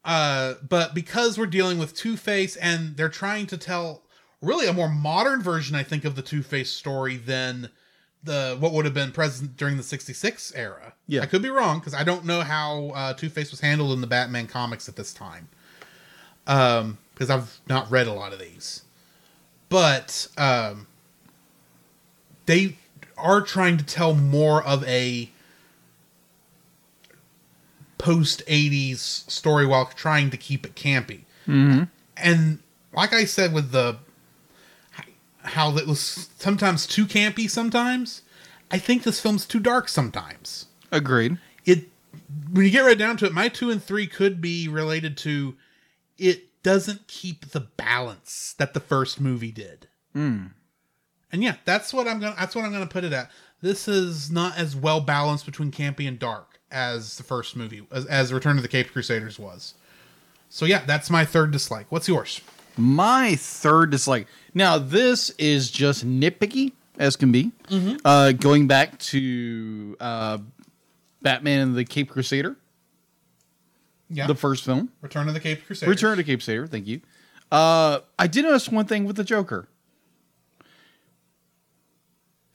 Uh, 0.04 0.56
but 0.68 0.94
because 0.94 1.38
we're 1.38 1.46
dealing 1.46 1.80
with 1.80 1.96
Two 1.96 2.18
Face 2.18 2.58
and 2.58 2.98
they're 2.98 3.08
trying 3.08 3.48
to 3.48 3.58
tell 3.58 4.02
really 4.42 4.68
a 4.68 4.74
more 4.74 4.90
modern 4.90 5.42
version, 5.42 5.78
I 5.78 5.84
think, 5.84 6.04
of 6.04 6.18
the 6.18 6.22
Two 6.22 6.44
Face 6.44 6.70
story 6.70 7.16
than 7.16 7.70
the 8.22 8.58
what 8.60 8.74
would 8.74 8.84
have 8.84 8.94
been 8.94 9.14
present 9.14 9.56
during 9.56 9.78
the 9.78 9.84
'66 9.84 10.52
era. 10.58 10.94
Yeah. 11.08 11.22
I 11.22 11.28
could 11.28 11.42
be 11.42 11.50
wrong 11.50 11.80
because 11.80 11.94
I 11.94 12.04
don't 12.04 12.26
know 12.26 12.42
how 12.42 12.90
uh, 12.90 13.14
Two 13.14 13.30
Face 13.30 13.50
was 13.50 13.62
handled 13.62 13.94
in 13.94 14.02
the 14.02 14.08
Batman 14.08 14.48
comics 14.48 14.90
at 14.90 14.98
this 14.98 15.14
time. 15.14 15.48
Um, 16.48 16.98
because 17.14 17.30
I've 17.30 17.60
not 17.68 17.90
read 17.92 18.08
a 18.08 18.14
lot 18.14 18.34
of 18.34 18.40
these, 18.40 18.84
but 19.70 20.28
um, 20.38 20.88
they 22.46 22.78
are 23.18 23.42
trying 23.42 23.78
to 23.78 23.86
tell 23.86 24.14
more 24.14 24.64
of 24.64 24.84
a 24.86 25.30
post 27.98 28.44
80s 28.48 28.98
story 28.98 29.66
while 29.66 29.86
trying 29.86 30.30
to 30.30 30.38
keep 30.38 30.66
it 30.66 30.76
campy. 30.76 31.22
Mm-hmm. 31.48 31.84
And 32.18 32.60
like 32.92 33.14
I 33.14 33.26
said 33.26 33.54
with 33.54 33.72
the 33.72 33.98
how 35.44 35.76
it 35.78 35.88
was 35.88 36.30
sometimes 36.38 36.88
too 36.88 37.06
campy 37.06 37.50
sometimes, 37.50 38.22
I 38.72 38.78
think 38.78 39.04
this 39.04 39.20
film's 39.20 39.46
too 39.46 39.60
dark 39.60 39.88
sometimes. 39.88 40.68
Agreed. 40.92 41.38
It 41.66 41.90
when 42.52 42.66
you 42.66 42.72
get 42.72 42.82
right 42.82 42.98
down 42.98 43.18
to 43.18 43.26
it, 43.26 43.34
my 43.34 43.50
2 43.50 43.70
and 43.70 43.84
3 43.84 44.08
could 44.08 44.42
be 44.42 44.68
related 44.68 45.18
to 45.18 45.56
it 46.18 46.44
doesn't 46.64 47.08
keep 47.08 47.52
the 47.52 47.60
balance 47.60 48.56
that 48.58 48.74
the 48.74 48.80
first 48.80 49.22
movie 49.22 49.52
did. 49.52 49.88
Mm. 50.16 50.52
And 51.32 51.44
yeah, 51.44 51.56
that's 51.66 51.94
what 51.94 52.08
I'm 52.08 52.20
gonna 52.20 52.36
that's 52.38 52.56
what 52.56 52.66
I'm 52.66 52.72
gonna 52.72 52.88
put 52.88 53.04
it 53.04 53.14
at. 53.14 53.32
This 53.62 53.88
is 53.88 54.32
not 54.32 54.58
as 54.58 54.76
well 54.76 55.02
balanced 55.02 55.46
between 55.46 55.72
campy 55.72 56.08
and 56.08 56.20
dark 56.20 56.60
as 56.72 57.18
the 57.18 57.24
first 57.24 57.56
movie, 57.56 57.86
as, 57.92 58.06
as 58.08 58.34
Return 58.34 58.58
of 58.58 58.64
the 58.64 58.70
Cape 58.70 58.92
Crusaders 58.92 59.40
was. 59.40 59.74
So 60.50 60.66
yeah, 60.66 60.84
that's 60.86 61.10
my 61.10 61.26
third 61.26 61.52
dislike. 61.52 61.88
What's 61.90 62.08
yours? 62.08 62.42
My 62.78 63.36
third 63.36 63.92
dislike. 63.92 64.28
Now, 64.54 64.78
this 64.78 65.30
is 65.32 65.72
just 65.72 66.06
nitpicky 66.06 66.74
as 66.98 67.16
can 67.16 67.32
be. 67.32 67.52
Mm-hmm. 67.70 67.98
Uh, 68.06 68.34
going 68.34 68.68
back 68.68 69.00
to 69.00 69.96
uh, 70.00 70.38
Batman 71.22 71.60
and 71.60 71.76
the 71.76 71.86
Cape 71.86 72.10
Crusader, 72.10 72.56
Yeah, 74.14 74.28
the 74.28 74.36
first 74.36 74.64
film. 74.64 74.90
Return 75.02 75.28
of 75.28 75.34
the 75.34 75.40
Cape 75.40 75.66
Crusaders. 75.66 75.90
Return 75.90 76.18
to 76.18 76.24
Cape 76.24 76.40
Crusader. 76.40 76.68
Thank 76.68 76.88
you. 76.88 77.02
Uh, 77.52 78.00
I 78.18 78.28
did 78.28 78.44
notice 78.46 78.70
one 78.70 78.86
thing 78.86 79.06
with 79.06 79.16
the 79.16 79.24
Joker. 79.24 79.68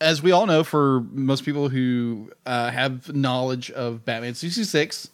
As 0.01 0.23
we 0.23 0.31
all 0.31 0.47
know, 0.47 0.63
for 0.63 1.01
most 1.11 1.45
people 1.45 1.69
who 1.71 2.31
uh, 2.47 2.71
have 2.71 3.13
knowledge 3.15 3.71
of 3.73 4.05
Batman 4.05 4.35
66, 4.35 5.09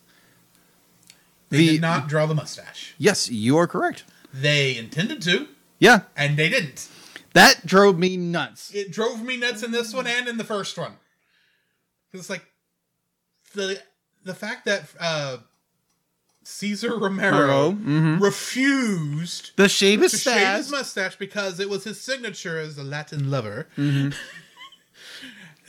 They 1.49 1.57
the- 1.57 1.67
did 1.73 1.81
not 1.81 2.07
draw 2.09 2.27
the 2.27 2.35
mustache. 2.35 2.95
yes, 2.99 3.31
you 3.31 3.57
are 3.57 3.67
correct. 3.67 4.05
They 4.33 4.77
intended 4.77 5.23
to, 5.23 5.49
Yeah, 5.79 6.01
and 6.17 6.37
they 6.37 6.51
didn't. 6.51 6.89
that 7.33 7.65
drove 7.65 7.99
me 7.99 8.17
nuts. 8.19 8.75
It 8.75 8.93
drove 8.93 9.23
me 9.23 9.37
nuts 9.39 9.63
in 9.63 9.71
this 9.71 9.95
one 9.95 10.07
and 10.07 10.29
in 10.29 10.37
the 10.37 10.45
first 10.45 10.77
one. 10.77 10.97
It's 12.13 12.29
like 12.29 12.45
the 13.55 13.81
the 14.23 14.35
fact 14.35 14.65
that 14.67 14.85
uh, 15.01 15.39
Cesar 16.45 16.97
Romero 16.97 17.73
mhm. 17.73 18.21
refused 18.21 19.53
The 19.57 19.69
shave 19.69 20.01
to 20.01 20.09
shave 20.09 20.57
his 20.59 20.71
mustache 20.71 21.17
because 21.17 21.59
it 21.59 21.69
was 21.71 21.85
his 21.85 22.01
signature 22.01 22.59
as 22.59 22.77
a 22.79 22.85
Latin 22.85 23.31
lover. 23.31 23.69
Mm-hmm. 23.77 24.11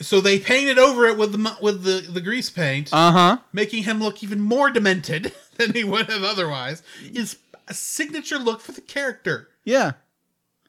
so 0.00 0.20
they 0.20 0.38
painted 0.38 0.78
over 0.78 1.06
it 1.06 1.16
with 1.16 1.32
the 1.32 1.56
with 1.60 1.82
the, 1.84 2.00
the 2.12 2.20
grease 2.20 2.50
paint, 2.50 2.90
Uh 2.92 3.12
huh. 3.12 3.38
making 3.52 3.84
him 3.84 4.00
look 4.00 4.22
even 4.22 4.40
more 4.40 4.70
demented 4.70 5.32
than 5.56 5.72
he 5.72 5.82
would 5.84 6.10
have 6.10 6.22
otherwise. 6.22 6.82
Is 7.12 7.38
a 7.68 7.74
signature 7.74 8.38
look 8.38 8.60
for 8.60 8.72
the 8.72 8.80
character, 8.82 9.48
Yeah. 9.64 9.92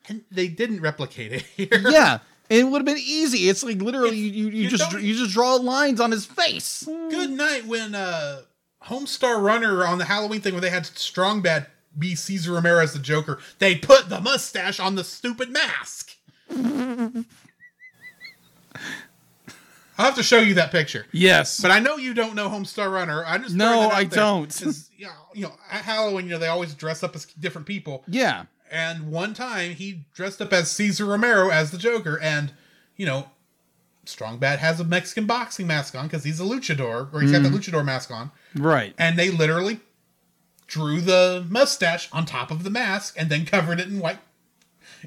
and 0.08 0.24
they 0.32 0.48
didn't 0.48 0.82
replicate 0.82 1.32
it 1.34 1.42
here. 1.56 1.84
Yeah. 1.92 2.20
It 2.50 2.64
would 2.66 2.78
have 2.80 2.86
been 2.86 2.98
easy. 3.06 3.50
It's 3.50 3.62
like 3.62 3.82
literally 3.82 4.16
you, 4.16 4.32
you, 4.32 4.46
you 4.46 4.64
you 4.64 4.70
just 4.70 4.94
you 5.02 5.16
just 5.18 5.34
draw 5.34 5.56
lines 5.56 6.00
on 6.00 6.12
his 6.12 6.26
face. 6.26 6.86
Good 6.86 7.32
night 7.32 7.68
when 7.68 7.94
uh 7.94 8.44
Homestar 8.86 9.42
Runner 9.42 9.86
on 9.86 9.98
the 9.98 10.06
Halloween 10.06 10.42
thing 10.42 10.54
where 10.54 10.62
they 10.62 10.70
had 10.70 10.86
Strong 10.86 11.42
Bad 11.42 11.68
be 11.98 12.16
Cesar 12.16 12.54
Romero 12.54 12.82
as 12.82 12.94
the 12.94 13.00
Joker, 13.00 13.40
they 13.60 13.76
put 13.76 14.10
the 14.10 14.22
mustache 14.22 14.80
on 14.80 14.96
the 14.96 15.04
stupid 15.04 15.50
mask. 15.50 16.16
I'll 20.00 20.06
have 20.06 20.16
to 20.16 20.24
show 20.24 20.40
you 20.40 20.54
that 20.56 20.72
picture. 20.72 21.08
Yes. 21.12 21.60
But 21.60 21.72
I 21.72 21.80
know 21.80 21.98
you 21.98 22.14
don't 22.14 22.36
know 22.36 22.50
Homestar 22.50 22.92
Runner. 22.92 23.24
I 23.26 23.40
just 23.40 23.56
No, 23.56 23.66
throwing 23.66 23.82
that 23.82 23.92
out 23.92 23.98
I 23.98 24.04
there 24.04 24.20
don't. 24.20 24.62
You 24.96 25.06
know, 25.06 25.12
you 25.34 25.42
know, 25.44 25.54
at 25.72 25.82
Halloween, 25.84 26.26
you 26.26 26.32
know, 26.32 26.38
they 26.38 26.48
always 26.48 26.76
dress 26.76 27.02
up 27.04 27.16
as 27.16 27.26
different 27.26 27.68
people. 27.68 28.04
yeah. 28.08 28.46
And 28.70 29.12
one 29.12 29.34
time 29.34 29.72
he 29.76 30.06
dressed 30.14 30.42
up 30.42 30.52
as 30.52 30.70
Cesar 30.70 31.06
Romero 31.06 31.50
as 31.50 31.72
the 31.72 31.78
Joker, 31.78 32.20
and 32.22 32.52
you 32.98 33.06
know, 33.06 33.30
Strong 34.04 34.40
Bad 34.40 34.60
has 34.60 34.82
a 34.82 34.84
Mexican 34.84 35.26
boxing 35.26 35.68
mask 35.68 35.96
on 35.96 36.08
because 36.08 36.26
he's 36.26 36.42
a 36.42 36.44
luchador, 36.44 37.14
or 37.14 37.22
he's 37.22 37.32
got 37.32 37.44
the 37.44 37.50
mm-hmm. 37.50 37.58
luchador 37.58 37.86
mask 37.86 38.12
on, 38.12 38.30
Right. 38.56 38.94
and 38.98 39.18
they 39.20 39.30
literally 39.30 39.80
drew 40.68 41.00
the 41.02 41.46
mustache 41.50 42.10
on 42.12 42.26
top 42.26 42.52
of 42.52 42.64
the 42.64 42.70
mask 42.70 43.16
and 43.18 43.30
then 43.30 43.46
covered 43.46 43.80
it 43.80 43.88
in 43.88 44.00
white, 44.00 44.20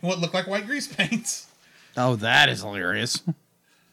in 0.01 0.09
what 0.09 0.19
looked 0.19 0.35
like 0.35 0.47
white 0.47 0.67
grease 0.67 0.87
paints. 0.95 1.49
Oh, 1.97 2.17
that 2.17 2.49
is 2.49 2.61
hilarious. 2.63 3.21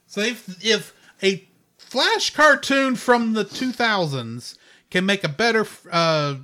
So 0.06 0.22
if 0.22 0.64
if 0.64 0.94
a 1.24 1.48
Flash 1.78 2.34
cartoon 2.34 2.96
from 2.96 3.34
the 3.34 3.46
2000s 3.46 4.58
can 4.92 5.06
make 5.06 5.24
a 5.24 5.30
better 5.30 5.66
uh, 5.92 6.36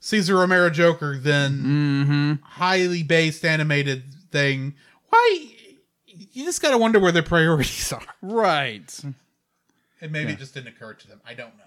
Cesar 0.00 0.36
Romero 0.36 0.70
Joker 0.70 1.18
than 1.18 2.38
highly 2.42 3.02
based 3.02 3.44
animated 3.44 4.04
thing, 4.30 4.74
why? 5.10 5.48
You 6.06 6.44
just 6.44 6.60
gotta 6.62 6.78
wonder 6.78 6.98
where 6.98 7.12
their 7.12 7.22
priorities 7.22 7.92
are. 7.92 8.02
Right. 8.22 8.98
And 10.00 10.10
maybe 10.12 10.32
it 10.32 10.38
just 10.38 10.54
didn't 10.54 10.68
occur 10.68 10.94
to 10.94 11.08
them. 11.08 11.20
I 11.26 11.34
don't 11.34 11.56
know. 11.58 11.64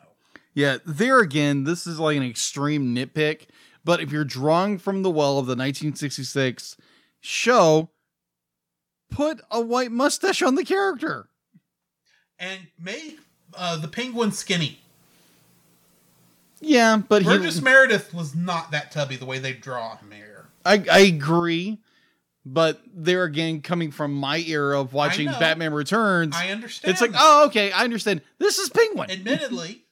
Yeah, 0.56 0.78
there 0.86 1.20
again, 1.20 1.66
this 1.66 1.86
is 1.86 2.00
like 2.00 2.16
an 2.16 2.24
extreme 2.24 2.96
nitpick, 2.96 3.48
but 3.84 4.00
if 4.00 4.12
you're 4.12 4.24
drawing 4.24 4.78
from 4.78 5.04
the 5.04 5.12
well 5.12 5.38
of 5.38 5.46
the 5.46 5.52
1966 5.52 6.78
show, 7.20 7.90
put 9.12 9.42
a 9.52 9.60
white 9.60 9.92
mustache 9.92 10.42
on 10.42 10.56
the 10.56 10.64
character. 10.64 11.28
And 12.40 12.68
make 12.80 13.20
uh, 13.54 13.78
the 13.78 13.90
penguin 13.90 14.32
skinny. 14.32 14.80
Yeah, 16.62 17.02
but 17.08 17.22
he, 17.22 17.28
Burgess 17.28 17.62
Meredith 17.62 18.14
was 18.14 18.34
not 18.34 18.72
that 18.72 18.92
tubby 18.92 19.18
the 19.18 19.26
way 19.26 19.40
they 19.40 19.54
draw 19.54 19.98
him 19.98 20.12
here. 20.12 20.48
I, 20.64 20.84
I 20.90 21.00
agree, 21.00 21.80
but 22.46 22.82
there 22.94 23.24
again, 23.24 23.62
coming 23.62 23.92
from 23.92 24.14
my 24.14 24.40
era 24.40 24.80
of 24.80 24.94
watching. 24.94 25.28
Batman 25.28 25.74
Returns, 25.74 26.34
I 26.36 26.50
understand. 26.50 26.92
it's 26.92 27.02
like, 27.02 27.12
oh, 27.14 27.48
okay, 27.48 27.72
I 27.72 27.84
understand. 27.84 28.22
This 28.40 28.58
is 28.58 28.70
Penguin. 28.70 29.12
admittedly, 29.12 29.85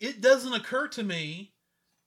it 0.00 0.20
doesn't 0.20 0.52
occur 0.52 0.88
to 0.88 1.02
me 1.02 1.52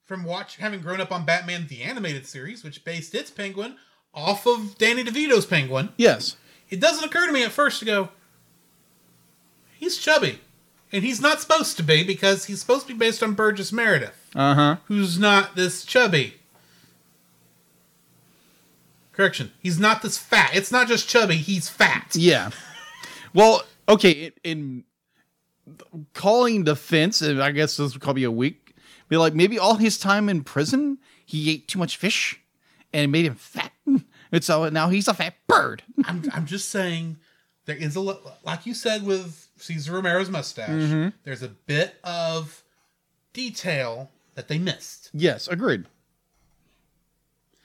from 0.06 0.24
watch 0.24 0.57
having 0.57 0.82
grown 0.82 0.99
up 1.02 1.11
on 1.11 1.26
Batman 1.26 1.68
the 1.68 1.82
animated 1.84 2.26
series, 2.26 2.64
which 2.64 2.84
based 2.84 3.14
its 3.16 3.30
Penguin 3.32 3.76
off 4.14 4.45
of 4.48 4.78
Danny 4.78 5.03
DeVito's 5.03 5.45
Penguin. 5.45 5.90
yes. 5.98 6.36
It 6.70 6.80
doesn't 6.80 7.03
occur 7.03 7.26
to 7.26 7.34
me 7.34 7.44
at 7.44 7.52
first 7.52 7.80
to 7.80 7.86
go, 7.86 8.10
he's 9.78 9.98
chubby. 9.98 10.40
And 10.91 11.03
he's 11.03 11.22
not 11.22 11.40
supposed 11.41 11.78
to 11.78 11.84
be 11.84 12.03
because 12.03 12.45
he's 12.45 12.60
supposed 12.60 12.88
to 12.88 12.94
be 12.94 12.98
based 12.98 13.22
on 13.24 13.34
Burgess 13.34 13.72
Meredith, 13.72 14.30
Uh 14.36 14.53
huh. 14.56 14.76
who's 14.86 15.18
not 15.20 15.56
this 15.56 15.84
chubby. 15.86 16.36
Correction, 19.11 19.52
he's 19.60 19.80
not 19.80 20.02
this 20.02 20.18
fat. 20.18 20.52
It's 20.56 20.72
not 20.72 20.88
just 20.88 21.07
chubby, 21.10 21.36
he's 21.36 21.70
fat. 21.70 22.16
Yeah. 22.16 22.52
Well, 23.34 23.64
okay. 23.88 24.32
In 24.44 24.84
calling 26.13 26.63
defense, 26.63 27.21
and 27.21 27.41
I 27.41 27.51
guess 27.51 27.77
this 27.77 27.93
would 27.93 28.01
call 28.01 28.13
me 28.13 28.23
a 28.23 28.31
week. 28.31 28.75
Be 29.07 29.17
like 29.17 29.33
maybe 29.33 29.57
all 29.57 29.75
his 29.75 29.97
time 29.97 30.29
in 30.29 30.43
prison, 30.43 30.99
he 31.25 31.51
ate 31.51 31.67
too 31.67 31.79
much 31.79 31.97
fish, 31.97 32.39
and 32.93 33.03
it 33.03 33.07
made 33.07 33.25
him 33.25 33.35
fat. 33.35 33.71
And 34.31 34.43
so 34.43 34.69
now 34.69 34.89
he's 34.89 35.07
a 35.07 35.15
fat 35.15 35.33
bird. 35.47 35.81
I'm, 36.05 36.23
I'm 36.31 36.45
just 36.45 36.69
saying 36.69 37.17
there 37.65 37.75
is 37.75 37.95
a 37.95 37.99
like 38.43 38.65
you 38.67 38.75
said 38.75 39.03
with 39.03 39.47
Cesar 39.57 39.93
Romero's 39.93 40.29
mustache. 40.29 40.69
Mm-hmm. 40.69 41.09
There's 41.23 41.41
a 41.41 41.47
bit 41.47 41.95
of 42.03 42.63
detail 43.33 44.11
that 44.35 44.47
they 44.47 44.59
missed. 44.59 45.09
Yes, 45.13 45.47
agreed. 45.47 45.85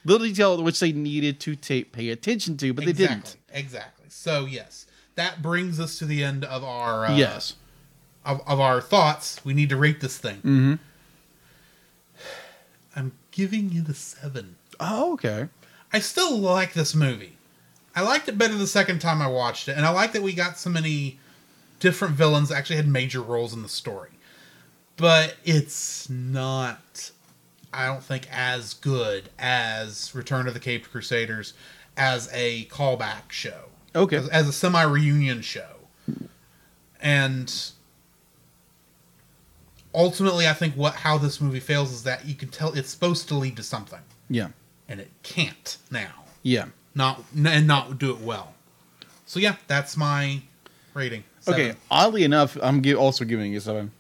Little 0.07 0.27
detail 0.27 0.63
which 0.63 0.81
they 0.81 0.93
needed 0.93 1.41
to 1.41 1.57
ta- 1.57 1.89
pay 1.93 2.11
attention 2.11 2.57
to, 2.59 2.73
but 2.73 2.85
they 2.85 2.93
didn't. 2.93 3.37
Exactly. 3.53 4.07
So 4.09 4.47
yes, 4.47 4.87
that 5.15 5.43
brings 5.43 5.81
us 5.81 5.99
to 5.99 6.05
the 6.05 6.23
end 6.23 6.45
of 6.45 6.65
our 6.65 7.07
uh, 7.07 7.17
Yes. 7.17 7.55
Of, 8.25 8.41
of 8.47 8.61
our 8.61 8.81
thoughts. 8.81 9.45
We 9.45 9.55
need 9.55 9.69
to 9.71 9.77
rate 9.77 10.01
this 10.01 10.19
thing. 10.19 10.37
Mm-hmm. 10.37 10.75
I'm 12.97 13.13
giving 13.31 13.75
it 13.77 13.89
a 13.89 13.95
seven. 13.95 14.57
Oh, 14.79 15.15
okay. 15.15 15.49
I 15.93 15.99
still 16.01 16.39
like 16.39 16.73
this 16.75 16.95
movie. 16.95 17.37
I 17.97 18.03
liked 18.03 18.29
it 18.29 18.39
better 18.39 18.55
the 18.55 18.67
second 18.67 19.01
time 19.01 19.23
I 19.23 19.29
watched 19.29 19.69
it, 19.69 19.77
and 19.77 19.87
I 19.87 19.91
like 19.91 20.13
that 20.13 20.23
we 20.23 20.33
got 20.33 20.59
so 20.59 20.69
many 20.71 21.19
different 21.79 22.15
villains 22.15 22.49
that 22.49 22.57
actually 22.57 22.77
had 22.77 22.89
major 22.89 23.21
roles 23.21 23.53
in 23.53 23.63
the 23.63 23.69
story. 23.69 24.11
But 24.97 25.37
it's 25.45 26.09
not, 26.09 27.11
I 27.73 27.87
don't 27.87 28.03
think, 28.03 28.27
as 28.33 28.75
good 28.75 29.29
as 29.39 30.15
Return 30.15 30.49
of 30.49 30.55
the 30.55 30.61
Caped 30.61 30.91
Crusaders 30.91 31.55
as 31.97 32.29
a 32.33 32.65
callback 32.67 33.31
show, 33.31 33.67
Okay. 33.95 34.17
as, 34.17 34.29
as 34.29 34.49
a 34.49 34.53
semi 34.53 34.83
reunion 34.83 35.41
show. 35.43 35.67
And 37.01 37.53
ultimately, 39.95 40.47
I 40.49 40.53
think 40.53 40.75
what 40.75 40.95
how 40.95 41.19
this 41.19 41.41
movie 41.41 41.61
fails 41.61 41.93
is 41.93 42.03
that 42.05 42.25
you 42.27 42.35
can 42.35 42.49
tell 42.49 42.73
it's 42.75 42.91
supposed 42.91 43.29
to 43.29 43.35
lead 43.37 43.57
to 43.57 43.63
something, 43.63 44.01
Yeah. 44.29 44.49
and 44.89 45.01
it 45.01 45.11
can't 45.23 45.77
now 45.91 46.25
Yeah. 46.43 46.67
not 46.95 47.23
and 47.37 47.67
not 47.67 47.99
do 47.99 48.11
it 48.11 48.21
well. 48.21 48.55
So 49.27 49.41
yeah, 49.41 49.57
that's 49.67 49.97
my 49.97 50.43
rating. 50.95 51.25
Okay. 51.47 51.75
Oddly 51.91 52.25
enough, 52.25 52.57
I'm 52.63 52.83
also 52.97 53.25
giving 53.25 53.53
it 53.55 53.63
seven. 53.63 53.91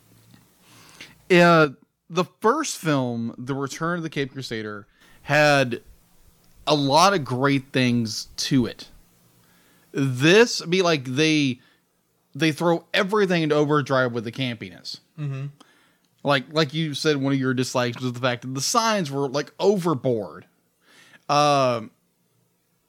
Uh, 1.30 1.68
the 2.10 2.24
first 2.40 2.76
film, 2.76 3.34
The 3.38 3.54
Return 3.54 3.96
of 3.98 4.02
the 4.02 4.10
Cape 4.10 4.32
Crusader, 4.32 4.86
had 5.22 5.82
a 6.66 6.74
lot 6.74 7.12
of 7.14 7.24
great 7.24 7.72
things 7.72 8.28
to 8.36 8.66
it. 8.66 8.88
This 9.92 10.60
be 10.62 10.82
like 10.82 11.04
they 11.04 11.60
they 12.34 12.50
throw 12.50 12.84
everything 12.92 13.42
into 13.44 13.54
overdrive 13.54 14.12
with 14.12 14.24
the 14.24 14.32
campiness. 14.32 14.98
Mhm. 15.18 15.50
Like 16.24 16.44
like 16.50 16.72
you 16.72 16.94
said, 16.94 17.18
one 17.18 17.34
of 17.34 17.38
your 17.38 17.54
dislikes 17.54 18.00
was 18.00 18.14
the 18.14 18.20
fact 18.20 18.42
that 18.42 18.54
the 18.54 18.60
signs 18.60 19.10
were 19.10 19.28
like 19.28 19.52
overboard. 19.60 20.46
Um, 21.28 21.90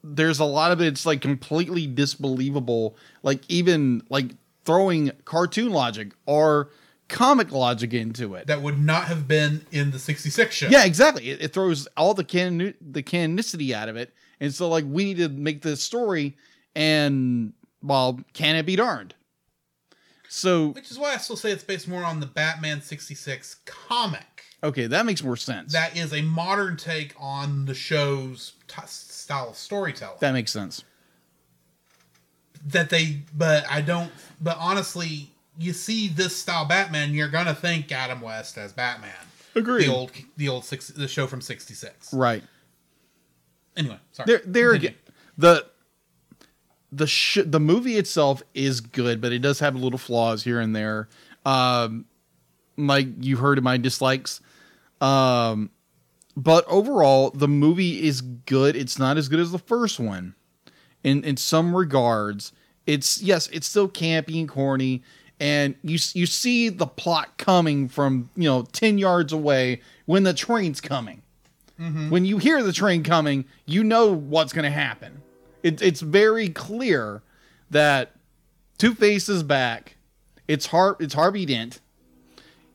there's 0.03 0.40
a 0.40 0.45
lot 0.45 0.72
of 0.72 0.82
it, 0.82 0.88
it's 0.88 1.06
like 1.06 1.22
completely 1.22 1.86
disbelievable. 1.86 2.95
Like 3.24 3.41
even 3.49 4.03
like 4.10 4.32
throwing 4.64 5.12
cartoon 5.26 5.72
logic 5.72 6.14
or 6.26 6.70
comic 7.10 7.52
logic 7.52 7.94
into 7.94 8.36
it. 8.36 8.48
That 8.48 8.62
would 8.62 8.80
not 8.80 9.06
have 9.06 9.28
been 9.28 9.66
in 9.70 9.91
the 9.91 9.99
'66 9.99 10.56
show. 10.56 10.68
Yeah, 10.70 10.86
exactly. 10.86 11.30
It, 11.30 11.41
it 11.41 11.53
throws 11.53 11.88
all 11.98 12.14
the 12.14 12.24
can 12.24 12.74
the 12.80 13.03
canonicity 13.03 13.74
out 13.74 13.90
of 13.90 13.98
it, 13.98 14.14
and 14.40 14.53
so 14.53 14.70
like 14.70 14.86
we 14.88 15.03
need 15.03 15.18
to 15.18 15.28
make 15.28 15.62
this 15.62 15.84
story, 15.84 16.38
and 16.74 17.52
well, 17.84 18.22
can 18.32 18.56
it 18.56 18.66
be 18.66 18.78
darned? 18.78 19.14
So 20.36 20.70
which 20.70 20.91
is 20.91 20.99
why 20.99 21.14
I 21.14 21.18
still 21.18 21.38
say 21.38 21.52
it's 21.52 21.64
based 21.64 21.88
more 21.88 22.03
on 22.03 22.20
the 22.20 22.26
Batman 22.26 22.82
'66 22.82 23.56
comic. 23.66 24.44
okay, 24.62 24.86
that 24.88 25.06
makes 25.06 25.24
more 25.24 25.38
sense. 25.38 25.72
That 25.72 25.95
is 25.95 26.14
a 26.14 26.22
modern 26.22 26.76
take 26.76 27.14
on 27.18 27.64
the 27.66 27.74
show's 27.74 28.52
t- 28.68 28.82
style 28.86 29.49
of 29.52 29.56
storytelling. 29.56 30.18
that 30.20 30.34
makes 30.34 30.52
sense. 30.52 30.84
that 32.68 32.90
they 32.90 33.20
but 33.36 33.66
I 33.70 33.80
don't 33.82 34.12
but 34.41 34.57
honestly 34.60 35.30
you 35.57 35.72
see 35.72 36.10
this 36.10 36.36
style 36.36 36.66
Batman 36.66 37.14
you're 37.14 37.30
gonna 37.30 37.56
think 37.56 37.91
Adam 37.91 38.20
West 38.22 38.57
as 38.57 38.74
Batman 38.74 39.12
Agree. 39.56 39.86
the 39.86 39.94
old 39.94 40.12
the 40.36 40.49
old 40.49 40.66
six 40.66 40.88
the 40.90 41.07
show 41.07 41.28
from 41.28 41.40
66 41.41 42.14
Right. 42.14 42.44
anyway 43.78 43.99
sorry 44.12 44.26
There, 44.28 44.41
there 44.45 44.72
again, 44.74 44.95
the 45.38 45.66
the 46.91 47.07
sh- 47.07 47.40
the 47.45 47.60
movie 47.60 47.98
itself 47.98 48.41
is 48.53 48.82
good, 48.82 49.22
but 49.22 49.32
it 49.34 49.40
does 49.40 49.60
have 49.60 49.76
little 49.76 49.99
flaws 49.99 50.44
here 50.44 50.60
and 50.60 50.76
there. 50.76 51.10
Um, 51.45 52.06
like 52.78 53.07
you 53.20 53.38
heard 53.38 53.62
my 53.64 53.78
dislikes. 53.78 54.41
Um, 55.02 55.72
but 56.38 56.66
overall, 56.68 57.30
the 57.32 57.48
movie 57.48 58.06
is 58.07 58.22
good. 58.22 58.76
It's 58.76 58.99
not 58.99 59.18
as 59.18 59.30
good 59.30 59.40
as 59.40 59.52
the 59.52 59.60
first 59.60 59.99
one. 59.99 60.36
In 61.03 61.24
in 61.24 61.38
some 61.38 61.76
regards, 61.76 62.52
it's 62.86 63.22
yes, 63.22 63.48
it's 63.49 63.68
still 63.68 63.88
campy 63.90 64.40
and 64.40 64.49
corny. 64.49 65.03
and 65.40 65.76
you 65.84 65.99
you 66.14 66.26
see 66.26 66.70
the 66.70 66.88
plot 66.88 67.38
coming 67.38 67.88
from 67.90 68.30
you 68.36 68.45
know 68.49 68.64
ten 68.72 68.98
yards 68.98 69.32
away 69.34 69.82
when 70.06 70.24
the 70.24 70.34
train's 70.34 70.82
coming. 70.82 71.22
When 72.10 72.24
you 72.24 72.38
hear 72.38 72.64
the 72.64 72.72
train 72.72 73.03
coming, 73.03 73.44
you 73.66 73.84
know 73.84 74.14
what's 74.14 74.53
going 74.53 74.64
to 74.64 74.70
happen. 74.72 75.22
It, 75.65 75.81
it's 75.81 76.01
very 76.01 76.49
clear 76.49 77.23
that 77.71 78.11
Two 78.77 78.93
Face 78.93 79.27
is 79.27 79.41
back. 79.41 79.97
It's 80.47 80.67
Har- 80.67 80.95
It's 80.99 81.15
Harvey 81.15 81.45
Dent. 81.45 81.81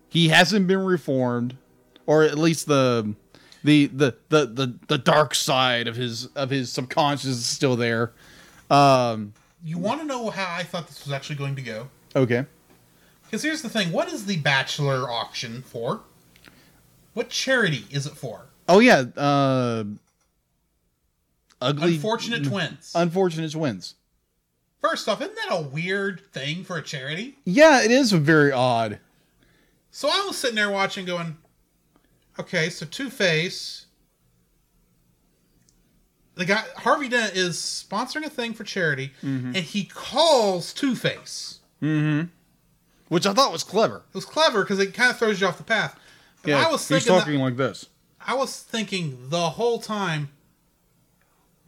He 0.09 0.29
hasn't 0.31 0.67
been 0.67 0.81
reformed, 0.85 1.57
or 2.05 2.25
at 2.25 2.37
least 2.37 2.67
the 2.67 3.15
the 3.63 3.87
the 3.87 4.17
the 4.29 4.47
the, 4.47 4.75
the 4.89 4.99
dark 4.99 5.37
side 5.37 5.87
of 5.87 5.95
his 5.95 6.27
of 6.35 6.51
his 6.51 6.73
subconscious 6.73 7.27
is 7.31 7.47
still 7.47 7.77
there. 7.77 8.13
Um, 8.69 9.35
You 9.63 9.79
want 9.79 10.01
to 10.01 10.07
know 10.07 10.31
how 10.31 10.53
I 10.53 10.65
thought 10.65 10.89
this 10.89 11.05
was 11.05 11.13
actually 11.13 11.37
going 11.37 11.55
to 11.57 11.63
go? 11.63 11.89
okay. 12.17 12.45
Because 13.25 13.45
here's 13.45 13.63
the 13.63 13.69
thing: 13.69 13.93
what 13.93 14.13
is 14.13 14.27
the 14.27 14.39
Bachelor 14.39 15.09
auction 15.09 15.63
for? 15.63 16.01
What 17.15 17.29
charity 17.29 17.85
is 17.93 18.05
it 18.07 18.15
for? 18.17 18.47
Oh 18.69 18.81
yeah. 18.81 19.05
Uh, 19.17 19.85
ugly. 21.61 21.95
Unfortunate 21.95 22.45
twins. 22.45 22.93
Unfortunate 22.95 23.53
twins. 23.53 23.95
First 24.81 25.09
off, 25.09 25.21
isn't 25.21 25.37
that 25.37 25.49
a 25.51 25.61
weird 25.61 26.23
thing 26.33 26.65
for 26.65 26.79
a 26.79 26.83
charity? 26.83 27.37
Yeah, 27.45 27.83
it 27.83 27.91
is 27.91 28.13
very 28.13 28.51
odd. 28.51 28.99
So 29.91 30.09
I 30.09 30.25
was 30.27 30.39
sitting 30.39 30.57
there 30.57 30.71
watching, 30.71 31.05
going, 31.05 31.37
okay, 32.39 32.71
so 32.71 32.87
Two 32.87 33.11
Face. 33.11 33.87
The 36.37 36.47
guy 36.47 36.65
Harvey 36.77 37.09
Dent 37.09 37.37
is 37.37 37.57
sponsoring 37.57 38.25
a 38.25 38.31
thing 38.31 38.55
for 38.55 38.65
charity, 38.65 39.13
mm-hmm. 39.23 39.49
and 39.49 39.57
he 39.57 39.85
calls 39.85 40.73
Two 40.73 40.95
Face. 40.95 41.59
Mm-hmm. 41.83 42.29
Which 43.09 43.27
I 43.27 43.35
thought 43.35 43.53
was 43.53 43.65
clever. 43.65 43.97
It 44.09 44.15
was 44.15 44.25
clever 44.25 44.63
because 44.63 44.79
it 44.79 44.95
kind 44.95 45.11
of 45.11 45.19
throws 45.19 45.41
you 45.41 45.47
off 45.47 45.59
the 45.59 45.65
path. 45.65 45.99
But 46.43 46.51
Yeah, 46.51 46.67
I 46.67 46.71
was 46.71 46.89
he's 46.89 47.05
thinking, 47.05 47.13
that- 47.13 47.21
talking 47.25 47.41
like 47.41 47.57
this. 47.57 47.87
I 48.25 48.35
was 48.35 48.63
thinking 48.63 49.29
the 49.31 49.51
whole 49.51 49.81
time, 49.81 50.29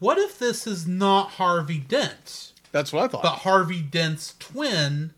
what 0.02 0.18
if 0.18 0.36
this 0.38 0.66
is 0.66 0.86
not 0.86 1.30
Harvey 1.30 1.78
Dent, 1.78 2.52
That's 2.72 2.92
what 2.92 3.04
I 3.04 3.08
thought. 3.08 3.22
but 3.22 3.36
Harvey 3.36 3.80
Dent's 3.80 4.34
twin, 4.40 5.14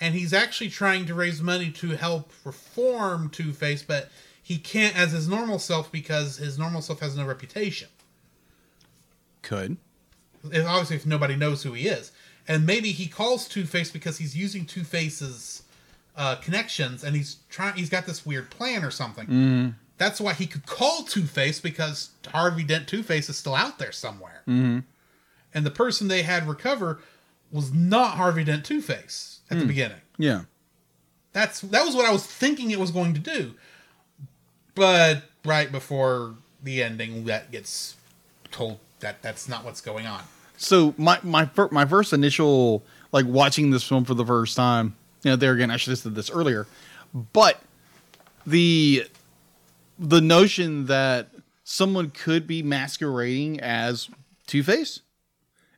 and 0.00 0.14
he's 0.16 0.32
actually 0.32 0.70
trying 0.70 1.06
to 1.06 1.14
raise 1.14 1.40
money 1.40 1.70
to 1.70 1.90
help 1.90 2.32
reform 2.44 3.30
Two 3.30 3.52
Face, 3.52 3.84
but 3.84 4.10
he 4.42 4.58
can't 4.58 4.96
as 4.98 5.12
his 5.12 5.28
normal 5.28 5.60
self 5.60 5.92
because 5.92 6.38
his 6.38 6.58
normal 6.58 6.82
self 6.82 6.98
has 7.00 7.16
no 7.16 7.24
reputation. 7.24 7.88
Could. 9.42 9.76
And 10.42 10.66
obviously, 10.66 10.96
if 10.96 11.06
nobody 11.06 11.36
knows 11.36 11.62
who 11.62 11.72
he 11.72 11.86
is, 11.86 12.10
and 12.48 12.66
maybe 12.66 12.90
he 12.90 13.06
calls 13.06 13.46
Two 13.46 13.64
Face 13.64 13.90
because 13.92 14.18
he's 14.18 14.36
using 14.36 14.66
Two 14.66 14.82
Face's 14.82 15.62
uh, 16.16 16.34
connections, 16.36 17.04
and 17.04 17.14
he's 17.14 17.36
trying. 17.48 17.74
He's 17.76 17.88
got 17.90 18.06
this 18.06 18.26
weird 18.26 18.50
plan 18.50 18.84
or 18.84 18.90
something. 18.90 19.76
That's 20.04 20.20
why 20.20 20.34
he 20.34 20.46
could 20.46 20.66
call 20.66 21.04
Two 21.04 21.24
Face 21.24 21.60
because 21.60 22.10
Harvey 22.28 22.62
Dent 22.62 22.86
Two 22.86 23.02
Face 23.02 23.30
is 23.30 23.38
still 23.38 23.54
out 23.54 23.78
there 23.78 23.90
somewhere. 23.90 24.42
Mm-hmm. 24.46 24.80
And 25.54 25.64
the 25.64 25.70
person 25.70 26.08
they 26.08 26.20
had 26.22 26.46
recover 26.46 27.00
was 27.50 27.72
not 27.72 28.18
Harvey 28.18 28.44
Dent 28.44 28.66
Two 28.66 28.82
Face 28.82 29.40
at 29.50 29.58
the 29.58 29.64
beginning. 29.64 30.02
Yeah. 30.18 30.42
That's 31.32 31.62
that 31.62 31.86
was 31.86 31.96
what 31.96 32.04
I 32.04 32.12
was 32.12 32.26
thinking 32.26 32.70
it 32.70 32.78
was 32.78 32.90
going 32.90 33.14
to 33.14 33.18
do, 33.20 33.54
but 34.74 35.22
right 35.42 35.72
before 35.72 36.34
the 36.62 36.82
ending, 36.82 37.24
that 37.24 37.50
gets 37.50 37.96
told 38.50 38.80
that 39.00 39.22
that's 39.22 39.48
not 39.48 39.64
what's 39.64 39.80
going 39.80 40.06
on. 40.06 40.22
So 40.58 40.94
my 40.98 41.18
my 41.22 41.46
fir- 41.46 41.70
my 41.72 41.86
first 41.86 42.12
initial 42.12 42.84
like 43.10 43.24
watching 43.24 43.70
this 43.70 43.84
film 43.84 44.04
for 44.04 44.14
the 44.14 44.26
first 44.26 44.54
time. 44.54 44.96
You 45.22 45.30
know, 45.30 45.36
there 45.36 45.54
again, 45.54 45.70
I 45.70 45.78
should 45.78 45.92
have 45.92 45.98
said 46.00 46.14
this 46.14 46.30
earlier, 46.30 46.66
but 47.32 47.62
the 48.46 49.06
the 49.98 50.20
notion 50.20 50.86
that 50.86 51.30
someone 51.64 52.10
could 52.10 52.46
be 52.46 52.62
masquerading 52.62 53.60
as 53.60 54.08
Two 54.46 54.62
Face, 54.62 55.00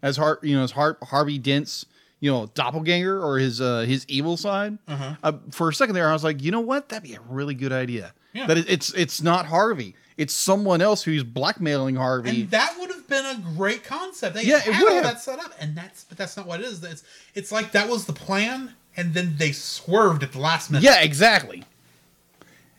as 0.03 0.17
Har- 0.17 0.39
you 0.43 0.57
know, 0.57 0.65
as 0.65 0.73
Har- 0.73 0.99
Harvey 1.03 1.39
Dent's 1.39 1.87
you 2.21 2.31
know 2.31 2.47
doppelganger 2.55 3.23
or 3.23 3.39
his 3.39 3.61
uh, 3.61 3.81
his 3.81 4.05
evil 4.09 4.37
side. 4.37 4.79
Uh, 4.89 5.33
for 5.51 5.69
a 5.69 5.75
second 5.75 5.95
there, 5.95 6.09
I 6.09 6.13
was 6.13 6.25
like, 6.25 6.43
you 6.43 6.51
know 6.51 6.61
what, 6.61 6.89
that'd 6.89 7.03
be 7.09 7.15
a 7.15 7.21
really 7.29 7.55
good 7.55 7.73
idea. 7.73 8.13
Yeah. 8.33 8.47
That 8.47 8.59
it, 8.59 8.69
it's 8.71 8.93
it's 8.95 9.23
not 9.23 9.47
Harvey. 9.47 9.95
It's 10.17 10.33
someone 10.33 10.81
else 10.81 11.03
who's 11.03 11.23
blackmailing 11.23 11.97
Harvey. 11.97 12.43
And 12.43 12.51
that 12.51 12.75
would 12.81 12.91
have 12.91 13.07
been 13.07 13.27
a 13.27 13.39
great 13.55 13.85
concept. 13.85 14.35
They 14.35 14.45
Yeah, 14.45 14.61
it 14.65 14.69
would 14.69 14.89
all 14.89 14.95
have. 14.95 15.05
that 15.05 15.21
set 15.21 15.39
up, 15.39 15.53
and 15.61 15.77
that's 15.77 16.05
but 16.05 16.17
that's 16.17 16.37
not 16.39 16.47
what 16.47 16.61
it 16.61 16.67
is. 16.67 16.83
It's 16.83 17.05
it's 17.35 17.53
like 17.53 17.73
that 17.73 17.89
was 17.89 18.07
the 18.07 18.15
plan, 18.15 18.73
and 18.97 19.13
then 19.13 19.35
they 19.37 19.53
swerved 19.53 20.23
at 20.23 20.33
the 20.33 20.39
last 20.39 20.71
minute. 20.71 20.85
Yeah, 20.85 21.03
exactly. 21.03 21.65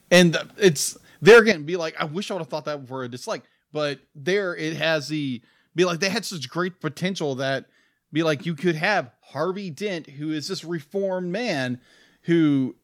And 0.09 0.37
it's 0.57 0.97
there 1.21 1.39
again. 1.41 1.63
Be 1.63 1.75
like, 1.77 1.95
I 1.99 2.05
wish 2.05 2.29
I 2.29 2.33
would 2.35 2.41
have 2.41 2.47
thought 2.49 2.65
that 2.65 2.81
before. 2.81 3.03
It's 3.05 3.11
dislike. 3.11 3.43
but 3.71 3.99
there 4.15 4.55
it 4.55 4.75
has 4.77 5.07
the 5.07 5.41
be 5.75 5.85
like 5.85 5.99
they 5.99 6.09
had 6.09 6.25
such 6.25 6.49
great 6.49 6.79
potential 6.81 7.35
that 7.35 7.65
be 8.11 8.23
like 8.23 8.45
you 8.45 8.55
could 8.55 8.75
have 8.75 9.11
Harvey 9.21 9.69
Dent, 9.69 10.09
who 10.09 10.31
is 10.31 10.47
this 10.47 10.63
reformed 10.63 11.31
man 11.31 11.79
who 12.23 12.75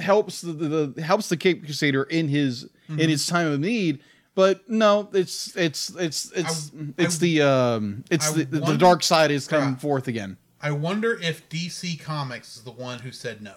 helps 0.00 0.42
the, 0.42 0.52
the, 0.52 1.02
helps 1.02 1.28
the 1.28 1.36
Cape 1.36 1.64
Crusader 1.64 2.02
in 2.04 2.28
his 2.28 2.68
in 2.88 3.08
his 3.08 3.26
time 3.26 3.46
of 3.46 3.60
need. 3.60 4.00
But 4.34 4.68
no, 4.68 5.08
it's 5.12 5.54
it's 5.56 5.90
it's 5.96 6.30
it's 6.32 6.70
I- 6.70 6.92
it's 6.98 7.16
I- 7.16 7.18
the 7.20 7.42
um 7.42 8.04
it's 8.10 8.30
I 8.30 8.34
the, 8.34 8.44
the, 8.44 8.60
the 8.60 8.76
dark 8.78 9.02
side 9.02 9.30
is 9.30 9.46
coming 9.48 9.70
Yeah. 9.70 9.76
forth 9.76 10.08
again. 10.08 10.36
I 10.60 10.70
wonder 10.70 11.18
if 11.20 11.48
DC 11.48 12.00
Comics 12.00 12.56
is 12.56 12.62
the 12.62 12.70
one 12.70 13.00
who 13.00 13.10
said 13.10 13.42
no 13.42 13.54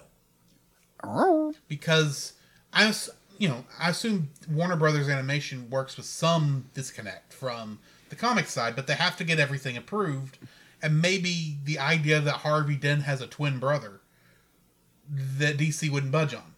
because 1.68 2.34
I 2.74 2.88
was 2.88 3.10
you 3.38 3.48
know 3.48 3.66
I 3.80 3.90
assume 3.90 4.30
Warner 4.50 4.76
Brothers 4.76 5.10
Animation 5.10 5.70
works 5.70 5.98
with 5.98 6.06
some 6.06 6.66
disconnect 6.74 7.34
from 7.34 7.80
the 8.10 8.16
comic 8.16 8.48
side, 8.48 8.76
but 8.76 8.88
they 8.88 8.94
have 8.94 9.18
to 9.18 9.24
get 9.24 9.40
everything 9.40 9.76
approved, 9.78 10.38
and 10.82 11.02
maybe 11.02 11.58
the 11.64 11.80
idea 11.80 12.20
that 12.22 12.34
Harvey 12.38 12.76
Dent 12.76 13.04
has 13.04 13.22
a 13.22 13.28
twin 13.28 13.60
brother 13.60 14.00
that 15.10 15.58
DC 15.58 15.90
wouldn't 15.90 16.12
budge 16.12 16.34
on. 16.34 16.54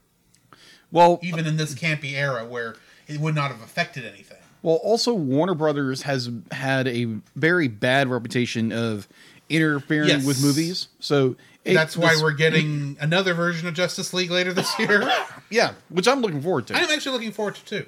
Well, 0.92 1.20
even 1.22 1.46
in 1.46 1.58
this 1.58 1.74
campy 1.76 2.14
era 2.14 2.46
where 2.46 2.76
it 3.08 3.20
would 3.20 3.36
not 3.36 3.52
have 3.52 3.62
affected 3.62 4.06
anything. 4.06 4.38
Well, 4.62 4.76
also 4.78 5.14
Warner 5.14 5.54
Brothers 5.54 6.04
has 6.04 6.30
had 6.52 6.88
a 6.88 7.06
very 7.36 7.68
bad 7.68 8.08
reputation 8.10 8.72
of 8.72 9.08
interfering 9.50 10.10
Yes. 10.10 10.26
with 10.26 10.42
movies. 10.42 10.88
So 11.00 11.36
it- 11.68 11.74
That's 11.74 11.96
why 11.98 12.14
this- 12.14 12.22
we're 12.22 12.34
getting 12.34 12.98
another 13.00 13.34
version 13.34 13.68
of 13.68 13.74
Justice 13.74 14.14
League 14.14 14.32
later 14.32 14.54
this 14.54 14.78
year. 14.80 15.10
yeah, 15.50 15.74
which 15.90 16.08
I'm 16.08 16.22
looking 16.22 16.42
forward 16.42 16.68
to. 16.68 16.76
I'm 16.76 16.90
actually 16.90 17.12
looking 17.14 17.32
forward 17.32 17.56
to 17.56 17.66
too. 17.66 17.86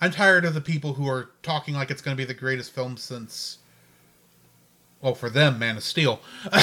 I'm 0.00 0.10
tired 0.10 0.44
of 0.44 0.54
the 0.54 0.60
people 0.60 0.94
who 0.94 1.08
are 1.08 1.30
talking 1.42 1.74
like 1.74 1.90
it's 1.90 2.02
going 2.02 2.16
to 2.16 2.20
be 2.20 2.26
the 2.26 2.34
greatest 2.34 2.72
film 2.74 2.96
since, 2.96 3.58
well, 5.00 5.14
for 5.14 5.30
them, 5.30 5.58
Man 5.58 5.76
of 5.76 5.82
Steel. 5.84 6.20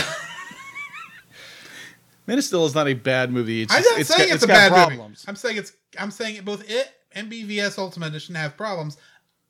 Man 2.28 2.38
of 2.38 2.44
Steel 2.44 2.66
is 2.66 2.76
not 2.76 2.88
a 2.88 2.94
bad 2.94 3.32
movie. 3.32 3.64
It's 3.64 3.74
I'm 3.74 3.82
not 3.82 4.00
it's 4.00 4.10
saying 4.10 4.30
got, 4.30 4.36
it's, 4.36 4.44
it's 4.44 4.44
a 4.44 4.48
bad 4.48 4.72
problems. 4.72 5.00
movie. 5.00 5.18
I'm 5.28 5.36
saying 5.36 5.58
it's. 5.58 5.74
I'm 5.98 6.12
saying 6.12 6.36
it 6.36 6.46
both 6.46 6.70
it 6.70 6.90
and 7.14 7.32
BVS 7.32 7.78
Ultimate 7.78 8.08
Edition 8.08 8.36
have 8.36 8.56
problems. 8.56 8.98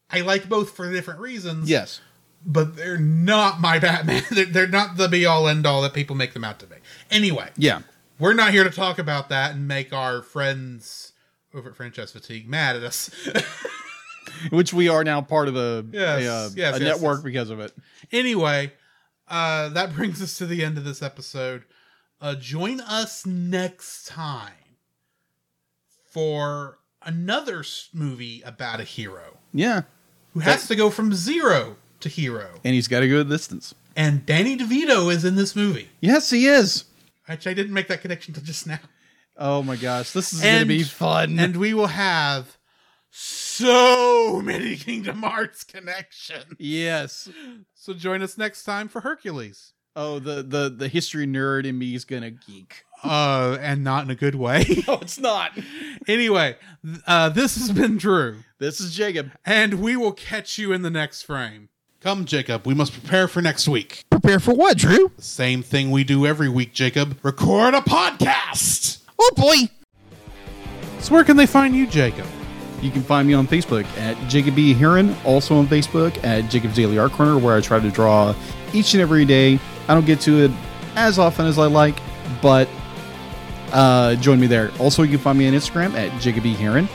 I 0.10 0.22
like 0.22 0.48
both 0.49 0.72
for 0.76 0.91
different 0.91 1.19
reasons. 1.19 1.69
Yes. 1.69 2.02
But 2.45 2.76
they're 2.76 2.97
not 2.97 3.61
my 3.61 3.77
Batman. 3.80 4.23
They're, 4.31 4.45
they're 4.45 4.68
not 4.68 4.97
the 4.97 5.07
be 5.07 5.26
all 5.26 5.47
end 5.47 5.65
all 5.65 5.81
that 5.84 5.93
people 5.93 6.15
make 6.15 6.34
them 6.34 6.43
out 6.43 6.59
to 6.59 6.65
be. 6.68 6.76
Anyway, 7.11 7.49
Yeah. 7.57 7.81
we're 8.19 8.34
not 8.34 8.51
here 8.51 8.63
to 8.63 8.69
talk 8.72 8.97
about 8.99 9.30
that 9.30 9.53
and 9.55 9.68
make 9.68 9.93
our 9.93 10.22
friends 10.23 11.13
over 11.53 11.69
at 11.69 11.76
Franchise 11.76 12.11
Fatigue 12.11 12.47
mad 12.49 12.76
at 12.76 12.84
us. 12.84 13.11
Which 14.49 14.73
we 14.73 14.88
are 14.89 15.03
now 15.03 15.22
part 15.22 15.47
of 15.49 15.55
a, 15.55 15.85
Yes, 15.91 16.23
a, 16.23 16.31
uh, 16.34 16.49
yes, 16.55 16.77
a 16.77 16.80
yes, 16.80 16.81
network 16.81 17.23
because 17.23 17.49
of 17.49 17.59
it. 17.59 17.73
anyway, 18.11 18.72
uh, 19.27 19.69
that 19.69 19.93
brings 19.95 20.22
us 20.22 20.38
to 20.39 20.45
the 20.47 20.63
end 20.63 20.77
of 20.77 20.84
this 20.84 21.01
episode. 21.03 21.63
Uh, 22.19 22.35
join 22.35 22.80
us 22.81 23.26
next 23.26 24.07
time 24.07 24.53
for 26.09 26.80
another 27.03 27.63
movie 27.93 28.41
about 28.45 28.80
a 28.80 28.84
hero 28.84 29.38
Yeah. 29.53 29.84
who 30.34 30.39
has 30.41 30.68
to 30.68 30.76
go 30.76 30.89
from 30.89 31.13
zero 31.13 31.77
to 32.02 32.10
hero. 32.10 32.49
And 32.64 32.73
he's 32.73 32.88
got 32.88 32.99
to 33.02 33.10
go 33.10 33.18
the 33.23 33.26
distance. 33.36 33.73
And 33.95 34.26
Danny 34.26 34.57
DeVito 34.57 35.11
is 35.11 35.26
in 35.26 35.36
this 35.36 35.56
movie. 35.56 35.90
Yes, 35.99 36.30
he 36.30 36.48
is. 36.48 36.86
Actually, 37.28 37.52
I 37.52 37.56
didn't 37.56 37.73
make 37.73 37.88
that 37.88 38.02
connection 38.02 38.32
until 38.32 38.45
just 38.45 38.68
now. 38.68 38.80
Oh 39.38 39.64
my 39.64 39.76
gosh. 39.76 40.11
This 40.11 40.34
is 40.34 40.41
going 40.41 40.60
to 40.60 40.65
be 40.65 40.84
fun. 40.84 41.40
and 41.40 41.56
we 41.57 41.73
will 41.73 41.88
have 41.88 42.57
so 43.10 44.41
many 44.44 44.76
Kingdom 44.78 45.23
Hearts 45.23 45.64
connections. 45.64 46.45
yes. 46.60 47.30
So 47.76 47.94
join 47.94 48.22
us 48.22 48.38
next 48.38 48.64
time 48.64 48.88
for 48.88 49.02
Hercules. 49.02 49.73
Oh, 49.95 50.19
the, 50.19 50.41
the, 50.41 50.69
the 50.69 50.88
history 50.88 51.28
nerd 51.28 51.65
in 51.65 51.78
me 51.78 51.94
is 51.95 52.06
going 52.06 52.23
to 52.23 52.32
geek. 52.32 52.84
Uh, 53.03 53.57
and 53.60 53.84
not 53.84 54.03
in 54.06 54.11
a 54.11 54.15
good 54.15 54.36
way. 54.36 54.64
No, 54.88 54.99
it's 55.02 55.18
not. 55.18 55.53
anyway, 56.07 56.56
uh, 57.07 57.30
this 57.30 57.56
has 57.57 57.72
been 57.72 57.98
Drew, 57.98 58.44
This 58.60 58.80
is 58.80 58.94
Jacob. 58.95 59.32
and 59.44 59.82
we 59.82 59.95
will 59.98 60.11
catch 60.11 60.60
you 60.60 60.72
in 60.72 60.84
the 60.84 60.91
next 60.91 61.23
frame. 61.23 61.69
Come, 62.02 62.26
Jacob, 62.26 62.65
we 62.65 62.73
must 62.73 62.94
prepare 62.94 63.28
for 63.28 63.44
next 63.44 63.68
week. 63.68 64.06
Prepare 64.10 64.40
for 64.40 64.56
what, 64.56 64.76
Drew? 64.76 65.11
The 65.18 65.22
same 65.22 65.61
thing 65.61 65.91
we 65.91 66.03
do 66.03 66.26
every 66.26 66.49
week, 66.49 66.73
Jacob. 66.73 67.15
Record 67.22 67.76
a 67.76 67.82
podcast! 67.82 69.03
Oh 69.19 69.30
boy. 69.36 69.69
So 70.98 71.14
where 71.14 71.23
can 71.23 71.38
they 71.38 71.45
find 71.45 71.76
you, 71.76 71.86
Jacob? 71.86 72.26
You 72.82 72.90
can 72.90 73.03
find 73.03 73.28
me 73.28 73.36
on 73.36 73.45
Facebook 73.45 73.86
at 73.99 74.18
Jacob 74.28 74.56
B. 74.56 74.73
Heron, 74.73 75.15
also 75.23 75.56
on 75.56 75.68
Facebook 75.68 76.18
at 76.23 76.49
Jacob's 76.49 76.76
Daily 76.76 76.98
Art 76.98 77.11
Corner, 77.11 77.38
where 77.38 77.56
I 77.56 77.61
try 77.61 77.80
to 77.80 77.91
draw 77.91 78.34
each 78.73 78.95
and 78.95 79.02
every 79.02 79.23
day. 79.23 79.60
I 79.88 79.94
don't 79.94 80.07
get 80.07 80.19
to 80.22 80.45
it 80.45 80.52
as 80.95 81.19
often 81.19 81.45
as 81.45 81.60
I 81.60 81.68
like, 81.68 81.99
but 82.41 82.68
uh, 83.73 84.15
join 84.15 84.40
me 84.40 84.48
there. 84.48 84.72
Also, 84.80 85.03
you 85.03 85.10
can 85.10 85.19
find 85.19 85.38
me 85.38 85.48
on 85.48 85.53
Instagram 85.53 85.94
at 85.94 86.19
Jacob 86.19 86.41
B. 86.41 86.56
Heron, 86.56 86.90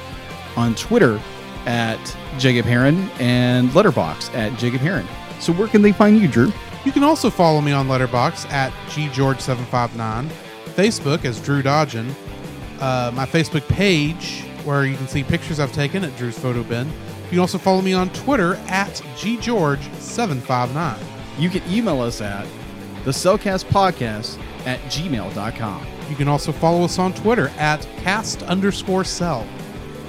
on 0.57 0.75
Twitter 0.75 1.21
at 1.65 2.17
Jacob 2.39 2.67
Heron, 2.67 3.09
and 3.19 3.69
Letterboxd 3.71 4.35
at 4.35 4.59
Jacob 4.59 4.81
Heron. 4.81 5.07
So, 5.41 5.53
where 5.53 5.69
can 5.69 5.83
they 5.83 5.93
find 5.93 6.21
you, 6.21 6.29
Drew? 6.29 6.53
You 6.85 6.93
can 6.93 7.03
also 7.03 7.31
follow 7.31 7.61
me 7.61 7.73
on 7.73 7.89
Letterboxd 7.89 8.51
at 8.51 8.73
ggeorge759, 8.89 10.29
Facebook 10.75 11.25
as 11.25 11.41
Drew 11.41 11.63
Dodgen, 11.63 12.13
uh, 12.81 13.11
my 13.15 13.27
Facebook 13.27 13.67
page 13.69 14.45
where 14.67 14.85
you 14.85 14.97
can 14.97 15.07
see 15.07 15.23
pictures 15.23 15.61
I've 15.61 15.73
taken 15.73 16.05
at 16.05 16.17
Drew's 16.17 16.39
Photo 16.39 16.63
Bin. 16.65 16.89
You 16.89 17.31
can 17.31 17.39
also 17.39 17.57
follow 17.59 17.81
me 17.81 17.93
on 17.93 18.11
Twitter 18.11 18.57
at 18.67 18.91
ggeorge759. 19.17 20.99
You 21.39 21.51
can 21.51 21.63
email 21.71 22.01
us 22.01 22.21
at 22.21 22.47
the 23.05 23.13
Cel 23.13 23.39
Cast 23.39 23.69
Podcast 23.69 24.41
at 24.67 24.81
gmail.com. 24.83 25.87
You 26.11 26.17
can 26.17 26.29
also 26.29 26.53
follow 26.53 26.85
us 26.85 26.99
on 26.99 27.15
Twitter 27.15 27.49
at 27.59 27.83
cast 27.99 28.43
underscore 28.43 29.05
cell. 29.05 29.47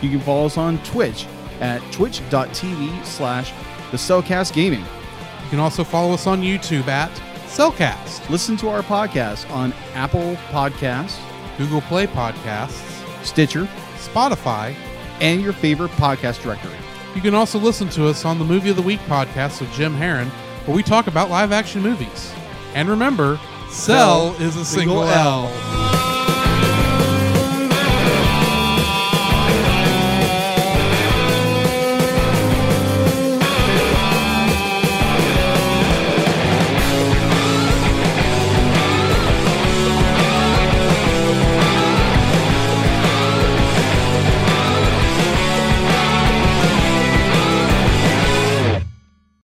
You 0.02 0.10
can 0.10 0.20
follow 0.22 0.45
us 0.48 0.58
on 0.58 0.78
Twitch 0.84 1.28
at 1.61 1.81
twitch.tv 1.91 3.05
slash 3.05 3.53
the 3.91 3.97
Cel 3.97 4.21
Cast 4.21 4.53
Gaming. 4.53 4.81
You 4.81 5.49
can 5.49 5.59
also 5.59 5.84
follow 5.84 6.13
us 6.13 6.27
on 6.27 6.41
YouTube 6.41 6.88
at 6.88 7.11
Cel 7.47 7.71
Cast, 7.71 8.29
Listen 8.29 8.57
to 8.57 8.69
our 8.69 8.81
podcast 8.81 9.49
on 9.51 9.73
Apple 9.93 10.35
Podcasts, 10.49 11.17
Google 11.57 11.81
Play 11.81 12.05
Podcasts, 12.05 12.84
Stitcher, 13.25 13.67
Spotify. 13.97 14.75
and 15.21 15.41
your 15.41 15.53
favorite 15.53 15.89
podcast 15.91 16.43
directory. 16.43 16.75
You 17.15 17.21
can 17.21 17.34
also 17.34 17.57
listen 17.57 17.89
to 17.89 18.07
us 18.07 18.25
on 18.25 18.38
the 18.38 18.45
Movie 18.45 18.69
of 18.69 18.75
the 18.75 18.81
Week 18.84 18.99
podcast 19.01 19.61
with 19.61 19.71
Jim 19.73 19.93
Heron, 19.95 20.27
where 20.65 20.75
we 20.75 20.84
talk 20.84 21.07
about 21.07 21.31
live 21.31 21.51
action 21.51 21.81
movies. 21.81 22.31
And 22.75 22.88
remember, 22.88 23.39
Cel 23.71 24.35
is 24.39 24.55
a 24.57 24.63
single 24.65 25.01
L. 25.03 25.97